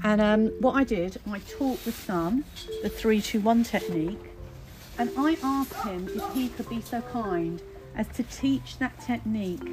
And 0.04 0.20
um, 0.20 0.46
what 0.60 0.74
I 0.74 0.84
did, 0.84 1.20
I 1.30 1.38
taught 1.40 1.84
the 1.84 1.92
son 1.92 2.44
the 2.82 2.88
321 2.88 3.64
technique, 3.64 4.18
and 4.98 5.10
I 5.16 5.36
asked 5.42 5.84
him 5.84 6.08
if 6.08 6.34
he 6.34 6.48
could 6.48 6.68
be 6.68 6.80
so 6.80 7.00
kind 7.02 7.62
as 7.96 8.08
to 8.08 8.22
teach 8.24 8.78
that 8.78 9.00
technique 9.00 9.64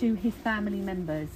to 0.00 0.14
his 0.14 0.34
family 0.34 0.80
members. 0.80 1.28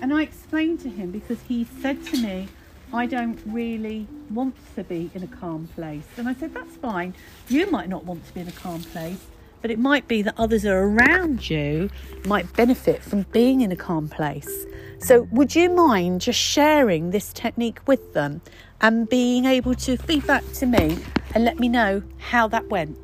And 0.00 0.14
I 0.14 0.22
explained 0.22 0.80
to 0.80 0.88
him 0.88 1.10
because 1.10 1.42
he 1.42 1.66
said 1.80 2.04
to 2.06 2.16
me, 2.16 2.48
I 2.92 3.06
don't 3.06 3.38
really 3.46 4.06
want 4.30 4.56
to 4.74 4.82
be 4.82 5.10
in 5.14 5.22
a 5.22 5.26
calm 5.26 5.68
place. 5.74 6.06
And 6.16 6.28
I 6.28 6.34
said, 6.34 6.54
That's 6.54 6.76
fine. 6.76 7.14
You 7.48 7.70
might 7.70 7.88
not 7.88 8.04
want 8.04 8.26
to 8.26 8.34
be 8.34 8.40
in 8.40 8.48
a 8.48 8.52
calm 8.52 8.82
place, 8.82 9.26
but 9.62 9.70
it 9.70 9.78
might 9.78 10.08
be 10.08 10.22
that 10.22 10.34
others 10.36 10.64
are 10.64 10.78
around 10.78 11.48
you 11.48 11.90
might 12.26 12.52
benefit 12.54 13.02
from 13.02 13.22
being 13.32 13.60
in 13.60 13.72
a 13.72 13.76
calm 13.76 14.08
place. 14.08 14.66
So, 14.98 15.22
would 15.32 15.54
you 15.54 15.70
mind 15.70 16.20
just 16.20 16.38
sharing 16.38 17.10
this 17.10 17.32
technique 17.32 17.80
with 17.86 18.12
them 18.12 18.42
and 18.80 19.08
being 19.08 19.44
able 19.44 19.74
to 19.74 19.96
feedback 19.96 20.44
to 20.54 20.66
me 20.66 20.98
and 21.34 21.44
let 21.44 21.58
me 21.58 21.68
know 21.68 22.02
how 22.18 22.48
that 22.48 22.68
went? 22.68 22.98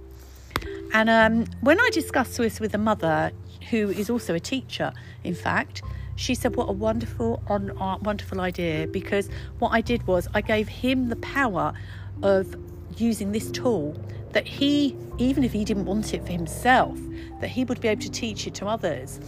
And 0.93 1.09
um, 1.09 1.47
when 1.61 1.81
I 1.81 1.91
discussed 1.93 2.37
this 2.37 2.61
with 2.61 2.75
a 2.75 2.79
mother 2.79 3.33
who 3.71 3.91
is 3.91 4.11
also 4.11 4.35
a 4.35 4.41
teacher, 4.41 4.93
in 5.25 5.35
fact, 5.35 5.83
she 6.17 6.35
said, 6.35 6.57
"What 6.57 6.69
a 6.69 6.73
wonderful, 6.73 7.43
on, 7.49 7.71
uh, 7.79 7.99
wonderful 7.99 8.41
idea!" 8.41 8.87
Because 8.87 9.29
what 9.59 9.71
I 9.71 9.81
did 9.81 10.07
was 10.07 10.29
I 10.35 10.41
gave 10.41 10.69
him 10.69 11.09
the 11.09 11.17
power 11.17 11.75
of 12.23 12.57
using 12.97 13.33
this 13.33 13.51
tool 13.51 13.95
that 14.37 14.47
he, 14.47 14.95
even 15.17 15.43
if 15.45 15.51
he 15.51 15.65
didn't 15.65 15.87
want 15.87 16.13
it 16.13 16.23
for 16.27 16.31
himself, 16.31 16.99
that 17.41 17.49
he 17.49 17.65
would 17.65 17.81
be 17.81 17.89
able 17.89 18.03
to 18.03 18.11
teach 18.11 18.47
it 18.47 18.53
to 18.53 18.67
others. 18.67 19.19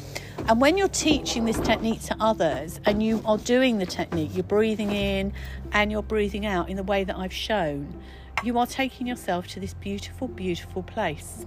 And 0.46 0.60
when 0.60 0.76
you're 0.76 0.86
teaching 0.86 1.46
this 1.46 1.58
technique 1.60 2.02
to 2.02 2.16
others 2.20 2.78
and 2.84 3.02
you 3.02 3.22
are 3.24 3.38
doing 3.38 3.78
the 3.78 3.86
technique, 3.86 4.32
you're 4.34 4.42
breathing 4.42 4.92
in 4.92 5.32
and 5.72 5.90
you're 5.90 6.02
breathing 6.02 6.44
out 6.44 6.68
in 6.68 6.76
the 6.76 6.82
way 6.82 7.04
that 7.04 7.16
I've 7.16 7.32
shown, 7.32 8.02
you 8.44 8.58
are 8.58 8.66
taking 8.66 9.06
yourself 9.06 9.46
to 9.46 9.60
this 9.60 9.72
beautiful, 9.72 10.28
beautiful 10.28 10.82
place. 10.82 11.46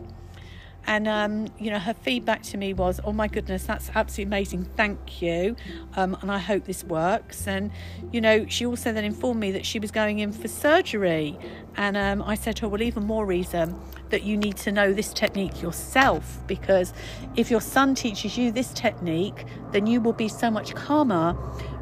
And 0.87 1.07
um, 1.07 1.47
you 1.59 1.69
know, 1.69 1.79
her 1.79 1.93
feedback 1.93 2.41
to 2.43 2.57
me 2.57 2.73
was, 2.73 2.99
"Oh 3.03 3.13
my 3.13 3.27
goodness, 3.27 3.63
that's 3.63 3.89
absolutely 3.93 4.23
amazing. 4.23 4.65
Thank 4.75 5.21
you." 5.21 5.55
Um, 5.95 6.17
and 6.21 6.31
I 6.31 6.39
hope 6.39 6.65
this 6.65 6.83
works. 6.83 7.47
And 7.47 7.71
you 8.11 8.19
know, 8.19 8.45
she 8.47 8.65
also 8.65 8.91
then 8.91 9.05
informed 9.05 9.39
me 9.39 9.51
that 9.51 9.65
she 9.65 9.79
was 9.79 9.91
going 9.91 10.19
in 10.19 10.31
for 10.31 10.47
surgery. 10.47 11.37
And 11.77 11.95
um, 11.95 12.21
I 12.23 12.35
said 12.35 12.55
to 12.57 12.63
her, 12.63 12.69
"Well, 12.69 12.81
even 12.81 13.05
more 13.05 13.25
reason 13.25 13.79
that 14.09 14.23
you 14.23 14.35
need 14.35 14.57
to 14.57 14.71
know 14.71 14.91
this 14.91 15.13
technique 15.13 15.61
yourself, 15.61 16.39
because 16.47 16.93
if 17.35 17.49
your 17.49 17.61
son 17.61 17.95
teaches 17.95 18.37
you 18.37 18.51
this 18.51 18.73
technique, 18.73 19.45
then 19.71 19.87
you 19.87 20.01
will 20.01 20.13
be 20.13 20.27
so 20.27 20.51
much 20.51 20.75
calmer 20.75 21.33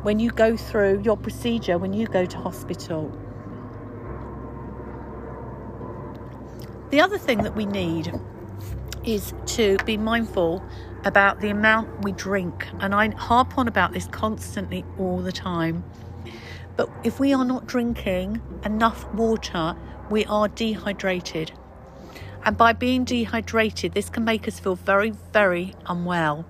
when 0.04 0.20
you 0.20 0.30
go 0.30 0.56
through 0.56 1.02
your 1.04 1.18
procedure 1.18 1.78
when 1.78 1.94
you 1.94 2.06
go 2.06 2.26
to 2.26 2.38
hospital." 2.38 3.12
The 6.92 7.02
other 7.02 7.20
thing 7.20 7.44
that 7.44 7.56
we 7.56 7.66
need 7.66 8.12
is 9.04 9.34
to 9.46 9.78
be 9.86 9.98
mindful 9.98 10.64
about 11.06 11.42
the 11.42 11.50
amount 11.50 12.04
we 12.04 12.12
drink. 12.12 12.68
And 12.80 12.94
I 12.94 13.10
harp 13.16 13.58
on 13.58 13.68
about 13.68 13.94
this 13.94 14.08
constantly 14.08 14.84
all 14.98 15.20
the 15.20 15.32
time. 15.32 15.84
But 16.76 16.90
if 17.04 17.20
we 17.20 17.34
are 17.34 17.46
not 17.46 17.68
drinking 17.68 18.42
enough 18.64 19.12
water, 19.14 19.76
we 20.10 20.26
are 20.26 20.48
dehydrated. 20.48 21.52
And 22.46 22.58
by 22.58 22.74
being 22.74 23.04
dehydrated, 23.04 23.94
this 23.94 24.10
can 24.10 24.24
make 24.24 24.48
us 24.48 24.60
feel 24.60 24.76
very, 24.76 25.12
very 25.34 25.76
unwell. 25.88 26.46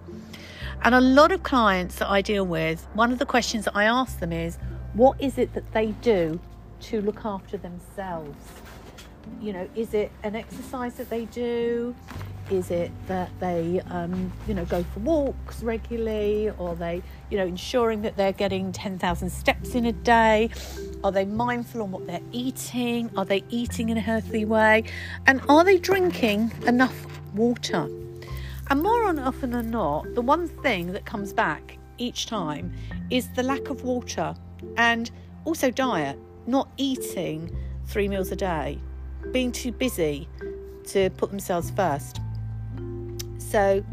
And 0.83 0.95
a 0.95 1.01
lot 1.01 1.31
of 1.31 1.43
clients 1.43 1.95
that 1.95 2.09
I 2.09 2.21
deal 2.21 2.45
with, 2.45 2.87
one 2.93 3.11
of 3.11 3.19
the 3.19 3.25
questions 3.25 3.65
that 3.65 3.75
I 3.75 3.83
ask 3.85 4.19
them 4.19 4.31
is, 4.31 4.57
what 4.93 5.19
is 5.21 5.37
it 5.37 5.53
that 5.53 5.71
they 5.73 5.87
do 6.01 6.39
to 6.81 7.01
look 7.01 7.25
after 7.25 7.57
themselves? 7.57 8.37
You 9.41 9.53
know, 9.53 9.69
is 9.75 9.93
it 9.93 10.11
an 10.23 10.35
exercise 10.35 10.95
that 10.95 11.09
they 11.09 11.25
do? 11.25 11.95
Is 12.51 12.71
it 12.71 12.91
that 13.07 13.29
they, 13.39 13.81
um, 13.89 14.31
you 14.47 14.53
know, 14.55 14.65
go 14.65 14.83
for 14.83 14.99
walks 15.01 15.61
regularly, 15.61 16.49
or 16.57 16.75
they, 16.75 17.03
you 17.29 17.37
know, 17.37 17.45
ensuring 17.45 18.01
that 18.01 18.17
they're 18.17 18.33
getting 18.33 18.71
10,000 18.71 19.29
steps 19.29 19.75
in 19.75 19.85
a 19.85 19.91
day? 19.91 20.49
Are 21.03 21.11
they 21.11 21.25
mindful 21.25 21.83
on 21.83 21.91
what 21.91 22.07
they're 22.07 22.19
eating? 22.31 23.11
Are 23.15 23.25
they 23.25 23.43
eating 23.49 23.89
in 23.89 23.97
a 23.97 24.01
healthy 24.01 24.45
way? 24.45 24.83
And 25.27 25.41
are 25.47 25.63
they 25.63 25.77
drinking 25.77 26.51
enough 26.65 27.05
water? 27.35 27.87
And 28.69 28.81
more 28.81 29.07
often 29.19 29.51
than 29.51 29.69
not, 29.71 30.13
the 30.15 30.21
one 30.21 30.47
thing 30.47 30.91
that 30.93 31.05
comes 31.05 31.33
back 31.33 31.77
each 31.97 32.25
time 32.25 32.73
is 33.09 33.27
the 33.33 33.43
lack 33.43 33.69
of 33.69 33.83
water 33.83 34.35
and 34.77 35.11
also 35.45 35.71
diet, 35.71 36.17
not 36.47 36.69
eating 36.77 37.55
three 37.85 38.07
meals 38.07 38.31
a 38.31 38.35
day, 38.35 38.79
being 39.31 39.51
too 39.51 39.71
busy 39.71 40.27
to 40.87 41.09
put 41.11 41.29
themselves 41.29 41.69
first. 41.71 42.19
So, 43.49 43.83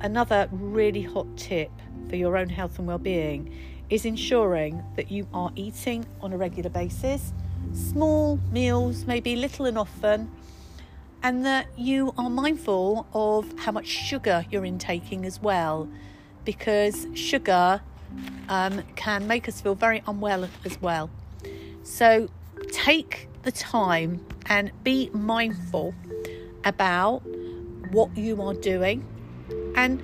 another 0.00 0.48
really 0.50 1.02
hot 1.02 1.28
tip 1.36 1.70
for 2.08 2.16
your 2.16 2.36
own 2.36 2.48
health 2.48 2.80
and 2.80 2.88
well-being 2.88 3.56
is 3.88 4.04
ensuring 4.04 4.82
that 4.96 5.08
you 5.08 5.28
are 5.32 5.52
eating 5.54 6.04
on 6.20 6.32
a 6.32 6.36
regular 6.36 6.68
basis, 6.68 7.32
small 7.72 8.40
meals, 8.50 9.06
maybe 9.06 9.36
little 9.36 9.66
and 9.66 9.78
often, 9.78 10.32
and 11.22 11.46
that 11.46 11.68
you 11.78 12.12
are 12.18 12.28
mindful 12.28 13.06
of 13.14 13.56
how 13.60 13.70
much 13.70 13.86
sugar 13.86 14.44
you're 14.50 14.64
intaking 14.64 15.24
as 15.24 15.40
well, 15.40 15.88
because 16.44 17.06
sugar 17.14 17.82
um, 18.48 18.82
can 18.96 19.28
make 19.28 19.48
us 19.48 19.60
feel 19.60 19.76
very 19.76 20.02
unwell 20.08 20.48
as 20.64 20.82
well. 20.82 21.08
So 21.84 22.28
take 22.72 23.28
the 23.44 23.52
time 23.52 24.26
and 24.46 24.72
be 24.82 25.08
mindful 25.12 25.94
about 26.64 27.22
what 27.94 28.16
you 28.16 28.42
are 28.42 28.54
doing. 28.54 29.04
And 29.76 30.02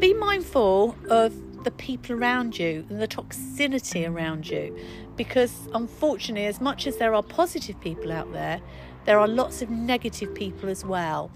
be 0.00 0.12
mindful 0.14 0.96
of 1.08 1.32
the 1.64 1.70
people 1.70 2.14
around 2.14 2.58
you 2.58 2.84
and 2.90 3.00
the 3.00 3.08
toxicity 3.08 4.06
around 4.06 4.48
you 4.48 4.76
because 5.16 5.66
unfortunately 5.72 6.46
as 6.46 6.60
much 6.60 6.86
as 6.86 6.98
there 6.98 7.14
are 7.14 7.22
positive 7.22 7.80
people 7.80 8.12
out 8.12 8.30
there 8.32 8.60
there 9.06 9.18
are 9.18 9.28
lots 9.28 9.62
of 9.62 9.70
negative 9.70 10.34
people 10.34 10.68
as 10.68 10.84
well. 10.84 11.30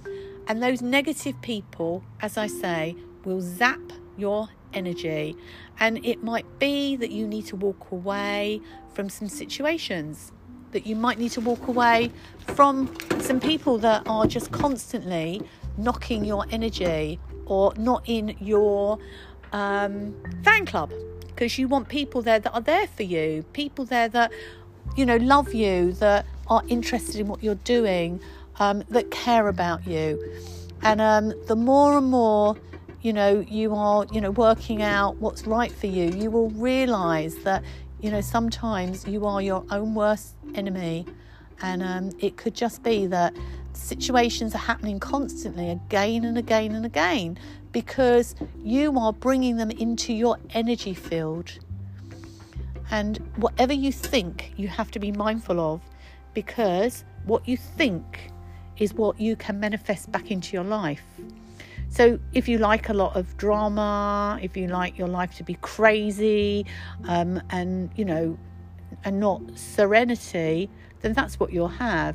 And 0.47 0.63
those 0.63 0.81
negative 0.81 1.41
people 1.43 2.03
as 2.21 2.37
i 2.37 2.47
say 2.47 2.97
will 3.25 3.41
zap 3.41 3.81
your 4.17 4.49
energy. 4.73 5.37
And 5.81 6.05
it 6.05 6.23
might 6.23 6.59
be 6.59 6.97
that 6.97 7.11
you 7.11 7.27
need 7.27 7.47
to 7.47 7.57
walk 7.57 7.91
away 7.91 8.61
from 8.93 9.09
some 9.09 9.29
situations 9.29 10.33
that 10.73 10.87
you 10.87 10.97
might 10.97 11.19
need 11.19 11.31
to 11.33 11.41
walk 11.41 11.67
away 11.69 12.11
from 12.47 12.95
some 13.21 13.41
people 13.41 13.79
that 13.79 14.03
are 14.07 14.27
just 14.27 14.51
constantly 14.53 15.41
knocking 15.79 16.25
your 16.25 16.45
energy 16.51 17.19
or 17.47 17.73
not 17.77 18.03
in 18.07 18.37
your 18.41 18.99
um, 19.53 20.15
fan 20.45 20.67
club. 20.67 20.93
Because 21.29 21.57
you 21.59 21.69
want 21.69 21.89
people 21.89 22.21
there 22.21 22.41
that 22.41 22.53
are 22.53 22.61
there 22.61 22.89
for 22.89 23.05
you, 23.05 23.45
people 23.53 23.85
there 23.85 24.09
that 24.09 24.33
you 24.97 25.07
know 25.07 25.17
love 25.17 25.55
you, 25.55 25.93
that 25.95 26.27
are 26.49 26.63
interested 26.69 27.17
in 27.17 27.29
what 27.29 27.43
you're 27.43 27.55
doing, 27.55 28.21
um, 28.59 28.83
that 28.89 29.11
care 29.13 29.47
about 29.47 29.87
you, 29.87 30.21
and 30.83 31.01
um, 31.01 31.33
the 31.47 31.55
more 31.55 31.97
and 31.97 32.11
more 32.11 32.57
you 33.03 33.13
know 33.13 33.45
you 33.49 33.73
are 33.73 34.05
you 34.11 34.21
know 34.21 34.33
working 34.33 34.83
out 34.83 35.17
what's 35.19 35.47
right 35.47 35.71
for 35.71 35.87
you, 35.87 36.11
you 36.11 36.29
will 36.29 36.51
realise 36.51 37.37
that 37.45 37.63
you 38.01 38.11
know 38.11 38.21
sometimes 38.21 39.07
you 39.07 39.25
are 39.25 39.41
your 39.41 39.65
own 39.71 39.95
worst 39.95 40.35
enemy, 40.57 41.07
and 41.63 41.85
um, 41.85 42.11
it 42.19 42.37
could 42.37 42.55
just 42.55 42.83
be 42.83 43.07
that 43.07 43.33
situations 43.79 44.55
are 44.55 44.59
happening 44.59 44.99
constantly 44.99 45.71
again 45.71 46.25
and 46.25 46.37
again 46.37 46.75
and 46.75 46.85
again 46.85 47.39
because 47.73 48.35
you 48.63 48.99
are 48.99 49.13
bringing 49.13 49.57
them 49.57 49.71
into 49.71 50.13
your 50.13 50.39
energy 50.51 50.95
field. 50.95 51.53
And 52.91 53.19
whatever 53.37 53.73
you 53.73 53.93
think, 53.93 54.53
you 54.57 54.69
have 54.69 54.91
to 54.93 54.99
be 54.99 55.13
mindful 55.13 55.61
of 55.61 55.81
because 56.35 57.05
what 57.25 57.47
you 57.47 57.57
think 57.57 58.33
is 58.79 58.95
what 58.95 59.21
you 59.21 59.37
can 59.37 59.61
manifest 59.61 60.11
back 60.11 60.31
into 60.31 60.55
your 60.55 60.65
life. 60.65 61.03
So, 61.91 62.19
if 62.35 62.49
you 62.49 62.59
like 62.59 62.91
a 62.91 62.93
lot 62.93 63.17
of 63.17 63.37
drama, 63.39 64.39
if 64.43 64.57
you 64.57 64.69
like 64.69 64.99
your 64.99 65.09
life 65.09 65.37
to 65.37 65.43
be 65.43 65.55
crazy, 65.55 66.67
um, 67.07 67.43
and 67.51 67.91
you 67.97 68.05
know, 68.05 68.39
and 69.05 69.19
not 69.19 69.41
serenity, 69.55 70.69
then 71.01 71.15
that's 71.15 71.41
what 71.41 71.51
you'll 71.51 71.69
have. 71.69 72.15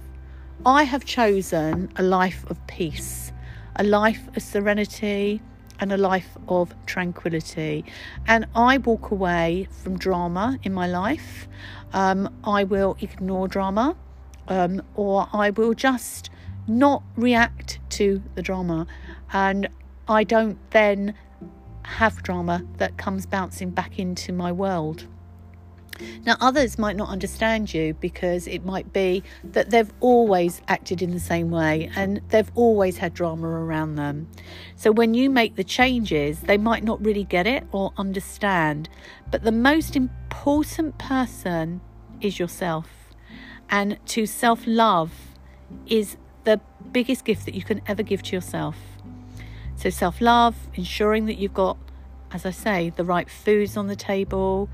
I 0.65 0.83
have 0.83 1.03
chosen 1.03 1.91
a 1.97 2.03
life 2.03 2.49
of 2.49 2.65
peace, 2.67 3.33
a 3.75 3.83
life 3.83 4.29
of 4.35 4.41
serenity, 4.41 5.41
and 5.79 5.91
a 5.91 5.97
life 5.97 6.37
of 6.47 6.73
tranquility. 6.85 7.83
And 8.27 8.45
I 8.55 8.77
walk 8.77 9.11
away 9.11 9.67
from 9.69 9.97
drama 9.97 10.57
in 10.63 10.73
my 10.73 10.87
life. 10.87 11.47
Um, 11.91 12.33
I 12.45 12.63
will 12.63 12.95
ignore 13.01 13.49
drama, 13.49 13.97
um, 14.47 14.81
or 14.95 15.27
I 15.33 15.49
will 15.49 15.73
just 15.73 16.29
not 16.65 17.03
react 17.17 17.79
to 17.91 18.23
the 18.35 18.41
drama. 18.41 18.87
And 19.33 19.67
I 20.07 20.23
don't 20.23 20.57
then 20.71 21.13
have 21.83 22.23
drama 22.23 22.63
that 22.77 22.97
comes 22.97 23.25
bouncing 23.25 23.71
back 23.71 23.99
into 23.99 24.31
my 24.31 24.51
world. 24.51 25.07
Now, 26.25 26.35
others 26.39 26.77
might 26.77 26.95
not 26.95 27.09
understand 27.09 27.73
you 27.73 27.93
because 27.95 28.47
it 28.47 28.65
might 28.65 28.91
be 28.93 29.23
that 29.43 29.69
they've 29.69 29.91
always 29.99 30.61
acted 30.67 31.01
in 31.01 31.11
the 31.11 31.19
same 31.19 31.51
way 31.51 31.89
and 31.95 32.21
they've 32.29 32.51
always 32.55 32.97
had 32.97 33.13
drama 33.13 33.47
around 33.47 33.95
them. 33.95 34.27
So, 34.75 34.91
when 34.91 35.13
you 35.13 35.29
make 35.29 35.55
the 35.55 35.63
changes, 35.63 36.41
they 36.41 36.57
might 36.57 36.83
not 36.83 37.03
really 37.03 37.23
get 37.23 37.47
it 37.47 37.65
or 37.71 37.93
understand. 37.97 38.89
But 39.31 39.43
the 39.43 39.51
most 39.51 39.95
important 39.95 40.97
person 40.97 41.81
is 42.21 42.39
yourself. 42.39 42.89
And 43.69 43.97
to 44.07 44.25
self 44.25 44.63
love 44.65 45.11
is 45.87 46.17
the 46.43 46.59
biggest 46.91 47.25
gift 47.25 47.45
that 47.45 47.55
you 47.55 47.63
can 47.63 47.81
ever 47.87 48.03
give 48.03 48.23
to 48.23 48.35
yourself. 48.35 48.77
So, 49.75 49.89
self 49.89 50.21
love, 50.21 50.55
ensuring 50.75 51.25
that 51.25 51.37
you've 51.37 51.53
got, 51.53 51.77
as 52.31 52.45
I 52.45 52.51
say, 52.51 52.91
the 52.91 53.03
right 53.03 53.29
foods 53.29 53.75
on 53.77 53.87
the 53.87 53.95
table, 53.95 54.69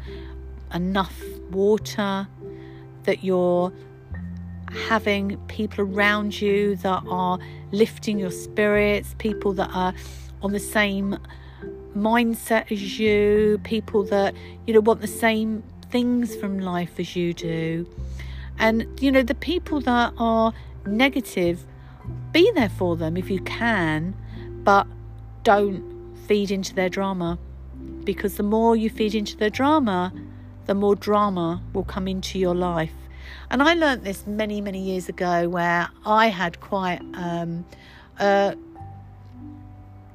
enough 0.74 1.22
water, 1.52 2.28
that 3.04 3.24
you're 3.24 3.72
having 4.88 5.38
people 5.48 5.84
around 5.84 6.40
you 6.40 6.76
that 6.78 7.04
are 7.10 7.40
lifting 7.72 8.20
your 8.20 8.32
spirits, 8.32 9.16
people 9.18 9.54
that 9.54 9.70
are 9.74 9.94
on 10.42 10.52
the 10.52 10.60
same 10.60 11.18
mindset 11.96 12.72
as 12.72 13.00
you, 13.00 13.60
people 13.64 14.04
that, 14.04 14.36
you 14.68 14.74
know, 14.74 14.80
want 14.80 15.02
the 15.02 15.08
same 15.08 15.64
things 15.90 16.36
from 16.36 16.60
life 16.60 17.00
as 17.00 17.16
you 17.16 17.34
do. 17.34 17.88
And, 18.60 18.86
you 19.02 19.12
know, 19.12 19.24
the 19.24 19.36
people 19.36 19.80
that 19.82 20.14
are 20.18 20.54
negative, 20.86 21.66
be 22.32 22.52
there 22.52 22.70
for 22.70 22.96
them 22.96 23.18
if 23.18 23.30
you 23.30 23.40
can, 23.42 24.16
but 24.64 24.86
don't 25.44 26.16
feed 26.28 26.52
into 26.52 26.76
their 26.76 26.90
drama. 26.90 27.40
Because 28.04 28.36
the 28.36 28.44
more 28.44 28.76
you 28.76 28.90
feed 28.90 29.16
into 29.16 29.36
their 29.38 29.50
drama, 29.50 30.14
the 30.70 30.76
more 30.76 30.96
drama 30.96 31.60
will 31.74 31.84
come 31.84 32.08
into 32.08 32.38
your 32.38 32.54
life. 32.54 32.94
And 33.50 33.64
I 33.64 33.74
learnt 33.74 34.04
this 34.04 34.28
many, 34.28 34.62
many 34.62 34.80
years 34.80 35.10
ago 35.10 35.50
where 35.50 35.90
I 36.06 36.28
had 36.28 36.60
quite 36.60 37.02
um, 37.16 37.66
a 38.20 38.56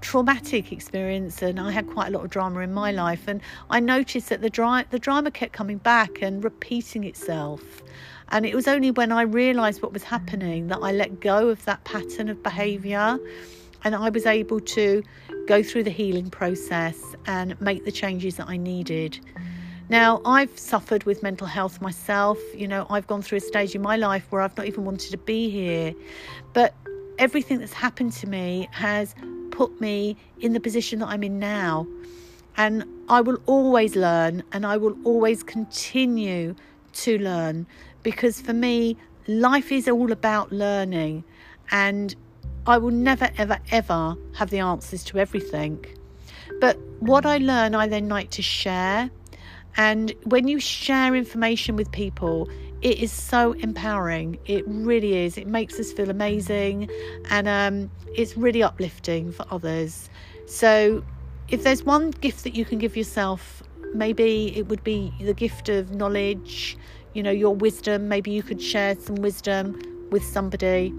traumatic 0.01 0.71
experience 0.71 1.43
and 1.43 1.59
I 1.59 1.73
had 1.73 1.89
quite 1.89 2.07
a 2.07 2.11
lot 2.13 2.25
of 2.25 2.31
drama 2.31 2.61
in 2.61 2.73
my 2.73 2.93
life. 2.93 3.27
And 3.27 3.41
I 3.69 3.81
noticed 3.81 4.29
that 4.29 4.43
the, 4.43 4.49
dry, 4.49 4.85
the 4.91 5.01
drama 5.01 5.33
kept 5.33 5.53
coming 5.53 5.79
back 5.79 6.23
and 6.23 6.45
repeating 6.45 7.03
itself. 7.03 7.83
And 8.29 8.47
it 8.47 8.55
was 8.55 8.69
only 8.69 8.93
when 8.93 9.11
I 9.11 9.23
realised 9.23 9.83
what 9.83 9.93
was 9.93 10.05
happening 10.05 10.69
that 10.69 10.79
I 10.81 10.93
let 10.93 11.19
go 11.19 11.49
of 11.49 11.65
that 11.65 11.83
pattern 11.83 12.29
of 12.29 12.45
behaviour 12.45 13.19
and 13.83 13.97
I 13.97 14.09
was 14.09 14.25
able 14.25 14.61
to 14.61 15.03
go 15.49 15.65
through 15.65 15.83
the 15.83 15.91
healing 15.91 16.31
process 16.31 16.97
and 17.27 17.61
make 17.61 17.85
the 17.85 17.93
changes 17.93 18.37
that 18.37 18.49
I 18.49 18.57
needed. 18.57 19.19
Now, 19.89 20.23
I've 20.25 20.59
suffered 20.59 21.05
with 21.05 21.23
mental 21.23 21.47
health 21.47 21.81
myself. 21.83 22.39
You 22.55 22.67
know, 22.69 22.87
I've 22.89 23.07
gone 23.07 23.21
through 23.21 23.39
a 23.39 23.41
stage 23.41 23.75
in 23.75 23.83
my 23.83 23.97
life 23.97 24.27
where 24.31 24.41
I've 24.41 24.57
not 24.57 24.67
even 24.67 24.85
wanted 24.85 25.11
to 25.11 25.19
be 25.19 25.51
here. 25.51 25.95
But 26.55 26.75
everything 27.19 27.59
that's 27.59 27.75
happened 27.75 28.13
to 28.15 28.27
me 28.27 28.69
has 28.73 29.15
put 29.51 29.81
me 29.81 30.17
in 30.41 30.53
the 30.53 30.61
position 30.61 31.01
that 31.01 31.09
I'm 31.09 31.23
in 31.23 31.39
now. 31.39 31.87
And 32.57 32.85
I 33.09 33.21
will 33.21 33.39
always 33.47 33.95
learn 33.95 34.43
and 34.53 34.65
I 34.65 34.77
will 34.77 34.97
always 35.05 35.43
continue 35.43 36.55
to 36.95 37.19
learn 37.19 37.67
because 38.03 38.41
for 38.41 38.53
me, 38.53 38.97
life 39.27 39.71
is 39.71 39.89
all 39.89 40.13
about 40.13 40.51
learning. 40.51 41.25
And 41.71 42.15
I 42.67 42.79
will 42.79 42.91
never, 42.91 43.31
ever, 43.37 43.59
ever 43.71 44.17
have 44.35 44.51
the 44.51 44.61
answers 44.61 45.05
to 45.05 45.19
everything. 45.19 45.85
But 46.61 46.79
what 47.01 47.27
I 47.27 47.39
learn, 47.39 47.75
I 47.75 47.87
then 47.87 48.09
like 48.09 48.31
to 48.31 48.43
share 48.43 49.11
and 49.77 50.13
when 50.25 50.49
you 50.49 50.61
share 50.61 51.15
information 51.15 51.77
with 51.77 51.91
people, 51.91 52.49
it 52.83 52.99
is 52.99 53.11
so 53.11 53.53
empowering. 53.53 54.39
It 54.47 54.65
really 54.67 55.17
is. 55.25 55.39
It 55.39 55.47
makes 55.47 55.81
us 55.81 55.93
feel 55.93 56.11
amazing 56.11 56.91
and 57.31 57.49
um, 57.49 57.91
it's 58.15 58.37
really 58.37 58.63
uplifting 58.63 59.33
for 59.33 59.47
others. 59.51 60.11
So, 60.47 61.03
if 61.49 61.63
there's 61.63 61.83
one 61.83 62.11
gift 62.11 62.45
that 62.45 62.55
you 62.55 62.65
can 62.65 62.79
give 62.79 62.97
yourself, 62.97 63.63
maybe 63.95 64.57
it 64.57 64.69
would 64.69 64.83
be 64.85 65.13
the 65.21 65.35
gift 65.35 65.69
of 65.69 65.95
knowledge, 65.95 66.77
you 67.13 67.23
know, 67.23 67.31
your 67.31 67.55
wisdom. 67.55 68.09
Maybe 68.09 68.31
you 68.31 68.43
could 68.43 68.63
share 68.63 68.97
some 68.99 69.17
wisdom 69.17 69.81
with 70.11 70.25
somebody 70.25 70.93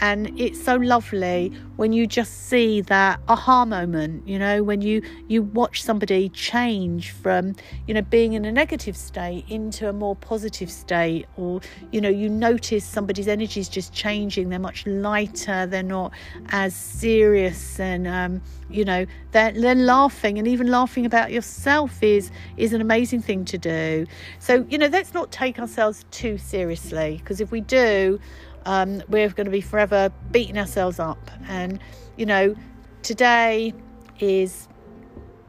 and 0.00 0.38
it's 0.40 0.62
so 0.62 0.76
lovely 0.76 1.52
when 1.76 1.92
you 1.92 2.06
just 2.06 2.48
see 2.48 2.80
that 2.80 3.20
aha 3.28 3.64
moment 3.64 4.26
you 4.26 4.38
know 4.38 4.62
when 4.62 4.80
you 4.80 5.02
you 5.28 5.42
watch 5.42 5.82
somebody 5.82 6.28
change 6.30 7.10
from 7.10 7.54
you 7.86 7.94
know 7.94 8.02
being 8.02 8.32
in 8.32 8.44
a 8.44 8.52
negative 8.52 8.96
state 8.96 9.44
into 9.48 9.88
a 9.88 9.92
more 9.92 10.16
positive 10.16 10.70
state 10.70 11.26
or 11.36 11.60
you 11.92 12.00
know 12.00 12.08
you 12.08 12.28
notice 12.28 12.84
somebody's 12.84 13.28
energy 13.28 13.60
is 13.60 13.68
just 13.68 13.92
changing 13.92 14.48
they're 14.48 14.58
much 14.58 14.86
lighter 14.86 15.66
they're 15.66 15.82
not 15.82 16.12
as 16.50 16.74
serious 16.74 17.78
and 17.78 18.06
um, 18.06 18.40
you 18.70 18.84
know 18.84 19.04
they're, 19.32 19.52
they're 19.52 19.74
laughing 19.74 20.38
and 20.38 20.48
even 20.48 20.68
laughing 20.68 21.06
about 21.06 21.30
yourself 21.30 22.02
is 22.02 22.30
is 22.56 22.72
an 22.72 22.80
amazing 22.80 23.22
thing 23.22 23.44
to 23.44 23.58
do. 23.58 24.06
So 24.38 24.66
you 24.68 24.78
know 24.78 24.86
let's 24.86 25.14
not 25.14 25.30
take 25.30 25.58
ourselves 25.58 26.04
too 26.10 26.38
seriously 26.38 27.18
because 27.18 27.40
if 27.40 27.50
we 27.50 27.60
do 27.60 28.20
um, 28.66 29.02
we're 29.08 29.28
going 29.30 29.46
to 29.46 29.50
be 29.50 29.60
forever 29.60 30.12
beating 30.30 30.58
ourselves 30.58 30.98
up. 30.98 31.30
And, 31.48 31.80
you 32.16 32.26
know, 32.26 32.54
today 33.02 33.74
is 34.18 34.68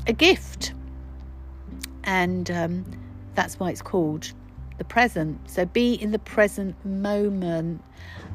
a 0.08 0.14
gift. 0.14 0.74
And 2.04 2.50
um, 2.52 2.86
that's 3.36 3.60
why 3.60 3.70
it's 3.70 3.82
called 3.82 4.32
the 4.78 4.86
present. 4.86 5.50
So 5.50 5.66
be 5.66 5.94
in 5.94 6.12
the 6.12 6.20
present 6.20 6.84
moment. 6.86 7.84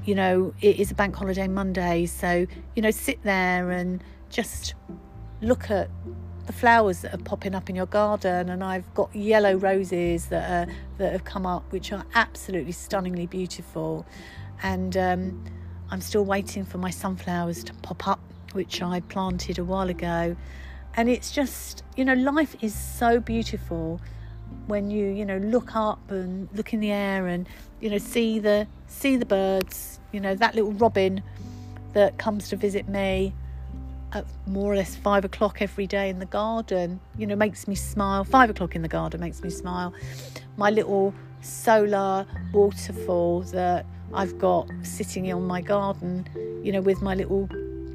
You 0.04 0.14
know, 0.14 0.54
it 0.60 0.78
is 0.78 0.90
a 0.90 0.94
bank 0.94 1.16
holiday 1.16 1.48
Monday. 1.48 2.06
So, 2.06 2.46
you 2.74 2.82
know, 2.82 2.90
sit 2.90 3.22
there 3.24 3.70
and 3.70 4.02
just 4.30 4.74
look 5.40 5.70
at 5.70 5.90
the 6.46 6.52
flowers 6.52 7.00
that 7.00 7.12
are 7.12 7.18
popping 7.18 7.54
up 7.54 7.68
in 7.68 7.74
your 7.74 7.86
garden 7.86 8.48
and 8.48 8.62
I've 8.62 8.92
got 8.94 9.14
yellow 9.14 9.56
roses 9.56 10.26
that 10.26 10.68
are 10.68 10.72
that 10.98 11.12
have 11.12 11.24
come 11.24 11.44
up 11.44 11.64
which 11.72 11.92
are 11.92 12.04
absolutely 12.14 12.72
stunningly 12.72 13.26
beautiful 13.26 14.06
and 14.62 14.96
um, 14.96 15.44
I'm 15.90 16.00
still 16.00 16.24
waiting 16.24 16.64
for 16.64 16.78
my 16.78 16.90
sunflowers 16.90 17.62
to 17.64 17.74
pop 17.74 18.08
up, 18.08 18.20
which 18.52 18.82
I 18.82 19.00
planted 19.00 19.58
a 19.58 19.64
while 19.64 19.88
ago. 19.88 20.36
And 20.94 21.08
it's 21.08 21.30
just, 21.30 21.84
you 21.96 22.04
know, 22.04 22.14
life 22.14 22.56
is 22.62 22.74
so 22.74 23.20
beautiful 23.20 24.00
when 24.66 24.90
you, 24.90 25.06
you 25.06 25.24
know, 25.24 25.38
look 25.38 25.76
up 25.76 26.10
and 26.10 26.48
look 26.54 26.72
in 26.72 26.80
the 26.80 26.90
air 26.90 27.26
and, 27.26 27.48
you 27.80 27.90
know, 27.90 27.98
see 27.98 28.38
the 28.38 28.66
see 28.88 29.16
the 29.16 29.26
birds. 29.26 30.00
You 30.12 30.20
know, 30.20 30.34
that 30.34 30.54
little 30.54 30.72
robin 30.72 31.22
that 31.92 32.18
comes 32.18 32.48
to 32.48 32.56
visit 32.56 32.88
me 32.88 33.34
at 34.12 34.24
more 34.46 34.72
or 34.72 34.76
less 34.76 34.96
five 34.96 35.24
o'clock 35.24 35.60
every 35.60 35.86
day 35.86 36.08
in 36.08 36.18
the 36.18 36.26
garden, 36.26 37.00
you 37.18 37.26
know, 37.26 37.36
makes 37.36 37.68
me 37.68 37.74
smile. 37.74 38.24
Five 38.24 38.50
o'clock 38.50 38.74
in 38.74 38.82
the 38.82 38.88
garden 38.88 39.20
makes 39.20 39.42
me 39.42 39.50
smile. 39.50 39.92
My 40.56 40.70
little 40.70 41.14
solar 41.42 42.26
waterfall 42.52 43.42
that 43.42 43.84
I've 44.14 44.38
got 44.38 44.68
sitting 44.82 45.32
on 45.32 45.46
my 45.46 45.60
garden, 45.60 46.26
you 46.62 46.72
know, 46.72 46.80
with 46.80 47.02
my 47.02 47.14
little 47.14 47.48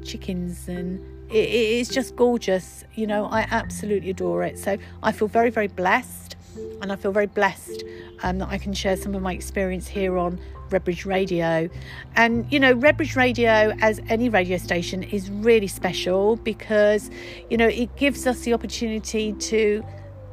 chickens 0.04 0.68
and 0.68 1.00
it, 1.30 1.48
it 1.48 1.80
is 1.80 1.88
just 1.88 2.16
gorgeous. 2.16 2.84
You 2.94 3.06
know, 3.06 3.26
I 3.26 3.46
absolutely 3.50 4.10
adore 4.10 4.44
it. 4.44 4.58
So 4.58 4.78
I 5.02 5.12
feel 5.12 5.28
very, 5.28 5.50
very 5.50 5.68
blessed 5.68 6.36
and 6.80 6.92
I 6.92 6.96
feel 6.96 7.12
very 7.12 7.26
blessed 7.26 7.84
um, 8.22 8.38
that 8.38 8.48
I 8.48 8.58
can 8.58 8.72
share 8.72 8.96
some 8.96 9.14
of 9.14 9.22
my 9.22 9.32
experience 9.32 9.88
here 9.88 10.18
on 10.18 10.38
Redbridge 10.70 11.06
Radio. 11.06 11.68
And, 12.16 12.50
you 12.52 12.58
know, 12.58 12.74
Redbridge 12.74 13.16
Radio, 13.16 13.72
as 13.80 14.00
any 14.08 14.28
radio 14.28 14.58
station, 14.58 15.02
is 15.02 15.30
really 15.30 15.66
special 15.66 16.36
because, 16.36 17.10
you 17.50 17.56
know, 17.56 17.68
it 17.68 17.94
gives 17.96 18.26
us 18.26 18.40
the 18.40 18.54
opportunity 18.54 19.32
to 19.34 19.84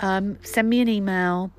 um, 0.00 0.36
send 0.42 0.68
me 0.68 0.80
an 0.80 0.88
email 0.88 1.52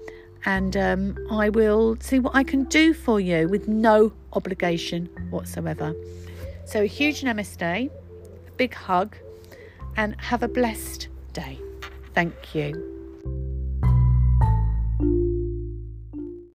and 0.45 0.75
um, 0.77 1.17
I 1.31 1.49
will 1.49 1.97
see 1.99 2.19
what 2.19 2.35
I 2.35 2.43
can 2.43 2.63
do 2.65 2.93
for 2.93 3.19
you 3.19 3.47
with 3.47 3.67
no 3.67 4.13
obligation 4.33 5.07
whatsoever. 5.29 5.93
So, 6.65 6.83
a 6.83 6.85
huge 6.85 7.21
namaste, 7.21 7.61
a 7.61 7.89
big 8.57 8.73
hug, 8.73 9.15
and 9.97 10.19
have 10.21 10.43
a 10.43 10.47
blessed 10.47 11.07
day. 11.33 11.59
Thank 12.13 12.55
you. 12.55 12.98